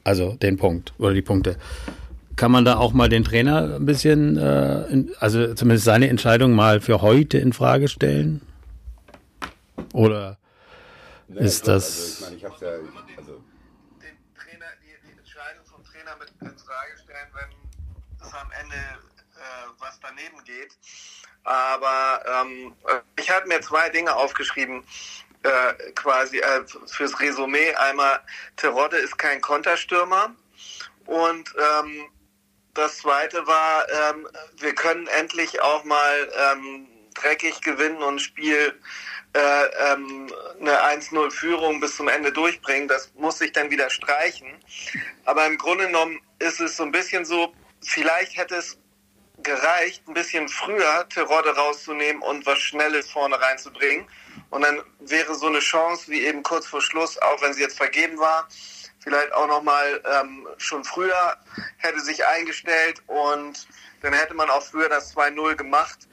Also 0.04 0.34
den 0.34 0.58
Punkt 0.58 0.92
oder 0.98 1.14
die 1.14 1.22
Punkte. 1.22 1.56
Kann 2.36 2.52
man 2.52 2.66
da 2.66 2.76
auch 2.76 2.92
mal 2.92 3.08
den 3.08 3.24
Trainer 3.24 3.76
ein 3.76 3.86
bisschen, 3.86 4.36
äh, 4.36 4.82
in, 4.88 5.14
also 5.18 5.54
zumindest 5.54 5.86
seine 5.86 6.10
Entscheidung 6.10 6.52
mal 6.52 6.82
für 6.82 7.00
heute 7.00 7.38
in 7.38 7.54
Frage 7.54 7.88
stellen? 7.88 8.42
Oder 9.94 10.36
nee, 11.28 11.40
ist 11.40 11.66
das? 11.66 11.86
Also 11.86 12.12
ich 12.12 12.20
meine, 12.20 12.36
ich 12.36 12.44
hab's 12.44 12.60
ja, 12.60 12.68
also 13.16 13.32
den 14.02 14.16
Trainer, 14.36 14.66
die, 14.82 15.08
die 15.08 15.18
Entscheidung 15.18 15.64
vom 15.64 15.82
Trainer 15.84 16.14
mit 16.20 16.28
in 16.38 16.58
Frage 16.58 16.98
stellen, 17.02 17.28
wenn 17.32 18.26
es 18.26 18.34
am 18.34 18.50
Ende 18.60 18.76
äh, 18.76 19.80
was 19.80 19.98
daneben 20.02 20.44
geht 20.44 20.76
aber 21.44 22.24
ähm, 22.26 22.74
ich 23.16 23.30
habe 23.30 23.46
mir 23.46 23.60
zwei 23.60 23.88
Dinge 23.90 24.14
aufgeschrieben, 24.14 24.84
äh, 25.42 25.92
quasi 25.94 26.38
äh, 26.38 26.64
fürs 26.86 27.20
Resümee. 27.20 27.74
Einmal, 27.74 28.20
Terodde 28.56 28.96
ist 28.96 29.18
kein 29.18 29.40
Konterstürmer. 29.40 30.34
Und 31.06 31.54
ähm, 31.58 32.08
das 32.72 32.98
zweite 32.98 33.46
war, 33.46 33.86
ähm, 33.88 34.26
wir 34.58 34.74
können 34.74 35.06
endlich 35.06 35.62
auch 35.62 35.84
mal 35.84 36.32
ähm, 36.52 36.88
dreckig 37.14 37.60
gewinnen 37.60 38.02
und 38.02 38.20
Spiel 38.20 38.80
äh, 39.34 39.92
ähm, 39.92 40.32
eine 40.60 40.80
1-0-Führung 40.82 41.80
bis 41.80 41.96
zum 41.96 42.08
Ende 42.08 42.32
durchbringen. 42.32 42.88
Das 42.88 43.12
muss 43.14 43.38
sich 43.38 43.52
dann 43.52 43.70
wieder 43.70 43.90
streichen. 43.90 44.48
Aber 45.24 45.46
im 45.46 45.58
Grunde 45.58 45.86
genommen 45.86 46.20
ist 46.38 46.60
es 46.60 46.76
so 46.76 46.84
ein 46.84 46.92
bisschen 46.92 47.24
so, 47.24 47.52
vielleicht 47.82 48.36
hätte 48.36 48.56
es 48.56 48.78
gereicht, 49.44 50.08
ein 50.08 50.14
bisschen 50.14 50.48
früher 50.48 51.08
Terodde 51.08 51.54
rauszunehmen 51.54 52.22
und 52.22 52.44
was 52.46 52.58
Schnelles 52.58 53.10
vorne 53.10 53.40
reinzubringen. 53.40 54.06
Und 54.50 54.62
dann 54.62 54.82
wäre 55.00 55.34
so 55.34 55.46
eine 55.46 55.60
Chance 55.60 56.10
wie 56.10 56.24
eben 56.24 56.42
kurz 56.42 56.66
vor 56.66 56.80
Schluss, 56.80 57.18
auch 57.18 57.40
wenn 57.42 57.52
sie 57.52 57.60
jetzt 57.60 57.76
vergeben 57.76 58.18
war, 58.18 58.48
vielleicht 59.04 59.32
auch 59.32 59.46
nochmal 59.46 60.02
ähm, 60.10 60.48
schon 60.56 60.82
früher 60.82 61.36
hätte 61.76 62.00
sich 62.00 62.26
eingestellt 62.26 63.02
und 63.06 63.68
dann 64.00 64.14
hätte 64.14 64.34
man 64.34 64.50
auch 64.50 64.62
früher 64.62 64.88
das 64.88 65.14
2-0 65.14 65.54
gemacht. 65.56 66.08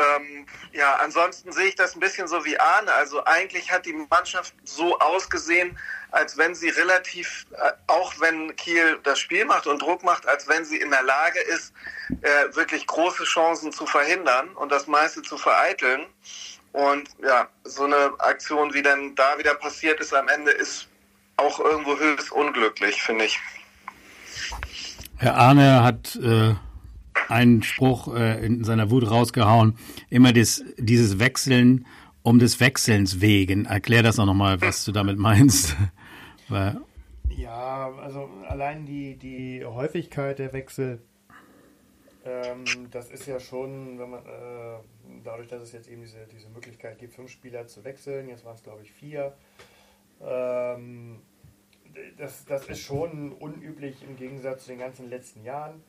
Ähm, 0.00 0.46
ja, 0.72 0.96
ansonsten 0.96 1.52
sehe 1.52 1.68
ich 1.68 1.74
das 1.74 1.94
ein 1.94 2.00
bisschen 2.00 2.28
so 2.28 2.44
wie 2.44 2.58
Arne. 2.58 2.92
Also 2.92 3.24
eigentlich 3.24 3.70
hat 3.70 3.86
die 3.86 3.92
Mannschaft 3.92 4.54
so 4.64 4.98
ausgesehen, 4.98 5.78
als 6.10 6.36
wenn 6.38 6.54
sie 6.54 6.70
relativ, 6.70 7.46
äh, 7.52 7.72
auch 7.86 8.14
wenn 8.20 8.54
Kiel 8.56 8.98
das 9.02 9.18
Spiel 9.18 9.44
macht 9.44 9.66
und 9.66 9.82
Druck 9.82 10.02
macht, 10.02 10.26
als 10.26 10.48
wenn 10.48 10.64
sie 10.64 10.78
in 10.78 10.90
der 10.90 11.02
Lage 11.02 11.40
ist, 11.40 11.72
äh, 12.22 12.54
wirklich 12.54 12.86
große 12.86 13.24
Chancen 13.24 13.72
zu 13.72 13.86
verhindern 13.86 14.50
und 14.50 14.72
das 14.72 14.86
meiste 14.86 15.22
zu 15.22 15.36
vereiteln. 15.36 16.06
Und 16.72 17.08
ja, 17.22 17.48
so 17.64 17.84
eine 17.84 18.12
Aktion, 18.18 18.72
wie 18.72 18.82
dann 18.82 19.14
da 19.16 19.38
wieder 19.38 19.54
passiert 19.54 20.00
ist 20.00 20.14
am 20.14 20.28
Ende, 20.28 20.52
ist 20.52 20.88
auch 21.36 21.58
irgendwo 21.58 21.98
höchst 21.98 22.30
unglücklich, 22.30 23.02
finde 23.02 23.24
ich. 23.24 23.40
Herr 25.16 25.36
Arne 25.36 25.82
hat 25.82 26.16
äh, 26.16 26.54
einen 27.28 27.62
Spruch 27.62 28.14
äh, 28.14 28.44
in 28.44 28.64
seiner 28.64 28.90
Wut 28.90 29.10
rausgehauen, 29.10 29.76
immer 30.08 30.32
das, 30.32 30.64
dieses 30.78 31.18
Wechseln 31.18 31.86
um 32.22 32.38
des 32.38 32.60
Wechselns 32.60 33.20
wegen. 33.20 33.64
Erklär 33.64 34.02
das 34.02 34.18
auch 34.18 34.26
nochmal, 34.26 34.60
was 34.60 34.84
du 34.84 34.92
damit 34.92 35.18
meinst. 35.18 35.76
Ja, 37.36 37.92
also 38.02 38.28
allein 38.48 38.86
die, 38.86 39.16
die 39.16 39.64
Häufigkeit 39.64 40.40
der 40.40 40.52
Wechsel, 40.52 41.00
ähm, 42.24 42.64
das 42.90 43.10
ist 43.10 43.26
ja 43.26 43.38
schon, 43.38 44.00
wenn 44.00 44.10
man 44.10 44.26
äh, 44.26 44.78
dadurch, 45.22 45.48
dass 45.48 45.62
es 45.62 45.72
jetzt 45.72 45.88
eben 45.88 46.02
diese, 46.02 46.26
diese 46.34 46.48
Möglichkeit 46.48 46.98
gibt, 46.98 47.14
fünf 47.14 47.30
Spieler 47.30 47.68
zu 47.68 47.84
wechseln, 47.84 48.28
jetzt 48.28 48.44
waren 48.44 48.56
es 48.56 48.64
glaube 48.64 48.82
ich 48.82 48.90
vier, 48.92 49.32
ähm, 50.20 51.20
das, 52.18 52.44
das 52.44 52.66
ist 52.66 52.80
schon 52.80 53.32
unüblich 53.32 54.02
im 54.06 54.16
Gegensatz 54.16 54.64
zu 54.64 54.70
den 54.70 54.80
ganzen 54.80 55.08
letzten 55.08 55.44
Jahren. 55.44 55.82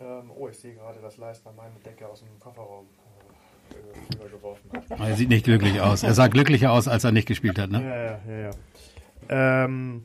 Ähm, 0.00 0.30
oh, 0.36 0.48
ich 0.48 0.58
sehe 0.58 0.74
gerade, 0.74 1.00
dass 1.00 1.16
Leistner 1.16 1.52
meine 1.56 1.74
Decke 1.84 2.08
aus 2.08 2.20
dem 2.20 2.38
Kofferraum 2.38 2.86
äh, 3.70 4.14
rübergeworfen 4.14 4.70
hat. 4.72 5.00
Er 5.00 5.16
sieht 5.16 5.28
nicht 5.28 5.44
glücklich 5.44 5.80
aus. 5.80 6.02
Er 6.02 6.14
sah 6.14 6.28
glücklicher 6.28 6.72
aus, 6.72 6.86
als 6.86 7.04
er 7.04 7.12
nicht 7.12 7.26
gespielt 7.26 7.58
hat, 7.58 7.70
ne? 7.70 7.82
Ja, 7.82 7.96
ja, 7.96 8.42
ja. 8.42 8.50
ja. 8.50 9.64
Ähm, 9.64 10.04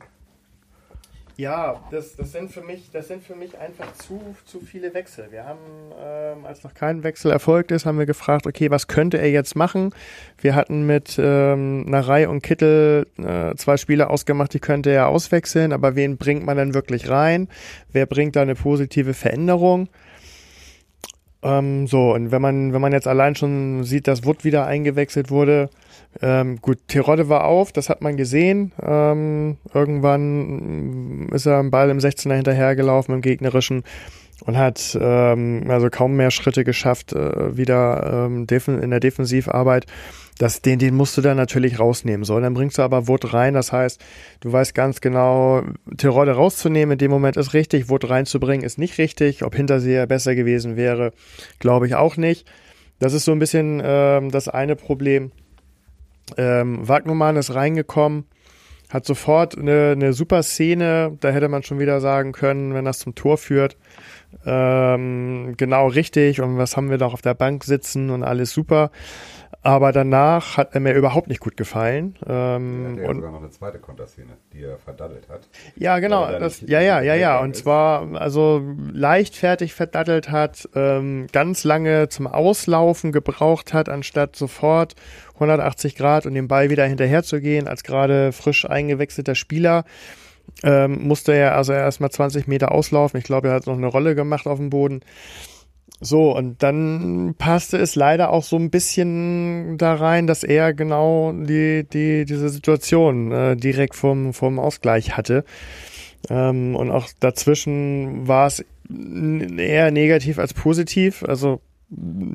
Ja, 1.36 1.82
das, 1.90 2.14
das, 2.14 2.30
sind 2.30 2.52
für 2.52 2.60
mich, 2.60 2.90
das 2.92 3.08
sind 3.08 3.24
für 3.24 3.34
mich 3.34 3.58
einfach 3.58 3.92
zu, 3.94 4.36
zu 4.44 4.60
viele 4.60 4.94
Wechsel. 4.94 5.26
Wir 5.30 5.44
haben, 5.44 5.58
ähm, 6.00 6.46
als 6.46 6.62
noch 6.62 6.74
kein 6.74 7.02
Wechsel 7.02 7.32
erfolgt 7.32 7.72
ist, 7.72 7.86
haben 7.86 7.98
wir 7.98 8.06
gefragt, 8.06 8.46
okay, 8.46 8.70
was 8.70 8.86
könnte 8.86 9.18
er 9.18 9.30
jetzt 9.30 9.56
machen? 9.56 9.92
Wir 10.38 10.54
hatten 10.54 10.86
mit 10.86 11.16
ähm, 11.18 11.82
Narei 11.90 12.28
und 12.28 12.42
Kittel 12.42 13.08
äh, 13.18 13.56
zwei 13.56 13.76
Spieler 13.76 14.10
ausgemacht, 14.10 14.54
die 14.54 14.60
könnte 14.60 14.90
er 14.90 15.08
auswechseln, 15.08 15.72
aber 15.72 15.96
wen 15.96 16.18
bringt 16.18 16.46
man 16.46 16.56
denn 16.56 16.72
wirklich 16.72 17.08
rein? 17.08 17.48
Wer 17.90 18.06
bringt 18.06 18.36
da 18.36 18.42
eine 18.42 18.54
positive 18.54 19.12
Veränderung? 19.12 19.88
Ähm, 21.44 21.86
so, 21.86 22.14
und 22.14 22.30
wenn 22.30 22.40
man, 22.40 22.72
wenn 22.72 22.80
man 22.80 22.92
jetzt 22.92 23.06
allein 23.06 23.36
schon 23.36 23.84
sieht, 23.84 24.08
dass 24.08 24.24
Wood 24.24 24.44
wieder 24.44 24.66
eingewechselt 24.66 25.30
wurde, 25.30 25.68
ähm, 26.22 26.58
gut, 26.62 26.78
Terodde 26.88 27.28
war 27.28 27.44
auf, 27.44 27.70
das 27.70 27.90
hat 27.90 28.00
man 28.00 28.16
gesehen. 28.16 28.72
Ähm, 28.82 29.58
irgendwann 29.74 31.28
ist 31.32 31.46
er 31.46 31.56
am 31.56 31.70
Ball 31.70 31.90
im 31.90 31.98
16er 31.98 32.34
hinterhergelaufen 32.34 33.14
im 33.14 33.20
gegnerischen 33.20 33.84
und 34.46 34.56
hat 34.56 34.96
ähm, 35.00 35.64
also 35.68 35.90
kaum 35.90 36.16
mehr 36.16 36.30
Schritte 36.30 36.64
geschafft 36.64 37.12
äh, 37.12 37.56
wieder 37.56 38.26
ähm, 38.26 38.46
in 38.80 38.90
der 38.90 39.00
Defensivarbeit. 39.00 39.86
Das, 40.38 40.62
den, 40.62 40.78
den 40.78 40.96
musst 40.96 41.16
du 41.16 41.20
dann 41.20 41.36
natürlich 41.36 41.78
rausnehmen. 41.78 42.24
So, 42.24 42.38
dann 42.40 42.54
bringst 42.54 42.78
du 42.78 42.82
aber 42.82 43.06
Wood 43.06 43.32
rein. 43.32 43.54
Das 43.54 43.72
heißt, 43.72 44.00
du 44.40 44.52
weißt 44.52 44.74
ganz 44.74 45.00
genau, 45.00 45.62
Terodde 45.96 46.32
rauszunehmen 46.32 46.94
in 46.94 46.98
dem 46.98 47.10
Moment 47.10 47.36
ist 47.36 47.54
richtig, 47.54 47.88
Wood 47.88 48.10
reinzubringen 48.10 48.64
ist 48.64 48.78
nicht 48.78 48.98
richtig. 48.98 49.44
Ob 49.44 49.54
Hinterseher 49.54 50.06
besser 50.06 50.34
gewesen 50.34 50.76
wäre, 50.76 51.12
glaube 51.60 51.86
ich 51.86 51.94
auch 51.94 52.16
nicht. 52.16 52.46
Das 52.98 53.12
ist 53.12 53.24
so 53.24 53.32
ein 53.32 53.38
bisschen 53.38 53.80
ähm, 53.84 54.30
das 54.30 54.48
eine 54.48 54.76
Problem. 54.76 55.30
Ähm, 56.36 56.86
Wagnumann 56.88 57.36
ist 57.36 57.54
reingekommen, 57.54 58.24
hat 58.88 59.04
sofort 59.04 59.58
eine, 59.58 59.90
eine 59.92 60.12
super 60.12 60.42
Szene, 60.42 61.16
da 61.20 61.30
hätte 61.30 61.48
man 61.48 61.62
schon 61.62 61.78
wieder 61.78 62.00
sagen 62.00 62.32
können, 62.32 62.74
wenn 62.74 62.84
das 62.84 62.98
zum 62.98 63.14
Tor 63.14 63.36
führt. 63.36 63.76
Ähm, 64.46 65.54
genau 65.56 65.88
richtig 65.88 66.40
und 66.40 66.56
was 66.56 66.76
haben 66.76 66.90
wir 66.90 66.98
da 66.98 67.06
auf 67.06 67.22
der 67.22 67.34
Bank 67.34 67.64
sitzen 67.64 68.10
und 68.10 68.22
alles 68.22 68.52
super. 68.52 68.90
Aber 69.64 69.92
danach 69.92 70.58
hat 70.58 70.74
er 70.74 70.80
mir 70.80 70.92
überhaupt 70.92 71.28
nicht 71.28 71.40
gut 71.40 71.56
gefallen. 71.56 72.16
Ähm, 72.28 72.98
ja, 72.98 73.08
und 73.08 73.16
sogar 73.16 73.32
noch 73.32 73.40
eine 73.40 73.48
zweite 73.48 73.78
Konterszene, 73.78 74.34
die 74.52 74.62
er 74.62 74.76
verdattelt 74.76 75.30
hat. 75.30 75.48
Ja, 75.74 76.00
genau. 76.00 76.26
Das, 76.38 76.60
ja, 76.60 76.82
ja, 76.82 77.00
ja, 77.00 77.14
ja. 77.14 77.40
Und 77.40 77.56
zwar 77.56 78.14
also 78.20 78.62
leichtfertig 78.92 79.72
verdattelt 79.72 80.30
hat, 80.30 80.68
ähm, 80.74 81.28
ganz 81.32 81.64
lange 81.64 82.10
zum 82.10 82.26
Auslaufen 82.26 83.10
gebraucht 83.10 83.72
hat, 83.72 83.88
anstatt 83.88 84.36
sofort 84.36 84.96
180 85.36 85.96
Grad 85.96 86.26
und 86.26 86.34
den 86.34 86.46
Ball 86.46 86.68
wieder 86.68 86.84
hinterher 86.84 87.22
zu 87.22 87.40
gehen, 87.40 87.66
als 87.66 87.84
gerade 87.84 88.32
frisch 88.32 88.68
eingewechselter 88.68 89.34
Spieler. 89.34 89.84
Ähm, 90.62 91.08
musste 91.08 91.32
er 91.32 91.56
also 91.56 91.72
erstmal 91.72 92.10
20 92.10 92.46
Meter 92.48 92.70
auslaufen. 92.70 93.18
Ich 93.18 93.24
glaube, 93.24 93.48
er 93.48 93.54
hat 93.54 93.66
noch 93.66 93.78
eine 93.78 93.86
Rolle 93.86 94.14
gemacht 94.14 94.46
auf 94.46 94.58
dem 94.58 94.68
Boden. 94.68 95.00
So, 96.00 96.36
und 96.36 96.62
dann 96.62 97.34
passte 97.38 97.78
es 97.78 97.94
leider 97.94 98.30
auch 98.30 98.42
so 98.42 98.56
ein 98.56 98.70
bisschen 98.70 99.78
da 99.78 99.94
rein, 99.94 100.26
dass 100.26 100.42
er 100.42 100.74
genau 100.74 101.32
die, 101.32 101.86
die, 101.90 102.24
diese 102.24 102.48
Situation 102.48 103.32
äh, 103.32 103.56
direkt 103.56 103.94
vom, 103.94 104.34
vom 104.34 104.58
Ausgleich 104.58 105.16
hatte. 105.16 105.44
Ähm, 106.28 106.74
und 106.76 106.90
auch 106.90 107.08
dazwischen 107.20 108.26
war 108.26 108.48
es 108.48 108.64
eher 108.90 109.90
negativ 109.90 110.38
als 110.38 110.52
positiv. 110.52 111.22
Also 111.22 111.60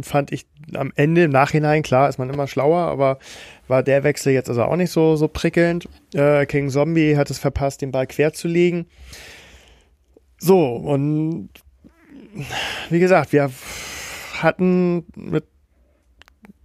fand 0.01 0.32
ich 0.32 0.45
am 0.74 0.91
Ende 0.95 1.24
im 1.24 1.32
Nachhinein, 1.32 1.84
klar, 1.84 2.07
ist 2.07 2.18
man 2.18 2.30
immer 2.30 2.47
schlauer, 2.47 2.80
aber 2.80 3.20
war 3.68 3.84
der 3.84 4.03
Wechsel 4.03 4.34
jetzt 4.34 4.49
also 4.49 4.64
auch 4.64 4.76
nicht 4.76 4.91
so, 4.91 5.16
so 5.16 5.28
prickelnd. 5.28 5.88
Äh, 6.14 6.45
King 6.45 6.70
Zombie 6.70 7.18
hat 7.18 7.30
es 7.30 7.39
verpasst, 7.39 7.82
den 7.82 7.91
Ball 7.91 8.07
quer 8.07 8.34
zu 8.34 8.47
legen. 8.47 8.88
So, 10.38 10.76
und 10.76 11.49
wie 12.90 13.00
gesagt, 13.00 13.34
wir 13.34 13.52
hatten 14.42 15.06
mit 15.16 15.46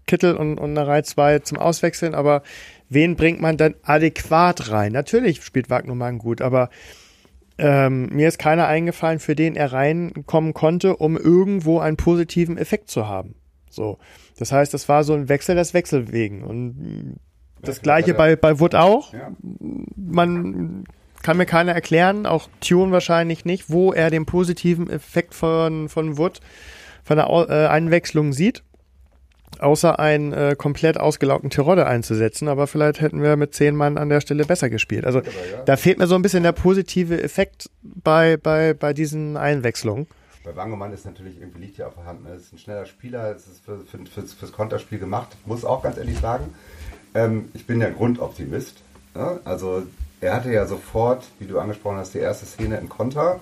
Kittel 0.07 0.37
und, 0.37 0.59
und 0.59 0.73
Narei 0.73 1.03
zwei 1.03 1.39
zum 1.39 1.59
Auswechseln, 1.59 2.15
aber 2.15 2.43
wen 2.89 3.17
bringt 3.17 3.41
man 3.41 3.57
dann 3.57 3.75
adäquat 3.83 4.71
rein? 4.71 4.93
Natürlich 4.93 5.43
spielt 5.43 5.71
Wagnermann 5.71 6.19
gut, 6.19 6.43
aber 6.43 6.69
ähm, 7.57 8.09
mir 8.11 8.29
ist 8.29 8.39
keiner 8.39 8.67
eingefallen, 8.67 9.21
für 9.21 9.35
den 9.35 9.57
er 9.57 9.73
reinkommen 9.73 10.55
konnte, 10.55 10.97
um 10.97 11.17
irgendwo 11.17 11.79
einen 11.79 11.97
positiven 11.97 12.59
Effekt 12.59 12.91
zu 12.91 13.09
haben. 13.09 13.37
So. 13.71 13.99
Das 14.39 14.53
heißt, 14.53 14.75
das 14.75 14.89
war 14.89 15.05
so 15.05 15.15
ein 15.15 15.29
Wechsel 15.29 15.55
des 15.55 15.75
Wechsel 15.75 16.13
wegen. 16.13 16.43
Und 16.43 17.17
das 17.63 17.81
gleiche 17.81 18.15
bei, 18.15 18.37
bei 18.37 18.59
Wood 18.59 18.75
auch. 18.75 19.13
Man 19.97 20.85
kann 21.25 21.39
mir 21.39 21.47
keiner 21.47 21.73
erklären, 21.73 22.27
auch 22.27 22.49
Tune 22.61 22.93
wahrscheinlich 22.93 23.45
nicht, 23.45 23.71
wo 23.71 23.93
er 23.93 24.11
den 24.11 24.27
positiven 24.27 24.91
Effekt 24.91 25.35
von, 25.35 25.89
von 25.89 26.19
Wood, 26.19 26.41
von 27.03 27.17
der 27.17 27.27
äh, 27.27 27.67
Einwechslung 27.67 28.33
sieht. 28.33 28.63
Außer 29.59 29.99
einen 29.99 30.33
äh, 30.33 30.55
komplett 30.59 30.99
ausgelaugten 30.99 31.49
Tirode 31.49 31.87
einzusetzen, 31.87 32.49
aber 32.49 32.67
vielleicht 32.67 33.01
hätten 33.01 33.23
wir 33.23 33.37
mit 33.37 33.55
zehn 33.55 33.75
Mann 33.75 33.97
an 33.99 34.09
der 34.09 34.21
Stelle 34.21 34.45
besser 34.45 34.69
gespielt. 34.69 35.07
Also 35.07 35.23
da 35.65 35.77
fehlt 35.77 35.99
mir 35.99 36.09
so 36.09 36.15
ein 36.17 36.23
bisschen 36.23 36.43
der 36.43 36.53
positive 36.53 37.23
Effekt 37.23 37.71
bei, 37.83 38.37
bei, 38.37 38.75
bei 38.75 38.93
diesen 38.93 39.37
Einwechslungen. 39.37 40.07
Bei 40.43 40.55
Wangemann 40.57 40.93
ist 40.93 41.07
natürlich 41.07 41.41
irgendwie 41.41 41.61
liegt 41.61 41.79
ja 41.79 41.87
auf 41.87 41.95
der 41.95 42.05
Hand. 42.05 42.25
Ne? 42.25 42.35
Ist 42.35 42.53
ein 42.53 42.59
schneller 42.59 42.85
Spieler, 42.85 43.35
es 43.35 43.47
ist 43.47 43.65
für, 43.65 43.79
für, 43.79 43.99
fürs, 44.05 44.35
fürs 44.35 44.53
Konterspiel 44.53 44.99
gemacht. 44.99 45.29
Muss 45.47 45.65
auch 45.65 45.83
ganz 45.83 45.97
ehrlich 45.97 46.19
sagen, 46.19 46.53
ähm, 47.15 47.49
ich 47.55 47.67
bin 47.67 47.81
ja 47.81 47.89
Grundoptimist. 47.89 48.83
Ne? 49.15 49.41
Also 49.45 49.85
er 50.25 50.35
hatte 50.35 50.51
ja 50.51 50.67
sofort, 50.67 51.25
wie 51.39 51.47
du 51.47 51.59
angesprochen 51.59 51.99
hast, 51.99 52.15
die 52.15 52.19
erste 52.19 52.47
Szene 52.47 52.79
im 52.79 52.89
Konter. 52.89 53.41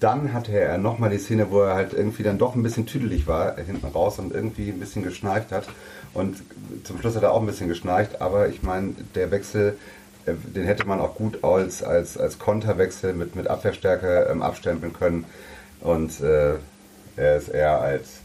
Dann 0.00 0.32
hatte 0.32 0.52
er 0.52 0.76
nochmal 0.76 1.08
die 1.08 1.18
Szene, 1.18 1.50
wo 1.50 1.62
er 1.62 1.74
halt 1.74 1.92
irgendwie 1.92 2.24
dann 2.24 2.36
doch 2.36 2.54
ein 2.54 2.62
bisschen 2.62 2.84
tüdelig 2.84 3.26
war, 3.28 3.56
hinten 3.56 3.86
raus 3.86 4.18
und 4.18 4.34
irgendwie 4.34 4.70
ein 4.70 4.80
bisschen 4.80 5.04
geschnarcht 5.04 5.52
hat. 5.52 5.68
Und 6.12 6.42
zum 6.82 6.98
Schluss 6.98 7.14
hat 7.14 7.22
er 7.22 7.32
auch 7.32 7.40
ein 7.40 7.46
bisschen 7.46 7.68
geschnarcht, 7.68 8.20
aber 8.20 8.48
ich 8.48 8.62
meine, 8.62 8.94
der 9.14 9.30
Wechsel, 9.30 9.78
äh, 10.26 10.32
den 10.34 10.64
hätte 10.64 10.86
man 10.86 11.00
auch 11.00 11.14
gut 11.14 11.44
als, 11.44 11.84
als, 11.84 12.18
als 12.18 12.38
Konterwechsel 12.38 13.14
mit, 13.14 13.36
mit 13.36 13.46
Abwehrstärke 13.46 14.26
ähm, 14.30 14.42
abstempeln 14.42 14.92
können. 14.92 15.24
Und 15.80 16.20
äh, 16.20 16.54
er 17.16 17.36
ist 17.36 17.48
eher 17.48 17.80
als 17.80 18.20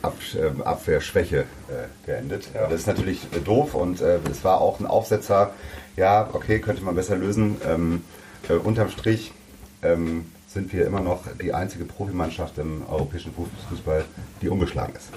Ab, 0.00 0.14
äh, 0.34 0.62
Abwehrschwäche 0.62 1.40
äh, 1.40 2.06
geendet. 2.06 2.50
Ja. 2.54 2.68
Das 2.68 2.80
ist 2.80 2.86
natürlich 2.86 3.26
doof 3.44 3.74
und 3.74 4.00
äh, 4.00 4.20
es 4.30 4.44
war 4.44 4.60
auch 4.60 4.78
ein 4.78 4.86
Aufsetzer, 4.86 5.50
ja, 5.98 6.28
okay, 6.32 6.60
könnte 6.60 6.82
man 6.82 6.94
besser 6.94 7.16
lösen. 7.16 7.56
Ähm, 7.68 8.02
äh, 8.48 8.54
unterm 8.54 8.88
Strich 8.88 9.32
ähm, 9.82 10.26
sind 10.46 10.72
wir 10.72 10.86
immer 10.86 11.00
noch 11.00 11.24
die 11.42 11.52
einzige 11.52 11.84
Profimannschaft 11.84 12.56
im 12.58 12.82
europäischen 12.88 13.32
Fußball, 13.68 14.04
die 14.40 14.48
ungeschlagen 14.48 14.94
ist. 14.96 15.10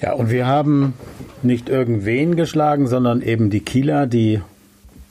Ja, 0.00 0.14
und 0.14 0.30
wir 0.30 0.46
haben 0.46 0.94
nicht 1.42 1.68
irgendwen 1.68 2.34
geschlagen, 2.34 2.88
sondern 2.88 3.22
eben 3.22 3.50
die 3.50 3.60
Kieler, 3.60 4.06
die 4.08 4.40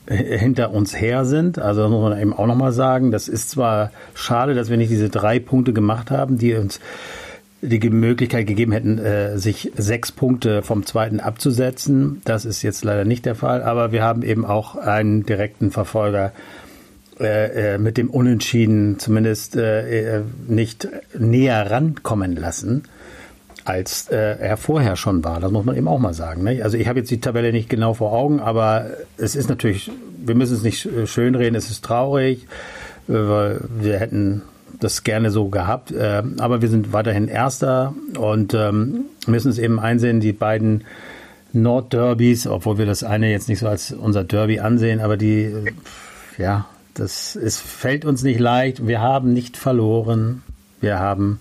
hinter 0.08 0.72
uns 0.72 1.00
her 1.00 1.24
sind. 1.26 1.60
Also 1.60 1.84
das 1.84 1.92
muss 1.92 2.02
man 2.02 2.20
eben 2.20 2.34
auch 2.34 2.48
nochmal 2.48 2.74
sagen. 2.74 3.12
Das 3.12 3.30
ist 3.30 3.50
zwar 3.50 3.92
schade, 4.14 4.56
dass 4.56 4.70
wir 4.70 4.78
nicht 4.78 4.92
diese 4.92 5.10
drei 5.10 5.40
Punkte 5.40 5.72
gemacht 5.74 6.12
haben, 6.12 6.38
die 6.38 6.56
uns 6.56 6.82
die 7.62 7.90
Möglichkeit 7.90 8.48
gegeben 8.48 8.72
hätten, 8.72 8.98
äh, 8.98 9.38
sich 9.38 9.72
sechs 9.78 10.12
Punkte 10.12 10.64
vom 10.64 10.86
zweiten 10.86 11.20
abzusetzen. 11.20 12.22
Das 12.26 12.46
ist 12.46 12.64
jetzt 12.64 12.84
leider 12.84 13.06
nicht 13.06 13.26
der 13.26 13.36
Fall, 13.36 13.62
aber 13.62 13.92
wir 13.92 14.02
haben 14.04 14.24
eben 14.24 14.46
auch 14.46 14.76
einen 14.76 15.26
direkten 15.26 15.72
Verfolger 15.72 16.32
äh, 17.20 17.74
äh 17.74 17.78
mit 17.78 17.98
dem 17.98 18.10
Unentschieden 18.10 18.98
zumindest 18.98 19.58
nicht 20.48 20.88
näher 21.18 21.70
rankommen 21.70 22.36
lassen, 22.36 22.84
als 23.64 24.08
er 24.10 24.58
vorher 24.58 24.96
schon 24.96 25.24
war. 25.24 25.40
Das 25.40 25.52
muss 25.52 25.66
man 25.66 25.78
eben 25.78 25.88
auch 25.88 26.00
mal 26.00 26.14
sagen. 26.14 26.44
Ne? 26.44 26.64
Also 26.64 26.78
ich 26.78 26.88
habe 26.88 27.00
jetzt 27.00 27.12
die 27.12 27.22
Tabelle 27.22 27.52
nicht 27.52 27.70
genau 27.70 27.94
vor 27.94 28.12
Augen, 28.12 28.40
aber 28.40 28.88
es 29.18 29.36
ist 29.36 29.50
natürlich, 29.50 29.92
wir 30.18 30.36
müssen 30.36 30.56
es 30.56 30.64
nicht 30.64 30.90
schönreden, 31.06 31.56
es 31.56 31.70
ist 31.70 31.86
traurig, 31.86 32.48
weil 33.08 33.62
wir 33.80 34.00
hätten 34.00 34.42
das 34.82 35.04
gerne 35.04 35.32
so 35.32 35.48
gehabt. 35.48 35.92
Äh, 35.92 36.24
aber 36.40 36.62
wir 36.62 36.68
sind 36.68 36.92
weiterhin 36.92 37.28
Erster 37.28 37.94
und 38.18 38.54
ähm, 38.54 39.06
müssen 39.28 39.50
es 39.50 39.58
eben 39.58 39.80
einsehen, 39.80 40.20
die 40.20 40.34
beiden 40.34 40.84
Nordderbys, 41.54 42.48
obwohl 42.48 42.78
wir 42.78 42.86
das 42.86 43.04
eine 43.04 43.30
jetzt 43.32 43.48
nicht 43.48 43.60
so 43.60 43.68
als 43.68 43.92
unser 43.92 44.24
Derby 44.24 44.60
ansehen, 44.60 45.00
aber 45.00 45.18
die, 45.18 45.54
ja, 46.38 46.66
das 46.94 47.36
es 47.36 47.60
fällt 47.60 48.06
uns 48.06 48.24
nicht 48.24 48.40
leicht. 48.40 48.86
Wir 48.86 49.02
haben 49.02 49.34
nicht 49.34 49.56
verloren. 49.58 50.44
Wir 50.82 51.00
haben 51.00 51.40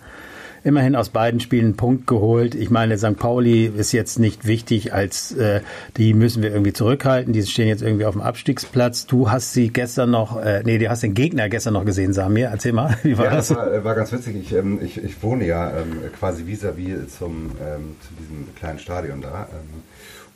immerhin 0.65 0.97
aus 0.97 1.09
beiden 1.09 1.41
Spielen 1.41 1.67
einen 1.67 1.77
Punkt 1.77 2.07
geholt. 2.07 2.55
Ich 2.55 2.71
meine, 2.71 2.99
St. 2.99 3.17
Pauli 3.17 3.67
ist 3.67 3.93
jetzt 3.93 4.19
nicht 4.19 4.47
wichtig, 4.47 4.93
als 4.93 5.33
äh, 5.33 5.61
die 5.97 6.15
müssen 6.15 6.43
wir 6.43 6.51
irgendwie 6.51 6.73
zurückhalten. 6.73 7.33
Die 7.33 7.43
stehen 7.43 7.69
jetzt 7.69 7.83
irgendwie 7.83 8.05
auf 8.05 8.15
dem 8.15 8.23
Abstiegsplatz. 8.23 9.07
Du 9.07 9.31
hast 9.31 9.53
sie 9.53 9.69
gestern 9.69 10.11
noch, 10.11 10.37
äh, 10.37 10.63
nee, 10.65 10.79
du 10.79 10.89
hast 10.89 11.03
den 11.03 11.15
Gegner 11.15 11.49
gestern 11.49 11.75
noch 11.75 11.85
gesehen, 11.85 12.13
Samir. 12.13 12.49
Erzähl 12.49 12.73
mal, 12.73 12.97
wie 13.03 13.17
war 13.17 13.27
ja, 13.27 13.37
das? 13.37 13.55
War, 13.55 13.73
äh, 13.73 13.85
war 13.85 13.95
ganz 13.95 14.13
witzig. 14.13 14.37
Ich, 14.37 14.53
ähm, 14.55 14.79
ich, 14.83 15.03
ich 15.03 15.23
wohne 15.23 15.47
ja 15.47 15.71
ähm, 15.71 16.01
quasi 16.19 16.45
vis-à-vis 16.47 16.89
-vis 16.89 17.19
zum, 17.19 17.53
ähm, 17.61 17.97
zu 18.01 18.15
diesem 18.15 18.55
kleinen 18.55 18.79
Stadion 18.79 19.21
da. 19.21 19.49
Ähm, 19.53 19.83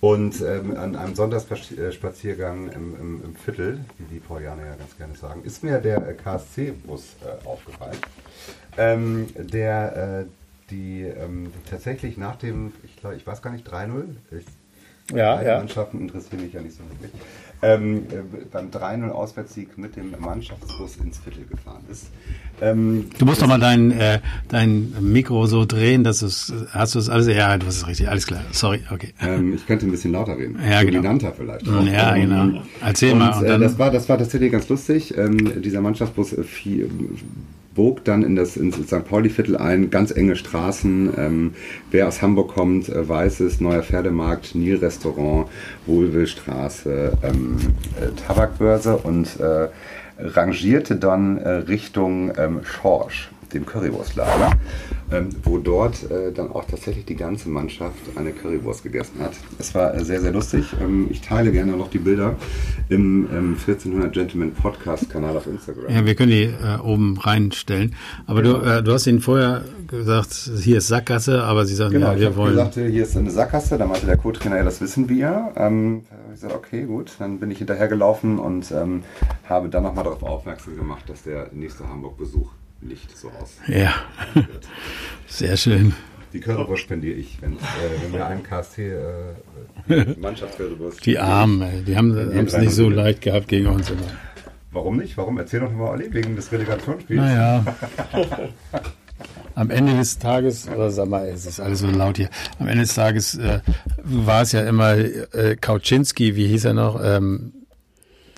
Und 0.05 0.43
ähm, 0.43 0.77
an 0.77 0.97
einem 0.97 1.15
Sonntagsspaziergang 1.15 2.69
im, 2.73 2.95
im, 2.95 3.25
im, 3.25 3.35
Viertel, 3.37 3.83
wie 3.97 4.05
die 4.15 4.21
Paulianer 4.21 4.67
ja 4.67 4.75
ganz 4.75 4.99
gerne 4.99 5.15
sagen, 5.15 5.43
ist 5.45 5.65
mir 5.65 5.79
der 5.79 5.99
KSC-Bus 6.15 7.17
äh, 7.23 7.49
aufgefallen, 7.49 7.97
ähm, 8.77 9.29
der 9.35 10.27
äh, 10.27 10.71
die, 10.71 11.05
ähm, 11.05 11.51
tatsächlich 11.71 12.19
nach 12.19 12.37
dem, 12.37 12.75
ich 12.83 12.97
glaube, 12.97 13.17
ich 13.17 13.27
weiß 13.27 13.41
gar 13.41 13.51
nicht, 13.51 13.67
3-0, 13.67 14.05
ja, 15.15 15.41
ja. 15.41 15.57
Mannschaften 15.57 16.01
interessieren 16.03 16.43
mich 16.43 16.53
ja 16.53 16.61
nicht 16.61 16.77
so 16.77 16.83
wirklich 17.01 17.23
ähm, 17.65 17.97
äh, 18.11 18.45
beim 18.53 18.71
3-0 18.71 19.09
Auswärtssieg 19.09 19.79
mit 19.79 19.97
dem 19.97 20.15
Mannschaftsbus 20.19 20.97
ins 20.97 21.19
Viertel 21.19 21.47
gefahren 21.47 21.83
ist. 21.91 22.09
Ähm, 22.61 23.07
du 23.19 23.25
musst 23.25 23.43
doch 23.43 23.47
mal 23.47 23.59
dein, 23.59 23.91
äh, 23.93 24.21
dein 24.49 24.93
Mikro 25.01 25.47
so 25.47 25.65
drehen, 25.65 26.05
dass 26.05 26.23
es, 26.23 26.53
hast 26.71 26.95
du 26.95 26.99
es 26.99 27.09
alles, 27.09 27.27
ja, 27.27 27.57
du 27.57 27.67
hast 27.67 27.79
es 27.79 27.87
richtig, 27.87 28.09
alles 28.09 28.27
klar, 28.27 28.43
sorry, 28.53 28.83
okay. 28.93 29.15
Ähm, 29.21 29.55
ich 29.55 29.67
könnte 29.67 29.87
ein 29.87 29.91
bisschen 29.91 30.13
lauter 30.13 30.37
reden, 30.37 30.59
ja, 30.63 30.83
genau. 30.83 31.33
vielleicht. 31.37 31.69
Auch. 31.69 31.85
Ja, 31.85 32.15
genau. 32.15 32.63
Erzähl 32.81 33.13
und, 33.13 33.19
mal. 33.19 33.39
Und 33.39 33.47
äh, 33.47 33.59
das, 33.59 33.79
war, 33.79 33.91
das 33.91 34.09
war 34.09 34.19
tatsächlich 34.19 34.53
ganz 34.53 34.69
lustig. 34.69 35.17
Ähm, 35.17 35.63
dieser 35.63 35.81
Mannschaftsbus 35.81 36.35
äh, 36.35 36.45
viel, 36.45 36.91
bog 37.75 38.05
dann 38.05 38.23
in 38.23 38.37
das 38.37 38.57
ins 38.57 38.77
St. 38.77 39.05
Pauli-Viertel 39.05 39.57
ein, 39.57 39.91
ganz 39.91 40.11
enge 40.11 40.37
Straßen. 40.37 41.13
Ähm, 41.17 41.55
wer 41.91 42.09
aus 42.09 42.23
Hamburg 42.23 42.55
kommt, 42.55 42.89
äh, 42.89 43.09
weiß 43.09 43.41
es, 43.41 43.61
neuer 43.61 43.83
Pferdemarkt, 43.83 44.55
Nil-Restaurant, 44.55 45.49
Wohlwillstraße, 45.87 47.19
ähm, 47.23 47.57
äh, 48.01 48.11
Tabakbörse 48.27 48.97
und 48.99 49.41
äh, 49.41 49.69
rangierte 50.19 50.97
dann 50.97 51.39
äh, 51.39 51.49
Richtung 51.51 52.33
ähm, 52.37 52.61
Schorsch, 52.65 53.31
dem 53.55 53.67
Currywurstlager 53.67 54.53
ähm, 55.15 55.29
wo 55.43 55.59
dort 55.59 56.11
äh, 56.11 56.33
dann 56.33 56.51
auch 56.51 56.65
tatsächlich 56.65 57.05
die 57.05 57.15
ganze 57.15 57.49
Mannschaft 57.49 57.97
eine 58.17 58.33
Currywurst 58.33 58.83
gegessen 58.83 59.21
hat. 59.21 59.33
Es 59.59 59.75
war 59.75 59.95
äh, 59.95 60.05
sehr, 60.05 60.21
sehr 60.21 60.33
lustig. 60.33 60.65
Ähm, 60.81 61.09
ich 61.11 61.21
teile 61.21 61.53
gerne 61.53 61.73
noch 61.73 61.91
die 61.91 61.99
Bilder 61.99 62.37
im 62.89 63.29
ähm, 63.33 63.57
1400 63.59 64.13
Gentleman 64.13 64.53
Podcast 64.53 65.11
Kanal 65.11 65.37
auf 65.37 65.47
Instagram. 65.47 65.93
Ja, 65.93 66.07
wir 66.07 66.15
können 66.15 66.31
die 66.31 66.45
äh, 66.45 66.79
oben 66.83 67.19
reinstellen. 67.19 67.95
Aber 68.27 68.43
genau. 68.43 68.59
du, 68.59 68.67
äh, 68.67 68.83
du 68.83 68.93
hast 68.93 69.07
ihnen 69.07 69.21
vorher 69.21 69.65
gesagt, 69.87 70.33
hier 70.33 70.79
ist 70.79 70.89
Sackgasse, 70.89 71.43
aber 71.43 71.67
sie 71.67 71.75
sagen, 71.75 71.93
genau, 71.93 72.13
ja, 72.13 72.19
wir 72.19 72.31
ich 72.31 72.37
wollen. 72.37 72.53
gesagt, 72.53 72.75
hier 72.75 73.03
ist 73.03 73.17
eine 73.17 73.31
Sackgasse. 73.31 73.79
Da 73.79 73.87
meinte 73.87 74.07
der 74.07 74.17
Co-Trainer, 74.17 74.57
ja, 74.57 74.65
das 74.65 74.81
wissen 74.81 75.09
wir. 75.09 75.53
Ähm, 75.57 76.03
ich 76.33 76.41
gesagt, 76.41 76.55
okay, 76.55 76.85
gut. 76.85 77.13
Dann 77.19 77.39
bin 77.39 77.51
ich 77.51 77.59
hinterhergelaufen 77.59 78.39
und 78.39 78.73
ähm, 78.73 79.05
habe 79.49 79.69
dann 79.69 79.83
nochmal 79.83 80.05
darauf 80.05 80.23
aufmerksam 80.23 80.77
gemacht, 80.77 81.09
dass 81.09 81.23
der 81.23 81.49
nächste 81.53 81.89
Hamburg-Besuch 81.89 82.51
nicht 82.81 83.17
so 83.17 83.29
aus. 83.31 83.57
Ja, 83.69 83.95
sehr 85.29 85.57
schön. 85.57 85.95
Die 86.33 86.41
Currywurst 86.41 86.83
spendiere 86.83 87.17
ich, 87.17 87.41
wenn, 87.41 87.53
äh, 87.53 87.59
wenn 88.03 88.13
wir 88.13 88.27
einen 88.27 88.43
KST 88.43 88.79
äh, 88.79 90.15
Mannschaftscurrywurst. 90.21 91.07
Die 91.07 91.19
Armen, 91.19 91.85
die 91.85 91.97
haben 91.97 92.11
es 92.13 92.57
nicht 92.57 92.73
so 92.73 92.89
leicht 92.89 93.23
gehabt 93.23 93.49
gegen 93.49 93.69
uns 93.69 93.91
immer. 93.91 94.09
Warum 94.73 94.97
nicht? 94.97 95.17
Warum? 95.17 95.39
Erzähl 95.39 95.61
doch 95.61 95.71
mal 95.71 95.91
Olli, 95.91 96.13
wegen 96.13 96.35
des 96.35 96.51
Relegationsspiels. 96.51 97.21
Naja. 97.21 97.65
Am 99.55 99.71
Ende 99.71 99.95
des 99.97 100.19
Tages, 100.19 100.69
oder 100.69 100.91
sag 100.91 101.09
mal, 101.09 101.29
es 101.29 101.47
ist 101.47 101.61
alles 101.61 101.79
so 101.79 101.87
laut 101.87 102.17
hier. 102.17 102.29
Am 102.59 102.67
Ende 102.67 102.83
des 102.83 102.95
Tages 102.95 103.37
äh, 103.37 103.61
war 104.03 104.43
es 104.43 104.51
ja 104.51 104.63
immer 104.63 104.97
äh, 104.97 105.57
Kauczynski, 105.61 106.35
wie 106.35 106.49
hieß 106.49 106.65
er 106.65 106.75
noch, 106.75 107.01
ähm, 107.01 107.53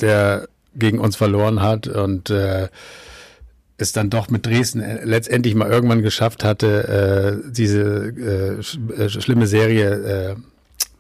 der 0.03 0.47
gegen 0.75 0.99
uns 0.99 1.17
verloren 1.17 1.63
hat 1.63 1.87
und 1.87 2.29
äh, 2.29 2.69
es 3.79 3.93
dann 3.93 4.11
doch 4.11 4.31
mit 4.31 4.47
Dresden 4.47 4.81
äh, 4.81 5.05
letztendlich 5.05 5.55
mal 5.55 5.71
irgendwann 5.71 6.03
geschafft 6.03 6.45
hatte, 6.45 7.43
äh, 7.45 7.51
diese 7.51 8.59
äh, 8.59 8.63
sch 8.63 8.79
äh, 8.97 9.09
schlimme 9.09 9.47
Serie 9.47 10.37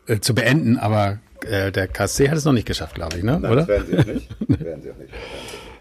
äh, 0.08 0.12
äh, 0.12 0.20
zu 0.20 0.34
beenden, 0.34 0.78
aber 0.78 1.18
äh, 1.48 1.72
der 1.72 1.88
KSC 1.88 2.28
hat 2.28 2.36
es 2.36 2.44
noch 2.44 2.52
nicht 2.52 2.66
geschafft, 2.66 2.94
glaube 2.94 3.16
ich, 3.18 3.24
ne? 3.24 3.38
Nein, 3.40 3.50
oder? 3.50 3.66
Das 3.66 3.68
werden 3.68 3.86
sie 3.88 3.98
auch 3.98 4.06
nicht. 4.06 4.28
werden 4.60 4.82
sie 4.82 4.90
auch 4.90 4.98
nicht. 4.98 5.10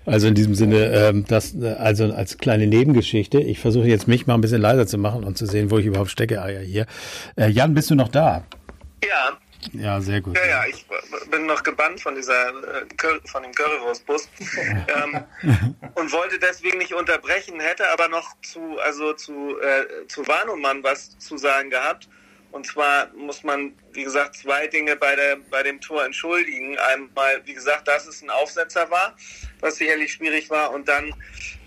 Also 0.05 0.27
in 0.27 0.35
diesem 0.35 0.53
Sinne, 0.53 0.85
ähm, 0.93 1.25
das 1.27 1.55
also 1.59 2.13
als 2.13 2.37
kleine 2.37 2.67
Nebengeschichte. 2.67 3.39
Ich 3.39 3.59
versuche 3.59 3.87
jetzt 3.87 4.07
mich 4.07 4.27
mal 4.27 4.35
ein 4.35 4.41
bisschen 4.41 4.61
leiser 4.61 4.85
zu 4.85 4.99
machen 4.99 5.23
und 5.23 5.35
zu 5.35 5.47
sehen, 5.47 5.71
wo 5.71 5.79
ich 5.79 5.85
überhaupt 5.87 6.11
stecke. 6.11 6.41
Ah 6.41 6.49
ja, 6.49 6.59
hier. 6.59 6.85
Äh, 7.35 7.49
Jan, 7.49 7.73
bist 7.73 7.89
du 7.89 7.95
noch 7.95 8.09
da? 8.09 8.43
Ja. 9.03 9.37
Ja, 9.73 10.01
sehr 10.01 10.21
gut. 10.21 10.37
Ja, 10.37 10.45
ja, 10.45 10.65
ich 10.65 10.85
bin 11.31 11.45
noch 11.45 11.63
gebannt 11.63 12.01
von 12.01 12.15
dieser 12.15 12.49
äh, 12.49 12.85
von 13.25 13.43
dem 13.43 13.51
Currywurstbus 13.53 14.29
ähm, 15.03 15.23
und 15.95 16.11
wollte 16.11 16.39
deswegen 16.39 16.77
nicht 16.77 16.93
unterbrechen, 16.93 17.59
hätte 17.59 17.89
aber 17.91 18.07
noch 18.07 18.35
zu 18.41 18.79
also 18.79 19.13
zu 19.13 19.59
äh, 19.59 20.07
zu 20.07 20.27
Warnumann 20.27 20.83
was 20.83 21.17
zu 21.19 21.37
sagen 21.37 21.69
gehabt. 21.69 22.07
Und 22.55 22.65
zwar 22.65 23.09
muss 23.13 23.43
man, 23.43 23.77
wie 23.91 24.05
gesagt, 24.05 24.37
zwei 24.37 24.65
Dinge 24.67 24.95
bei, 24.95 25.13
der, 25.13 25.35
bei 25.51 25.61
dem 25.61 25.81
Tor 25.81 26.05
entschuldigen. 26.05 26.77
Einmal, 26.77 27.41
wie 27.43 27.53
gesagt, 27.53 27.85
dass 27.85 28.07
es 28.07 28.21
ein 28.21 28.29
Aufsetzer 28.29 28.89
war, 28.89 29.13
was 29.59 29.75
sicherlich 29.75 30.13
schwierig 30.13 30.49
war. 30.49 30.71
Und 30.71 30.87
dann 30.87 31.13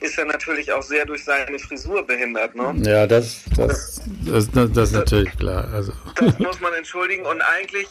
ist 0.00 0.16
er 0.16 0.24
natürlich 0.24 0.72
auch 0.72 0.82
sehr 0.82 1.04
durch 1.04 1.24
seine 1.24 1.58
Frisur 1.58 2.06
behindert. 2.06 2.54
Ne? 2.54 2.74
Ja, 2.90 3.06
das, 3.06 3.44
das, 3.54 4.00
das, 4.24 4.50
das, 4.50 4.72
das 4.72 4.88
ist 4.88 4.94
natürlich 4.94 5.36
klar. 5.36 5.68
Also. 5.74 5.92
Das 6.14 6.38
muss 6.38 6.58
man 6.62 6.72
entschuldigen. 6.72 7.26
Und 7.26 7.42
eigentlich, 7.42 7.86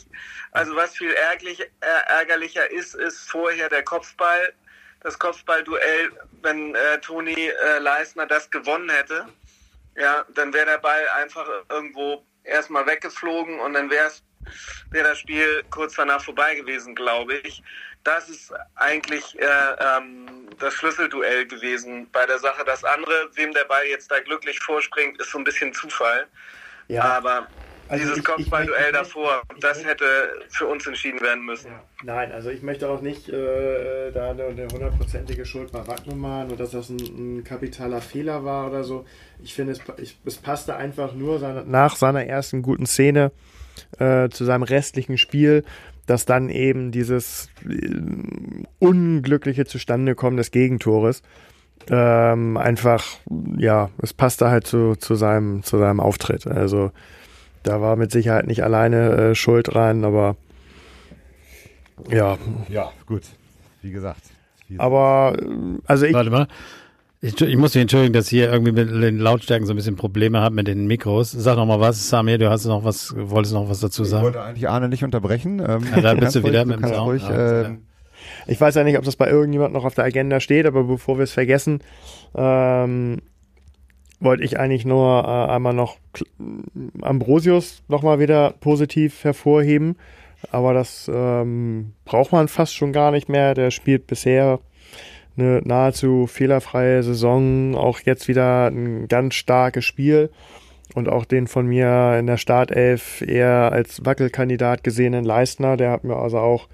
also 0.51 0.75
was 0.75 0.97
viel 0.97 1.11
ärgerlich, 1.11 1.61
äh, 1.61 1.67
ärgerlicher 2.07 2.71
ist, 2.71 2.95
ist 2.95 3.29
vorher 3.29 3.69
der 3.69 3.83
Kopfball, 3.83 4.53
das 5.01 5.19
Kopfballduell, 5.19 6.09
wenn 6.41 6.73
äh, 6.73 6.99
Toni 7.01 7.35
äh, 7.35 7.77
Leisner 7.77 8.25
das 8.25 8.49
gewonnen 8.49 8.89
hätte. 8.89 9.27
Ja, 9.95 10.25
dann 10.33 10.51
wäre 10.51 10.65
der 10.65 10.79
Ball 10.79 11.07
einfach 11.15 11.47
irgendwo 11.69 12.25
erstmal 12.47 12.85
weggeflogen 12.85 13.59
und 13.59 13.73
dann 13.73 13.89
wäre 13.89 14.11
wär 14.91 15.03
das 15.03 15.19
Spiel 15.19 15.63
kurz 15.69 15.95
danach 15.95 16.23
vorbei 16.23 16.55
gewesen, 16.55 16.95
glaube 16.95 17.35
ich. 17.35 17.61
Das 18.03 18.29
ist 18.29 18.53
eigentlich 18.75 19.37
äh, 19.39 19.45
ähm, 19.45 20.47
das 20.59 20.73
Schlüsselduell 20.75 21.45
gewesen 21.45 22.09
bei 22.11 22.25
der 22.25 22.39
Sache. 22.39 22.63
Das 22.65 22.83
andere, 22.83 23.29
wem 23.35 23.51
der 23.53 23.65
Ball 23.65 23.85
jetzt 23.85 24.09
da 24.09 24.19
glücklich 24.19 24.59
vorspringt, 24.59 25.19
ist 25.19 25.31
so 25.31 25.37
ein 25.37 25.43
bisschen 25.43 25.73
Zufall. 25.73 26.27
Ja. 26.87 27.03
Aber 27.03 27.47
also 27.89 28.05
dieses 28.05 28.23
Kopfballduell 28.23 28.91
davor, 28.91 29.41
das 29.59 29.83
hätte 29.83 30.05
für 30.49 30.67
uns 30.67 30.85
entschieden 30.85 31.21
werden 31.21 31.45
müssen. 31.45 31.71
Ja. 31.71 31.83
Nein, 32.03 32.31
also 32.31 32.49
ich 32.49 32.61
möchte 32.61 32.89
auch 32.89 33.01
nicht 33.01 33.29
äh, 33.29 34.11
da 34.11 34.31
eine 34.31 34.67
hundertprozentige 34.71 35.45
Schuld 35.45 35.71
bei 35.71 35.87
Wagnumann 35.87 36.47
oder 36.47 36.57
dass 36.57 36.71
das 36.71 36.89
ein, 36.89 36.97
ein, 36.97 37.43
kapitaler 37.43 38.01
Fehler 38.01 38.43
war 38.43 38.67
oder 38.67 38.83
so. 38.83 39.05
Ich 39.43 39.53
finde, 39.53 39.73
es, 39.73 39.81
ich, 40.01 40.17
es 40.25 40.37
passte 40.37 40.75
einfach 40.75 41.13
nur 41.13 41.39
seine, 41.39 41.63
nach 41.63 41.95
seiner 41.95 42.25
ersten 42.25 42.61
guten 42.61 42.85
Szene 42.85 43.31
äh, 43.99 44.29
zu 44.29 44.45
seinem 44.45 44.63
restlichen 44.63 45.17
Spiel, 45.17 45.63
dass 46.05 46.25
dann 46.25 46.49
eben 46.49 46.91
dieses 46.91 47.49
äh, 47.67 47.95
unglückliche 48.79 49.65
Zustandekommen 49.65 50.37
des 50.37 50.51
Gegentores 50.51 51.21
ähm, 51.89 52.57
einfach, 52.57 53.03
ja, 53.57 53.89
es 54.01 54.13
passte 54.13 54.49
halt 54.49 54.67
zu, 54.67 54.95
zu, 54.95 55.15
seinem, 55.15 55.63
zu 55.63 55.77
seinem 55.77 55.99
Auftritt. 55.99 56.47
Also 56.47 56.91
da 57.63 57.81
war 57.81 57.95
mit 57.95 58.11
Sicherheit 58.11 58.47
nicht 58.47 58.63
alleine 58.63 59.11
äh, 59.11 59.35
Schuld 59.35 59.73
dran, 59.73 60.03
aber 60.03 60.35
ja. 62.09 62.37
Ja, 62.69 62.91
gut. 63.05 63.23
Wie 63.81 63.91
gesagt. 63.91 64.21
Aber, 64.77 65.35
äh, 65.39 65.79
also 65.85 66.05
ich. 66.05 66.13
Warte 66.13 66.29
mal. 66.29 66.47
Ich, 67.19 67.41
ich, 67.41 67.57
muss 67.57 67.73
mich 67.73 67.81
entschuldigen, 67.81 68.13
dass 68.13 68.25
ich 68.25 68.31
hier 68.31 68.51
irgendwie 68.51 68.71
mit 68.71 68.89
den 68.89 69.17
Lautstärken 69.17 69.65
so 69.65 69.73
ein 69.73 69.75
bisschen 69.75 69.95
Probleme 69.95 70.39
habe 70.39 70.53
mit 70.53 70.67
den 70.67 70.85
Mikros. 70.85 71.31
Sag 71.31 71.55
noch 71.55 71.65
mal 71.65 71.79
was, 71.79 72.09
Samir, 72.09 72.37
du 72.37 72.49
hast 72.49 72.65
noch 72.65 72.83
was, 72.83 73.15
wolltest 73.17 73.55
noch 73.55 73.69
was 73.69 73.79
dazu 73.79 74.03
sagen? 74.03 74.21
Ich 74.21 74.25
wollte 74.25 74.43
eigentlich 74.43 74.69
Arne 74.69 74.87
nicht 74.87 75.03
unterbrechen. 75.03 75.59
Ähm, 75.59 75.81
ja, 75.95 76.01
da 76.01 76.13
bist 76.13 76.35
du 76.35 76.43
wieder 76.43 76.63
ruhig, 76.63 76.75
mit 76.75 76.85
dem 76.85 76.93
Sound. 76.93 77.09
Ruhig, 77.09 77.23
ja, 77.23 77.61
äh, 77.61 77.77
ich 78.45 78.61
weiß 78.61 78.75
ja 78.75 78.83
nicht, 78.83 78.99
ob 78.99 79.03
das 79.03 79.15
bei 79.15 79.27
irgendjemand 79.27 79.73
noch 79.73 79.83
auf 79.83 79.95
der 79.95 80.05
Agenda 80.05 80.39
steht, 80.39 80.67
aber 80.67 80.83
bevor 80.83 81.17
wir 81.17 81.23
es 81.23 81.31
vergessen, 81.31 81.79
ähm, 82.35 83.21
wollte 84.19 84.43
ich 84.43 84.59
eigentlich 84.59 84.85
nur 84.85 85.23
äh, 85.23 85.51
einmal 85.51 85.73
noch 85.73 85.97
Ambrosius 87.01 87.81
nochmal 87.87 88.19
wieder 88.19 88.53
positiv 88.59 89.23
hervorheben. 89.23 89.97
Aber 90.51 90.75
das 90.75 91.09
ähm, 91.11 91.93
braucht 92.05 92.31
man 92.31 92.47
fast 92.47 92.75
schon 92.75 92.93
gar 92.93 93.09
nicht 93.09 93.27
mehr. 93.27 93.55
Der 93.55 93.71
spielt 93.71 94.05
bisher 94.05 94.59
eine 95.37 95.61
nahezu 95.63 96.27
fehlerfreie 96.27 97.03
Saison. 97.03 97.75
Auch 97.75 97.99
jetzt 98.01 98.27
wieder 98.27 98.67
ein 98.67 99.07
ganz 99.07 99.35
starkes 99.35 99.85
Spiel. 99.85 100.29
Und 100.93 101.09
auch 101.09 101.25
den 101.25 101.47
von 101.47 101.67
mir 101.67 102.17
in 102.17 102.27
der 102.27 102.37
Startelf 102.37 103.21
eher 103.21 103.71
als 103.71 104.05
Wackelkandidat 104.05 104.83
gesehenen 104.83 105.25
Leistner, 105.25 105.77
der 105.77 105.91
hat 105.91 106.03
mir 106.03 106.15
also 106.15 106.39
auch 106.39 106.67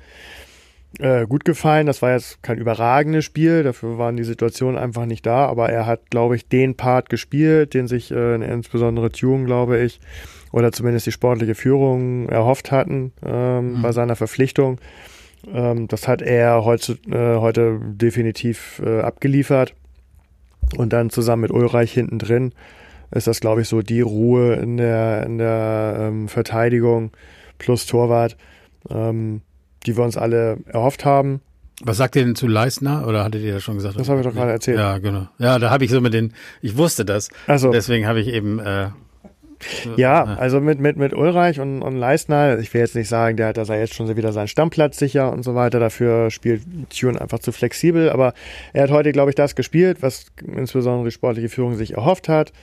äh, 0.99 1.25
gut 1.25 1.45
gefallen. 1.45 1.87
Das 1.87 2.01
war 2.01 2.11
jetzt 2.11 2.43
kein 2.43 2.57
überragendes 2.57 3.25
Spiel, 3.25 3.63
dafür 3.63 3.97
waren 3.97 4.15
die 4.15 4.23
Situationen 4.23 4.77
einfach 4.77 5.05
nicht 5.05 5.25
da, 5.25 5.47
aber 5.47 5.69
er 5.69 5.85
hat, 5.85 6.11
glaube 6.11 6.35
ich, 6.35 6.47
den 6.47 6.75
Part 6.75 7.09
gespielt, 7.09 7.73
den 7.73 7.87
sich 7.87 8.11
äh, 8.11 8.35
insbesondere 8.35 9.11
Tune, 9.11 9.45
glaube 9.45 9.79
ich, 9.79 9.99
oder 10.51 10.71
zumindest 10.71 11.07
die 11.07 11.11
sportliche 11.11 11.55
Führung 11.55 12.29
erhofft 12.29 12.71
hatten 12.71 13.11
ähm, 13.25 13.73
mhm. 13.73 13.81
bei 13.81 13.91
seiner 13.91 14.15
Verpflichtung. 14.15 14.77
Ähm, 15.51 15.87
das 15.87 16.07
hat 16.07 16.21
er 16.21 16.63
heute, 16.63 16.93
äh, 17.09 17.39
heute 17.39 17.79
definitiv 17.83 18.81
äh, 18.85 19.01
abgeliefert. 19.01 19.73
Und 20.77 20.93
dann 20.93 21.09
zusammen 21.09 21.43
mit 21.43 21.51
Ulreich 21.51 21.91
hinten 21.91 22.19
drin 22.19 22.53
ist 23.11 23.27
das, 23.27 23.39
glaube 23.39 23.61
ich, 23.61 23.69
so 23.69 23.81
die 23.81 24.01
Ruhe 24.01 24.55
in 24.55 24.77
der, 24.77 25.23
in 25.25 25.37
der 25.37 25.95
ähm, 25.99 26.27
Verteidigung, 26.27 27.11
plus 27.59 27.85
Torwart, 27.85 28.37
ähm, 28.89 29.41
die 29.85 29.95
wir 29.97 30.03
uns 30.03 30.17
alle 30.17 30.57
erhofft 30.65 31.05
haben. 31.05 31.41
Was 31.81 31.97
sagt 31.97 32.15
ihr 32.15 32.23
denn 32.23 32.35
zu 32.35 32.47
Leistner? 32.47 33.07
Oder 33.07 33.23
hattet 33.23 33.43
ihr 33.43 33.53
das 33.53 33.63
schon 33.63 33.75
gesagt? 33.75 33.99
Das 33.99 34.09
habe 34.09 34.21
ich 34.21 34.25
doch 34.25 34.33
gerade 34.33 34.51
erzählt. 34.51 34.77
Ja, 34.77 34.97
genau. 34.97 35.27
Ja, 35.37 35.59
da 35.59 35.69
habe 35.69 35.83
ich 35.85 35.91
so 35.91 36.01
mit 36.01 36.13
den, 36.13 36.33
ich 36.61 36.77
wusste 36.77 37.03
das. 37.03 37.29
Also, 37.47 37.71
Deswegen 37.71 38.07
habe 38.07 38.19
ich 38.19 38.27
eben, 38.27 38.59
äh, 38.59 38.89
ja, 39.97 40.23
also 40.23 40.59
mit, 40.61 40.79
mit, 40.79 40.97
mit 40.97 41.13
Ulreich 41.13 41.59
und, 41.59 41.81
und 41.81 41.95
Leistner, 41.95 42.59
ich 42.59 42.73
will 42.73 42.81
jetzt 42.81 42.95
nicht 42.95 43.09
sagen, 43.09 43.37
der 43.37 43.47
hat 43.47 43.57
da 43.57 43.63
jetzt 43.75 43.93
schon 43.93 44.13
wieder 44.15 44.31
seinen 44.31 44.47
Stammplatz 44.47 44.97
sicher 44.97 45.31
und 45.31 45.43
so 45.43 45.55
weiter. 45.55 45.79
Dafür 45.79 46.31
spielt 46.31 46.63
Tune 46.89 47.19
einfach 47.19 47.39
zu 47.39 47.51
flexibel. 47.51 48.09
Aber 48.09 48.33
er 48.73 48.83
hat 48.83 48.91
heute, 48.91 49.11
glaube 49.11 49.31
ich, 49.31 49.35
das 49.35 49.55
gespielt, 49.55 49.97
was 50.01 50.25
insbesondere 50.45 51.05
die 51.05 51.11
sportliche 51.11 51.49
Führung 51.49 51.75
sich 51.75 51.95
erhofft 51.95 52.29
hat. 52.29 52.53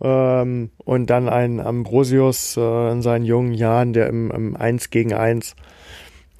Ähm, 0.00 0.70
und 0.84 1.08
dann 1.08 1.28
ein 1.28 1.60
Ambrosius 1.60 2.56
äh, 2.56 2.92
in 2.92 3.02
seinen 3.02 3.24
jungen 3.24 3.54
Jahren, 3.54 3.92
der 3.92 4.08
im, 4.08 4.30
im 4.30 4.56
1 4.56 4.90
gegen 4.90 5.14
1 5.14 5.56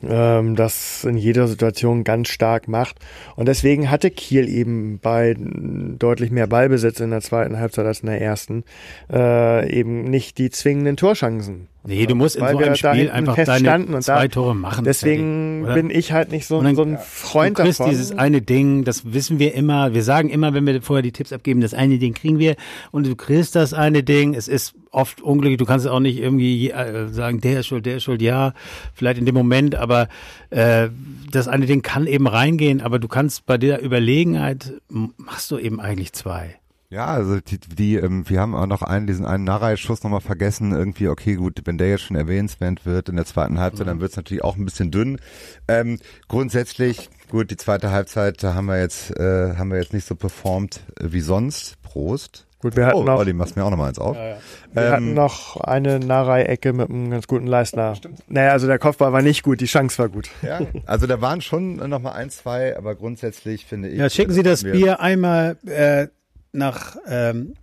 ähm, 0.02 0.56
das 0.56 1.04
in 1.04 1.16
jeder 1.16 1.48
Situation 1.48 2.04
ganz 2.04 2.28
stark 2.28 2.68
macht. 2.68 2.98
Und 3.36 3.46
deswegen 3.46 3.90
hatte 3.90 4.10
Kiel 4.10 4.48
eben 4.48 4.98
bei 4.98 5.36
deutlich 5.38 6.30
mehr 6.30 6.46
Ballbesitz 6.46 7.00
in 7.00 7.10
der 7.10 7.20
zweiten 7.20 7.58
Halbzeit 7.58 7.86
als 7.86 8.00
in 8.00 8.08
der 8.08 8.20
ersten 8.20 8.64
äh, 9.12 9.70
eben 9.70 10.04
nicht 10.04 10.38
die 10.38 10.50
zwingenden 10.50 10.96
Torschancen. 10.96 11.68
Nee, 11.86 12.06
du 12.06 12.14
musst 12.14 12.36
in 12.36 12.46
so 12.46 12.58
einem 12.58 12.74
Spiel 12.74 13.10
einfach 13.10 13.36
deine 13.36 14.00
zwei 14.00 14.28
Tore 14.28 14.54
machen. 14.54 14.84
Deswegen 14.84 15.64
fertig, 15.64 15.82
bin 15.82 15.96
ich 15.96 16.12
halt 16.12 16.30
nicht 16.32 16.46
so, 16.46 16.62
dann, 16.62 16.74
so 16.74 16.82
ein 16.82 16.98
Freund 16.98 17.58
du 17.58 17.62
kriegst 17.62 17.80
davon. 17.80 17.90
dieses 17.90 18.12
eine 18.12 18.42
Ding, 18.42 18.84
das 18.84 19.12
wissen 19.12 19.38
wir 19.38 19.54
immer. 19.54 19.94
Wir 19.94 20.02
sagen 20.02 20.28
immer, 20.28 20.54
wenn 20.54 20.66
wir 20.66 20.82
vorher 20.82 21.02
die 21.02 21.12
Tipps 21.12 21.32
abgeben, 21.32 21.60
das 21.60 21.74
eine 21.74 21.98
Ding 21.98 22.14
kriegen 22.14 22.38
wir 22.38 22.56
und 22.90 23.06
du 23.06 23.14
kriegst 23.16 23.54
das 23.54 23.72
eine 23.72 24.02
Ding. 24.02 24.34
Es 24.34 24.48
ist 24.48 24.74
oft 24.90 25.20
unglücklich. 25.20 25.58
Du 25.58 25.66
kannst 25.66 25.86
auch 25.86 26.00
nicht 26.00 26.18
irgendwie 26.18 26.70
äh, 26.70 27.08
sagen, 27.08 27.40
der 27.40 27.60
ist 27.60 27.66
schuld, 27.66 27.86
der 27.86 27.96
ist 27.96 28.04
schuld. 28.04 28.22
Ja, 28.22 28.54
vielleicht 28.94 29.18
in 29.18 29.26
dem 29.26 29.34
Moment, 29.34 29.74
aber 29.74 30.08
äh, 30.50 30.88
das 31.30 31.48
eine 31.48 31.66
Ding 31.66 31.82
kann 31.82 32.06
eben 32.06 32.26
reingehen. 32.26 32.80
Aber 32.80 32.98
du 32.98 33.08
kannst 33.08 33.46
bei 33.46 33.58
der 33.58 33.84
Überlegenheit 33.84 34.72
machst 34.88 35.50
du 35.50 35.58
eben 35.58 35.80
eigentlich 35.80 36.12
zwei. 36.12 36.56
Ja, 36.88 37.06
also 37.06 37.40
die, 37.40 37.58
die 37.58 37.96
ähm, 37.96 38.28
wir 38.28 38.40
haben 38.40 38.54
auch 38.54 38.66
noch 38.66 38.82
einen, 38.82 39.06
diesen 39.06 39.26
einen 39.26 39.44
Narei-Schuss 39.44 40.04
nochmal 40.04 40.20
vergessen. 40.20 40.72
Irgendwie, 40.72 41.08
okay, 41.08 41.34
gut, 41.34 41.60
wenn 41.64 41.78
der 41.78 41.90
jetzt 41.90 42.02
schon 42.02 42.16
erwähnenswert 42.16 42.86
wird 42.86 43.08
in 43.08 43.16
der 43.16 43.24
zweiten 43.24 43.58
Halbzeit, 43.58 43.86
mhm. 43.86 43.90
dann 43.90 44.00
wird 44.00 44.12
es 44.12 44.16
natürlich 44.16 44.44
auch 44.44 44.56
ein 44.56 44.64
bisschen 44.64 44.90
dünn. 44.90 45.18
Ähm, 45.66 45.98
grundsätzlich, 46.28 47.10
gut, 47.28 47.50
die 47.50 47.56
zweite 47.56 47.90
Halbzeit, 47.90 48.42
da 48.42 48.54
haben 48.54 48.66
wir 48.66 48.78
jetzt, 48.78 49.10
äh, 49.18 49.56
haben 49.56 49.70
wir 49.70 49.78
jetzt 49.78 49.92
nicht 49.92 50.06
so 50.06 50.14
performt 50.14 50.80
äh, 51.00 51.06
wie 51.10 51.20
sonst. 51.20 51.82
Prost. 51.82 52.46
Gut, 52.58 52.74
wir 52.74 52.86
hatten 52.86 52.96
oh, 52.96 53.04
noch, 53.04 53.18
Olli, 53.18 53.32
machst 53.32 53.54
mir 53.54 53.64
auch 53.64 53.70
noch 53.70 53.76
mal 53.76 53.88
eins 53.88 53.98
auf. 53.98 54.16
Ja, 54.16 54.28
ja. 54.28 54.36
Wir 54.72 54.82
ähm, 54.82 54.92
hatten 54.92 55.14
noch 55.14 55.56
eine 55.60 55.98
Narei-Ecke 55.98 56.72
mit 56.72 56.88
einem 56.88 57.10
ganz 57.10 57.26
guten 57.26 57.46
Leistner. 57.46 57.94
Stimmt. 57.94 58.20
Naja, 58.28 58.52
also 58.52 58.66
der 58.66 58.78
Kopfball 58.78 59.12
war 59.12 59.22
nicht 59.22 59.42
gut, 59.42 59.60
die 59.60 59.66
Chance 59.66 59.98
war 59.98 60.08
gut. 60.08 60.30
Ja, 60.42 60.60
also 60.86 61.06
da 61.06 61.20
waren 61.20 61.42
schon 61.42 61.76
noch 61.76 62.00
mal 62.00 62.12
ein, 62.12 62.30
zwei, 62.30 62.76
aber 62.76 62.94
grundsätzlich 62.94 63.66
finde 63.66 63.88
ich. 63.88 63.98
Ja, 63.98 64.08
schicken 64.08 64.32
Sie 64.32 64.42
das 64.42 64.62
Bier 64.62 65.00
einmal 65.00 65.58
äh, 65.66 66.08
nach 66.56 66.96
ähm, 67.08 67.54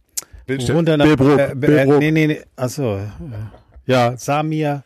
runter 0.69 0.97
nach 0.97 1.05
Billbrook. 1.05 1.39
Äh, 1.39 1.51
äh, 1.51 1.55
Billbrook. 1.55 1.99
nee, 1.99 2.11
nee, 2.11 2.27
nee. 2.27 2.41
Achso. 2.55 2.99
Ja, 3.85 4.15
Samir 4.17 4.83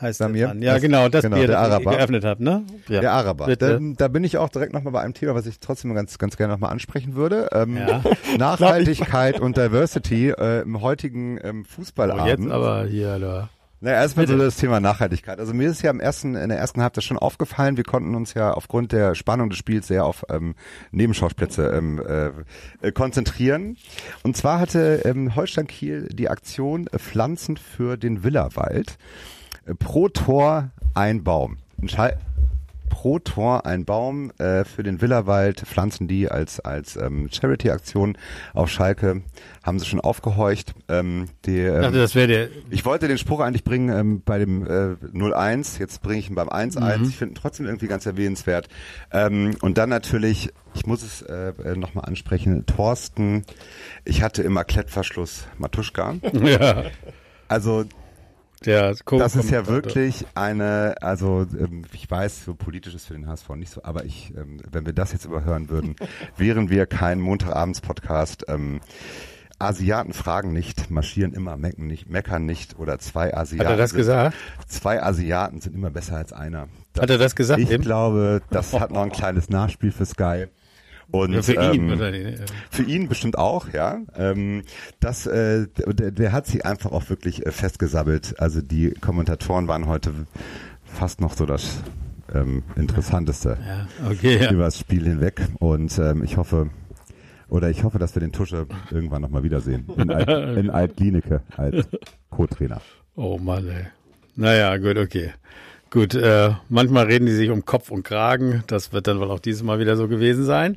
heißt 0.00 0.18
Samir? 0.18 0.38
der 0.46 0.48
Mann. 0.48 0.62
Ja, 0.62 0.72
Das- 0.74 0.82
genau, 0.82 1.08
das 1.08 1.22
genau, 1.22 1.36
Bier, 1.36 1.46
der 1.46 1.56
das 1.56 1.66
Araber. 1.70 1.90
ich 1.92 1.96
geöffnet 1.98 2.24
habe, 2.24 2.42
ne? 2.44 2.64
Ja. 2.88 3.00
Der 3.00 3.12
Araber. 3.12 3.56
Da, 3.56 3.78
da 3.80 4.08
bin 4.08 4.24
ich 4.24 4.38
auch 4.38 4.48
direkt 4.48 4.72
nochmal 4.72 4.92
bei 4.92 5.00
einem 5.00 5.14
Thema, 5.14 5.34
was 5.34 5.46
ich 5.46 5.60
trotzdem 5.60 5.94
ganz, 5.94 6.18
ganz 6.18 6.36
gerne 6.36 6.52
nochmal 6.52 6.70
ansprechen 6.72 7.14
würde. 7.14 7.48
Ähm, 7.52 7.76
Ja. 7.76 8.02
Nachhaltigkeit 8.38 9.40
und 9.40 9.56
Diversity 9.56 10.30
äh, 10.30 10.62
im 10.62 10.80
heutigen 10.80 11.38
ähm, 11.42 11.42
Oh, 11.44 11.58
jetzt 11.62 11.70
Fußballabend. 11.74 12.50
aber 12.50 12.84
hier, 12.86 13.18
da. 13.18 13.48
Naja, 13.84 13.98
erstmal 13.98 14.26
so 14.26 14.38
das 14.38 14.56
Thema 14.56 14.80
Nachhaltigkeit. 14.80 15.38
Also 15.38 15.52
mir 15.52 15.68
ist 15.68 15.82
ja 15.82 15.90
im 15.90 16.00
ersten, 16.00 16.36
in 16.36 16.48
der 16.48 16.56
ersten 16.56 16.80
Halbzeit 16.80 17.04
schon 17.04 17.18
aufgefallen, 17.18 17.76
wir 17.76 17.84
konnten 17.84 18.14
uns 18.14 18.32
ja 18.32 18.50
aufgrund 18.54 18.92
der 18.92 19.14
Spannung 19.14 19.50
des 19.50 19.58
Spiels 19.58 19.88
sehr 19.88 20.06
auf 20.06 20.24
ähm, 20.30 20.54
Nebenschauplätze 20.90 21.66
ähm, 21.66 22.02
äh, 22.80 22.92
konzentrieren. 22.92 23.76
Und 24.22 24.38
zwar 24.38 24.58
hatte 24.58 25.02
ähm, 25.04 25.36
Holstein 25.36 25.66
Kiel 25.66 26.08
die 26.10 26.30
Aktion 26.30 26.86
äh, 26.86 26.98
Pflanzen 26.98 27.58
für 27.58 27.98
den 27.98 28.24
Villawald. 28.24 28.96
Äh, 29.66 29.74
pro 29.74 30.08
Tor 30.08 30.70
ein 30.94 31.22
Baum. 31.22 31.58
Ein 31.78 31.90
pro 32.94 33.18
Tor 33.18 33.66
ein 33.66 33.84
Baum 33.84 34.30
äh, 34.38 34.62
für 34.64 34.84
den 34.84 35.00
Villawald 35.00 35.62
pflanzen 35.62 36.06
die 36.06 36.30
als 36.30 36.60
als 36.60 36.94
ähm, 36.94 37.28
Charity-Aktion 37.28 38.16
auf 38.52 38.70
Schalke 38.70 39.22
haben 39.64 39.80
sie 39.80 39.86
schon 39.86 40.00
aufgehorcht. 40.00 40.74
Ähm, 40.88 41.26
die, 41.44 41.58
Ich 41.58 41.66
ähm, 41.66 41.82
dachte, 41.82 41.98
das 41.98 42.14
wäre 42.14 42.28
der. 42.28 42.48
ich 42.70 42.84
wollte 42.84 43.08
den 43.08 43.18
Spruch 43.18 43.40
eigentlich 43.40 43.64
bringen 43.64 43.88
ähm, 43.88 44.22
bei 44.24 44.38
dem 44.38 44.64
äh, 44.64 44.94
0-1, 45.12 45.80
jetzt 45.80 46.02
bringe 46.02 46.20
ich 46.20 46.28
ihn 46.30 46.36
beim 46.36 46.48
1-1. 46.48 46.98
Mhm. 46.98 47.04
Ich 47.08 47.16
finde 47.16 47.32
ihn 47.32 47.34
trotzdem 47.34 47.66
irgendwie 47.66 47.88
ganz 47.88 48.06
erwähnenswert. 48.06 48.68
Ähm, 49.10 49.56
und 49.60 49.76
dann 49.76 49.88
natürlich, 49.88 50.50
ich 50.74 50.86
muss 50.86 51.02
es 51.02 51.22
äh, 51.22 51.52
äh, 51.64 51.76
nochmal 51.76 52.04
ansprechen, 52.04 52.64
Thorsten, 52.64 53.42
ich 54.04 54.22
hatte 54.22 54.44
immer 54.44 54.62
Klettverschluss 54.62 55.48
Matuschka. 55.58 56.14
Ja, 56.44 56.84
Also 57.48 57.86
der 58.66 58.94
Co 59.04 59.18
das 59.18 59.36
ist 59.36 59.50
ja 59.50 59.66
wirklich 59.66 60.26
eine, 60.34 60.94
also 61.00 61.46
ähm, 61.58 61.82
ich 61.92 62.10
weiß, 62.10 62.44
so 62.44 62.54
politisch 62.54 62.94
ist 62.94 63.06
für 63.06 63.14
den 63.14 63.26
HSV 63.26 63.48
nicht 63.50 63.72
so, 63.72 63.82
aber 63.82 64.04
ich, 64.04 64.32
ähm, 64.36 64.60
wenn 64.70 64.86
wir 64.86 64.92
das 64.92 65.12
jetzt 65.12 65.24
überhören 65.24 65.68
würden, 65.68 65.96
wären 66.36 66.70
wir 66.70 66.86
kein 66.86 67.20
Montagabends-Podcast. 67.20 68.44
Ähm, 68.48 68.80
Asiaten 69.58 70.12
fragen 70.12 70.52
nicht, 70.52 70.90
marschieren 70.90 71.32
immer, 71.32 71.56
mecken 71.56 71.86
nicht, 71.86 72.08
meckern 72.10 72.44
nicht 72.44 72.78
oder 72.78 72.98
zwei 72.98 73.34
Asiaten. 73.34 73.66
Hat 73.66 73.74
er 73.74 73.76
das 73.76 73.90
sind, 73.90 73.98
gesagt? 73.98 74.36
Zwei 74.66 75.02
Asiaten 75.02 75.60
sind 75.60 75.74
immer 75.74 75.90
besser 75.90 76.16
als 76.16 76.32
einer. 76.32 76.68
Hat 76.98 77.10
er 77.10 77.18
das 77.18 77.36
gesagt 77.36 77.60
Ich 77.60 77.70
eben? 77.70 77.82
glaube, 77.82 78.42
das 78.50 78.72
hat 78.72 78.90
noch 78.90 79.02
ein 79.02 79.12
kleines 79.12 79.48
Nachspiel 79.48 79.92
für 79.92 80.06
Sky. 80.06 80.46
Und, 81.10 81.32
Ja, 81.32 81.42
für 81.42 81.54
ihn 81.54 81.90
ähm, 81.90 81.98
ne? 81.98 82.34
für 82.70 82.82
ihn 82.82 83.08
bestimmt 83.08 83.38
auch, 83.38 83.72
ja. 83.72 83.98
Ähm, 84.16 84.62
das, 85.00 85.26
äh, 85.26 85.66
der, 85.76 86.10
der 86.10 86.32
hat 86.32 86.46
sie 86.46 86.64
einfach 86.64 86.92
auch 86.92 87.08
wirklich 87.10 87.44
äh, 87.46 87.50
festgesabbelt. 87.52 88.40
Also 88.40 88.60
die 88.60 88.90
Kommentatoren 88.92 89.68
waren 89.68 89.86
heute 89.86 90.12
fast 90.84 91.20
noch 91.20 91.34
so 91.34 91.46
das 91.46 91.78
ähm, 92.34 92.62
Interessanteste 92.76 93.58
Ja, 93.66 94.08
okay, 94.10 94.38
ja. 94.42 94.50
über 94.50 94.64
das 94.64 94.78
Spiel 94.78 95.04
hinweg. 95.04 95.46
Und 95.58 95.98
ähm, 95.98 96.24
ich 96.24 96.36
hoffe, 96.36 96.70
oder 97.48 97.70
ich 97.70 97.84
hoffe, 97.84 97.98
dass 97.98 98.14
wir 98.16 98.20
den 98.20 98.32
Tusche 98.32 98.66
irgendwann 98.90 99.22
nochmal 99.22 99.42
wiedersehen. 99.44 99.86
In, 99.96 100.10
Alt, 100.10 100.28
in 100.58 100.70
Alt-Glienicke 100.70 101.42
als 101.56 101.86
Co-Trainer. 102.30 102.80
Oh 103.16 103.38
Mann, 103.38 103.68
ey. 103.68 103.86
Naja, 104.36 104.76
gut, 104.78 104.96
okay. 104.98 105.32
Gut, 105.94 106.16
äh, 106.16 106.50
manchmal 106.68 107.06
reden 107.06 107.26
die 107.26 107.32
sich 107.32 107.50
um 107.50 107.64
Kopf 107.64 107.92
und 107.92 108.02
Kragen. 108.02 108.64
Das 108.66 108.92
wird 108.92 109.06
dann 109.06 109.20
wohl 109.20 109.30
auch 109.30 109.38
dieses 109.38 109.62
Mal 109.62 109.78
wieder 109.78 109.96
so 109.96 110.08
gewesen 110.08 110.42
sein. 110.44 110.76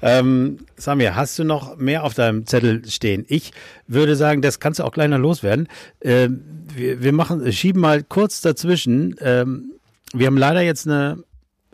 Ähm, 0.00 0.58
Samir, 0.76 1.16
hast 1.16 1.36
du 1.40 1.44
noch 1.44 1.76
mehr 1.76 2.04
auf 2.04 2.14
deinem 2.14 2.46
Zettel 2.46 2.88
stehen? 2.88 3.24
Ich 3.26 3.50
würde 3.88 4.14
sagen, 4.14 4.42
das 4.42 4.60
kannst 4.60 4.78
du 4.78 4.84
auch 4.84 4.92
kleiner 4.92 5.18
loswerden. 5.18 5.66
Ähm, 6.00 6.44
wir, 6.72 7.02
wir 7.02 7.12
machen, 7.12 7.52
schieben 7.52 7.80
mal 7.80 8.04
kurz 8.04 8.42
dazwischen. 8.42 9.16
Ähm, 9.18 9.72
wir 10.12 10.28
haben 10.28 10.38
leider 10.38 10.60
jetzt 10.60 10.86
eine 10.86 11.24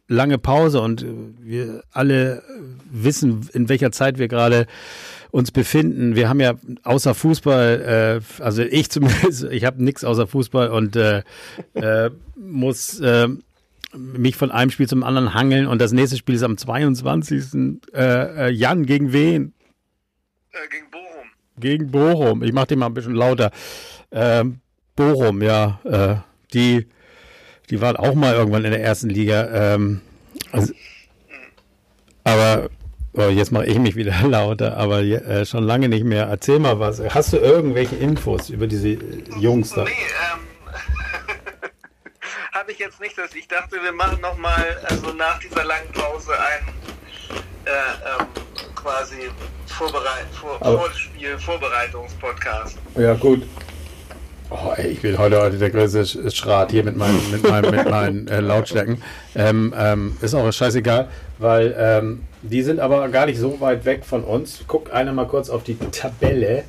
lange 0.08 0.38
Pause 0.38 0.80
und 0.80 1.02
äh, 1.02 1.06
wir 1.38 1.82
alle 1.90 2.42
wissen, 2.90 3.46
in 3.52 3.68
welcher 3.68 3.92
Zeit 3.92 4.16
wir 4.16 4.28
gerade 4.28 4.66
uns 5.30 5.50
befinden. 5.50 6.16
Wir 6.16 6.28
haben 6.28 6.40
ja 6.40 6.54
außer 6.82 7.14
Fußball, 7.14 8.20
äh, 8.40 8.42
also 8.42 8.62
ich 8.62 8.90
zumindest, 8.90 9.44
ich 9.50 9.64
habe 9.64 9.82
nichts 9.82 10.04
außer 10.04 10.26
Fußball 10.26 10.70
und 10.70 10.96
äh, 10.96 11.22
äh, 11.74 12.10
muss 12.36 13.00
äh, 13.00 13.28
mich 13.94 14.36
von 14.36 14.50
einem 14.50 14.70
Spiel 14.70 14.88
zum 14.88 15.02
anderen 15.02 15.34
hangeln 15.34 15.66
und 15.66 15.80
das 15.80 15.92
nächste 15.92 16.16
Spiel 16.16 16.34
ist 16.34 16.42
am 16.42 16.56
22. 16.56 17.80
Äh, 17.92 18.46
äh, 18.46 18.50
Jan 18.50 18.86
gegen 18.86 19.12
wen? 19.12 19.52
Äh, 20.52 20.68
gegen 20.70 20.90
Bochum. 20.90 21.28
Gegen 21.58 21.90
Bochum. 21.90 22.42
Ich 22.42 22.52
mache 22.52 22.68
den 22.68 22.78
mal 22.78 22.86
ein 22.86 22.94
bisschen 22.94 23.14
lauter. 23.14 23.50
Ähm, 24.12 24.60
Bochum, 24.96 25.42
ja, 25.42 25.80
äh, 25.84 26.16
die, 26.52 26.86
die 27.70 27.80
waren 27.80 27.96
auch 27.96 28.14
mal 28.14 28.34
irgendwann 28.34 28.64
in 28.64 28.72
der 28.72 28.82
ersten 28.82 29.08
Liga. 29.08 29.74
Ähm, 29.74 30.00
also, 30.52 30.72
aber 32.24 32.68
oh, 32.68 32.79
jetzt 33.28 33.52
mache 33.52 33.66
ich 33.66 33.78
mich 33.78 33.96
wieder 33.96 34.14
lauter, 34.24 34.76
aber 34.76 35.00
äh, 35.00 35.44
schon 35.44 35.64
lange 35.64 35.88
nicht 35.88 36.04
mehr. 36.04 36.26
Erzähl 36.26 36.58
mal 36.58 36.78
was. 36.78 37.00
Hast 37.00 37.32
du 37.32 37.36
irgendwelche 37.36 37.96
Infos 37.96 38.48
über 38.48 38.66
diese 38.66 38.90
äh, 38.90 39.24
Jungs 39.38 39.70
da? 39.74 39.84
Nee, 39.84 39.90
ähm, 39.90 40.40
habe 42.52 42.72
ich 42.72 42.78
jetzt 42.78 43.00
nicht. 43.00 43.14
Ich 43.34 43.48
dachte, 43.48 43.76
wir 43.82 43.92
machen 43.92 44.20
nochmal, 44.20 44.78
also 44.84 45.12
nach 45.12 45.38
dieser 45.38 45.64
langen 45.64 45.90
Pause, 45.92 46.32
einen 46.32 46.68
äh, 47.66 47.70
ähm, 47.70 48.26
quasi 48.74 49.30
Vorbereit 49.66 50.26
vor, 50.32 50.58
Vorspiel, 50.58 51.38
Vorbereitungspodcast. 51.38 52.78
Ja, 52.96 53.14
gut. 53.14 53.42
Oh, 54.50 54.72
ey, 54.76 54.88
ich 54.88 55.00
bin 55.00 55.16
heute, 55.16 55.40
heute 55.40 55.58
der 55.58 55.70
größte 55.70 56.02
Sch- 56.02 56.34
Schrat 56.34 56.72
hier 56.72 56.82
mit 56.82 56.96
meinen, 56.96 57.20
mit 57.30 57.42
meinen, 57.48 57.70
mit 57.70 57.88
meinen 57.88 58.28
äh, 58.28 58.40
Lautstärken. 58.40 59.00
Ähm, 59.36 59.72
ähm, 59.78 60.16
ist 60.20 60.34
auch 60.34 60.50
scheißegal, 60.52 61.08
weil 61.38 61.74
ähm, 61.78 62.22
die 62.42 62.62
sind 62.62 62.80
aber 62.80 63.08
gar 63.10 63.26
nicht 63.26 63.38
so 63.38 63.60
weit 63.60 63.84
weg 63.84 64.04
von 64.04 64.24
uns. 64.24 64.64
Guckt 64.66 64.90
einer 64.90 65.12
mal 65.12 65.26
kurz 65.28 65.50
auf 65.50 65.62
die 65.62 65.76
Tabelle, 65.76 66.64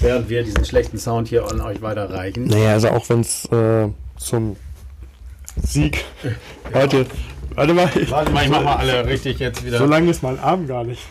während 0.00 0.28
wir 0.28 0.42
diesen 0.42 0.64
schlechten 0.66 0.98
Sound 0.98 1.28
hier 1.28 1.50
an 1.50 1.62
euch 1.62 1.80
weiterreichen. 1.80 2.44
Naja, 2.48 2.72
also 2.72 2.88
auch 2.90 3.08
wenn 3.08 3.20
es 3.20 3.46
äh, 3.46 3.88
zum 4.18 4.56
Sieg 5.56 6.04
heute. 6.74 7.06
Warte 7.54 7.72
mal, 7.72 7.88
ich, 7.94 8.10
Warte 8.10 8.30
mal, 8.30 8.44
ich 8.44 8.50
mach 8.50 8.62
mal 8.62 8.76
alle 8.76 9.06
richtig 9.06 9.38
jetzt 9.38 9.64
wieder. 9.64 9.78
so 9.78 9.86
lang 9.86 10.06
ist 10.08 10.22
mein 10.22 10.38
Arm 10.38 10.66
gar 10.66 10.84
nicht. 10.84 11.02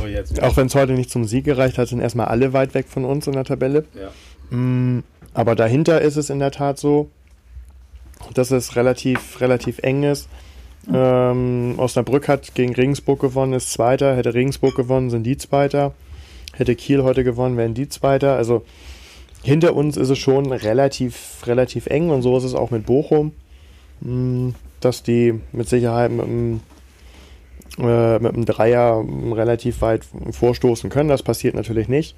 So, 0.00 0.06
jetzt. 0.06 0.40
Auch 0.42 0.56
wenn 0.56 0.66
es 0.68 0.74
heute 0.76 0.92
nicht 0.92 1.10
zum 1.10 1.24
Sieg 1.24 1.44
gereicht 1.44 1.78
hat, 1.78 1.88
sind 1.88 2.00
erstmal 2.00 2.26
alle 2.26 2.52
weit 2.52 2.74
weg 2.74 2.86
von 2.88 3.04
uns 3.04 3.26
in 3.26 3.32
der 3.34 3.44
Tabelle. 3.44 3.84
Ja. 3.94 4.10
Mm, 4.52 5.00
Aber 5.34 5.56
dahinter 5.56 6.02
ist 6.02 6.16
es 6.16 6.28
in 6.30 6.38
der 6.38 6.50
Tat 6.50 6.78
so, 6.78 7.08
dass 8.34 8.50
es 8.50 8.76
relativ, 8.76 9.40
relativ 9.40 9.78
eng 9.78 10.02
ist. 10.02 10.28
Ähm, 10.92 11.74
Osnabrück 11.78 12.28
hat 12.28 12.54
gegen 12.54 12.74
Regensburg 12.74 13.20
gewonnen, 13.20 13.54
ist 13.54 13.72
Zweiter. 13.72 14.14
Hätte 14.14 14.34
Regensburg 14.34 14.76
gewonnen, 14.76 15.10
sind 15.10 15.24
die 15.24 15.38
Zweiter. 15.38 15.94
Hätte 16.54 16.74
Kiel 16.74 17.02
heute 17.02 17.24
gewonnen, 17.24 17.56
wären 17.56 17.74
die 17.74 17.88
Zweiter. 17.88 18.36
Also 18.36 18.64
hinter 19.42 19.74
uns 19.74 19.96
ist 19.96 20.10
es 20.10 20.18
schon 20.18 20.52
relativ, 20.52 21.46
relativ 21.46 21.86
eng 21.86 22.10
und 22.10 22.22
so 22.22 22.36
ist 22.36 22.44
es 22.44 22.54
auch 22.54 22.70
mit 22.70 22.84
Bochum, 22.84 23.32
mm, 24.00 24.50
dass 24.80 25.02
die 25.02 25.40
mit 25.52 25.68
Sicherheit 25.68 26.10
mit 26.10 26.26
einem, 26.26 26.60
äh, 27.78 28.18
mit 28.18 28.34
einem 28.34 28.44
Dreier 28.44 29.02
relativ 29.32 29.80
weit 29.80 30.06
vorstoßen 30.30 30.90
können. 30.90 31.08
Das 31.08 31.22
passiert 31.22 31.54
natürlich 31.54 31.88
nicht. 31.88 32.14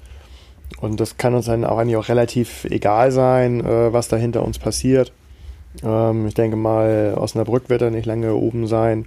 Und 0.79 0.99
das 0.99 1.17
kann 1.17 1.35
uns 1.35 1.45
dann 1.45 1.63
auch 1.65 1.77
eigentlich 1.77 1.97
auch 1.97 2.09
relativ 2.09 2.65
egal 2.65 3.11
sein, 3.11 3.61
äh, 3.61 3.93
was 3.93 4.07
da 4.07 4.17
hinter 4.17 4.43
uns 4.43 4.59
passiert. 4.59 5.11
Ähm, 5.83 6.27
ich 6.27 6.33
denke 6.33 6.57
mal, 6.57 7.15
Osnabrück 7.17 7.69
wird 7.69 7.81
da 7.81 7.89
nicht 7.89 8.05
lange 8.05 8.33
oben 8.35 8.67
sein. 8.67 9.05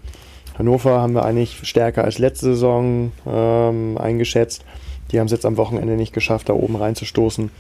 Hannover 0.59 1.01
haben 1.01 1.15
wir 1.15 1.25
eigentlich 1.25 1.61
stärker 1.69 2.05
als 2.05 2.19
letzte 2.19 2.47
Saison 2.47 3.13
ähm, 3.27 3.97
eingeschätzt. 3.99 4.65
Die 5.11 5.21
haben 5.21 5.27
es 5.27 5.33
jetzt 5.33 5.47
am 5.47 5.57
Wochenende 5.57 5.95
nicht 5.95 6.13
geschafft, 6.13 6.49
da 6.49 6.53
oben 6.53 6.77
reinzustoßen. 6.77 7.51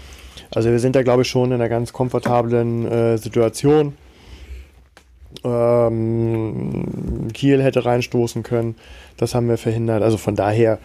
Also 0.50 0.70
wir 0.70 0.78
sind 0.78 0.96
da, 0.96 1.02
glaube 1.02 1.22
ich, 1.22 1.28
schon 1.28 1.48
in 1.48 1.54
einer 1.54 1.68
ganz 1.68 1.92
komfortablen 1.92 2.86
äh, 2.90 3.18
Situation. 3.18 3.94
Ähm, 5.44 7.28
Kiel 7.34 7.62
hätte 7.62 7.84
reinstoßen 7.84 8.42
können. 8.42 8.76
Das 9.16 9.34
haben 9.34 9.48
wir 9.48 9.58
verhindert. 9.58 10.02
Also 10.02 10.16
von 10.16 10.36
daher 10.36 10.78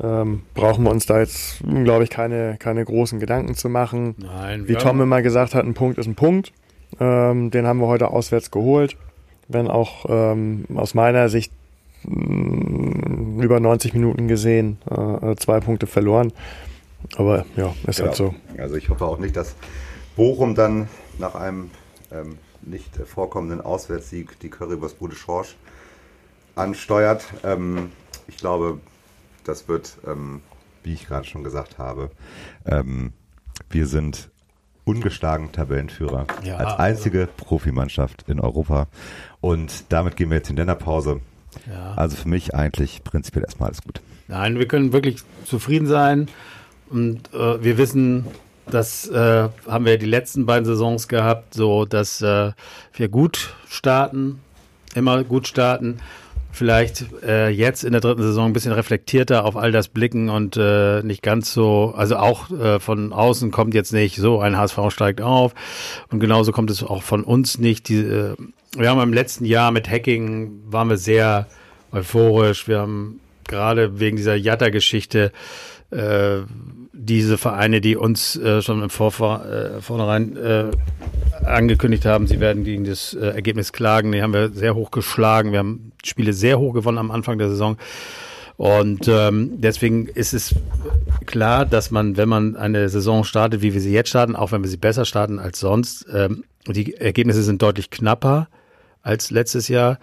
ähm, 0.00 0.42
brauchen 0.54 0.84
wir 0.84 0.90
uns 0.90 1.06
da 1.06 1.20
jetzt, 1.20 1.62
glaube 1.64 2.04
ich, 2.04 2.10
keine, 2.10 2.56
keine 2.58 2.84
großen 2.84 3.20
Gedanken 3.20 3.54
zu 3.54 3.68
machen. 3.68 4.14
Nein, 4.18 4.68
Wie 4.68 4.74
Tom 4.74 5.00
immer 5.00 5.22
gesagt 5.22 5.54
hat, 5.54 5.64
ein 5.64 5.74
Punkt 5.74 5.98
ist 5.98 6.06
ein 6.06 6.14
Punkt. 6.14 6.52
Ähm, 7.00 7.50
den 7.50 7.66
haben 7.66 7.80
wir 7.80 7.86
heute 7.86 8.08
auswärts 8.08 8.50
geholt. 8.50 8.96
Wenn 9.48 9.68
auch 9.68 10.06
ähm, 10.08 10.64
aus 10.74 10.94
meiner 10.94 11.28
Sicht 11.28 11.52
mh, 12.04 13.42
über 13.42 13.60
90 13.60 13.92
Minuten 13.94 14.28
gesehen, 14.28 14.78
äh, 14.90 15.36
zwei 15.36 15.60
Punkte 15.60 15.86
verloren. 15.86 16.32
Aber 17.16 17.44
ja, 17.56 17.74
ist 17.86 18.00
halt 18.00 18.14
so. 18.14 18.34
Also 18.58 18.76
ich 18.76 18.88
hoffe 18.88 19.04
auch 19.04 19.18
nicht, 19.18 19.36
dass 19.36 19.56
Bochum 20.16 20.54
dann 20.54 20.88
nach 21.18 21.34
einem 21.34 21.70
ähm, 22.12 22.38
nicht 22.62 22.98
äh, 22.98 23.04
vorkommenden 23.04 23.60
Auswärtssieg 23.60 24.38
die 24.40 24.50
Currywurst 24.50 24.98
Bude 24.98 25.16
Schorsch 25.16 25.56
ansteuert. 26.54 27.24
Ähm, 27.44 27.90
ich 28.28 28.36
glaube, 28.36 28.78
das 29.44 29.68
wird, 29.68 29.98
ähm, 30.06 30.40
wie 30.82 30.94
ich 30.94 31.06
gerade 31.06 31.26
schon 31.26 31.44
gesagt 31.44 31.78
habe, 31.78 32.10
ähm, 32.66 33.12
wir 33.70 33.86
sind 33.86 34.30
ungeschlagen 34.84 35.52
Tabellenführer 35.52 36.26
Ja, 36.42 36.56
als 36.56 36.78
einzige 36.78 37.28
Profimannschaft 37.36 38.24
in 38.28 38.40
Europa. 38.40 38.88
Und 39.40 39.84
damit 39.90 40.16
gehen 40.16 40.30
wir 40.30 40.38
jetzt 40.38 40.50
in 40.50 40.56
der 40.56 40.74
Pause. 40.74 41.20
Ja. 41.68 41.94
Also 41.94 42.16
für 42.16 42.28
mich 42.28 42.54
eigentlich 42.54 43.04
prinzipiell 43.04 43.44
erstmal 43.44 43.68
alles 43.68 43.82
gut. 43.82 44.00
Nein, 44.28 44.58
wir 44.58 44.66
können 44.66 44.92
wirklich 44.92 45.22
zufrieden 45.44 45.86
sein. 45.86 46.28
Und 46.90 47.32
äh, 47.32 47.62
wir 47.62 47.78
wissen, 47.78 48.26
das 48.66 49.08
äh, 49.08 49.48
haben 49.66 49.84
wir 49.84 49.98
die 49.98 50.06
letzten 50.06 50.46
beiden 50.46 50.64
Saisons 50.64 51.08
gehabt, 51.08 51.54
so 51.54 51.84
dass 51.84 52.22
äh, 52.22 52.52
wir 52.94 53.08
gut 53.08 53.54
starten, 53.68 54.40
immer 54.94 55.24
gut 55.24 55.46
starten. 55.46 56.00
Vielleicht 56.54 57.06
äh, 57.22 57.48
jetzt 57.48 57.82
in 57.82 57.92
der 57.92 58.02
dritten 58.02 58.20
Saison 58.22 58.46
ein 58.46 58.52
bisschen 58.52 58.72
reflektierter 58.72 59.46
auf 59.46 59.56
all 59.56 59.72
das 59.72 59.88
blicken 59.88 60.28
und 60.28 60.58
äh, 60.58 61.02
nicht 61.02 61.22
ganz 61.22 61.52
so, 61.54 61.94
also 61.96 62.16
auch 62.16 62.50
äh, 62.50 62.78
von 62.78 63.14
außen 63.14 63.50
kommt 63.50 63.72
jetzt 63.72 63.94
nicht 63.94 64.16
so, 64.16 64.38
ein 64.38 64.58
HSV 64.58 64.78
steigt 64.88 65.22
auf 65.22 65.54
und 66.10 66.20
genauso 66.20 66.52
kommt 66.52 66.70
es 66.70 66.82
auch 66.82 67.02
von 67.02 67.24
uns 67.24 67.58
nicht. 67.58 67.88
Die, 67.88 68.00
äh, 68.00 68.36
wir 68.76 68.90
haben 68.90 69.00
im 69.00 69.14
letzten 69.14 69.46
Jahr 69.46 69.70
mit 69.70 69.90
Hacking 69.90 70.60
waren 70.66 70.90
wir 70.90 70.98
sehr 70.98 71.46
euphorisch. 71.90 72.68
Wir 72.68 72.80
haben 72.80 73.20
gerade 73.48 73.98
wegen 73.98 74.18
dieser 74.18 74.36
Jatta-Geschichte 74.36 75.32
äh, 75.90 76.40
diese 76.92 77.38
Vereine, 77.38 77.80
die 77.80 77.96
uns 77.96 78.36
äh, 78.36 78.60
schon 78.62 78.82
im 78.82 78.90
Vorvor 78.90 79.44
äh, 79.46 79.80
vornherein 79.80 80.36
äh, 80.36 80.70
angekündigt 81.44 82.04
haben, 82.04 82.26
sie 82.26 82.40
werden 82.40 82.64
gegen 82.64 82.84
das 82.84 83.14
äh, 83.14 83.26
Ergebnis 83.28 83.72
klagen, 83.72 84.12
die 84.12 84.22
haben 84.22 84.34
wir 84.34 84.50
sehr 84.50 84.74
hoch 84.74 84.90
geschlagen. 84.90 85.52
Wir 85.52 85.60
haben 85.60 85.92
Spiele 86.04 86.32
sehr 86.32 86.58
hoch 86.58 86.74
gewonnen 86.74 86.98
am 86.98 87.10
Anfang 87.10 87.38
der 87.38 87.48
Saison. 87.48 87.76
Und 88.56 89.08
ähm, 89.08 89.60
deswegen 89.60 90.06
ist 90.06 90.34
es 90.34 90.54
klar, 91.26 91.64
dass 91.64 91.90
man, 91.90 92.16
wenn 92.16 92.28
man 92.28 92.56
eine 92.56 92.88
Saison 92.88 93.24
startet, 93.24 93.62
wie 93.62 93.74
wir 93.74 93.80
sie 93.80 93.92
jetzt 93.92 94.10
starten, 94.10 94.36
auch 94.36 94.52
wenn 94.52 94.62
wir 94.62 94.70
sie 94.70 94.76
besser 94.76 95.04
starten 95.04 95.38
als 95.38 95.58
sonst, 95.58 96.06
ähm, 96.12 96.44
die 96.68 96.94
Ergebnisse 96.94 97.42
sind 97.42 97.62
deutlich 97.62 97.90
knapper 97.90 98.48
als 99.02 99.30
letztes 99.30 99.68
Jahr. 99.68 99.98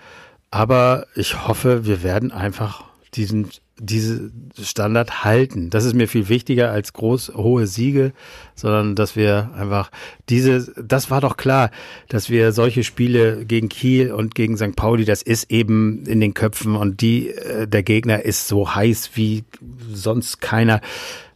Aber 0.52 1.06
ich 1.16 1.48
hoffe, 1.48 1.86
wir 1.86 2.04
werden 2.04 2.32
einfach 2.32 2.84
diesen 3.14 3.50
diese 3.80 4.32
Standard 4.62 5.24
halten. 5.24 5.70
Das 5.70 5.86
ist 5.86 5.94
mir 5.94 6.08
viel 6.08 6.30
wichtiger 6.30 6.72
als 6.72 6.94
groß 6.94 7.34
hohe 7.36 7.68
Siege, 7.68 8.14
sondern 8.56 8.96
dass 8.96 9.16
wir 9.16 9.52
einfach 9.56 9.92
diese, 10.30 10.72
das 10.82 11.10
war 11.10 11.22
doch 11.22 11.38
klar, 11.38 11.72
dass 12.08 12.30
wir 12.30 12.52
solche 12.52 12.84
Spiele 12.84 13.46
gegen 13.46 13.70
Kiel 13.70 14.12
und 14.12 14.36
gegen 14.36 14.58
St. 14.58 14.76
Pauli, 14.76 15.06
das 15.06 15.22
ist 15.22 15.52
eben 15.52 16.06
in 16.06 16.20
den 16.20 16.34
Köpfen 16.34 16.76
und 16.76 17.02
die, 17.02 17.30
äh, 17.30 17.68
der 17.68 17.84
Gegner 17.84 18.24
ist 18.24 18.48
so 18.48 18.76
heiß 18.76 19.12
wie 19.16 19.44
sonst 19.92 20.42
keiner. 20.42 20.82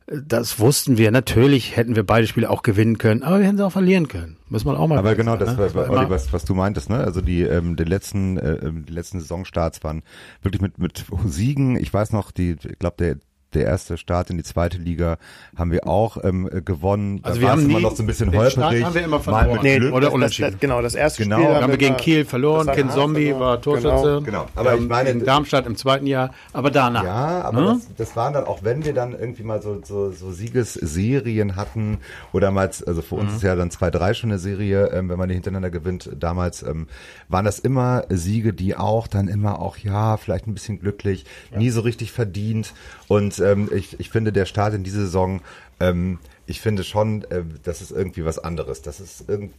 Das 0.07 0.59
wussten 0.59 0.97
wir. 0.97 1.11
Natürlich 1.11 1.77
hätten 1.77 1.95
wir 1.95 2.05
beide 2.05 2.27
Spiele 2.27 2.49
auch 2.49 2.61
gewinnen 2.61 2.97
können, 2.97 3.23
aber 3.23 3.39
wir 3.39 3.45
hätten 3.47 3.57
sie 3.57 3.65
auch 3.65 3.71
verlieren 3.71 4.07
können. 4.09 4.37
Muss 4.49 4.65
man 4.65 4.75
auch 4.75 4.87
mal 4.87 4.97
Aber 4.97 5.15
genau, 5.15 5.37
das 5.37 5.51
ne? 5.51 5.57
war, 5.57 5.73
war 5.73 5.89
Olli, 5.89 6.09
was, 6.09 6.33
was 6.33 6.43
du 6.43 6.53
meintest, 6.53 6.89
ne? 6.89 6.97
Also 6.97 7.21
die, 7.21 7.41
ähm, 7.43 7.77
die 7.77 7.85
letzten, 7.85 8.37
äh, 8.37 8.55
ähm, 8.55 8.85
die 8.85 8.93
letzten 8.93 9.21
Saisonstarts 9.21 9.83
waren 9.83 10.03
wirklich 10.41 10.61
mit, 10.61 10.77
mit 10.77 11.05
Siegen. 11.25 11.77
Ich 11.77 11.93
weiß 11.93 12.11
noch, 12.11 12.31
die, 12.31 12.57
ich 12.63 12.79
glaube, 12.79 12.97
der, 12.99 13.15
der 13.55 13.65
erste 13.65 13.97
Start 13.97 14.29
in 14.29 14.37
die 14.37 14.43
zweite 14.43 14.77
Liga 14.77 15.17
haben 15.55 15.71
wir 15.71 15.87
auch 15.87 16.17
ähm, 16.23 16.49
äh, 16.51 16.61
gewonnen. 16.61 17.19
Also 17.23 17.35
da 17.37 17.41
wir 17.41 17.47
war 17.49 17.55
es 17.55 17.61
haben 17.61 17.69
immer 17.69 17.77
nie- 17.79 17.83
noch 17.83 17.95
so 17.95 18.03
ein 18.03 18.07
bisschen 18.07 18.31
den 18.31 18.39
Start 18.41 18.57
holperig. 18.57 18.85
haben 18.85 18.95
wir 18.95 19.01
immer 19.03 19.19
mal 19.25 19.47
mit 19.47 19.61
verloren. 19.61 19.79
Glück. 19.79 19.93
oder 19.93 20.05
das, 20.07 20.13
unentschieden. 20.13 20.51
Das, 20.51 20.59
genau, 20.59 20.81
das 20.81 20.95
erste 20.95 21.23
Genau. 21.23 21.37
Spiel 21.41 21.55
haben 21.55 21.71
wir 21.71 21.77
gegen 21.77 21.97
Kiel 21.97 22.25
verloren. 22.25 22.67
das 22.67 22.75
Ken 22.75 22.89
Zombie 22.89 23.25
verloren. 23.31 23.41
war 23.41 23.61
Torschütze. 23.61 24.21
Genau. 24.25 24.45
Aber 24.55 24.73
Wir 24.73 24.79
ich 24.81 24.87
meine- 24.89 25.13
gegen 25.13 25.25
Darmstadt 25.25 25.65
im 25.67 25.75
zweiten 25.75 26.07
Jahr, 26.07 26.33
aber 26.53 26.71
danach. 26.71 27.03
Ja, 27.03 27.41
aber 27.41 27.61
Ne? 27.61 27.67
das, 27.95 28.07
das 28.07 28.15
waren 28.15 28.33
dann 28.33 28.45
auch, 28.45 28.63
wenn 28.63 28.83
wir 28.85 28.93
dann 28.93 29.11
irgendwie 29.13 29.43
mal 29.43 29.61
so, 29.61 29.79
so, 29.83 30.11
so 30.11 30.31
Siegesserien 30.31 31.55
hatten 31.55 31.99
oder 32.31 32.51
mal, 32.51 32.69
also 32.85 33.01
für 33.01 33.15
Mhm. 33.15 33.21
uns 33.21 33.33
ist 33.35 33.43
ja 33.43 33.55
dann 33.55 33.69
2-3 33.69 34.13
schon 34.13 34.31
eine 34.31 34.39
Serie, 34.39 34.87
ähm, 34.87 35.09
wenn 35.09 35.17
man 35.17 35.29
die 35.29 35.35
hintereinander 35.35 35.69
gewinnt. 35.69 36.09
Damals 36.19 36.63
ähm, 36.63 36.87
waren 37.29 37.45
das 37.45 37.59
immer 37.59 38.03
Siege, 38.09 38.53
die 38.53 38.75
auch 38.75 39.07
dann 39.07 39.27
immer 39.27 39.59
auch, 39.59 39.77
ja, 39.77 40.17
vielleicht 40.17 40.47
ein 40.47 40.53
bisschen 40.53 40.79
glücklich, 40.79 41.25
nie 41.55 41.69
so 41.69 41.81
richtig 41.81 42.11
verdient. 42.11 42.73
Und 43.13 43.37
ähm, 43.37 43.69
ich, 43.71 43.99
ich 43.99 44.09
finde, 44.09 44.33
der 44.33 44.45
Start 44.45 44.73
in 44.73 44.83
diese 44.83 45.01
Saison, 45.01 45.41
ähm, 45.79 46.17
ich 46.47 46.61
finde 46.61 46.83
schon, 46.83 47.23
äh, 47.25 47.43
das 47.61 47.79
ist 47.79 47.91
irgendwie 47.91 48.25
was 48.25 48.39
anderes. 48.39 48.81
Das 48.81 48.99
ist 48.99 49.29
irgend, 49.29 49.53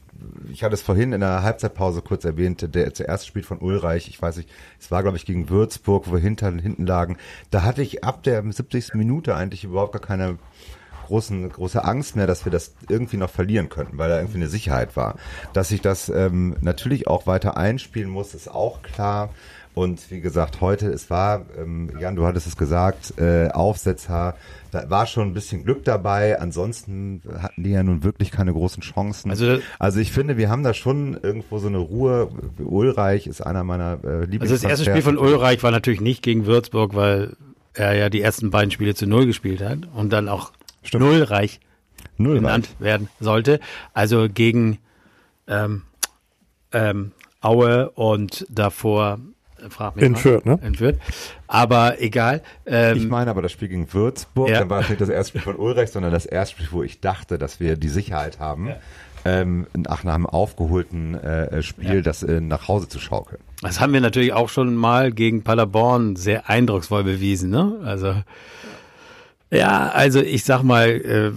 ich 0.52 0.64
hatte 0.64 0.74
es 0.74 0.82
vorhin 0.82 1.12
in 1.12 1.20
der 1.20 1.44
Halbzeitpause 1.44 2.02
kurz 2.02 2.24
erwähnt, 2.24 2.74
der 2.74 2.92
zuerst 2.94 3.28
Spiel 3.28 3.44
von 3.44 3.60
Ulreich, 3.60 4.08
ich 4.08 4.20
weiß 4.20 4.38
nicht, 4.38 4.50
es 4.80 4.90
war 4.90 5.02
glaube 5.02 5.18
ich 5.18 5.24
gegen 5.24 5.50
Würzburg, 5.50 6.08
wo 6.08 6.14
wir 6.14 6.18
hinter, 6.18 6.50
hinten 6.50 6.84
lagen. 6.84 7.16
Da 7.52 7.62
hatte 7.62 7.80
ich 7.80 8.02
ab 8.02 8.24
der 8.24 8.42
70. 8.42 8.94
Minute 8.94 9.36
eigentlich 9.36 9.62
überhaupt 9.62 9.92
gar 9.92 10.02
keine 10.02 10.36
großen, 11.06 11.48
große 11.48 11.84
Angst 11.84 12.16
mehr, 12.16 12.26
dass 12.26 12.44
wir 12.44 12.50
das 12.50 12.74
irgendwie 12.88 13.18
noch 13.18 13.30
verlieren 13.30 13.68
könnten, 13.68 13.98
weil 13.98 14.08
da 14.08 14.18
irgendwie 14.18 14.38
eine 14.38 14.48
Sicherheit 14.48 14.96
war. 14.96 15.14
Dass 15.52 15.68
sich 15.68 15.80
das 15.80 16.08
ähm, 16.08 16.56
natürlich 16.60 17.06
auch 17.06 17.28
weiter 17.28 17.56
einspielen 17.56 18.10
muss, 18.10 18.34
ist 18.34 18.48
auch 18.48 18.82
klar. 18.82 19.30
Und 19.74 20.10
wie 20.12 20.20
gesagt, 20.20 20.60
heute, 20.60 20.88
es 20.88 21.10
war, 21.10 21.46
ähm, 21.58 21.90
Jan, 21.98 22.14
du 22.14 22.24
hattest 22.24 22.46
es 22.46 22.56
gesagt, 22.56 23.14
äh, 23.18 23.48
Aufsetzer, 23.50 24.36
da 24.70 24.88
war 24.88 25.06
schon 25.06 25.28
ein 25.28 25.34
bisschen 25.34 25.64
Glück 25.64 25.84
dabei. 25.84 26.40
Ansonsten 26.40 27.20
hatten 27.40 27.62
die 27.64 27.70
ja 27.70 27.82
nun 27.82 28.04
wirklich 28.04 28.30
keine 28.30 28.52
großen 28.52 28.82
Chancen. 28.82 29.30
Also- 29.30 29.58
also 29.80 29.98
ich 29.98 30.12
finde, 30.12 30.36
wir 30.36 30.48
haben 30.48 30.62
da 30.62 30.74
schon 30.74 31.18
irgendwo 31.20 31.58
so 31.58 31.66
eine 31.66 31.78
Ruhe. 31.78 32.30
Ulreich 32.58 33.26
ist 33.26 33.40
einer 33.40 33.64
meiner 33.64 33.98
äh, 34.04 34.20
Lieblings 34.20 34.42
Also 34.42 34.54
das 34.54 34.62
erste 34.64 34.84
Spiel 34.90 35.02
von 35.02 35.18
Ulreich 35.18 35.62
war 35.64 35.72
natürlich 35.72 36.00
nicht 36.00 36.22
gegen 36.22 36.46
Würzburg, 36.46 36.94
weil 36.94 37.36
er 37.74 37.94
ja 37.96 38.08
die 38.10 38.20
ersten 38.22 38.50
beiden 38.52 38.70
Spiele 38.70 38.94
zu 38.94 39.06
Null 39.08 39.26
gespielt 39.26 39.60
hat 39.60 39.78
und 39.94 40.12
dann 40.12 40.28
auch 40.28 40.52
Nullreich 40.92 41.58
Null 42.16 42.36
genannt 42.36 42.68
werden 42.78 43.08
sollte. 43.18 43.58
Also 43.92 44.28
gegen 44.32 44.78
ähm, 45.48 45.82
ähm, 46.72 47.10
Aue 47.40 47.90
und 47.90 48.46
davor 48.48 49.18
frag 49.70 49.96
mich 49.96 50.04
In 50.04 50.12
mal. 50.12 50.18
Fürth, 50.18 50.44
ne? 50.44 50.58
In 50.64 50.74
Fürth. 50.74 50.98
Aber 51.46 52.00
egal. 52.00 52.42
Ähm, 52.66 52.96
Ich 52.96 53.08
meine 53.08 53.30
aber 53.30 53.42
das 53.42 53.52
Spiel 53.52 53.68
gegen 53.68 53.92
Würzburg, 53.92 54.48
Ja. 54.48 54.60
dann 54.60 54.70
war 54.70 54.80
es 54.80 54.88
nicht 54.88 55.00
das 55.00 55.08
erste 55.08 55.30
Spiel 55.30 55.40
von 55.42 55.56
Ulreich, 55.56 55.90
sondern 55.90 56.12
das 56.12 56.26
erste 56.26 56.56
Spiel, 56.56 56.68
wo 56.72 56.82
ich 56.82 57.00
dachte, 57.00 57.38
dass 57.38 57.60
wir 57.60 57.76
die 57.76 57.88
Sicherheit 57.88 58.38
haben. 58.40 58.70
ähm, 59.26 59.66
nach 59.74 60.04
einem 60.04 60.26
aufgeholten 60.26 61.14
äh, 61.14 61.62
Spiel 61.62 61.94
Ja. 61.94 62.00
das 62.02 62.22
äh, 62.22 62.42
nach 62.42 62.68
Hause 62.68 62.88
zu 62.90 62.98
schaukeln. 62.98 63.40
Das 63.62 63.80
haben 63.80 63.94
wir 63.94 64.02
natürlich 64.02 64.34
auch 64.34 64.50
schon 64.50 64.74
mal 64.76 65.12
gegen 65.12 65.42
Paderborn 65.42 66.14
sehr 66.16 66.50
eindrucksvoll 66.50 67.04
bewiesen, 67.04 67.48
ne? 67.48 67.80
Also 67.86 68.16
ja, 69.54 69.88
also 69.90 70.20
ich 70.20 70.44
sag 70.44 70.62
mal, 70.62 70.88
äh, 70.88 71.32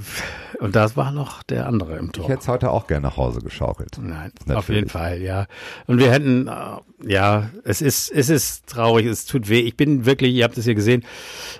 und 0.59 0.75
das 0.75 0.97
war 0.97 1.11
noch 1.11 1.43
der 1.43 1.67
andere 1.67 1.97
im 1.97 2.05
Ich 2.07 2.11
Tor. 2.13 2.29
hätte 2.29 2.39
es 2.41 2.47
heute 2.47 2.71
auch 2.71 2.87
gerne 2.87 3.07
nach 3.07 3.17
Hause 3.17 3.41
geschaukelt. 3.41 3.97
Nein, 4.01 4.31
auf 4.39 4.47
Natürlich. 4.47 4.79
jeden 4.79 4.89
Fall, 4.89 5.21
ja. 5.21 5.45
Und 5.85 5.99
wir 5.99 6.11
hätten, 6.11 6.47
äh, 6.47 7.11
ja, 7.11 7.49
es 7.63 7.81
ist, 7.81 8.09
es 8.11 8.29
ist 8.29 8.67
traurig, 8.67 9.05
es 9.05 9.25
tut 9.25 9.49
weh. 9.49 9.59
Ich 9.59 9.77
bin 9.77 10.05
wirklich, 10.05 10.33
ihr 10.33 10.43
habt 10.45 10.57
es 10.57 10.65
hier 10.65 10.75
gesehen, 10.75 11.03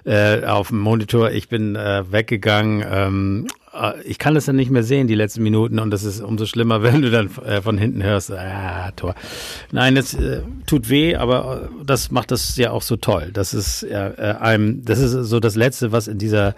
äh, 0.06 0.44
auf 0.46 0.70
dem 0.70 0.80
Monitor, 0.80 1.32
ich 1.32 1.48
bin 1.48 1.76
äh, 1.76 2.12
weggegangen. 2.12 2.84
Ähm, 2.90 3.48
äh, 3.48 3.67
ich 4.04 4.18
kann 4.18 4.36
es 4.36 4.46
dann 4.46 4.56
nicht 4.56 4.72
mehr 4.72 4.84
sehen, 4.84 5.08
die 5.08 5.16
letzten 5.16 5.44
Minuten, 5.44 5.80
und 5.80 5.92
das 5.92 6.04
ist 6.04 6.22
umso 6.22 6.46
schlimmer, 6.46 6.82
wenn 6.84 7.02
du 7.02 7.10
dann 7.12 7.30
äh, 7.46 7.62
von 7.62 7.78
hinten 7.78 8.04
hörst, 8.04 8.32
ah, 8.32 8.92
Tor. 8.96 9.16
Nein, 9.72 9.98
es 9.98 10.14
äh, 10.14 10.42
tut 10.66 10.90
weh, 10.90 11.16
aber 11.16 11.70
äh, 11.72 11.84
das 11.86 12.12
macht 12.12 12.32
das 12.32 12.56
ja 12.58 12.72
auch 12.72 12.82
so 12.82 12.96
toll. 12.98 13.32
Das 13.34 13.54
ist 13.54 13.84
äh, 13.84 14.10
äh, 14.10 14.36
einem, 14.38 14.84
das 14.86 15.00
ist 15.00 15.12
so 15.12 15.40
das 15.40 15.56
Letzte, 15.56 15.92
was 15.92 16.08
in 16.08 16.18
dieser 16.18 16.56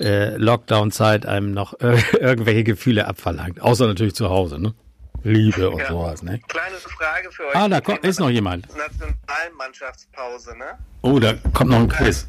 äh, 0.00 0.36
Lockdown-Zeit 0.36 1.26
einem 1.26 1.52
noch 1.52 1.78
äh, 1.80 1.98
irgendwelche 2.20 2.64
Gefühle 2.64 3.06
abverlangt. 3.06 3.60
Außer 3.60 3.86
natürlich 3.86 4.14
zu 4.14 4.30
Hause, 4.30 4.58
ne? 4.60 4.74
Liebe 5.24 5.70
und 5.70 5.78
Ja. 5.78 5.88
sowas, 5.88 6.22
ne? 6.22 6.40
Kleine 6.48 6.74
Frage 6.76 7.30
für 7.30 7.44
euch. 7.44 7.54
Ah, 7.54 7.68
da 7.68 7.80
kommt, 7.80 8.04
ist 8.04 8.18
noch 8.18 8.30
jemand. 8.30 8.66
Nationalmannschaftspause, 8.76 10.56
ne? 10.58 10.64
Oh, 11.02 11.18
da 11.20 11.34
kommt 11.52 11.70
noch 11.70 11.78
ein 11.78 11.88
Quiz. 11.88 12.26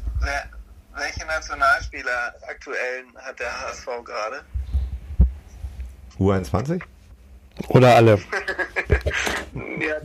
Welche 0.96 1.26
Nationalspieler 1.26 2.34
aktuellen 2.48 3.06
hat 3.16 3.38
der 3.40 3.50
HSV 3.60 3.86
gerade? 4.04 4.42
U21? 6.18 6.80
Oder 7.68 7.96
alle. 7.96 8.18
Ja, 9.80 9.96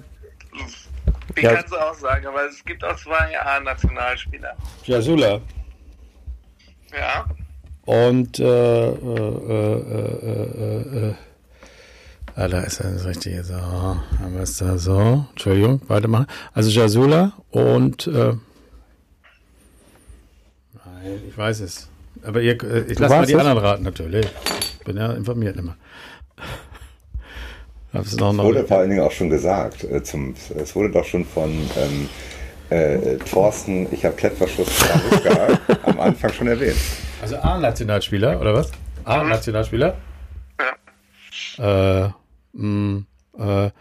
ich 1.36 1.44
Ja. 1.44 1.56
kann 1.56 1.66
es 1.66 1.74
auch 1.74 1.94
sagen, 1.96 2.28
aber 2.28 2.46
es 2.46 2.64
gibt 2.66 2.84
auch 2.84 2.96
zwei 2.98 3.40
A-Nationalspieler. 3.40 4.56
Jasula. 4.84 5.42
Ja, 6.96 7.26
Und, 7.86 8.40
äh, 8.40 8.44
äh, 8.44 8.90
äh, 8.90 10.10
äh, 10.30 11.10
äh, 11.10 11.16
ah, 12.36 12.48
da 12.48 12.62
ist 12.62 12.80
er 12.80 12.92
das 12.92 13.06
Richtige. 13.06 13.44
So, 13.44 13.56
haben 13.56 14.34
wir 14.36 14.42
es 14.42 14.58
da 14.58 14.78
so. 14.78 15.26
Entschuldigung, 15.32 15.82
weitermachen. 15.88 16.28
Also 16.54 16.70
Jasula 16.70 17.32
und, 17.52 18.06
äh, 18.08 18.34
nein, 21.04 21.22
ich 21.28 21.38
weiß 21.38 21.62
es. 21.62 21.90
Aber 22.24 22.42
ihr, 22.42 22.62
äh, 22.64 22.82
ich 22.92 23.00
lasse 23.00 23.16
mal 23.16 23.26
die 23.26 23.34
es? 23.34 23.40
anderen 23.40 23.58
raten, 23.60 23.84
natürlich. 23.84 24.28
Ich 24.80 24.86
bin 24.86 24.98
ja 24.98 25.12
informiert 25.14 25.58
immer. 25.58 25.76
Noch. 27.92 28.44
Wurde 28.44 28.68
vor 28.68 28.78
allen 28.78 28.92
Dingen 28.92 29.02
auch 29.02 29.12
schon 29.12 29.30
gesagt. 29.32 29.84
Äh, 29.84 30.04
zum, 30.04 30.36
es 30.56 30.76
wurde 30.76 30.92
doch 30.92 31.06
schon 31.06 31.26
von 31.26 31.50
ähm, 31.50 32.10
äh, 32.70 33.18
Thorsten, 33.18 33.88
ich 33.92 34.06
habe 34.06 34.16
Klettverschluss 34.16 34.70
am 35.84 36.00
Anfang 36.00 36.32
schon 36.32 36.48
erwähnt. 36.48 36.78
Also 37.20 37.38
A-Nationalspieler, 37.38 38.40
oder 38.40 38.54
was? 38.54 38.72
A-Nationalspieler? 39.06 39.98
Ja. 41.58 42.06
Äh, 42.06 42.10
mh, 42.54 43.04
äh, 43.40 43.72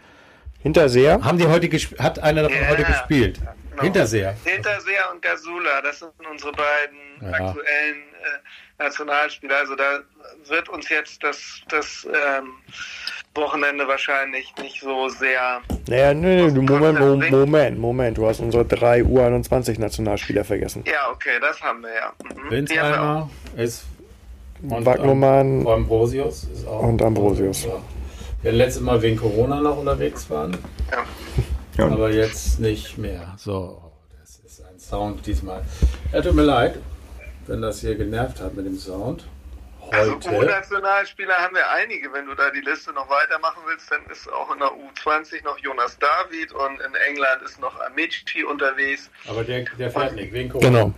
Hinterseher. 0.61 1.23
haben 1.23 1.37
die 1.37 1.47
heute 1.47 1.69
hat 1.99 2.19
einer 2.19 2.41
davon 2.43 2.57
Ja, 2.61 2.67
heute 2.69 2.83
gespielt? 2.83 3.39
Genau. 3.79 3.93
Hinterseher. 3.93 4.35
Hinterseher 4.43 5.11
und 5.13 5.21
Gasula, 5.21 5.81
das 5.81 5.99
sind 5.99 6.11
unsere 6.29 6.51
beiden 6.51 6.97
Ja. 7.21 7.27
aktuellen 7.47 7.97
äh, 7.97 8.83
Nationalspieler. 8.83 9.57
Also 9.57 9.75
da 9.75 9.99
wird 10.47 10.69
uns 10.69 10.89
jetzt 10.89 11.23
das, 11.23 11.61
das 11.69 12.05
ähm, 12.07 12.53
Wochenende 13.35 13.87
wahrscheinlich 13.87 14.53
nicht 14.61 14.81
so 14.81 15.07
sehr. 15.09 15.61
Naja, 15.87 16.13
nee, 16.13 16.47
nee, 16.47 16.59
Moment, 16.61 16.99
Mo- 16.99 17.05
Moment. 17.07 17.31
Moment, 17.31 17.79
Moment. 17.79 18.17
Du 18.17 18.27
hast 18.27 18.39
unsere 18.39 18.65
drei 18.65 19.01
U21-Nationalspieler 19.01 20.43
vergessen. 20.43 20.83
Ja, 20.85 21.09
okay, 21.11 21.39
das 21.39 21.61
haben 21.61 21.81
wir 21.81 21.93
ja. 21.93 22.13
Mhm. 22.23 22.49
Winsheimer 22.51 23.29
ist 23.55 23.83
und 24.61 24.85
Wagnumann 24.85 25.61
Am- 25.61 25.67
Ambrosius 25.67 26.43
ist 26.45 26.67
auch. 26.67 26.81
und 26.83 27.01
Ambrosius. 27.01 27.65
Ja. 27.65 27.81
Wir 28.41 28.51
letztes 28.53 28.81
Mal 28.81 29.01
wegen 29.01 29.17
Corona 29.17 29.59
noch 29.61 29.77
unterwegs 29.77 30.29
waren, 30.29 30.57
Ja. 30.91 31.03
Ja, 31.79 31.85
aber 31.87 32.09
jetzt 32.11 32.59
nicht 32.59 32.97
mehr. 32.97 33.33
So, 33.37 33.81
das 34.19 34.39
ist 34.39 34.61
ein 34.65 34.77
Sound 34.79 35.25
diesmal. 35.25 35.63
Ja, 36.11 36.21
tut 36.21 36.33
mir 36.33 36.43
leid, 36.43 36.77
wenn 37.47 37.61
das 37.61 37.79
hier 37.79 37.95
genervt 37.95 38.41
hat 38.41 38.53
mit 38.53 38.65
dem 38.65 38.77
Sound. 38.77 39.25
Also 39.91 40.15
Heute. 40.15 40.29
U-Nationalspieler 40.31 41.35
haben 41.35 41.55
wir 41.55 41.69
einige. 41.71 42.11
Wenn 42.11 42.25
du 42.25 42.35
da 42.35 42.51
die 42.51 42.59
Liste 42.59 42.91
noch 42.91 43.09
weitermachen 43.09 43.61
willst, 43.65 43.89
dann 43.89 44.01
ist 44.11 44.29
auch 44.31 44.51
in 44.53 44.59
der 44.59 44.67
U20 44.69 45.41
noch 45.45 45.57
Jonas 45.59 45.97
David 45.99 46.51
und 46.51 46.81
in 46.81 46.93
England 47.07 47.41
ist 47.43 47.59
noch 47.61 47.79
Amici 47.79 48.43
unterwegs. 48.43 49.09
Aber 49.27 49.45
der, 49.45 49.63
der 49.79 49.89
fährt 49.89 50.15
nicht, 50.15 50.33
wegen 50.33 50.49
Corona. 50.49 50.69
Genau. 50.69 50.93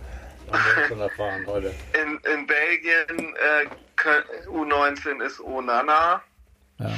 Haben 0.50 0.76
wir 0.76 0.88
schon 0.88 1.00
erfahren 1.00 1.46
heute. 1.46 1.68
In, 2.02 2.18
in 2.34 2.46
Belgien 2.46 3.34
äh, 3.36 3.66
Kö- 3.96 4.24
U19 4.48 5.22
ist 5.24 5.40
Onana. 5.40 6.20
Ja, 6.78 6.90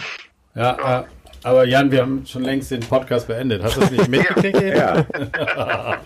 ja 0.54 1.00
äh, 1.00 1.04
aber 1.44 1.64
Jan, 1.66 1.90
wir 1.92 2.02
haben 2.02 2.24
schon 2.26 2.42
längst 2.42 2.70
den 2.70 2.80
Podcast 2.80 3.28
beendet. 3.28 3.62
Hast 3.62 3.76
du 3.76 3.80
das 3.82 3.90
nicht 3.90 4.08
mitgekriegt? 4.08 4.60
ja, 4.62 5.04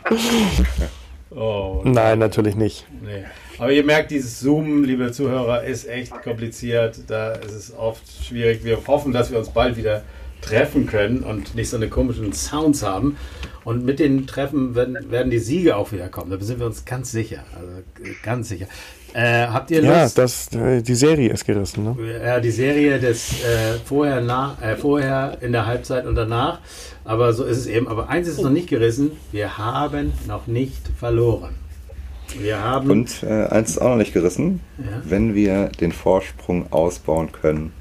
Oh, 1.30 1.82
Nein, 1.84 2.18
natürlich 2.18 2.56
nicht. 2.56 2.86
nee. 3.02 3.24
Aber 3.58 3.70
ihr 3.70 3.84
merkt, 3.84 4.10
dieses 4.10 4.40
Zoom, 4.40 4.84
liebe 4.84 5.12
Zuhörer, 5.12 5.62
ist 5.62 5.86
echt 5.86 6.10
kompliziert. 6.22 7.00
Da 7.08 7.32
ist 7.32 7.52
es 7.52 7.76
oft 7.76 8.02
schwierig. 8.24 8.64
Wir 8.64 8.78
hoffen, 8.86 9.12
dass 9.12 9.30
wir 9.30 9.38
uns 9.38 9.50
bald 9.50 9.76
wieder 9.76 10.02
treffen 10.40 10.86
können 10.86 11.22
und 11.22 11.54
nicht 11.54 11.68
so 11.68 11.76
eine 11.76 11.88
komischen 11.88 12.32
Sounds 12.32 12.82
haben. 12.82 13.16
Und 13.64 13.84
mit 13.84 13.98
den 13.98 14.26
Treffen 14.26 14.74
werden, 14.74 14.96
werden 15.10 15.30
die 15.30 15.38
Siege 15.40 15.76
auch 15.76 15.92
wieder 15.92 16.08
kommen. 16.08 16.30
Da 16.30 16.40
sind 16.40 16.60
wir 16.60 16.66
uns 16.66 16.86
ganz 16.86 17.10
sicher. 17.10 17.44
Also 17.54 17.68
äh, 18.10 18.14
ganz 18.22 18.48
sicher. 18.48 18.66
Äh, 19.14 19.46
habt 19.46 19.70
ihr 19.70 19.82
Ja, 19.82 20.02
Lust? 20.02 20.18
das, 20.18 20.48
äh, 20.54 20.82
die 20.82 20.94
Serie 20.94 21.30
ist 21.32 21.44
gerissen. 21.46 21.82
Ne? 21.84 21.96
Ja, 22.24 22.40
die 22.40 22.50
Serie 22.50 22.98
des 23.00 23.32
äh, 23.42 23.78
vorher, 23.84 24.20
nach, 24.20 24.60
äh, 24.62 24.76
vorher 24.76 25.38
in 25.40 25.52
der 25.52 25.66
Halbzeit 25.66 26.06
und 26.06 26.14
danach. 26.14 26.58
Aber 27.04 27.32
so 27.32 27.44
ist 27.44 27.56
es 27.58 27.66
eben. 27.66 27.88
Aber 27.88 28.08
eins 28.10 28.28
ist 28.28 28.40
noch 28.42 28.50
nicht 28.50 28.68
gerissen: 28.68 29.12
Wir 29.32 29.56
haben 29.56 30.12
noch 30.26 30.46
nicht 30.46 30.82
verloren. 30.98 31.54
Wir 32.38 32.62
haben. 32.62 32.90
und 32.90 33.22
äh, 33.22 33.46
eins 33.46 33.70
ist 33.70 33.78
auch 33.78 33.88
noch 33.88 33.96
nicht 33.96 34.12
gerissen. 34.12 34.60
Ja. 34.76 34.84
Wenn 35.04 35.34
wir 35.34 35.68
den 35.80 35.92
Vorsprung 35.92 36.70
ausbauen 36.70 37.32
können, 37.32 37.72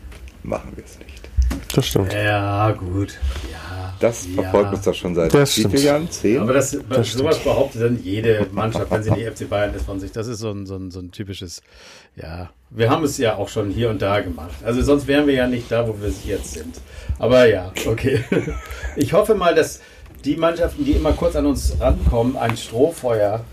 machen 0.44 0.72
wir 0.76 0.86
es 0.86 0.98
nicht. 1.00 1.30
Das 1.76 1.86
stimmt. 1.88 2.14
ja, 2.14 2.72
gut. 2.72 3.18
Ja, 3.52 3.67
Das 4.00 4.26
ja. 4.28 4.42
verfolgt 4.42 4.74
uns 4.74 4.84
doch 4.84 4.94
schon 4.94 5.16
seit 5.16 5.34
Das 5.34 5.56
wie 5.56 5.62
stimmt. 5.62 5.74
vielen 5.76 5.86
Jahren? 5.86 6.12
Zehn? 6.12 6.40
Aber 6.40 6.54
das, 6.54 6.78
Das 6.90 7.14
sowas 7.14 7.40
behauptet 7.40 7.82
dann 7.82 8.04
jede 8.04 8.48
Mannschaft, 8.52 8.92
wenn 8.92 9.04
sie 9.04 9.12
nicht 9.12 9.28
FC 9.28 9.50
Bayern 9.50 9.74
ist 9.74 9.86
von 9.86 10.00
sich. 10.00 10.12
Das 10.12 10.28
ist 10.28 10.40
so 10.40 10.52
ein, 10.52 10.66
so 10.66 10.76
ein, 10.76 10.92
so 10.92 11.00
ein 11.00 11.12
typisches, 11.12 11.62
ja. 12.16 12.50
Wir 12.70 12.90
haben 12.90 13.04
es 13.04 13.18
ja 13.18 13.36
auch 13.36 13.50
schon 13.50 13.70
hier 13.70 13.90
und 13.90 14.02
da 14.02 14.20
gemacht. 14.20 14.56
Also 14.64 14.82
sonst 14.82 15.08
wären 15.08 15.26
wir 15.28 15.34
ja 15.34 15.48
nicht 15.48 15.72
da, 15.72 15.88
wo 15.88 15.96
wir 16.02 16.12
jetzt 16.26 16.54
sind. 16.54 16.80
Aber 17.20 17.48
ja, 17.48 17.72
okay. 17.86 18.24
Ich 18.96 19.14
hoffe 19.14 19.36
mal, 19.36 19.56
dass 19.56 19.82
die 20.26 20.36
Mannschaften, 20.36 20.84
die 20.84 20.92
immer 20.92 21.14
kurz 21.14 21.36
an 21.36 21.46
uns 21.46 21.80
rankommen, 21.80 22.36
ein 22.36 22.58
Strohfeuer 22.58 23.44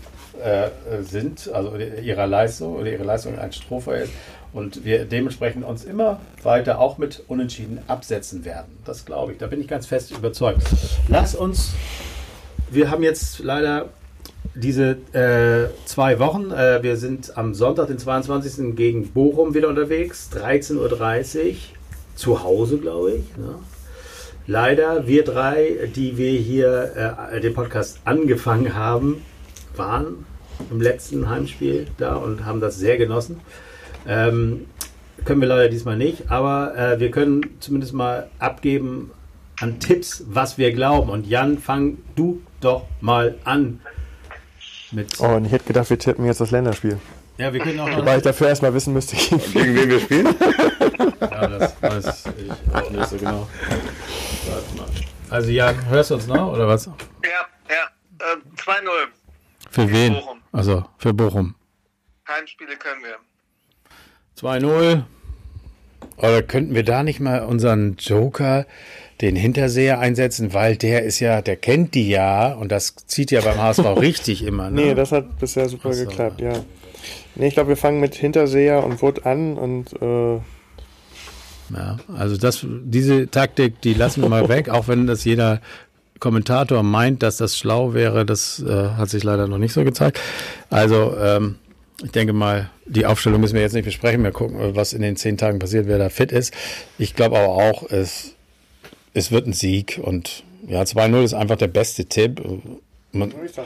äh, 0.43 0.69
sind, 1.03 1.49
also 1.53 1.75
ihrer 1.77 2.27
Leistung 2.27 2.75
oder 2.75 2.91
ihre 2.91 3.03
Leistung 3.03 3.37
ein 3.37 3.53
Strohfeuer 3.53 4.03
ist 4.03 4.11
und 4.55 4.83
wir 4.85 5.05
dementsprechend 5.05 5.63
uns 5.63 5.83
immer 5.83 6.19
weiter 6.41 6.79
auch 6.79 6.97
mit 6.97 7.23
Unentschieden 7.27 7.77
absetzen 7.87 8.45
werden. 8.45 8.77
Das 8.85 9.05
glaube 9.05 9.33
ich, 9.33 9.37
da 9.37 9.45
bin 9.45 9.61
ich 9.61 9.67
ganz 9.67 9.85
fest 9.85 10.09
überzeugt. 10.09 10.63
Lass 11.07 11.35
uns 11.35 11.75
wir 12.71 12.89
haben 12.89 13.03
jetzt 13.03 13.39
leider 13.39 13.89
diese 14.53 14.97
äh, 15.13 15.69
zwei 15.85 16.19
Wochen. 16.19 16.51
Äh, 16.51 16.81
wir 16.83 16.97
sind 16.97 17.37
am 17.37 17.53
Sonntag, 17.53 17.87
den 17.87 17.99
22. 17.99 18.75
gegen 18.75 19.09
Bochum 19.09 19.53
wieder 19.53 19.69
unterwegs. 19.69 20.29
13.30 20.33 21.47
Uhr. 21.47 21.55
Zu 22.15 22.43
Hause, 22.43 22.77
glaube 22.77 23.11
ich. 23.11 23.37
Ne? 23.37 23.55
Leider, 24.47 25.05
wir 25.07 25.23
drei, 25.23 25.89
die 25.95 26.17
wir 26.17 26.31
hier 26.31 27.27
äh, 27.31 27.41
den 27.41 27.53
Podcast 27.53 27.99
angefangen 28.05 28.73
haben, 28.73 29.21
waren 29.75 30.25
im 30.71 30.79
letzten 30.79 31.29
Heimspiel 31.29 31.87
da 31.97 32.15
und 32.15 32.45
haben 32.45 32.61
das 32.61 32.77
sehr 32.77 32.97
genossen. 32.97 33.41
Ähm, 34.07 34.67
können 35.23 35.41
wir 35.41 35.47
leider 35.47 35.69
diesmal 35.69 35.97
nicht, 35.97 36.29
aber 36.29 36.77
äh, 36.77 36.99
wir 36.99 37.09
können 37.11 37.57
zumindest 37.59 37.93
mal 37.93 38.29
abgeben 38.39 39.11
an 39.59 39.79
Tipps, 39.79 40.23
was 40.27 40.57
wir 40.57 40.73
glauben. 40.73 41.09
Und 41.09 41.27
Jan, 41.27 41.57
fang 41.57 41.97
du 42.15 42.41
doch 42.59 42.85
mal 43.01 43.35
an 43.43 43.79
mit. 44.91 45.19
Oh, 45.19 45.27
und 45.27 45.45
ich 45.45 45.51
hätte 45.51 45.65
gedacht, 45.65 45.89
wir 45.89 45.99
tippen 45.99 46.25
jetzt 46.25 46.41
das 46.41 46.51
Länderspiel. 46.51 46.99
Ja, 47.37 47.51
wir 47.51 47.59
können 47.59 47.79
auch 47.79 47.89
noch. 47.89 48.05
Weil 48.05 48.17
ich 48.17 48.23
dafür 48.23 48.47
erstmal 48.47 48.73
wissen 48.73 48.93
müsste, 48.93 49.15
gegen 49.37 49.39
Gegen 49.53 49.75
wen 49.75 49.89
wir 49.89 49.99
spielen? 49.99 50.35
Ja, 51.19 51.47
das 51.47 51.81
weiß 51.81 52.25
ich 52.37 52.73
auch 52.73 52.89
nicht 52.89 53.07
so 53.07 53.17
genau. 53.17 53.47
Warte 54.47 54.77
mal. 54.77 54.87
Also 55.29 55.49
Jan, 55.51 55.85
hörst 55.89 56.11
du 56.11 56.15
uns 56.15 56.27
noch 56.27 56.53
oder 56.53 56.67
was? 56.67 56.85
Ja, 56.85 56.91
ja. 57.69 57.89
Äh, 58.19 58.37
2-0. 58.61 58.89
Für 59.69 59.91
wen? 59.91 60.13
Bochum. 60.13 60.41
Also 60.51 60.85
für 60.97 61.13
Bochum. 61.13 61.55
Heimspiele 62.27 62.77
können 62.77 63.03
wir. 63.03 63.17
2-0. 64.39 65.03
Oder 66.17 66.41
könnten 66.43 66.75
wir 66.75 66.83
da 66.83 67.03
nicht 67.03 67.19
mal 67.19 67.43
unseren 67.43 67.95
Joker, 67.97 68.65
den 69.21 69.35
Hinterseher 69.35 69.99
einsetzen, 69.99 70.53
weil 70.53 70.75
der 70.75 71.03
ist 71.03 71.19
ja, 71.19 71.41
der 71.41 71.55
kennt 71.55 71.93
die 71.93 72.09
ja 72.09 72.53
und 72.53 72.71
das 72.71 72.95
zieht 73.07 73.31
ja 73.31 73.41
beim 73.41 73.57
HSV 73.57 73.85
richtig 73.97 74.43
immer. 74.45 74.69
Ne? 74.69 74.81
Nee, 74.81 74.95
das 74.95 75.11
hat 75.11 75.39
bisher 75.39 75.69
super 75.69 75.93
so. 75.93 76.05
geklappt, 76.05 76.41
ja. 76.41 76.53
Nee, 77.35 77.47
ich 77.47 77.53
glaube, 77.53 77.69
wir 77.69 77.77
fangen 77.77 77.99
mit 77.99 78.15
Hinterseher 78.15 78.83
und 78.83 79.01
Wood 79.01 79.25
an 79.25 79.57
und 79.57 79.93
äh, 80.01 80.35
Ja, 81.73 81.97
also 82.15 82.37
das, 82.37 82.65
diese 82.65 83.29
Taktik, 83.29 83.81
die 83.81 83.93
lassen 83.93 84.21
wir 84.21 84.29
mal 84.29 84.49
weg, 84.49 84.69
auch 84.69 84.87
wenn 84.87 85.07
das 85.07 85.23
jeder 85.23 85.61
Kommentator 86.19 86.81
meint, 86.81 87.23
dass 87.23 87.37
das 87.37 87.57
schlau 87.57 87.93
wäre, 87.93 88.25
das 88.25 88.63
äh, 88.65 88.89
hat 88.89 89.09
sich 89.09 89.23
leider 89.23 89.47
noch 89.47 89.57
nicht 89.57 89.73
so 89.73 89.83
gezeigt. 89.83 90.19
Also 90.69 91.15
ähm, 91.17 91.55
ich 92.03 92.11
denke 92.11 92.33
mal, 92.33 92.69
die 92.85 93.05
Aufstellung 93.05 93.41
müssen 93.41 93.55
wir 93.55 93.61
jetzt 93.61 93.73
nicht 93.73 93.85
besprechen. 93.85 94.23
Wir 94.23 94.31
gucken, 94.31 94.75
was 94.75 94.93
in 94.93 95.01
den 95.01 95.15
zehn 95.15 95.37
Tagen 95.37 95.59
passiert, 95.59 95.87
wer 95.87 95.97
da 95.97 96.09
fit 96.09 96.31
ist. 96.31 96.53
Ich 96.97 97.15
glaube 97.15 97.39
aber 97.39 97.49
auch, 97.49 97.89
es, 97.89 98.35
es 99.13 99.31
wird 99.31 99.47
ein 99.47 99.53
Sieg 99.53 99.99
und 100.01 100.43
ja, 100.67 100.81
2-0 100.81 101.23
ist 101.23 101.33
einfach 101.33 101.57
der 101.57 101.67
beste 101.67 102.05
Tipp. 102.05 102.41
Man, 103.15 103.33
ich 103.45 103.51
sag, 103.53 103.65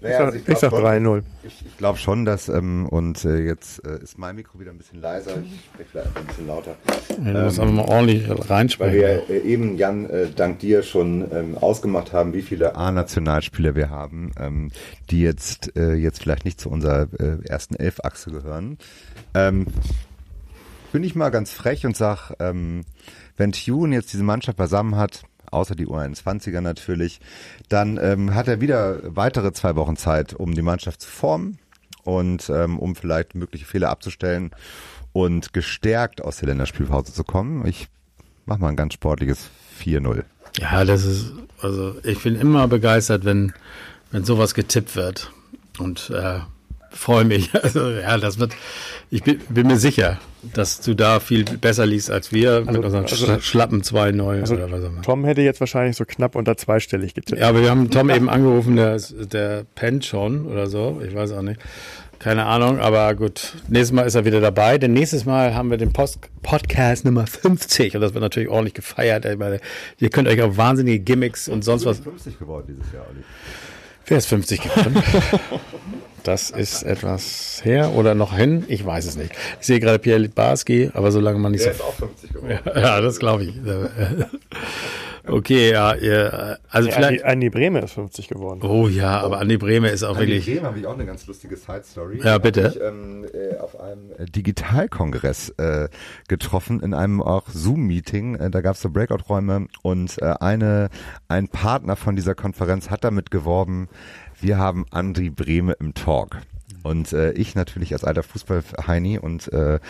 Naja, 0.00 0.18
also 0.26 0.38
ich 0.38 0.58
sag 0.58 0.70
glaub, 0.70 0.84
3-0. 0.84 1.22
Ich, 1.42 1.64
ich 1.66 1.76
glaube 1.78 1.98
schon, 1.98 2.24
dass, 2.24 2.48
ähm, 2.48 2.86
und 2.86 3.24
äh, 3.24 3.38
jetzt 3.38 3.84
äh, 3.86 4.02
ist 4.02 4.18
mein 4.18 4.36
Mikro 4.36 4.60
wieder 4.60 4.70
ein 4.70 4.78
bisschen 4.78 5.00
leiser, 5.00 5.32
ich 5.42 5.60
spreche 5.64 5.88
vielleicht 5.90 6.16
ein 6.16 6.26
bisschen 6.26 6.46
lauter. 6.46 6.76
man 7.18 7.44
muss 7.44 7.58
einfach 7.58 7.74
mal 7.74 7.86
ordentlich 7.86 8.28
Weil 8.28 8.36
reinsprechen. 8.36 8.94
wir 8.94 9.30
äh, 9.30 9.38
eben, 9.40 9.76
Jan, 9.76 10.08
äh, 10.10 10.26
dank 10.34 10.58
dir 10.58 10.82
schon 10.82 11.26
ähm, 11.32 11.58
ausgemacht 11.58 12.12
haben, 12.12 12.34
wie 12.34 12.42
viele 12.42 12.76
A-Nationalspieler 12.76 13.74
wir 13.74 13.90
haben, 13.90 14.32
ähm, 14.38 14.70
die 15.10 15.22
jetzt, 15.22 15.76
äh, 15.76 15.94
jetzt 15.94 16.20
vielleicht 16.22 16.44
nicht 16.44 16.60
zu 16.60 16.68
unserer 16.70 17.08
äh, 17.18 17.38
ersten 17.48 17.76
Elf-Achse 17.76 18.30
gehören. 18.30 18.78
Ähm, 19.34 19.66
bin 20.92 21.04
ich 21.04 21.14
mal 21.14 21.30
ganz 21.30 21.52
frech 21.52 21.86
und 21.86 21.96
sag, 21.96 22.32
ähm, 22.40 22.82
wenn 23.36 23.52
Tune 23.52 23.94
jetzt 23.94 24.12
diese 24.12 24.24
Mannschaft 24.24 24.58
beisammen 24.58 24.96
hat, 24.96 25.22
außer 25.50 25.74
die 25.74 25.86
U21er 25.86 26.60
natürlich, 26.60 27.20
dann 27.68 27.98
ähm, 27.98 28.34
hat 28.34 28.48
er 28.48 28.60
wieder 28.60 29.00
weitere 29.04 29.52
zwei 29.52 29.76
Wochen 29.76 29.96
Zeit, 29.96 30.34
um 30.34 30.54
die 30.54 30.62
Mannschaft 30.62 31.02
zu 31.02 31.08
formen 31.08 31.58
und 32.04 32.50
ähm, 32.50 32.78
um 32.78 32.94
vielleicht 32.94 33.34
mögliche 33.34 33.64
Fehler 33.64 33.90
abzustellen 33.90 34.50
und 35.12 35.52
gestärkt 35.52 36.22
aus 36.22 36.38
der 36.38 36.48
Länderspielpause 36.48 37.12
zu 37.12 37.24
kommen. 37.24 37.66
Ich 37.66 37.88
mach 38.46 38.58
mal 38.58 38.68
ein 38.68 38.76
ganz 38.76 38.94
sportliches 38.94 39.50
4-0. 39.82 40.24
Ja, 40.58 40.84
das 40.84 41.04
ist, 41.04 41.32
also 41.60 41.96
ich 42.04 42.22
bin 42.22 42.36
immer 42.36 42.68
begeistert, 42.68 43.24
wenn, 43.24 43.52
wenn 44.10 44.24
sowas 44.24 44.54
getippt 44.54 44.96
wird. 44.96 45.32
Und 45.78 46.10
äh, 46.10 46.40
freue 46.90 47.24
mich. 47.24 47.50
Also 47.62 47.90
ja, 47.90 48.18
das 48.18 48.38
wird, 48.38 48.52
ich 49.10 49.22
bin, 49.22 49.38
bin 49.48 49.66
mir 49.66 49.76
sicher, 49.78 50.18
dass 50.54 50.80
du 50.80 50.94
da 50.94 51.20
viel 51.20 51.44
besser 51.44 51.86
liest 51.86 52.10
als 52.10 52.32
wir 52.32 52.62
mit 52.64 52.76
unseren 52.84 53.04
also- 53.04 53.26
Schla- 53.26 53.40
schlappen 53.40 53.82
2-0 53.82 54.40
Also, 54.40 54.54
oder 54.54 54.70
was 54.70 54.82
auch 54.84 54.88
immer. 54.88 55.02
Tom 55.02 55.24
hätte 55.24 55.42
jetzt 55.42 55.60
wahrscheinlich 55.60 55.96
so 55.96 56.04
knapp 56.04 56.34
unter 56.36 56.56
zweistellig 56.56 57.14
getippt. 57.14 57.40
Ja, 57.40 57.48
aber 57.48 57.62
wir 57.62 57.70
haben 57.70 57.90
Tom 57.90 58.10
eben 58.10 58.28
angerufen, 58.28 58.76
der, 58.76 58.98
der 59.32 59.64
pennt 59.74 60.04
schon 60.04 60.46
oder 60.46 60.66
so. 60.66 61.00
Ich 61.06 61.14
weiß 61.14 61.32
auch 61.32 61.42
nicht. 61.42 61.60
Keine 62.18 62.44
Ahnung, 62.44 62.80
aber 62.80 63.14
gut. 63.14 63.54
Nächstes 63.68 63.92
Mal 63.92 64.02
ist 64.02 64.14
er 64.14 64.26
wieder 64.26 64.42
dabei. 64.42 64.76
Denn 64.76 64.92
nächstes 64.92 65.24
Mal 65.24 65.54
haben 65.54 65.70
wir 65.70 65.78
den 65.78 65.92
Post 65.92 66.18
Podcast 66.42 67.06
Nummer 67.06 67.26
50 67.26 67.94
und 67.94 68.02
das 68.02 68.12
wird 68.12 68.20
natürlich 68.22 68.50
ordentlich 68.50 68.74
gefeiert. 68.74 69.24
Ich 69.24 69.38
meine, 69.38 69.58
ihr 69.98 70.10
könnt 70.10 70.28
euch 70.28 70.42
auf 70.42 70.58
wahnsinnige 70.58 70.98
Gimmicks 70.98 71.48
und 71.48 71.64
sonst 71.64 71.86
was 71.86 72.00
50 72.00 72.38
geworden 72.38 72.76
dieses 72.78 72.92
Jahr, 72.92 73.06
Olli. 73.08 73.24
Wer 74.06 74.18
ist 74.18 74.26
50 74.26 74.60
geworden? 74.60 75.02
Das 76.24 76.50
ist 76.50 76.82
etwas 76.82 77.60
her 77.64 77.92
oder 77.94 78.14
noch 78.14 78.36
hin? 78.36 78.64
Ich 78.68 78.84
weiß 78.84 79.06
es 79.06 79.16
nicht. 79.16 79.32
Ich 79.60 79.66
sehe 79.66 79.80
gerade 79.80 79.98
Pierre 79.98 80.28
Barski, 80.28 80.90
aber 80.94 81.12
solange 81.12 81.38
man 81.38 81.52
nicht 81.52 81.64
so. 81.64 81.70
auch 81.84 81.94
50 81.94 82.32
geworden. 82.32 82.58
Ja, 82.74 83.00
das 83.00 83.18
glaube 83.18 83.44
ich. 83.44 83.54
Okay, 85.26 85.70
ja, 85.72 85.94
ihr, 85.94 86.58
also 86.70 86.88
Nee, 86.88 86.94
vielleicht. 86.94 87.24
Andi, 87.24 87.32
Andi 87.32 87.50
Breme 87.50 87.80
ist 87.80 87.92
50 87.92 88.28
geworden. 88.28 88.60
Oh 88.62 88.88
ja, 88.88 89.20
aber 89.20 89.38
Andi 89.38 89.58
Breme 89.58 89.88
ist 89.88 90.02
auch 90.02 90.16
An 90.16 90.26
die 90.26 90.32
wirklich. 90.32 90.46
Bremen 90.46 90.66
habe 90.66 90.78
ich 90.78 90.86
auch 90.86 90.94
eine 90.94 91.04
ganz 91.04 91.26
lustige 91.26 91.56
Side-Story. 91.56 92.20
Ja, 92.24 92.38
bitte. 92.38 92.64
Hab 92.64 92.76
Ich, 92.76 92.80
ähm, 92.82 93.26
äh, 93.32 93.58
auf 93.58 93.78
einem 93.78 94.10
äh, 94.18 94.24
Digitalkongress 94.24 95.50
äh, 95.58 95.88
getroffen, 96.28 96.80
in 96.80 96.94
einem 96.94 97.22
auch 97.22 97.48
Zoom-Meeting. 97.48 98.36
Äh, 98.36 98.50
da 98.50 98.60
gab 98.60 98.76
es 98.76 98.82
so 98.82 98.90
Breakout-Räume 98.90 99.66
und 99.82 100.20
äh, 100.22 100.34
eine, 100.40 100.88
ein 101.28 101.48
Partner 101.48 101.96
von 101.96 102.16
dieser 102.16 102.34
Konferenz 102.34 102.90
hat 102.90 103.04
damit 103.04 103.30
geworben, 103.30 103.88
wir 104.40 104.58
haben 104.58 104.86
Andri 104.90 105.30
Brehme 105.30 105.72
im 105.80 105.94
Talk. 105.94 106.38
Und 106.82 107.12
äh, 107.12 107.32
ich 107.32 107.54
natürlich 107.54 107.92
als 107.92 108.04
alter 108.04 108.22
Fußball-Heini 108.22 109.18
und 109.18 109.52
äh, 109.52 109.80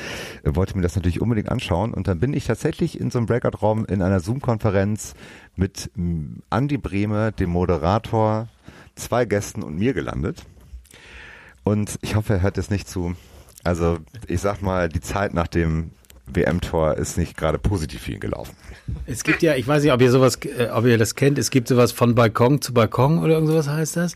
wollte 0.44 0.76
mir 0.76 0.82
das 0.82 0.96
natürlich 0.96 1.20
unbedingt 1.20 1.48
anschauen. 1.48 1.94
Und 1.94 2.08
dann 2.08 2.18
bin 2.18 2.34
ich 2.34 2.46
tatsächlich 2.46 3.00
in 3.00 3.10
so 3.10 3.18
einem 3.18 3.26
Breakout-Raum 3.26 3.84
in 3.84 4.02
einer 4.02 4.20
Zoom-Konferenz 4.20 5.14
mit 5.54 5.90
m, 5.96 6.42
Andi 6.50 6.78
Brehme, 6.78 7.32
dem 7.32 7.50
Moderator, 7.50 8.48
zwei 8.96 9.24
Gästen 9.24 9.62
und 9.62 9.78
mir 9.78 9.94
gelandet. 9.94 10.44
Und 11.62 11.98
ich 12.02 12.16
hoffe, 12.16 12.34
er 12.34 12.42
hört 12.42 12.58
es 12.58 12.70
nicht 12.70 12.88
zu. 12.88 13.14
Also 13.62 13.98
ich 14.26 14.40
sag 14.40 14.62
mal, 14.62 14.88
die 14.88 15.00
Zeit 15.00 15.34
nach 15.34 15.48
dem 15.48 15.92
WM-Tor 16.34 16.94
ist 16.96 17.16
nicht 17.18 17.36
gerade 17.36 17.58
positiv 17.58 18.02
für 18.02 18.12
ihn 18.12 18.20
gelaufen. 18.20 18.54
Es 19.06 19.22
gibt 19.22 19.42
ja, 19.42 19.54
ich 19.54 19.66
weiß 19.68 19.82
nicht, 19.82 19.92
ob 19.92 20.00
ihr 20.00 20.10
sowas, 20.10 20.36
äh, 20.44 20.68
ob 20.72 20.84
ihr 20.84 20.98
das 20.98 21.14
kennt, 21.14 21.38
es 21.38 21.50
gibt 21.50 21.68
sowas 21.68 21.92
von 21.92 22.14
Balkon 22.14 22.60
zu 22.60 22.72
Balkon 22.74 23.18
oder 23.18 23.34
irgend 23.34 23.48
sowas 23.48 23.68
heißt 23.68 23.96
das. 23.96 24.14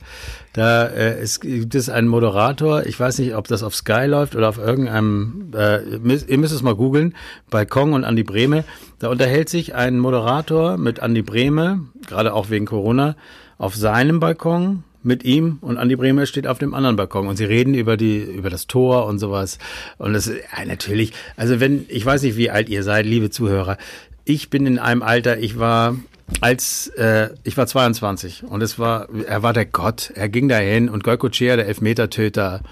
Da 0.53 0.87
äh, 0.87 1.19
es 1.21 1.41
gibt 1.41 1.75
es 1.75 1.89
einen 1.89 2.09
Moderator, 2.09 2.85
ich 2.87 2.99
weiß 2.99 3.19
nicht, 3.19 3.35
ob 3.37 3.47
das 3.49 3.63
auf 3.63 3.75
Sky 3.75 4.07
läuft 4.07 4.35
oder 4.37 4.49
auf 4.49 4.59
irgendeinem, 4.59 5.53
äh, 5.55 5.83
ihr 5.85 5.99
müsst- 6.01 6.29
es 6.55 6.63
mal 6.63 6.75
googeln, 6.75 7.15
Balkon 7.51 7.93
und 7.93 8.05
Andi 8.05 8.23
Breme. 8.25 8.65
Da 8.99 9.09
unterhält 9.09 9.49
sich 9.49 9.75
ein 9.75 9.99
Moderator 9.99 10.77
mit 10.77 11.01
Andi 11.01 11.23
Breme, 11.23 11.81
gerade 12.07 12.33
auch 12.35 12.51
wegen 12.51 12.67
Corona, 12.67 13.17
auf 13.59 13.75
seinem 13.77 14.19
Balkon 14.21 14.83
mit 15.05 15.25
ihm 15.25 15.59
und 15.61 15.77
Andi 15.77 15.97
Bremer 15.97 16.27
steht 16.27 16.47
auf 16.47 16.59
dem 16.59 16.75
anderen 16.75 16.97
Balkon 16.97 17.29
und 17.29 17.37
sie 17.37 17.45
reden 17.45 17.75
über 17.75 17.97
die 17.97 18.19
über 18.19 18.51
das 18.51 18.67
Tor 18.67 19.07
und 19.07 19.19
sowas. 19.19 19.59
Und 19.99 20.15
das 20.15 20.27
ja, 20.27 20.65
natürlich 20.67 21.13
also 21.37 21.61
wenn 21.61 21.85
ich 21.89 22.05
weiß 22.05 22.23
nicht 22.23 22.37
wie 22.37 22.51
alt 22.51 22.69
ihr 22.69 22.83
seid 22.83 23.07
liebe 23.07 23.31
Zuhörer. 23.31 23.77
Ich 24.25 24.51
bin 24.51 24.67
in 24.67 24.79
einem 24.79 25.03
Alter 25.03 25.39
ich 25.39 25.59
war 25.59 25.97
als 26.41 26.89
äh, 26.97 27.29
ich 27.45 27.57
war 27.57 27.67
22 27.67 28.45
und 28.45 28.63
es 28.63 28.79
war 28.79 29.09
er 29.27 29.43
war 29.43 29.53
der 29.53 29.67
Gott. 29.67 30.11
Er 30.15 30.29
ging 30.29 30.49
dahin 30.49 30.89
und 30.89 31.05
Goikocea 31.05 31.57
der 31.57 31.69
Elfmetertöter 31.69 32.63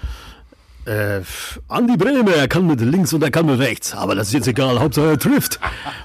äh, 0.85 1.21
Andi 1.67 1.97
Bremer, 1.97 2.35
er 2.35 2.47
kann 2.47 2.67
mit 2.67 2.81
links 2.81 3.13
und 3.13 3.23
er 3.23 3.31
kann 3.31 3.45
mit 3.45 3.59
rechts, 3.59 3.95
aber 3.95 4.15
das 4.15 4.27
ist 4.27 4.33
jetzt 4.33 4.47
egal, 4.47 4.79
Hauptsache 4.79 5.11
er 5.11 5.19
trifft. 5.19 5.59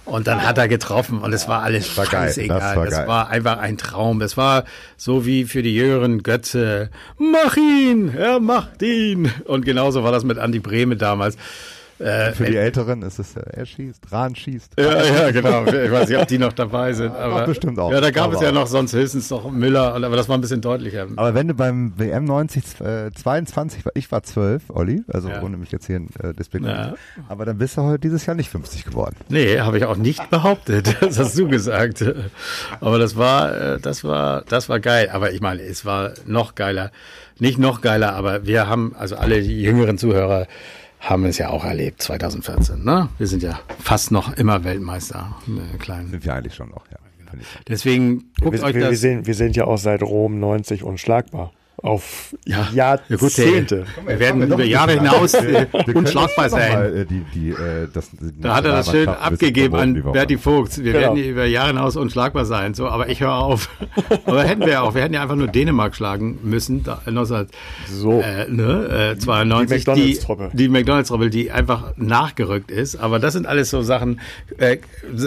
Und 0.04 0.26
dann 0.26 0.46
hat 0.46 0.58
er 0.58 0.68
getroffen 0.68 1.18
und 1.20 1.32
es 1.32 1.48
war 1.48 1.62
alles 1.62 1.96
war 1.96 2.06
geil, 2.06 2.28
scheißegal. 2.28 2.58
das 2.58 2.76
war 2.76 2.84
das 2.84 2.94
geil. 2.94 3.08
war 3.08 3.28
einfach 3.28 3.58
ein 3.58 3.76
Traum. 3.76 4.18
Das 4.20 4.36
war 4.36 4.64
so 4.96 5.26
wie 5.26 5.44
für 5.44 5.62
die 5.62 5.74
jüngeren 5.74 6.22
Götze. 6.22 6.90
Mach 7.18 7.56
ihn, 7.56 8.14
er 8.14 8.40
macht 8.40 8.82
ihn. 8.82 9.30
Und 9.44 9.64
genauso 9.64 10.04
war 10.04 10.12
das 10.12 10.24
mit 10.24 10.38
Andi 10.38 10.60
Brehme 10.60 10.96
damals. 10.96 11.36
Äh, 11.98 12.32
Für 12.32 12.44
die 12.44 12.56
Älteren 12.56 13.02
ist 13.02 13.18
es, 13.18 13.36
äh, 13.36 13.40
er 13.52 13.66
schießt, 13.66 14.12
Rahn 14.12 14.34
schießt. 14.36 14.74
ja, 14.78 15.04
ja, 15.04 15.30
genau. 15.32 15.64
Ich 15.66 15.90
weiß 15.90 16.08
nicht, 16.08 16.18
ob 16.18 16.28
die 16.28 16.38
noch 16.38 16.52
dabei 16.52 16.92
sind. 16.92 17.12
Aber, 17.14 17.44
bestimmt 17.44 17.78
auch. 17.78 17.90
Ja, 17.90 18.00
da 18.00 18.10
gab 18.10 18.26
Aber 18.26 18.34
es 18.34 18.40
ja 18.40 18.52
noch 18.52 18.66
sonst 18.68 18.92
höchstens 18.92 19.28
noch 19.30 19.50
Müller, 19.50 19.94
aber 19.94 20.14
das 20.16 20.28
war 20.28 20.38
ein 20.38 20.40
bisschen 20.40 20.60
deutlicher. 20.60 21.06
Aber 21.16 21.34
wenn 21.34 21.48
du 21.48 21.54
beim 21.54 21.92
WM 21.98 22.24
90 22.24 22.80
äh, 22.80 23.10
22, 23.12 23.84
war- 23.84 23.92
ich 23.96 24.10
war 24.12 24.22
12, 24.22 24.62
Olli, 24.68 25.02
also 25.12 25.28
Ja. 25.28 25.42
ohne 25.42 25.56
mich 25.56 25.72
jetzt 25.72 25.86
hier 25.86 25.96
in 25.96 26.08
äh, 26.22 26.32
Disziplin. 26.34 26.70
Ja. 26.70 26.94
Aber 27.28 27.44
dann 27.44 27.58
bist 27.58 27.76
du 27.76 27.82
heute 27.82 27.98
dieses 28.00 28.26
Jahr 28.26 28.36
nicht 28.36 28.50
50 28.50 28.84
geworden. 28.84 29.16
Nee, 29.28 29.58
habe 29.60 29.78
ich 29.78 29.84
auch 29.84 29.96
nicht 29.96 30.30
behauptet. 30.30 30.96
Das 31.00 31.18
hast 31.18 31.38
du 31.38 31.48
gesagt. 31.48 32.04
Aber 32.80 32.98
das 32.98 33.16
war, 33.16 33.56
äh, 33.74 33.80
das 33.80 34.04
war, 34.04 34.42
das 34.42 34.68
war 34.68 34.78
geil. 34.78 35.08
Aber 35.12 35.32
ich 35.32 35.40
meine, 35.40 35.62
es 35.62 35.84
war 35.84 36.12
noch 36.26 36.54
geiler. 36.54 36.92
Nicht 37.40 37.58
noch 37.58 37.80
geiler, 37.80 38.14
aber 38.14 38.46
wir 38.46 38.68
haben, 38.68 38.94
also 38.96 39.16
alle 39.16 39.40
die 39.42 39.62
jüngeren 39.62 39.96
Zuhörer 39.98 40.46
haben 41.00 41.24
es 41.24 41.38
ja 41.38 41.50
auch 41.50 41.64
erlebt, 41.64 42.02
2014. 42.02 42.84
Ne? 42.84 43.08
Wir 43.18 43.26
sind 43.26 43.42
ja 43.42 43.60
fast 43.78 44.10
noch 44.10 44.36
immer 44.36 44.64
Weltmeister. 44.64 45.36
Äh, 45.46 45.78
kleinen. 45.78 46.10
Sind 46.10 46.24
wir 46.24 46.34
eigentlich 46.34 46.54
schon 46.54 46.70
noch, 46.70 46.86
ja. 46.90 46.98
Deswegen 47.68 48.32
guckt 48.40 48.56
Wir, 48.56 48.64
euch 48.64 48.74
wir, 48.74 48.82
wir, 48.82 48.90
das. 48.90 49.00
sind, 49.00 49.26
wir 49.26 49.34
sind 49.34 49.54
ja 49.56 49.64
auch 49.64 49.76
seit 49.76 50.02
Rom 50.02 50.40
90 50.40 50.82
unschlagbar. 50.82 51.52
Auf 51.80 52.34
Ja, 52.44 52.68
ja 52.74 52.96
gut, 52.96 53.20
Jahrzehnte. 53.20 53.84
wir 54.04 54.18
werden 54.18 54.42
über 54.42 54.64
Jahre 54.64 54.92
hinaus 54.94 55.34
äh, 55.34 55.66
unschlagbar 55.94 56.50
sein. 56.50 56.72
Mal, 56.72 56.96
äh, 56.98 57.04
die, 57.06 57.24
die, 57.34 57.50
äh, 57.50 57.86
das, 57.92 58.10
die 58.10 58.40
Da 58.40 58.56
hat 58.56 58.64
er 58.64 58.72
das 58.72 58.90
schön 58.90 59.08
abgegeben 59.08 59.76
an. 59.76 60.02
Berti 60.12 60.38
Vogt. 60.38 60.78
Wir 60.82 60.92
Genau. 60.92 61.14
werden 61.14 61.24
über 61.24 61.44
Jahre 61.44 61.68
hinaus 61.68 61.96
unschlagbar 61.96 62.44
sein. 62.46 62.74
So, 62.74 62.88
aber 62.88 63.08
ich 63.08 63.20
höre 63.20 63.34
auf. 63.34 63.68
aber 64.26 64.42
hätten 64.42 64.62
wir 64.62 64.70
ja 64.72 64.80
auch. 64.82 64.94
Wir 64.96 65.02
hätten 65.02 65.14
ja 65.14 65.22
einfach 65.22 65.36
nur 65.36 65.46
Dänemark 65.46 65.94
schlagen 65.94 66.40
müssen. 66.42 66.82
Da, 66.82 67.00
19, 67.08 67.46
So. 67.88 68.20
äh, 68.22 68.48
ne, 68.50 69.12
äh, 69.14 69.18
92. 69.18 69.84
Die 69.84 69.90
McDonald's-Truppe. 69.90 70.50
Die, 70.52 70.56
die 70.56 70.68
McDonalds-Truppe, 70.68 71.30
die 71.30 71.50
einfach 71.52 71.92
nachgerückt 71.96 72.72
ist. 72.72 72.96
Aber 72.96 73.20
das 73.20 73.34
sind 73.34 73.46
alles 73.46 73.70
so 73.70 73.82
Sachen. 73.82 74.20
Äh, 74.58 74.78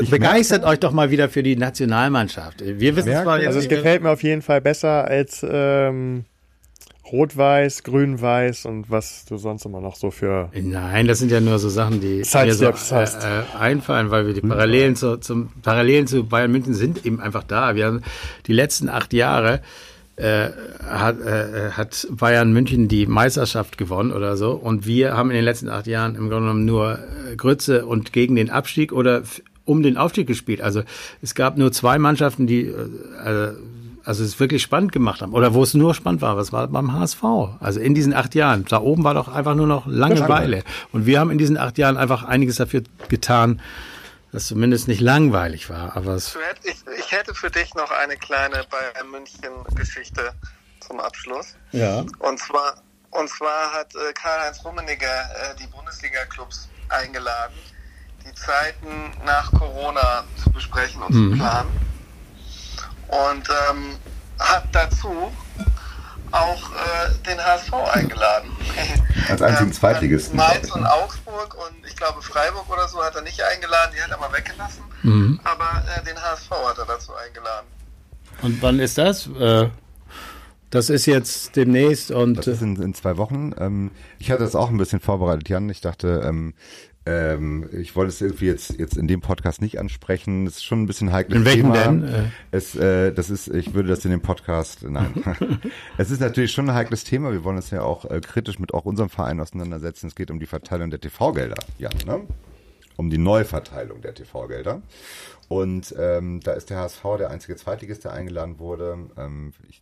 begeistert 0.09 0.65
euch 0.65 0.79
doch 0.79 0.91
mal 0.91 1.11
wieder 1.11 1.29
für 1.29 1.43
die 1.43 1.55
Nationalmannschaft. 1.55 2.61
Wir 2.65 2.95
wissen 2.97 3.09
merke, 3.09 3.23
zwar 3.23 3.37
jetzt 3.39 3.47
Also 3.47 3.59
es 3.59 3.69
gefällt 3.69 4.03
mir 4.03 4.09
auf 4.09 4.21
jeden 4.23 4.41
Fall 4.41 4.59
besser 4.59 5.05
als 5.05 5.45
ähm, 5.49 6.25
Rot-Weiß, 7.11 7.83
Grün-Weiß 7.83 8.65
und 8.65 8.89
was 8.89 9.25
du 9.25 9.37
sonst 9.37 9.65
immer 9.65 9.81
noch 9.81 9.95
so 9.95 10.11
für. 10.11 10.49
Nein, 10.53 11.07
das 11.07 11.19
sind 11.19 11.31
ja 11.31 11.41
nur 11.41 11.59
so 11.59 11.69
Sachen, 11.69 11.99
die 11.99 12.17
mir 12.17 12.53
so 12.53 12.65
äh, 12.65 13.03
äh, 13.03 13.07
einfallen, 13.59 14.11
weil 14.11 14.27
wir 14.27 14.33
die 14.33 14.41
Parallelen 14.41 14.95
zu, 14.95 15.17
zum 15.17 15.49
Parallelen 15.61 16.07
zu 16.07 16.23
Bayern 16.23 16.51
München 16.51 16.73
sind 16.73 17.05
eben 17.05 17.19
einfach 17.19 17.43
da. 17.43 17.75
Wir 17.75 17.87
haben 17.87 18.01
die 18.47 18.53
letzten 18.53 18.87
acht 18.89 19.13
Jahre 19.13 19.61
äh, 20.15 20.49
hat, 20.87 21.19
äh, 21.21 21.71
hat 21.71 22.07
Bayern 22.11 22.53
München 22.53 22.87
die 22.87 23.07
Meisterschaft 23.07 23.77
gewonnen 23.77 24.11
oder 24.11 24.37
so 24.37 24.51
und 24.51 24.85
wir 24.85 25.17
haben 25.17 25.31
in 25.31 25.35
den 25.35 25.45
letzten 25.45 25.69
acht 25.69 25.87
Jahren 25.87 26.15
im 26.15 26.29
Grunde 26.29 26.47
genommen 26.47 26.65
nur 26.65 26.99
äh, 26.99 27.35
Grütze 27.35 27.85
und 27.85 28.13
gegen 28.13 28.35
den 28.35 28.49
Abstieg 28.49 28.91
oder 28.93 29.23
um 29.65 29.83
den 29.83 29.97
Aufstieg 29.97 30.27
gespielt. 30.27 30.61
Also 30.61 30.83
es 31.21 31.35
gab 31.35 31.57
nur 31.57 31.71
zwei 31.71 31.97
Mannschaften, 31.97 32.47
die 32.47 32.65
äh, 32.65 33.47
äh, 33.47 33.53
also 34.03 34.23
es 34.23 34.39
wirklich 34.39 34.61
spannend 34.61 34.91
gemacht 34.91 35.21
haben. 35.21 35.33
Oder 35.33 35.53
wo 35.53 35.63
es 35.63 35.73
nur 35.73 35.93
spannend 35.93 36.21
war, 36.21 36.35
das 36.35 36.51
war 36.51 36.67
beim 36.67 36.93
HSV. 36.93 37.23
Also 37.59 37.79
in 37.79 37.93
diesen 37.93 38.13
acht 38.13 38.35
Jahren. 38.35 38.65
Da 38.65 38.79
oben 38.79 39.03
war 39.03 39.13
doch 39.13 39.27
einfach 39.27 39.55
nur 39.55 39.67
noch 39.67 39.85
Langeweile. 39.87 40.63
Und 40.91 41.05
wir 41.05 41.19
haben 41.19 41.31
in 41.31 41.37
diesen 41.37 41.57
acht 41.57 41.77
Jahren 41.77 41.97
einfach 41.97 42.23
einiges 42.23 42.55
dafür 42.57 42.83
getan, 43.09 43.61
dass 44.31 44.47
zumindest 44.47 44.87
nicht 44.87 45.01
langweilig 45.01 45.69
war. 45.69 45.95
Aber 45.95 46.13
es, 46.13 46.37
Ich, 46.63 46.75
ich 46.99 47.11
hätte 47.11 47.33
für 47.35 47.51
dich 47.51 47.73
noch 47.75 47.91
eine 47.91 48.15
kleine 48.17 48.63
Bayern 48.69 49.11
München-Geschichte 49.11 50.31
zum 50.79 50.99
Abschluss. 50.99 51.55
ja. 51.71 52.03
Und 52.19 52.39
zwar, 52.39 52.81
und 53.11 53.29
zwar 53.29 53.73
hat 53.73 53.93
äh, 53.95 54.13
Karl-Heinz 54.13 54.63
Rummenigge 54.63 55.05
äh, 55.05 55.55
die 55.61 55.67
Bundesliga-Clubs 55.67 56.69
eingeladen, 56.89 57.53
die 58.25 58.33
Zeiten 58.35 59.11
nach 59.25 59.51
Corona 59.51 60.23
zu 60.41 60.49
besprechen 60.51 61.01
und 61.01 61.13
zu 61.13 61.37
planen. 61.37 61.69
Und 63.11 63.49
ähm, 63.69 63.95
hat 64.39 64.63
dazu 64.71 65.31
auch 66.31 66.71
äh, 66.71 67.27
den 67.27 67.37
HSV 67.39 67.73
eingeladen. 67.93 68.49
Als 69.29 69.41
einzigen 69.41 69.69
Ähm, 69.69 69.73
Zweitligisten, 69.73 70.37
Mainz 70.37 70.71
und? 70.71 70.85
Augsburg 70.85 71.55
und 71.55 71.85
ich 71.85 71.95
glaube 71.95 72.21
Freiburg 72.21 72.69
oder 72.69 72.87
so 72.87 73.03
hat 73.03 73.15
er 73.15 73.21
nicht 73.21 73.41
eingeladen, 73.43 73.91
die 73.95 74.01
hat 74.01 74.11
er 74.11 74.17
mal 74.17 74.31
weggelassen. 74.31 74.83
Aber 75.43 75.83
äh, 75.97 76.03
den 76.05 76.15
HSV 76.21 76.49
hat 76.51 76.77
er 76.77 76.85
dazu 76.85 77.11
eingeladen. 77.15 77.67
Und 78.43 78.61
wann 78.61 78.79
ist 78.79 78.97
das? 78.97 79.27
Äh, 79.27 79.69
das 80.69 80.89
ist 80.89 81.05
jetzt 81.05 81.55
demnächst 81.57 82.11
und 82.11 82.35
Das 82.37 82.47
ist 82.47 82.61
in, 82.61 82.81
in 82.81 82.93
zwei 82.93 83.17
Wochen. 83.17 83.53
Ähm, 83.59 83.91
ich 84.19 84.31
hatte 84.31 84.43
das 84.43 84.55
auch 84.55 84.69
ein 84.69 84.77
bisschen 84.77 85.01
vorbereitet, 85.01 85.49
Jan. 85.49 85.69
Ich 85.69 85.81
dachte, 85.81 86.21
ähm, 86.25 86.53
ähm, 87.05 87.67
ich 87.71 87.95
wollte 87.95 88.09
es 88.09 88.21
irgendwie 88.21 88.45
jetzt, 88.45 88.77
jetzt 88.77 88.95
in 88.95 89.07
dem 89.07 89.21
Podcast 89.21 89.61
nicht 89.61 89.79
ansprechen. 89.79 90.45
Es 90.45 90.57
ist 90.57 90.63
schon 90.63 90.83
ein 90.83 90.85
bisschen 90.85 91.11
heikles 91.11 91.39
In 91.39 91.45
welchem 91.45 91.73
Thema. 91.73 91.83
denn? 91.83 92.03
Äh. 92.03 92.23
Es, 92.51 92.75
äh, 92.75 93.11
das 93.11 93.31
ist, 93.31 93.47
ich 93.47 93.73
würde 93.73 93.89
das 93.89 94.05
in 94.05 94.11
dem 94.11 94.21
Podcast, 94.21 94.83
nein. 94.83 95.13
es 95.97 96.11
ist 96.11 96.19
natürlich 96.19 96.51
schon 96.51 96.69
ein 96.69 96.75
heikles 96.75 97.03
Thema. 97.03 97.31
Wir 97.31 97.43
wollen 97.43 97.55
uns 97.55 97.71
ja 97.71 97.81
auch 97.81 98.05
äh, 98.05 98.21
kritisch 98.21 98.59
mit 98.59 98.73
auch 98.73 98.85
unserem 98.85 99.09
Verein 99.09 99.39
auseinandersetzen. 99.39 100.07
Es 100.07 100.15
geht 100.15 100.29
um 100.29 100.39
die 100.39 100.45
Verteilung 100.45 100.91
der 100.91 101.01
TV-Gelder, 101.01 101.63
Jan, 101.79 101.93
ne? 102.05 102.21
Um 102.97 103.09
die 103.09 103.17
Neuverteilung 103.17 104.01
der 104.01 104.13
TV-Gelder. 104.13 104.83
Und 105.47 105.95
ähm, 105.97 106.39
da 106.41 106.53
ist 106.53 106.69
der 106.69 106.77
HSV 106.77 107.03
der 107.17 107.31
einzige 107.31 107.55
Zweitligist, 107.55 108.03
der 108.03 108.13
eingeladen 108.13 108.59
wurde. 108.59 109.09
Ähm, 109.17 109.53
ich 109.67 109.81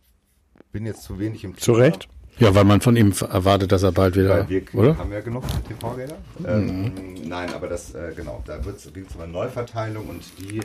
bin 0.72 0.86
jetzt 0.86 1.02
zu 1.02 1.18
wenig 1.18 1.44
im 1.44 1.54
Zu 1.56 1.72
Thema. 1.72 1.84
Recht. 1.84 2.08
Ja, 2.40 2.54
weil 2.54 2.64
man 2.64 2.80
von 2.80 2.96
ihm 2.96 3.12
erwartet, 3.30 3.72
dass 3.72 3.82
er 3.82 3.92
bald 3.92 4.16
wieder, 4.16 4.30
Weil 4.30 4.48
wir 4.48 4.74
oder? 4.74 4.98
haben 4.98 5.12
ja 5.12 5.20
genug 5.20 5.44
TV-Gelder. 5.68 6.16
Ähm, 6.46 6.92
nein, 7.26 7.52
aber 7.54 7.68
das, 7.68 7.94
äh, 7.94 8.12
genau, 8.16 8.42
da 8.46 8.58
geht 8.58 8.76
es 8.76 8.90
eine 9.18 9.30
Neuverteilung 9.30 10.08
und 10.08 10.22
die 10.38 10.60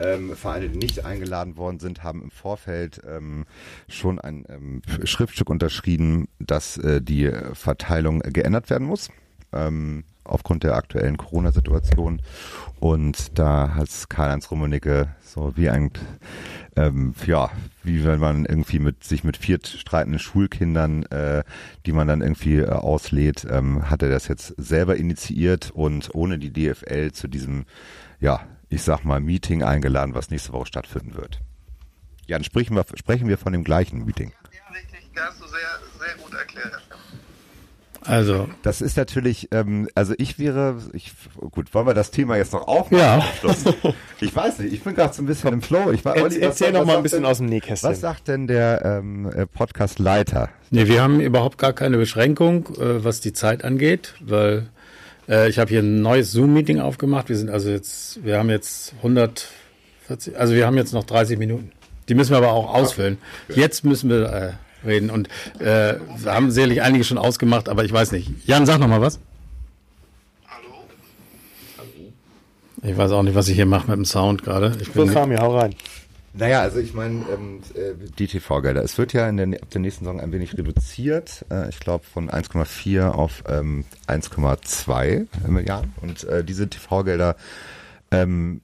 ähm, 0.00 0.34
Vereine, 0.36 0.68
die 0.68 0.78
nicht 0.78 1.04
eingeladen 1.04 1.56
worden 1.56 1.78
sind, 1.78 2.02
haben 2.02 2.22
im 2.22 2.30
Vorfeld 2.30 3.00
ähm, 3.08 3.44
schon 3.88 4.18
ein 4.18 4.44
ähm, 4.48 4.82
Schriftstück 5.04 5.48
unterschrieben, 5.50 6.28
dass 6.38 6.76
äh, 6.78 7.00
die 7.00 7.30
Verteilung 7.52 8.20
geändert 8.20 8.70
werden 8.70 8.86
muss. 8.86 9.08
Ähm, 9.52 10.04
aufgrund 10.24 10.64
der 10.64 10.74
aktuellen 10.74 11.16
Corona-Situation. 11.16 12.20
Und 12.80 13.38
da 13.38 13.74
hat 13.74 13.88
Karl-Heinz 14.08 14.50
Rummenigge 14.50 15.08
so 15.22 15.52
wie 15.56 15.68
ein, 15.68 15.90
ähm, 16.76 17.14
ja, 17.26 17.50
wie 17.82 18.04
wenn 18.04 18.18
man 18.18 18.44
irgendwie 18.44 18.78
mit 18.78 19.04
sich 19.04 19.24
mit 19.24 19.36
vier 19.36 19.58
streitenden 19.62 20.18
Schulkindern, 20.18 21.04
äh, 21.06 21.44
die 21.86 21.92
man 21.92 22.08
dann 22.08 22.20
irgendwie 22.20 22.58
äh, 22.58 22.68
auslädt, 22.68 23.46
ähm, 23.48 23.90
hat 23.90 24.02
er 24.02 24.08
das 24.08 24.28
jetzt 24.28 24.54
selber 24.56 24.96
initiiert 24.96 25.70
und 25.70 26.14
ohne 26.14 26.38
die 26.38 26.52
DFL 26.52 27.12
zu 27.12 27.28
diesem, 27.28 27.66
ja, 28.20 28.46
ich 28.68 28.82
sag 28.82 29.04
mal, 29.04 29.20
Meeting 29.20 29.62
eingeladen, 29.62 30.14
was 30.14 30.30
nächste 30.30 30.52
Woche 30.52 30.66
stattfinden 30.66 31.14
wird. 31.14 31.40
Jan, 32.26 32.42
sprechen 32.42 32.74
wir, 32.74 32.84
sprechen 32.94 33.28
wir 33.28 33.38
von 33.38 33.52
dem 33.52 33.64
gleichen 33.64 34.04
Meeting. 34.04 34.32
Ja, 34.52 34.74
richtig, 34.74 35.10
das 35.14 35.26
hast 35.26 35.42
du 35.42 35.46
sehr, 35.46 35.58
sehr 35.98 36.16
gut 36.22 36.34
erklärt. 36.34 36.83
Also, 38.06 38.48
Das 38.62 38.80
ist 38.80 38.96
natürlich, 38.96 39.48
ähm, 39.52 39.88
also 39.94 40.14
ich 40.18 40.38
wäre, 40.38 40.76
ich, 40.92 41.12
gut, 41.50 41.72
wollen 41.74 41.86
wir 41.86 41.94
das 41.94 42.10
Thema 42.10 42.36
jetzt 42.36 42.52
noch 42.52 42.66
aufmachen? 42.68 42.98
Ja. 42.98 43.24
Ich 44.20 44.34
weiß 44.34 44.58
nicht, 44.60 44.72
ich 44.72 44.82
bin 44.82 44.94
gerade 44.94 45.12
so 45.14 45.22
ein 45.22 45.26
bisschen 45.26 45.52
im 45.54 45.62
Flow. 45.62 45.90
Ich 45.92 46.04
war, 46.04 46.14
Olli, 46.16 46.38
erzähl 46.40 46.72
was 46.72 46.80
noch 46.80 46.86
mal 46.86 46.96
ein 46.98 47.02
bisschen 47.02 47.22
denn- 47.22 47.30
aus 47.30 47.38
dem 47.38 47.46
Nähkästchen. 47.46 47.90
Was 47.90 48.00
sagt 48.00 48.28
denn 48.28 48.46
der 48.46 48.82
ähm, 48.84 49.30
äh, 49.34 49.46
Podcast-Leiter? 49.46 50.48
nee, 50.70 50.86
wir 50.86 51.02
haben 51.02 51.20
überhaupt 51.20 51.58
gar 51.58 51.72
keine 51.72 51.96
Beschränkung, 51.98 52.66
äh, 52.78 53.04
was 53.04 53.20
die 53.20 53.32
Zeit 53.32 53.64
angeht, 53.64 54.14
weil 54.20 54.66
äh, 55.28 55.48
ich 55.48 55.58
habe 55.58 55.70
hier 55.70 55.80
ein 55.80 56.02
neues 56.02 56.32
Zoom-Meeting 56.32 56.80
aufgemacht. 56.80 57.28
Wir 57.28 57.36
sind 57.36 57.48
also 57.50 57.70
jetzt, 57.70 58.24
wir 58.24 58.38
haben 58.38 58.50
jetzt 58.50 58.94
140, 58.98 60.38
also 60.38 60.54
wir 60.54 60.66
haben 60.66 60.76
jetzt 60.76 60.92
noch 60.92 61.04
30 61.04 61.38
Minuten. 61.38 61.70
Die 62.08 62.14
müssen 62.14 62.30
wir 62.32 62.38
aber 62.38 62.52
auch 62.52 62.74
ausfüllen. 62.74 63.18
Jetzt 63.54 63.84
müssen 63.84 64.10
wir 64.10 64.32
äh, 64.32 64.52
reden 64.84 65.10
und 65.10 65.28
äh, 65.60 65.94
haben 66.26 66.50
sicherlich 66.50 66.82
einige 66.82 67.04
schon 67.04 67.18
ausgemacht, 67.18 67.68
aber 67.68 67.84
ich 67.84 67.92
weiß 67.92 68.12
nicht. 68.12 68.30
Jan, 68.46 68.66
sag 68.66 68.78
noch 68.78 68.88
mal 68.88 69.00
was. 69.00 69.18
Hallo? 70.48 70.84
Ich 72.82 72.96
weiß 72.96 73.12
auch 73.12 73.22
nicht, 73.22 73.34
was 73.34 73.48
ich 73.48 73.54
hier 73.56 73.66
mache 73.66 73.88
mit 73.88 73.96
dem 73.96 74.04
Sound 74.04 74.42
gerade. 74.42 74.76
Ich 74.80 74.90
bin 74.92 75.06
So, 75.06 75.12
Sami, 75.12 75.36
hau 75.36 75.56
rein. 75.56 75.74
Naja, 76.36 76.62
also 76.62 76.80
ich 76.80 76.94
meine, 76.94 77.24
ähm, 77.32 77.60
äh, 77.74 77.94
die 78.18 78.26
TV-Gelder. 78.26 78.82
Es 78.82 78.98
wird 78.98 79.12
ja 79.12 79.28
in 79.28 79.36
der, 79.36 79.46
ab 79.62 79.70
der 79.70 79.80
nächsten 79.80 80.04
Saison 80.04 80.20
ein 80.20 80.32
wenig 80.32 80.58
reduziert. 80.58 81.44
Äh, 81.48 81.68
ich 81.68 81.78
glaube 81.78 82.04
von 82.04 82.28
1,4 82.28 83.08
auf 83.10 83.44
ähm, 83.48 83.84
1,2 84.08 85.28
Milliarden. 85.46 85.94
Und 86.02 86.24
äh, 86.24 86.42
diese 86.42 86.68
TV-Gelder, 86.68 87.36
ähm, 88.10 88.62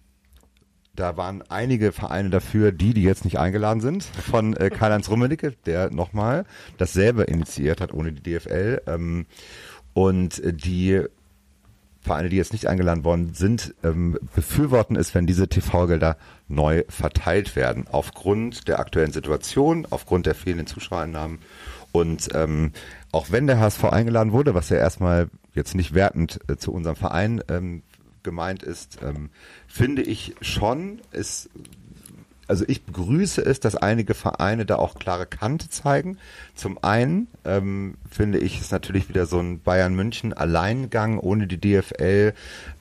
da 1.00 1.16
waren 1.16 1.42
einige 1.48 1.92
Vereine 1.92 2.28
dafür, 2.28 2.72
die, 2.72 2.92
die 2.92 3.02
jetzt 3.02 3.24
nicht 3.24 3.38
eingeladen 3.38 3.80
sind, 3.80 4.04
von 4.04 4.54
äh, 4.54 4.68
Karl-Heinz 4.68 5.08
Rummenigge, 5.08 5.54
der 5.64 5.90
nochmal 5.90 6.44
das 6.76 6.92
selber 6.92 7.26
initiiert 7.26 7.80
hat, 7.80 7.94
ohne 7.94 8.12
die 8.12 8.22
DFL. 8.22 8.82
Ähm, 8.86 9.24
und 9.94 10.38
äh, 10.40 10.52
die 10.52 11.02
Vereine, 12.02 12.28
die 12.28 12.36
jetzt 12.36 12.52
nicht 12.52 12.66
eingeladen 12.66 13.04
worden 13.04 13.32
sind, 13.32 13.74
ähm, 13.82 14.18
befürworten 14.34 14.94
es, 14.96 15.14
wenn 15.14 15.26
diese 15.26 15.48
TV-Gelder 15.48 16.18
neu 16.48 16.84
verteilt 16.90 17.56
werden. 17.56 17.86
Aufgrund 17.90 18.68
der 18.68 18.78
aktuellen 18.78 19.12
Situation, 19.12 19.86
aufgrund 19.88 20.26
der 20.26 20.34
fehlenden 20.34 20.66
Zuschauereinnahmen. 20.66 21.38
Und 21.92 22.28
ähm, 22.34 22.72
auch 23.10 23.30
wenn 23.30 23.46
der 23.46 23.58
HSV 23.58 23.84
eingeladen 23.84 24.32
wurde, 24.32 24.54
was 24.54 24.68
ja 24.68 24.76
erstmal 24.76 25.30
jetzt 25.54 25.74
nicht 25.74 25.94
wertend 25.94 26.40
äh, 26.48 26.56
zu 26.56 26.72
unserem 26.72 26.96
Verein 26.96 27.42
ähm, 27.48 27.82
gemeint 28.22 28.62
ist, 28.62 28.98
ähm, 29.02 29.30
finde 29.70 30.02
ich 30.02 30.34
schon, 30.40 31.00
ist 31.12 31.48
also 32.48 32.64
ich 32.66 32.82
begrüße 32.82 33.40
es, 33.42 33.60
dass 33.60 33.76
einige 33.76 34.12
Vereine 34.12 34.66
da 34.66 34.74
auch 34.74 34.96
klare 34.96 35.24
Kante 35.24 35.70
zeigen. 35.70 36.18
Zum 36.56 36.82
einen 36.82 37.28
ähm, 37.44 37.94
finde 38.10 38.38
ich 38.38 38.60
es 38.60 38.72
natürlich 38.72 39.08
wieder 39.08 39.26
so 39.26 39.38
ein 39.38 39.60
Bayern 39.60 39.94
München 39.94 40.32
Alleingang 40.32 41.20
ohne 41.20 41.46
die 41.46 41.60
DFL 41.60 42.34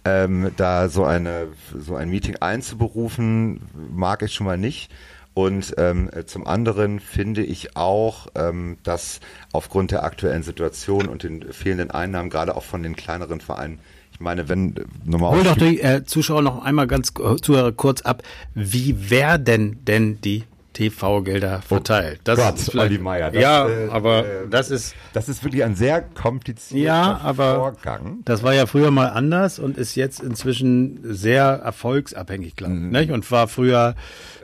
ähm, 0.06 0.52
da 0.58 0.90
so 0.90 1.04
eine 1.06 1.50
so 1.78 1.96
ein 1.96 2.10
Meeting 2.10 2.38
einzuberufen 2.38 3.62
mag 3.94 4.24
ich 4.24 4.34
schon 4.34 4.48
mal 4.48 4.58
nicht. 4.58 4.92
Und 5.36 5.76
ähm, 5.78 6.10
zum 6.26 6.48
anderen 6.48 7.00
finde 7.00 7.44
ich 7.44 7.78
auch, 7.78 8.28
ähm, 8.34 8.78
dass 8.82 9.20
aufgrund 9.54 9.92
der 9.92 10.04
aktuellen 10.04 10.42
Situation 10.42 11.08
und 11.08 11.22
den 11.22 11.54
fehlenden 11.54 11.92
Einnahmen 11.92 12.32
gerade 12.32 12.58
auch 12.58 12.64
von 12.64 12.82
den 12.82 12.96
kleineren 12.96 13.40
Vereinen, 13.40 13.78
ich 14.20 14.24
meine, 14.24 14.50
wenn 14.50 14.76
äh, 14.76 14.82
nochmal 15.06 15.32
Hol 15.32 15.44
doch 15.44 15.56
die 15.56 15.80
äh, 15.80 16.04
Zuschauer 16.04 16.42
noch 16.42 16.62
einmal 16.64 16.88
ganz 16.88 17.14
äh, 17.20 17.38
Zuhörer 17.38 17.72
kurz 17.72 18.02
ab. 18.02 18.22
Wie 18.54 19.10
werden 19.10 19.84
denn 19.86 20.20
die 20.20 20.44
TV-Gelder 20.74 21.62
verteilt? 21.62 22.20
Das 22.26 22.38
Oh 22.38 22.44
Gott, 22.44 22.56
ist 22.60 22.72
vielleicht- 22.72 23.02
Meier, 23.02 23.32
das, 23.32 23.42
ja, 23.42 23.68
äh, 23.68 23.88
aber 23.90 24.26
äh, 24.26 24.48
das 24.50 24.72
ist 24.72 24.94
Das 25.14 25.30
ist 25.30 25.44
wirklich 25.44 25.64
ein 25.64 25.76
sehr 25.76 26.02
komplizierter 26.02 26.86
ja, 26.86 27.20
aber 27.24 27.56
Vorgang. 27.56 28.20
das 28.26 28.44
war 28.44 28.54
ja 28.54 28.66
früher 28.66 28.92
mal 28.92 29.08
anders 29.08 29.58
und 29.58 29.78
ist 29.78 29.96
jetzt 29.96 30.22
inzwischen 30.22 31.00
sehr 31.04 31.44
erfolgsabhängig, 31.46 32.56
glaube 32.58 32.74
ich. 32.74 33.08
Mhm. 33.08 33.14
Und 33.14 33.32
war 33.32 33.48
früher 33.48 33.96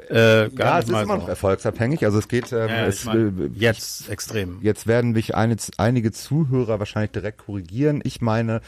Äh, 0.09 0.49
ja, 0.49 0.79
es 0.79 0.85
ist 0.85 0.89
immer 0.89 1.05
so. 1.05 1.15
noch 1.15 1.29
erfolgsabhängig. 1.29 2.05
Also 2.05 2.19
es 2.19 2.27
geht, 2.27 2.51
ähm, 2.51 2.69
Ja, 2.69 2.85
es, 2.85 3.05
mein, 3.05 3.51
jetzt 3.55 4.09
extrem. 4.09 4.59
Jetzt 4.61 4.87
werden 4.87 5.11
mich 5.11 5.35
eine, 5.35 5.55
einige 5.77 6.11
Zuhörer 6.11 6.79
wahrscheinlich 6.79 7.11
direkt 7.11 7.45
korrigieren. 7.45 8.01
Ich 8.03 8.21
meine, 8.21 8.61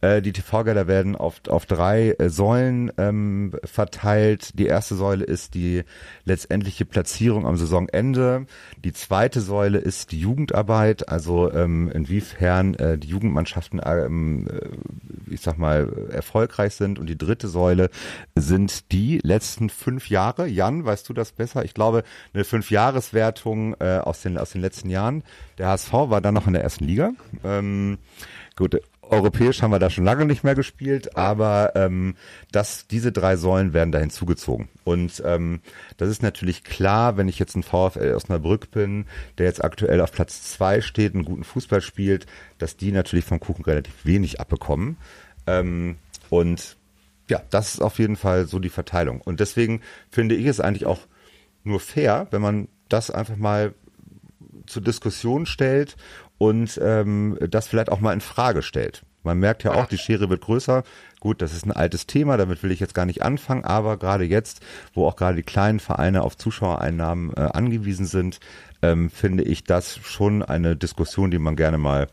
äh, 0.00 0.22
die 0.22 0.32
TV-Gelder 0.32 0.86
werden 0.86 1.16
auf, 1.16 1.40
auf 1.48 1.66
drei 1.66 2.14
äh, 2.18 2.28
Säulen 2.28 2.92
ähm, 2.98 3.52
verteilt. 3.64 4.58
Die 4.58 4.66
erste 4.66 4.94
Säule 4.94 5.24
ist 5.24 5.54
die 5.54 5.84
letztendliche 6.24 6.84
Platzierung 6.84 7.46
am 7.46 7.56
Saisonende. 7.56 8.46
Die 8.84 8.92
zweite 8.92 9.40
Säule 9.40 9.78
ist 9.78 10.12
die 10.12 10.20
Jugendarbeit, 10.20 11.08
also 11.08 11.52
ähm, 11.52 11.90
inwiefern 11.90 12.74
äh, 12.74 12.98
die 12.98 13.08
Jugendmannschaften, 13.08 13.80
ähm, 13.84 14.46
äh, 14.48 15.32
ich 15.32 15.40
sag 15.40 15.58
mal, 15.58 16.08
erfolgreich 16.10 16.74
sind. 16.74 16.98
Und 16.98 17.08
die 17.08 17.18
dritte 17.18 17.48
Säule 17.48 17.90
sind 18.34 18.92
die 18.92 19.20
letzten 19.22 19.70
fünf 19.70 20.08
Jahre. 20.08 20.46
Jan, 20.46 20.83
weißt 20.84 21.08
du 21.08 21.12
das 21.12 21.32
besser? 21.32 21.64
Ich 21.64 21.74
glaube, 21.74 22.04
eine 22.32 22.44
Fünfjahreswertung 22.44 23.74
äh, 23.80 23.98
aus, 23.98 24.22
den, 24.22 24.38
aus 24.38 24.50
den 24.50 24.60
letzten 24.60 24.90
Jahren. 24.90 25.22
Der 25.58 25.68
HSV 25.68 25.92
war 25.92 26.20
dann 26.20 26.34
noch 26.34 26.46
in 26.46 26.52
der 26.52 26.62
ersten 26.62 26.84
Liga. 26.84 27.12
Ähm, 27.44 27.98
gut, 28.56 28.80
europäisch 29.10 29.62
haben 29.62 29.70
wir 29.70 29.78
da 29.78 29.90
schon 29.90 30.04
lange 30.04 30.24
nicht 30.24 30.44
mehr 30.44 30.54
gespielt, 30.54 31.16
aber 31.16 31.72
ähm, 31.74 32.16
das, 32.52 32.86
diese 32.86 33.12
drei 33.12 33.36
Säulen 33.36 33.72
werden 33.72 33.92
da 33.92 33.98
hinzugezogen. 33.98 34.68
Und 34.84 35.22
ähm, 35.24 35.60
das 35.96 36.08
ist 36.08 36.22
natürlich 36.22 36.64
klar, 36.64 37.16
wenn 37.16 37.28
ich 37.28 37.38
jetzt 37.38 37.56
ein 37.56 37.62
VfL 37.62 38.14
Osnabrück 38.14 38.70
bin, 38.70 39.06
der 39.38 39.46
jetzt 39.46 39.64
aktuell 39.64 40.00
auf 40.00 40.12
Platz 40.12 40.42
zwei 40.42 40.80
steht, 40.80 41.14
einen 41.14 41.24
guten 41.24 41.44
Fußball 41.44 41.80
spielt, 41.80 42.26
dass 42.58 42.76
die 42.76 42.92
natürlich 42.92 43.24
vom 43.24 43.40
Kuchen 43.40 43.64
relativ 43.64 43.94
wenig 44.04 44.40
abbekommen. 44.40 44.96
Ähm, 45.46 45.96
und 46.30 46.76
ja, 47.28 47.42
das 47.50 47.74
ist 47.74 47.80
auf 47.80 47.98
jeden 47.98 48.16
Fall 48.16 48.46
so 48.46 48.58
die 48.58 48.68
Verteilung. 48.68 49.20
Und 49.20 49.40
deswegen 49.40 49.80
finde 50.10 50.34
ich 50.34 50.46
es 50.46 50.60
eigentlich 50.60 50.86
auch 50.86 51.00
nur 51.62 51.80
fair, 51.80 52.26
wenn 52.30 52.42
man 52.42 52.68
das 52.88 53.10
einfach 53.10 53.36
mal 53.36 53.74
zur 54.66 54.82
Diskussion 54.82 55.46
stellt 55.46 55.96
und 56.38 56.78
ähm, 56.82 57.38
das 57.48 57.68
vielleicht 57.68 57.90
auch 57.90 58.00
mal 58.00 58.12
in 58.12 58.20
Frage 58.20 58.62
stellt. 58.62 59.04
Man 59.22 59.38
merkt 59.38 59.64
ja 59.64 59.72
auch, 59.72 59.86
die 59.86 59.96
Schere 59.96 60.28
wird 60.28 60.42
größer. 60.42 60.82
Gut, 61.18 61.40
das 61.40 61.54
ist 61.54 61.64
ein 61.64 61.72
altes 61.72 62.06
Thema, 62.06 62.36
damit 62.36 62.62
will 62.62 62.70
ich 62.70 62.80
jetzt 62.80 62.94
gar 62.94 63.06
nicht 63.06 63.22
anfangen, 63.22 63.64
aber 63.64 63.96
gerade 63.96 64.24
jetzt, 64.24 64.60
wo 64.92 65.06
auch 65.06 65.16
gerade 65.16 65.36
die 65.36 65.42
kleinen 65.42 65.80
Vereine 65.80 66.22
auf 66.22 66.36
Zuschauereinnahmen 66.36 67.32
äh, 67.34 67.40
angewiesen 67.40 68.04
sind, 68.04 68.38
ähm, 68.82 69.08
finde 69.08 69.44
ich 69.44 69.64
das 69.64 69.96
schon 69.96 70.42
eine 70.42 70.76
Diskussion, 70.76 71.30
die 71.30 71.38
man 71.38 71.56
gerne 71.56 71.78
mal 71.78 72.08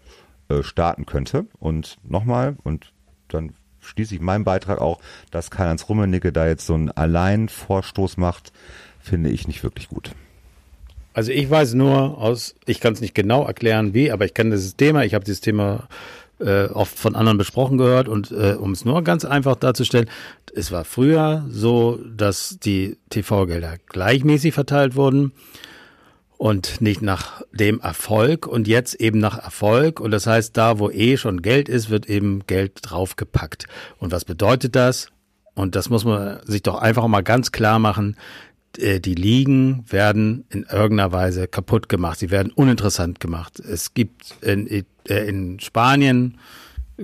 äh, 0.47 0.63
starten 0.63 1.05
könnte. 1.05 1.47
Und 1.59 1.97
nochmal, 2.03 2.55
und 2.63 2.93
dann 3.27 3.51
schließe 3.81 4.15
ich 4.15 4.21
meinen 4.21 4.43
Beitrag 4.43 4.79
auch, 4.79 4.99
dass 5.31 5.51
Karl-Heinz 5.51 5.89
Rummenigge 5.89 6.31
da 6.31 6.47
jetzt 6.47 6.65
so 6.65 6.73
einen 6.73 6.89
Alleinvorstoß 6.89 8.17
macht, 8.17 8.51
finde 8.99 9.29
ich 9.29 9.47
nicht 9.47 9.63
wirklich 9.63 9.89
gut. 9.89 10.11
Also 11.13 11.31
ich 11.31 11.49
weiß 11.49 11.73
nur 11.73 12.17
aus, 12.17 12.55
ich 12.65 12.79
kann 12.79 12.93
es 12.93 13.01
nicht 13.01 13.15
genau 13.15 13.45
erklären, 13.45 13.93
wie, 13.93 14.11
aber 14.11 14.25
ich 14.25 14.33
kenne 14.33 14.51
dieses 14.51 14.77
Thema, 14.77 15.03
ich 15.03 15.13
habe 15.13 15.25
dieses 15.25 15.41
Thema 15.41 15.89
äh, 16.39 16.65
oft 16.65 16.97
von 16.97 17.15
anderen 17.15 17.37
besprochen 17.37 17.77
gehört 17.77 18.07
und 18.07 18.31
äh, 18.31 18.53
um 18.53 18.71
es 18.71 18.85
nur 18.85 19.03
ganz 19.03 19.25
einfach 19.25 19.55
darzustellen, 19.55 20.09
es 20.55 20.71
war 20.71 20.85
früher 20.85 21.45
so, 21.49 21.99
dass 22.15 22.57
die 22.63 22.97
TV-Gelder 23.09 23.75
gleichmäßig 23.87 24.53
verteilt 24.53 24.95
wurden 24.95 25.33
und 26.41 26.81
nicht 26.81 27.03
nach 27.03 27.43
dem 27.51 27.79
Erfolg 27.81 28.47
und 28.47 28.67
jetzt 28.67 28.95
eben 28.95 29.19
nach 29.19 29.37
Erfolg 29.37 29.99
und 29.99 30.09
das 30.09 30.25
heißt, 30.25 30.57
da 30.57 30.79
wo 30.79 30.89
eh 30.89 31.15
schon 31.15 31.43
Geld 31.43 31.69
ist, 31.69 31.91
wird 31.91 32.09
eben 32.09 32.47
Geld 32.47 32.79
draufgepackt. 32.81 33.67
Und 33.99 34.11
was 34.11 34.25
bedeutet 34.25 34.75
das? 34.75 35.09
Und 35.53 35.75
das 35.75 35.91
muss 35.91 36.03
man 36.03 36.39
sich 36.47 36.63
doch 36.63 36.81
einfach 36.81 37.05
mal 37.07 37.21
ganz 37.21 37.51
klar 37.51 37.77
machen. 37.77 38.17
äh, 38.79 38.99
Die 38.99 39.13
Ligen 39.13 39.85
werden 39.87 40.45
in 40.49 40.63
irgendeiner 40.63 41.11
Weise 41.11 41.47
kaputt 41.47 41.89
gemacht. 41.89 42.17
Sie 42.17 42.31
werden 42.31 42.51
uninteressant 42.51 43.19
gemacht. 43.19 43.59
Es 43.59 43.93
gibt 43.93 44.33
in, 44.41 44.65
äh, 44.65 44.83
in 45.27 45.59
Spanien 45.59 46.39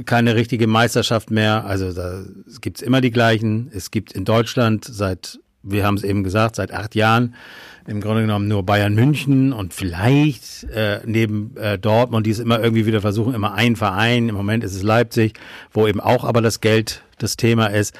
keine 0.05 0.33
richtige 0.33 0.65
Meisterschaft 0.65 1.29
mehr. 1.29 1.63
Also 1.63 1.93
da 1.93 2.23
gibt's 2.59 2.81
immer 2.81 3.01
die 3.01 3.11
gleichen. 3.11 3.69
Es 3.71 3.91
gibt 3.91 4.13
in 4.13 4.25
Deutschland 4.25 4.83
seit, 4.83 5.39
wir 5.69 5.85
haben 5.85 5.95
es 5.95 6.03
eben 6.03 6.23
gesagt, 6.23 6.55
seit 6.55 6.71
acht 6.71 6.95
Jahren 6.95 7.35
im 7.87 8.01
Grunde 8.01 8.21
genommen 8.21 8.49
nur 8.49 8.63
Bayern 8.63 8.95
München 8.95 9.53
und 9.53 9.73
vielleicht 9.73 10.65
äh, 10.65 10.99
neben 11.05 11.55
äh, 11.55 11.79
Dortmund, 11.79 12.25
die 12.25 12.31
es 12.31 12.39
immer 12.39 12.61
irgendwie 12.61 12.85
wieder 12.85 12.99
versuchen, 12.99 13.33
immer 13.33 13.53
ein 13.53 13.77
Verein. 13.77 14.27
Im 14.27 14.35
Moment 14.35 14.63
ist 14.63 14.75
es 14.75 14.83
Leipzig, 14.83 15.39
wo 15.71 15.87
eben 15.87 16.01
auch 16.01 16.25
aber 16.25 16.41
das 16.41 16.59
Geld 16.59 17.01
das 17.17 17.37
Thema 17.37 17.67
ist. 17.67 17.97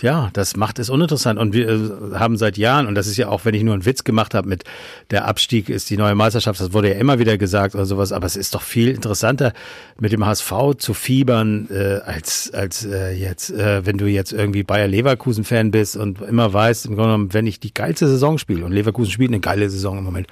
Ja, 0.00 0.30
das 0.32 0.54
macht 0.54 0.78
es 0.78 0.90
uninteressant 0.90 1.36
und 1.36 1.52
wir 1.52 1.68
äh, 1.68 2.18
haben 2.18 2.36
seit 2.36 2.56
Jahren 2.56 2.86
und 2.86 2.94
das 2.94 3.08
ist 3.08 3.16
ja 3.16 3.28
auch, 3.28 3.44
wenn 3.44 3.54
ich 3.54 3.64
nur 3.64 3.74
einen 3.74 3.84
Witz 3.84 4.04
gemacht 4.04 4.32
habe 4.32 4.48
mit 4.48 4.62
der 5.10 5.24
Abstieg 5.24 5.68
ist 5.68 5.90
die 5.90 5.96
neue 5.96 6.14
Meisterschaft, 6.14 6.60
das 6.60 6.72
wurde 6.72 6.90
ja 6.90 6.94
immer 6.94 7.18
wieder 7.18 7.36
gesagt 7.36 7.74
oder 7.74 7.84
sowas, 7.84 8.12
aber 8.12 8.26
es 8.26 8.36
ist 8.36 8.54
doch 8.54 8.62
viel 8.62 8.88
interessanter 8.90 9.52
mit 9.98 10.12
dem 10.12 10.24
HSV 10.24 10.52
zu 10.78 10.94
fiebern 10.94 11.68
äh, 11.68 11.98
als 12.04 12.52
als 12.54 12.84
äh, 12.84 13.10
jetzt, 13.10 13.50
äh, 13.50 13.84
wenn 13.84 13.98
du 13.98 14.06
jetzt 14.06 14.32
irgendwie 14.32 14.62
Bayer 14.62 14.86
Leverkusen 14.86 15.42
Fan 15.42 15.72
bist 15.72 15.96
und 15.96 16.20
immer 16.22 16.52
weißt, 16.52 16.86
im 16.86 16.94
Grunde 16.94 17.08
genommen, 17.08 17.34
wenn 17.34 17.48
ich 17.48 17.58
die 17.58 17.74
geilste 17.74 18.06
Saison 18.06 18.38
spiele 18.38 18.64
und 18.64 18.70
Leverkusen 18.70 19.10
spielt 19.10 19.30
eine 19.30 19.40
geile 19.40 19.68
Saison 19.68 19.98
im 19.98 20.04
Moment, 20.04 20.28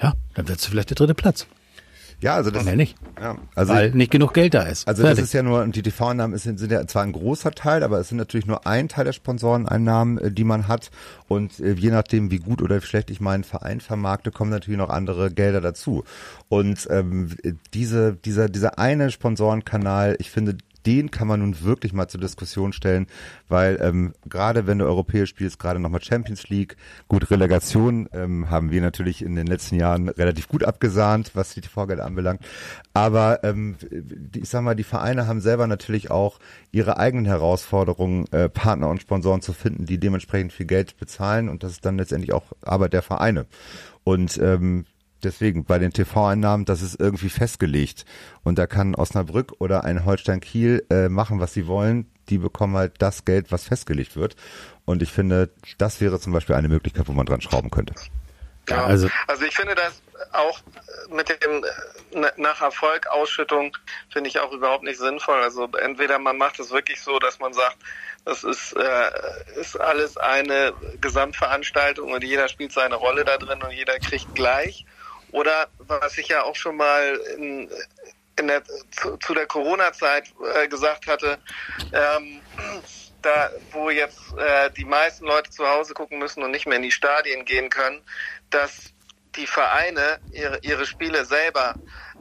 ja, 0.00 0.12
dann 0.34 0.46
wird's 0.46 0.66
vielleicht 0.66 0.90
der 0.90 0.96
dritte 0.96 1.14
Platz. 1.14 1.48
Ja, 2.24 2.36
also 2.36 2.50
das, 2.50 2.64
Mehr 2.64 2.74
nicht, 2.74 2.96
ja, 3.20 3.36
also 3.54 3.74
weil 3.74 3.90
nicht 3.90 4.10
genug 4.10 4.32
Geld 4.32 4.54
da 4.54 4.62
ist. 4.62 4.88
Also 4.88 5.02
das 5.02 5.10
Fertig. 5.10 5.24
ist 5.24 5.34
ja 5.34 5.42
nur, 5.42 5.60
und 5.60 5.76
die 5.76 5.82
TV-Einnahmen 5.82 6.38
sind, 6.38 6.58
sind 6.58 6.72
ja 6.72 6.86
zwar 6.86 7.02
ein 7.02 7.12
großer 7.12 7.50
Teil, 7.50 7.82
aber 7.82 8.00
es 8.00 8.08
sind 8.08 8.16
natürlich 8.16 8.46
nur 8.46 8.66
ein 8.66 8.88
Teil 8.88 9.04
der 9.04 9.12
Sponsoreneinnahmen, 9.12 10.16
äh, 10.16 10.30
die 10.30 10.44
man 10.44 10.66
hat. 10.66 10.90
Und 11.28 11.60
äh, 11.60 11.74
je 11.74 11.90
nachdem, 11.90 12.30
wie 12.30 12.38
gut 12.38 12.62
oder 12.62 12.80
wie 12.80 12.86
schlecht 12.86 13.10
ich 13.10 13.20
meinen 13.20 13.44
Verein 13.44 13.82
vermarkte, 13.82 14.30
kommen 14.30 14.50
natürlich 14.50 14.78
noch 14.78 14.88
andere 14.88 15.30
Gelder 15.30 15.60
dazu. 15.60 16.04
Und 16.48 16.88
ähm, 16.90 17.28
diese, 17.74 18.14
dieser, 18.14 18.48
dieser 18.48 18.78
eine 18.78 19.10
Sponsorenkanal, 19.10 20.16
ich 20.18 20.30
finde, 20.30 20.56
den 20.86 21.10
kann 21.10 21.28
man 21.28 21.40
nun 21.40 21.62
wirklich 21.62 21.92
mal 21.92 22.08
zur 22.08 22.20
Diskussion 22.20 22.72
stellen, 22.72 23.06
weil 23.48 23.78
ähm, 23.80 24.12
gerade 24.28 24.66
wenn 24.66 24.78
du 24.78 24.84
europäisch 24.84 25.30
spielst, 25.30 25.58
gerade 25.58 25.80
nochmal 25.80 26.02
Champions 26.02 26.48
League, 26.48 26.76
gut 27.08 27.30
Relegation 27.30 28.08
ähm, 28.12 28.50
haben 28.50 28.70
wir 28.70 28.80
natürlich 28.80 29.22
in 29.22 29.34
den 29.34 29.46
letzten 29.46 29.76
Jahren 29.76 30.08
relativ 30.08 30.48
gut 30.48 30.64
abgesahnt, 30.64 31.32
was 31.34 31.54
die 31.54 31.60
TV-Gelder 31.60 32.04
anbelangt. 32.04 32.40
Aber 32.92 33.42
ähm, 33.44 33.76
ich 34.34 34.48
sag 34.48 34.62
mal, 34.62 34.74
die 34.74 34.84
Vereine 34.84 35.26
haben 35.26 35.40
selber 35.40 35.66
natürlich 35.66 36.10
auch 36.10 36.38
ihre 36.72 36.98
eigenen 36.98 37.26
Herausforderungen, 37.26 38.26
äh, 38.32 38.48
Partner 38.48 38.88
und 38.88 39.02
Sponsoren 39.02 39.42
zu 39.42 39.52
finden, 39.52 39.86
die 39.86 39.98
dementsprechend 39.98 40.52
viel 40.52 40.66
Geld 40.66 40.96
bezahlen 40.98 41.48
und 41.48 41.62
das 41.62 41.72
ist 41.72 41.84
dann 41.84 41.98
letztendlich 41.98 42.32
auch 42.32 42.44
Arbeit 42.62 42.92
der 42.92 43.02
Vereine. 43.02 43.46
Und 44.04 44.38
ähm, 44.38 44.84
Deswegen 45.24 45.64
bei 45.64 45.78
den 45.78 45.92
TV-Einnahmen, 45.92 46.64
das 46.64 46.82
ist 46.82 47.00
irgendwie 47.00 47.28
festgelegt. 47.30 48.04
Und 48.42 48.58
da 48.58 48.66
kann 48.66 48.94
Osnabrück 48.94 49.52
oder 49.58 49.84
ein 49.84 50.04
Holstein 50.04 50.40
Kiel 50.40 50.84
äh, 50.90 51.08
machen, 51.08 51.40
was 51.40 51.52
sie 51.54 51.66
wollen. 51.66 52.10
Die 52.28 52.38
bekommen 52.38 52.76
halt 52.76 52.94
das 53.00 53.24
Geld, 53.24 53.50
was 53.52 53.64
festgelegt 53.64 54.16
wird. 54.16 54.36
Und 54.84 55.02
ich 55.02 55.10
finde, 55.12 55.50
das 55.78 56.00
wäre 56.00 56.20
zum 56.20 56.32
Beispiel 56.32 56.54
eine 56.56 56.68
Möglichkeit, 56.68 57.08
wo 57.08 57.12
man 57.12 57.26
dran 57.26 57.40
schrauben 57.40 57.70
könnte. 57.70 57.94
Ja, 58.68 58.84
also- 58.84 59.08
also, 59.26 59.44
ich 59.44 59.54
finde 59.54 59.74
das 59.74 60.00
auch 60.32 60.60
mit 61.10 61.28
dem 61.28 61.64
äh, 62.14 62.30
nach 62.38 62.62
Erfolg 62.62 63.06
Ausschüttung 63.08 63.76
finde 64.10 64.28
ich 64.30 64.38
auch 64.40 64.52
überhaupt 64.52 64.84
nicht 64.84 64.98
sinnvoll. 64.98 65.40
Also 65.42 65.68
entweder 65.82 66.18
man 66.18 66.38
macht 66.38 66.58
es 66.60 66.70
wirklich 66.70 67.00
so, 67.02 67.18
dass 67.18 67.40
man 67.40 67.52
sagt, 67.52 67.76
das 68.24 68.42
ist, 68.42 68.72
äh, 68.74 69.60
ist 69.60 69.78
alles 69.78 70.16
eine 70.16 70.72
Gesamtveranstaltung 71.02 72.10
und 72.12 72.24
jeder 72.24 72.48
spielt 72.48 72.72
seine 72.72 72.94
Rolle 72.94 73.24
da 73.24 73.36
drin 73.36 73.62
und 73.62 73.72
jeder 73.72 73.98
kriegt 73.98 74.34
gleich. 74.34 74.86
Oder 75.34 75.66
was 75.78 76.16
ich 76.16 76.28
ja 76.28 76.44
auch 76.44 76.54
schon 76.54 76.76
mal 76.76 77.16
in, 77.36 77.68
in 78.38 78.46
der, 78.46 78.62
zu, 78.92 79.16
zu 79.16 79.34
der 79.34 79.46
Corona-Zeit 79.46 80.32
äh, 80.54 80.68
gesagt 80.68 81.08
hatte, 81.08 81.38
ähm, 81.92 82.40
da 83.22 83.50
wo 83.72 83.90
jetzt 83.90 84.20
äh, 84.38 84.70
die 84.70 84.84
meisten 84.84 85.24
Leute 85.24 85.50
zu 85.50 85.66
Hause 85.66 85.92
gucken 85.92 86.20
müssen 86.20 86.44
und 86.44 86.52
nicht 86.52 86.66
mehr 86.66 86.76
in 86.76 86.84
die 86.84 86.92
Stadien 86.92 87.44
gehen 87.44 87.68
können, 87.68 88.00
dass 88.50 88.92
die 89.34 89.48
Vereine 89.48 90.20
ihre, 90.30 90.60
ihre 90.62 90.86
Spiele 90.86 91.24
selber 91.24 91.74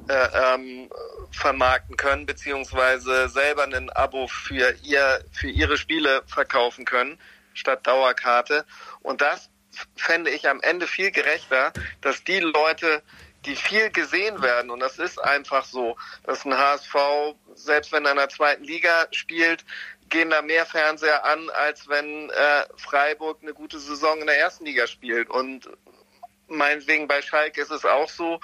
äh, 0.08 0.56
ähm, 0.56 0.90
vermarkten 1.30 1.96
können, 1.98 2.26
beziehungsweise 2.26 3.30
selber 3.30 3.66
ein 3.66 3.92
Abo 3.92 4.28
für 4.28 4.74
ihr 4.82 5.24
für 5.32 5.50
ihre 5.50 5.78
Spiele 5.78 6.24
verkaufen 6.26 6.84
können, 6.86 7.20
statt 7.54 7.86
Dauerkarte. 7.86 8.66
Und 9.04 9.22
das 9.22 9.52
fände 9.96 10.30
ich 10.30 10.48
am 10.48 10.62
Ende 10.62 10.88
viel 10.88 11.12
gerechter, 11.12 11.74
dass 12.02 12.24
die 12.24 12.40
Leute, 12.40 13.02
die 13.46 13.56
viel 13.56 13.90
gesehen 13.90 14.42
werden, 14.42 14.70
und 14.70 14.80
das 14.80 15.00
ist 15.00 15.22
einfach 15.22 15.66
so, 15.66 15.98
dass 16.24 16.46
ein 16.46 16.58
HSV, 16.58 16.96
selbst 17.56 17.92
wenn 17.92 18.06
er 18.06 18.12
in 18.12 18.18
der 18.18 18.30
zweiten 18.30 18.64
Liga 18.64 19.08
spielt, 19.12 19.66
gehen 20.10 20.30
da 20.30 20.42
mehr 20.42 20.66
Fernseher 20.66 21.26
an, 21.26 21.50
als 21.50 21.88
wenn 21.90 22.30
äh, 22.30 22.66
Freiburg 22.78 23.40
eine 23.42 23.54
gute 23.54 23.80
Saison 23.80 24.20
in 24.20 24.28
der 24.28 24.38
ersten 24.38 24.66
Liga 24.66 24.86
spielt. 24.86 25.30
Und 25.30 25.68
meinetwegen 26.48 27.08
bei 27.08 27.22
Schalke 27.22 27.62
ist 27.62 27.72
es 27.72 27.86
auch 27.86 28.10
so, 28.10 28.40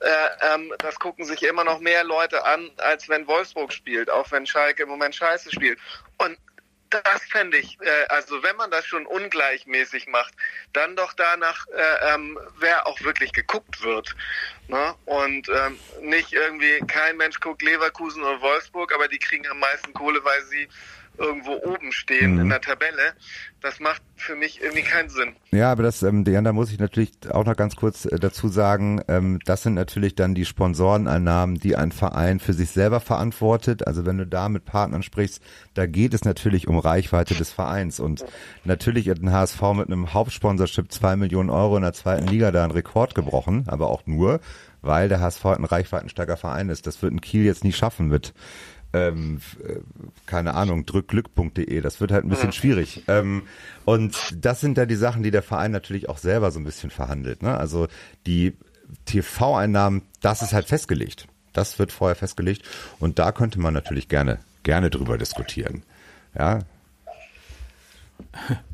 äh, 0.00 0.54
ähm, 0.54 0.74
das 0.78 0.98
gucken 0.98 1.24
sich 1.24 1.42
immer 1.44 1.64
noch 1.64 1.80
mehr 1.80 2.04
Leute 2.04 2.44
an, 2.44 2.70
als 2.78 3.08
wenn 3.08 3.26
Wolfsburg 3.26 3.72
spielt, 3.72 4.10
auch 4.10 4.30
wenn 4.32 4.46
Schalke 4.46 4.82
im 4.82 4.88
Moment 4.88 5.14
scheiße 5.14 5.50
spielt. 5.52 5.78
Und 6.18 6.36
das 6.92 7.22
fände 7.28 7.58
ich, 7.58 7.78
äh, 7.80 8.06
also 8.08 8.42
wenn 8.42 8.56
man 8.56 8.70
das 8.70 8.86
schon 8.86 9.06
ungleichmäßig 9.06 10.06
macht, 10.08 10.34
dann 10.72 10.96
doch 10.96 11.12
danach, 11.14 11.66
äh, 11.68 12.14
ähm, 12.14 12.38
wer 12.58 12.86
auch 12.86 13.00
wirklich 13.02 13.32
geguckt 13.32 13.82
wird. 13.82 14.14
Ne? 14.68 14.94
Und 15.04 15.48
ähm, 15.48 15.78
nicht 16.00 16.32
irgendwie, 16.32 16.80
kein 16.86 17.16
Mensch 17.16 17.40
guckt 17.40 17.62
Leverkusen 17.62 18.22
oder 18.22 18.40
Wolfsburg, 18.40 18.94
aber 18.94 19.08
die 19.08 19.18
kriegen 19.18 19.46
am 19.48 19.58
meisten 19.58 19.92
Kohle, 19.92 20.24
weil 20.24 20.42
sie 20.44 20.68
irgendwo 21.18 21.52
oben 21.64 21.92
stehen 21.92 22.34
Mhm. 22.34 22.40
in 22.40 22.48
der 22.48 22.60
Tabelle. 22.60 23.12
Das 23.60 23.78
macht 23.80 24.02
für 24.16 24.34
mich 24.34 24.60
irgendwie 24.62 24.82
keinen 24.82 25.08
Sinn. 25.08 25.36
Ja, 25.52 25.70
aber 25.70 25.82
das, 25.84 26.02
ähm, 26.02 26.24
Diana, 26.24 26.48
da 26.50 26.52
muss 26.52 26.72
ich 26.72 26.78
natürlich 26.80 27.12
auch 27.30 27.44
noch 27.44 27.56
ganz 27.56 27.76
kurz 27.76 28.06
äh, 28.06 28.18
dazu 28.18 28.48
sagen, 28.48 29.00
ähm, 29.08 29.38
das 29.44 29.62
sind 29.62 29.74
natürlich 29.74 30.14
dann 30.16 30.34
die 30.34 30.44
Sponsoreneinnahmen, 30.44 31.56
die 31.60 31.76
ein 31.76 31.92
Verein 31.92 32.40
für 32.40 32.52
sich 32.54 32.70
selber 32.70 32.98
verantwortet. 33.00 33.86
Also 33.86 34.04
wenn 34.04 34.18
du 34.18 34.26
da 34.26 34.48
mit 34.48 34.64
Partnern 34.64 35.02
sprichst, 35.02 35.42
da 35.74 35.86
geht 35.86 36.12
es 36.14 36.24
natürlich 36.24 36.66
um 36.66 36.78
Reichweite 36.78 37.34
des 37.34 37.52
Vereins. 37.52 38.00
Und 38.00 38.24
natürlich 38.64 39.08
hat 39.08 39.18
ein 39.22 39.30
HSV 39.32 39.60
mit 39.74 39.86
einem 39.86 40.12
Hauptsponsorship 40.14 40.90
zwei 40.90 41.14
Millionen 41.16 41.50
Euro 41.50 41.76
in 41.76 41.82
der 41.82 41.92
zweiten 41.92 42.26
Liga 42.26 42.50
da 42.50 42.64
einen 42.64 42.72
Rekord 42.72 43.14
gebrochen, 43.14 43.64
aber 43.68 43.88
auch 43.90 44.06
nur, 44.06 44.40
weil 44.80 45.08
der 45.08 45.20
HSV 45.20 45.44
ein 45.46 45.64
reichweitenstarker 45.64 46.36
Verein 46.36 46.68
ist. 46.68 46.86
Das 46.88 47.00
wird 47.02 47.12
ein 47.12 47.20
Kiel 47.20 47.44
jetzt 47.44 47.62
nie 47.62 47.72
schaffen 47.72 48.08
mit 48.08 48.34
ähm, 48.92 49.40
äh, 49.66 49.76
keine 50.26 50.54
Ahnung, 50.54 50.86
drückglück.de. 50.86 51.80
Das 51.80 52.00
wird 52.00 52.12
halt 52.12 52.24
ein 52.24 52.28
bisschen 52.28 52.52
schwierig. 52.52 53.04
Ähm, 53.08 53.42
und 53.84 54.16
das 54.38 54.60
sind 54.60 54.78
da 54.78 54.86
die 54.86 54.96
Sachen, 54.96 55.22
die 55.22 55.30
der 55.30 55.42
Verein 55.42 55.70
natürlich 55.70 56.08
auch 56.08 56.18
selber 56.18 56.50
so 56.50 56.60
ein 56.60 56.64
bisschen 56.64 56.90
verhandelt. 56.90 57.42
Ne? 57.42 57.56
Also 57.56 57.88
die 58.26 58.54
TV-Einnahmen, 59.06 60.02
das 60.20 60.42
ist 60.42 60.52
halt 60.52 60.66
festgelegt. 60.66 61.26
Das 61.52 61.78
wird 61.78 61.92
vorher 61.92 62.16
festgelegt. 62.16 62.62
Und 62.98 63.18
da 63.18 63.32
könnte 63.32 63.60
man 63.60 63.74
natürlich 63.74 64.08
gerne, 64.08 64.38
gerne 64.62 64.90
drüber 64.90 65.18
diskutieren. 65.18 65.82
Ja, 66.38 66.60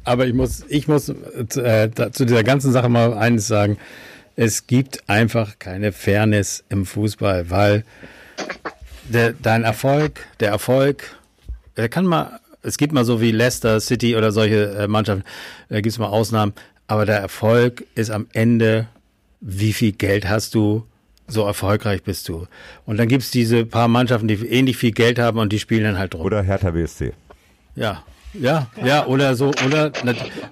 Aber 0.04 0.26
ich 0.26 0.34
muss, 0.34 0.64
ich 0.68 0.88
muss 0.88 1.08
äh, 1.08 1.88
da, 1.88 2.12
zu 2.12 2.24
dieser 2.24 2.44
ganzen 2.44 2.72
Sache 2.72 2.88
mal 2.88 3.14
eines 3.14 3.46
sagen. 3.46 3.78
Es 4.36 4.66
gibt 4.66 5.08
einfach 5.08 5.58
keine 5.58 5.92
Fairness 5.92 6.64
im 6.68 6.86
Fußball, 6.86 7.50
weil 7.50 7.84
der, 9.08 9.32
dein 9.32 9.64
Erfolg, 9.64 10.26
der 10.40 10.50
Erfolg, 10.50 11.16
der 11.76 11.88
kann 11.88 12.04
mal, 12.06 12.40
es 12.62 12.78
gibt 12.78 12.92
mal 12.92 13.04
so 13.04 13.20
wie 13.20 13.30
Leicester 13.30 13.80
City 13.80 14.16
oder 14.16 14.32
solche 14.32 14.70
äh, 14.72 14.88
Mannschaften, 14.88 15.24
da 15.68 15.76
gibt 15.76 15.92
es 15.92 15.98
mal 15.98 16.06
Ausnahmen, 16.06 16.52
aber 16.86 17.06
der 17.06 17.18
Erfolg 17.18 17.84
ist 17.94 18.10
am 18.10 18.26
Ende, 18.32 18.88
wie 19.40 19.72
viel 19.72 19.92
Geld 19.92 20.28
hast 20.28 20.54
du, 20.54 20.84
so 21.26 21.44
erfolgreich 21.44 22.02
bist 22.02 22.28
du. 22.28 22.46
Und 22.86 22.96
dann 22.96 23.06
gibt 23.08 23.22
es 23.22 23.30
diese 23.30 23.66
paar 23.66 23.86
Mannschaften, 23.88 24.28
die 24.28 24.34
ähnlich 24.34 24.78
viel 24.78 24.92
Geld 24.92 25.18
haben 25.18 25.38
und 25.38 25.52
die 25.52 25.58
spielen 25.58 25.84
dann 25.84 25.98
halt 25.98 26.14
drum. 26.14 26.22
oder 26.22 26.42
Hertha 26.42 26.70
BSC. 26.70 27.12
Ja, 27.76 28.02
ja, 28.34 28.68
ja, 28.84 29.06
oder 29.06 29.34
so, 29.34 29.52
oder, 29.66 29.92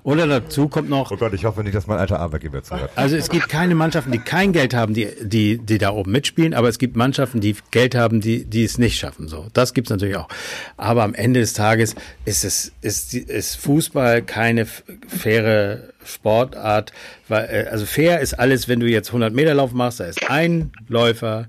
oder 0.02 0.26
dazu 0.26 0.68
kommt 0.68 0.88
noch, 0.88 1.10
Oh 1.10 1.16
Gott, 1.16 1.32
ich 1.34 1.44
hoffe 1.44 1.62
nicht, 1.62 1.74
dass 1.74 1.86
mein 1.86 1.98
alter 1.98 2.20
Arbeitgeber 2.20 2.62
zuhört. 2.62 2.90
also 2.96 3.16
es 3.16 3.28
gibt 3.28 3.48
keine 3.48 3.74
Mannschaften, 3.74 4.12
die 4.12 4.18
kein 4.18 4.52
Geld 4.52 4.74
haben, 4.74 4.94
die, 4.94 5.08
die, 5.22 5.58
die 5.58 5.78
da 5.78 5.90
oben 5.90 6.12
mitspielen, 6.12 6.54
aber 6.54 6.68
es 6.68 6.78
gibt 6.78 6.96
Mannschaften, 6.96 7.40
die 7.40 7.56
Geld 7.70 7.94
haben, 7.94 8.20
die, 8.20 8.44
die 8.44 8.64
es 8.64 8.78
nicht 8.78 8.98
schaffen. 8.98 9.28
So, 9.28 9.46
das 9.52 9.74
gibt's 9.74 9.90
natürlich 9.90 10.16
auch. 10.16 10.28
Aber 10.76 11.02
am 11.02 11.14
Ende 11.14 11.40
des 11.40 11.52
Tages 11.52 11.94
ist 12.24 12.44
es, 12.44 12.72
ist, 12.80 13.14
ist 13.14 13.56
Fußball 13.56 14.22
keine 14.22 14.66
faire 14.66 15.88
Sportart, 16.04 16.92
weil, 17.28 17.44
äh, 17.44 17.68
also 17.70 17.84
fair 17.86 18.20
ist 18.20 18.34
alles, 18.34 18.68
wenn 18.68 18.80
du 18.80 18.86
jetzt 18.86 19.08
100 19.08 19.34
Meter 19.34 19.54
Lauf 19.54 19.72
machst, 19.72 20.00
da 20.00 20.04
ist 20.04 20.30
ein 20.30 20.72
Läufer, 20.88 21.48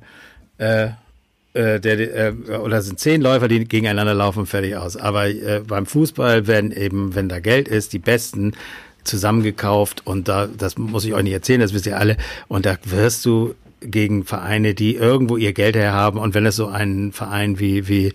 äh, 0.58 0.90
äh, 1.58 1.80
der, 1.80 2.00
äh, 2.00 2.34
oder 2.58 2.82
sind 2.82 3.00
zehn 3.00 3.22
Läufer, 3.22 3.48
die 3.48 3.66
gegeneinander 3.66 4.14
laufen, 4.14 4.46
fertig 4.46 4.76
aus. 4.76 4.96
Aber 4.96 5.28
äh, 5.28 5.62
beim 5.66 5.86
Fußball 5.86 6.48
werden 6.48 6.72
eben, 6.72 7.16
wenn 7.16 7.30
da 7.30 7.40
Geld 7.40 7.68
ist, 7.68 7.94
die 7.94 8.00
Besten 8.00 8.54
zusammengekauft 9.04 10.06
und 10.06 10.28
da, 10.28 10.48
das 10.48 10.78
muss 10.78 11.06
ich 11.06 11.14
euch 11.14 11.24
nicht 11.24 11.34
erzählen, 11.34 11.62
das 11.62 11.74
wisst 11.74 11.88
ihr 11.88 11.98
alle. 11.98 12.18
Und 12.48 12.66
da 12.66 12.78
wirst 12.84 13.26
du 13.26 13.56
gegen 13.82 14.24
Vereine, 14.24 14.74
die 14.74 14.96
irgendwo 14.96 15.38
ihr 15.38 15.54
Geld 15.54 15.76
herhaben 15.76 16.20
und 16.20 16.34
wenn 16.34 16.46
es 16.46 16.56
so 16.56 16.68
ein 16.68 17.12
Verein 17.12 17.60
wie, 17.60 17.88
wie 17.88 18.14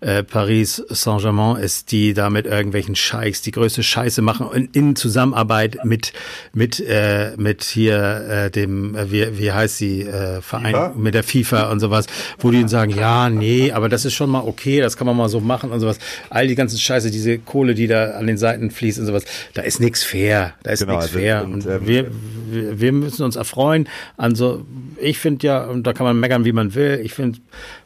äh, 0.00 0.22
Paris 0.22 0.82
Saint-Germain 0.88 1.56
ist, 1.62 1.92
die 1.92 2.14
da 2.14 2.30
mit 2.30 2.46
irgendwelchen 2.46 2.94
Scheichs 2.96 3.42
die 3.42 3.50
größte 3.50 3.82
Scheiße 3.82 4.22
machen 4.22 4.48
in, 4.52 4.68
in 4.72 4.96
Zusammenarbeit 4.96 5.84
mit 5.84 6.12
mit 6.52 6.80
äh, 6.80 7.32
mit 7.36 7.62
hier 7.64 8.46
äh, 8.46 8.50
dem 8.50 8.94
äh, 8.96 9.10
wie 9.12 9.38
wie 9.38 9.52
heißt 9.52 9.76
sie 9.78 10.02
äh, 10.02 10.40
Verein 10.40 10.74
FIFA? 10.74 10.92
mit 10.96 11.14
der 11.14 11.22
FIFA 11.22 11.70
und 11.70 11.80
sowas, 11.80 12.06
wo 12.38 12.50
die 12.50 12.60
dann 12.60 12.68
sagen, 12.68 12.92
ja, 12.92 13.28
nee, 13.30 13.72
aber 13.72 13.88
das 13.88 14.04
ist 14.04 14.14
schon 14.14 14.30
mal 14.30 14.40
okay, 14.40 14.80
das 14.80 14.96
kann 14.96 15.06
man 15.06 15.16
mal 15.16 15.28
so 15.28 15.40
machen 15.40 15.70
und 15.70 15.80
sowas. 15.80 15.98
All 16.30 16.46
die 16.46 16.54
ganzen 16.54 16.78
Scheiße, 16.78 17.10
diese 17.10 17.38
Kohle, 17.38 17.74
die 17.74 17.86
da 17.86 18.12
an 18.12 18.26
den 18.26 18.38
Seiten 18.38 18.70
fließt 18.70 18.98
und 19.00 19.06
sowas, 19.06 19.24
da 19.54 19.62
ist 19.62 19.80
nichts 19.80 20.02
fair, 20.02 20.54
da 20.62 20.70
ist 20.72 20.80
Genau, 20.80 20.92
nichts 20.92 21.06
also, 21.08 21.18
fair. 21.18 21.44
und, 21.44 21.54
Und, 21.54 21.66
ähm, 21.66 21.86
wir, 21.86 22.10
wir, 22.50 22.80
wir 22.80 22.92
müssen 22.92 23.22
uns 23.24 23.36
erfreuen 23.36 23.88
an 24.16 24.34
so, 24.34 24.64
ich 24.98 25.18
finde 25.18 25.46
ja, 25.46 25.64
und 25.64 25.86
da 25.86 25.92
kann 25.92 26.04
man 26.06 26.18
meckern, 26.18 26.44
wie 26.44 26.52
man 26.52 26.74
will, 26.74 27.00
ich 27.04 27.12
finde, 27.12 27.38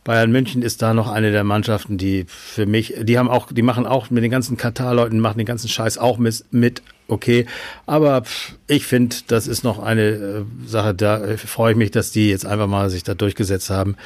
Bayern 0.05 0.31
München 0.31 0.61
ist 0.61 0.83
da 0.83 0.93
noch 0.93 1.11
eine 1.11 1.33
der 1.33 1.45
Mannschaften, 1.45 1.97
die 1.97 2.27
für 2.29 2.67
mich, 2.67 2.95
die 3.01 3.19
haben 3.19 3.29
auch, 3.29 3.51
die 3.51 3.63
machen 3.63 3.87
auch 3.87 4.11
mit 4.11 4.23
den 4.23 4.31
ganzen 4.31 4.59
Katar-Leuten, 4.59 5.19
machen 5.19 5.39
den 5.39 5.47
ganzen 5.47 5.69
Scheiß 5.69 5.97
auch 5.97 6.19
mit, 6.19 6.83
okay. 7.09 7.47
Aber 7.87 8.23
ich 8.67 8.85
finde, 8.85 9.17
das 9.29 9.47
ist 9.47 9.65
noch 9.65 9.79
eine 9.83 10.03
äh, 10.03 10.45
Sache, 10.67 10.95
da 10.95 11.25
äh, 11.25 11.39
freue 11.39 11.73
ich 11.73 11.79
mich, 11.79 11.91
dass 11.91 12.11
die 12.11 12.29
jetzt 12.29 12.45
einfach 12.45 12.67
mal 12.67 12.91
sich 12.91 13.03
da 13.03 13.15
durchgesetzt 13.15 13.71
haben 13.71 13.97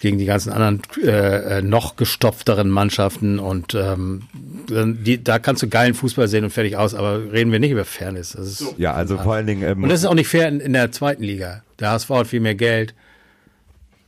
gegen 0.00 0.18
die 0.18 0.26
ganzen 0.26 0.52
anderen 0.52 0.82
äh, 1.02 1.58
äh, 1.58 1.62
noch 1.62 1.96
gestopfteren 1.96 2.68
Mannschaften 2.68 3.38
und 3.38 3.74
ähm, 3.74 4.22
die, 4.68 5.22
da 5.24 5.38
kannst 5.38 5.62
du 5.62 5.68
geilen 5.68 5.94
Fußball 5.94 6.28
sehen 6.28 6.44
und 6.44 6.50
fertig 6.50 6.76
aus, 6.76 6.94
aber 6.94 7.32
reden 7.32 7.50
wir 7.50 7.58
nicht 7.58 7.70
über 7.70 7.84
Fairness. 7.84 8.32
Das 8.32 8.46
ist, 8.46 8.74
Ja, 8.76 8.92
also 8.92 9.16
vor 9.16 9.34
allen 9.34 9.46
Dingen. 9.46 9.62
Ähm, 9.62 9.82
und 9.82 9.88
das 9.88 10.00
ist 10.00 10.06
auch 10.06 10.14
nicht 10.14 10.28
fair 10.28 10.46
in, 10.48 10.60
in 10.60 10.74
der 10.74 10.92
zweiten 10.92 11.22
Liga. 11.22 11.62
Der 11.80 11.90
HSV 11.90 12.10
hat 12.10 12.26
viel 12.26 12.40
mehr 12.40 12.54
Geld. 12.54 12.94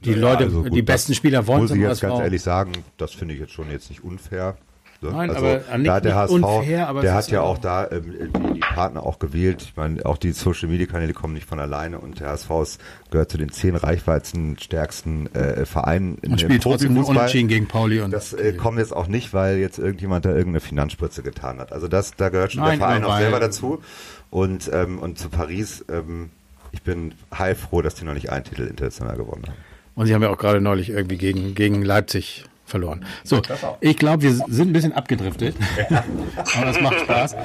Die 0.04 0.14
Leute, 0.14 0.44
also 0.44 0.62
gut, 0.62 0.74
die 0.74 0.82
besten 0.82 1.14
Spieler 1.14 1.46
wollen 1.46 1.62
Muss 1.62 1.70
ich 1.70 1.78
jetzt 1.80 2.00
ganz 2.00 2.20
ehrlich 2.20 2.42
sagen, 2.42 2.72
das 2.96 3.12
finde 3.12 3.34
ich 3.34 3.40
jetzt 3.40 3.52
schon 3.52 3.70
jetzt 3.70 3.90
nicht 3.90 4.04
unfair. 4.04 4.56
Ne? 5.02 5.10
Nein, 5.10 5.30
also, 5.30 5.44
aber 5.46 5.78
nicht- 5.78 5.88
da 5.88 5.94
hat 5.94 6.04
der 6.04 6.12
nicht 6.12 6.20
HSV, 6.20 6.32
unfair, 6.32 6.94
der 7.02 7.14
hat 7.14 7.28
ja 7.30 7.40
auch- 7.42 7.58
da 7.58 7.90
ähm, 7.90 8.30
die, 8.34 8.52
die 8.54 8.60
Partner 8.60 9.02
auch 9.04 9.18
gewählt. 9.18 9.60
Ich 9.62 9.76
meine, 9.76 10.04
auch 10.06 10.16
die 10.16 10.32
Social 10.32 10.68
Media 10.68 10.86
Kanäle 10.86 11.12
kommen 11.12 11.34
nicht 11.34 11.46
von 11.46 11.60
alleine 11.60 11.98
und 11.98 12.20
der 12.20 12.28
HSV 12.28 12.78
gehört 13.10 13.30
zu 13.30 13.36
den 13.36 13.50
zehn 13.52 13.76
reichweitsten, 13.76 14.58
stärksten 14.58 15.26
äh, 15.34 15.66
Vereinen 15.66 16.16
in 16.22 16.32
und 16.32 16.40
spielt 16.40 16.62
trotzdem 16.62 16.96
unentschieden 16.96 17.48
gegen 17.48 17.66
Pauli. 17.68 18.00
Und 18.00 18.10
Das 18.10 18.32
äh, 18.32 18.54
kommt 18.54 18.78
jetzt 18.78 18.94
auch 18.96 19.06
nicht, 19.06 19.34
weil 19.34 19.58
jetzt 19.58 19.78
irgendjemand 19.78 20.24
da 20.24 20.30
irgendeine 20.30 20.60
Finanzspritze 20.60 21.22
getan 21.22 21.58
hat. 21.58 21.72
Also 21.72 21.88
das, 21.88 22.12
da 22.16 22.30
gehört 22.30 22.52
schon 22.52 22.62
Nein, 22.62 22.78
der 22.78 22.88
Verein 22.88 23.04
auch 23.04 23.18
selber 23.18 23.40
dazu. 23.40 23.82
Und, 24.30 24.70
ähm, 24.72 24.98
und 24.98 25.18
zu 25.18 25.28
Paris, 25.28 25.84
ähm, 25.90 26.30
ich 26.72 26.82
bin 26.82 27.12
heilfroh, 27.36 27.82
dass 27.82 27.94
die 27.96 28.04
noch 28.04 28.14
nicht 28.14 28.30
einen 28.30 28.44
Titel 28.44 28.62
international 28.62 29.16
gewonnen 29.16 29.44
haben. 29.46 29.65
Und 29.96 30.06
sie 30.06 30.14
haben 30.14 30.22
ja 30.22 30.28
auch 30.28 30.38
gerade 30.38 30.60
neulich 30.60 30.90
irgendwie 30.90 31.16
gegen, 31.16 31.54
gegen 31.54 31.82
Leipzig 31.82 32.44
verloren. 32.66 33.04
So, 33.24 33.40
ich 33.80 33.96
glaube, 33.96 34.22
wir 34.22 34.32
sind 34.32 34.68
ein 34.68 34.72
bisschen 34.72 34.92
abgedriftet. 34.92 35.56
Aber 35.90 36.66
das 36.66 36.80
macht 36.80 37.00
Spaß. 37.00 37.36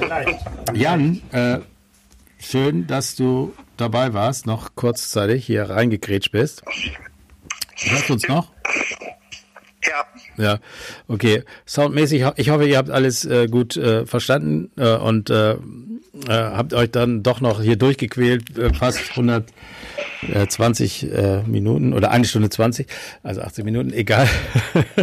Jan, 0.74 1.22
äh, 1.32 1.58
schön, 2.38 2.86
dass 2.86 3.16
du 3.16 3.54
dabei 3.78 4.12
warst, 4.12 4.46
noch 4.46 4.74
kurzzeitig 4.74 5.46
hier 5.46 5.70
reingekrätscht 5.70 6.30
bist. 6.30 6.62
Hörst 7.76 8.08
du 8.08 8.12
uns 8.12 8.28
noch? 8.28 8.52
Ja, 9.84 10.44
Ja, 10.44 10.58
okay. 11.08 11.42
Soundmäßig, 11.66 12.24
ich 12.36 12.50
hoffe, 12.50 12.66
ihr 12.66 12.76
habt 12.76 12.90
alles 12.90 13.24
äh, 13.24 13.48
gut 13.48 13.76
äh, 13.76 14.06
verstanden 14.06 14.70
äh, 14.76 14.96
und 14.96 15.30
äh, 15.30 15.52
äh, 15.52 15.56
habt 16.28 16.74
euch 16.74 16.90
dann 16.90 17.22
doch 17.22 17.40
noch 17.40 17.62
hier 17.62 17.76
durchgequält, 17.76 18.56
äh, 18.58 18.74
fast 18.74 19.10
120 19.10 19.54
äh, 20.22 21.42
Minuten 21.42 21.92
oder 21.92 22.10
eine 22.10 22.24
Stunde 22.24 22.50
20, 22.50 22.86
also 23.22 23.40
18 23.42 23.64
Minuten, 23.64 23.92
egal. 23.92 24.28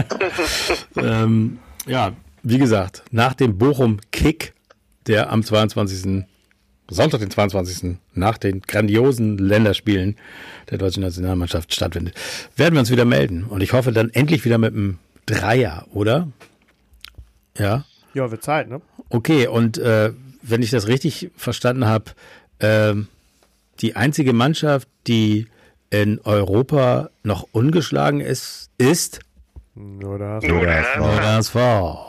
ähm, 0.96 1.60
ja, 1.88 2.14
wie 2.44 2.58
gesagt, 2.58 3.04
nach 3.12 3.34
dem 3.34 3.58
Bochum-Kick, 3.58 4.54
der 5.08 5.32
am 5.32 5.44
22. 5.44 6.26
Sonntag, 6.90 7.20
den 7.20 7.30
22. 7.30 7.98
nach 8.14 8.38
den 8.38 8.62
grandiosen 8.62 9.38
Länderspielen 9.38 10.16
der 10.70 10.78
deutschen 10.78 11.04
Nationalmannschaft 11.04 11.74
stattfindet, 11.74 12.16
werden 12.56 12.74
wir 12.74 12.80
uns 12.80 12.90
wieder 12.90 13.06
melden. 13.06 13.44
Und 13.44 13.62
ich 13.62 13.74
hoffe 13.74 13.91
dann 13.91 14.10
endlich 14.10 14.46
wieder 14.46 14.58
mit 14.58 14.74
einem 14.74 14.98
Dreier, 15.26 15.86
oder? 15.94 16.28
Ja. 17.58 17.86
Ja, 18.14 18.32
wird 18.32 18.44
Zeit, 18.44 18.70
ne? 18.70 18.82
Okay, 19.10 19.48
und 19.48 19.78
äh, 19.78 20.14
wenn 20.41 20.64
ich 20.64 20.72
das 20.72 20.88
richtig 20.88 21.30
verstanden 21.36 21.86
habe, 21.86 22.06
ähm, 22.60 23.08
die 23.82 23.96
einzige 23.96 24.34
Mannschaft, 24.34 24.88
die 25.08 25.48
in 25.90 26.20
Europa 26.24 27.10
noch 27.24 27.48
ungeschlagen 27.52 28.22
ist, 28.22 28.70
ist 28.78 29.20
Nur 29.76 30.20
das. 30.20 30.44
Oder 30.44 30.80
es 30.80 31.00
war- 31.00 31.16
der 31.16 31.34
HSV. 31.36 32.09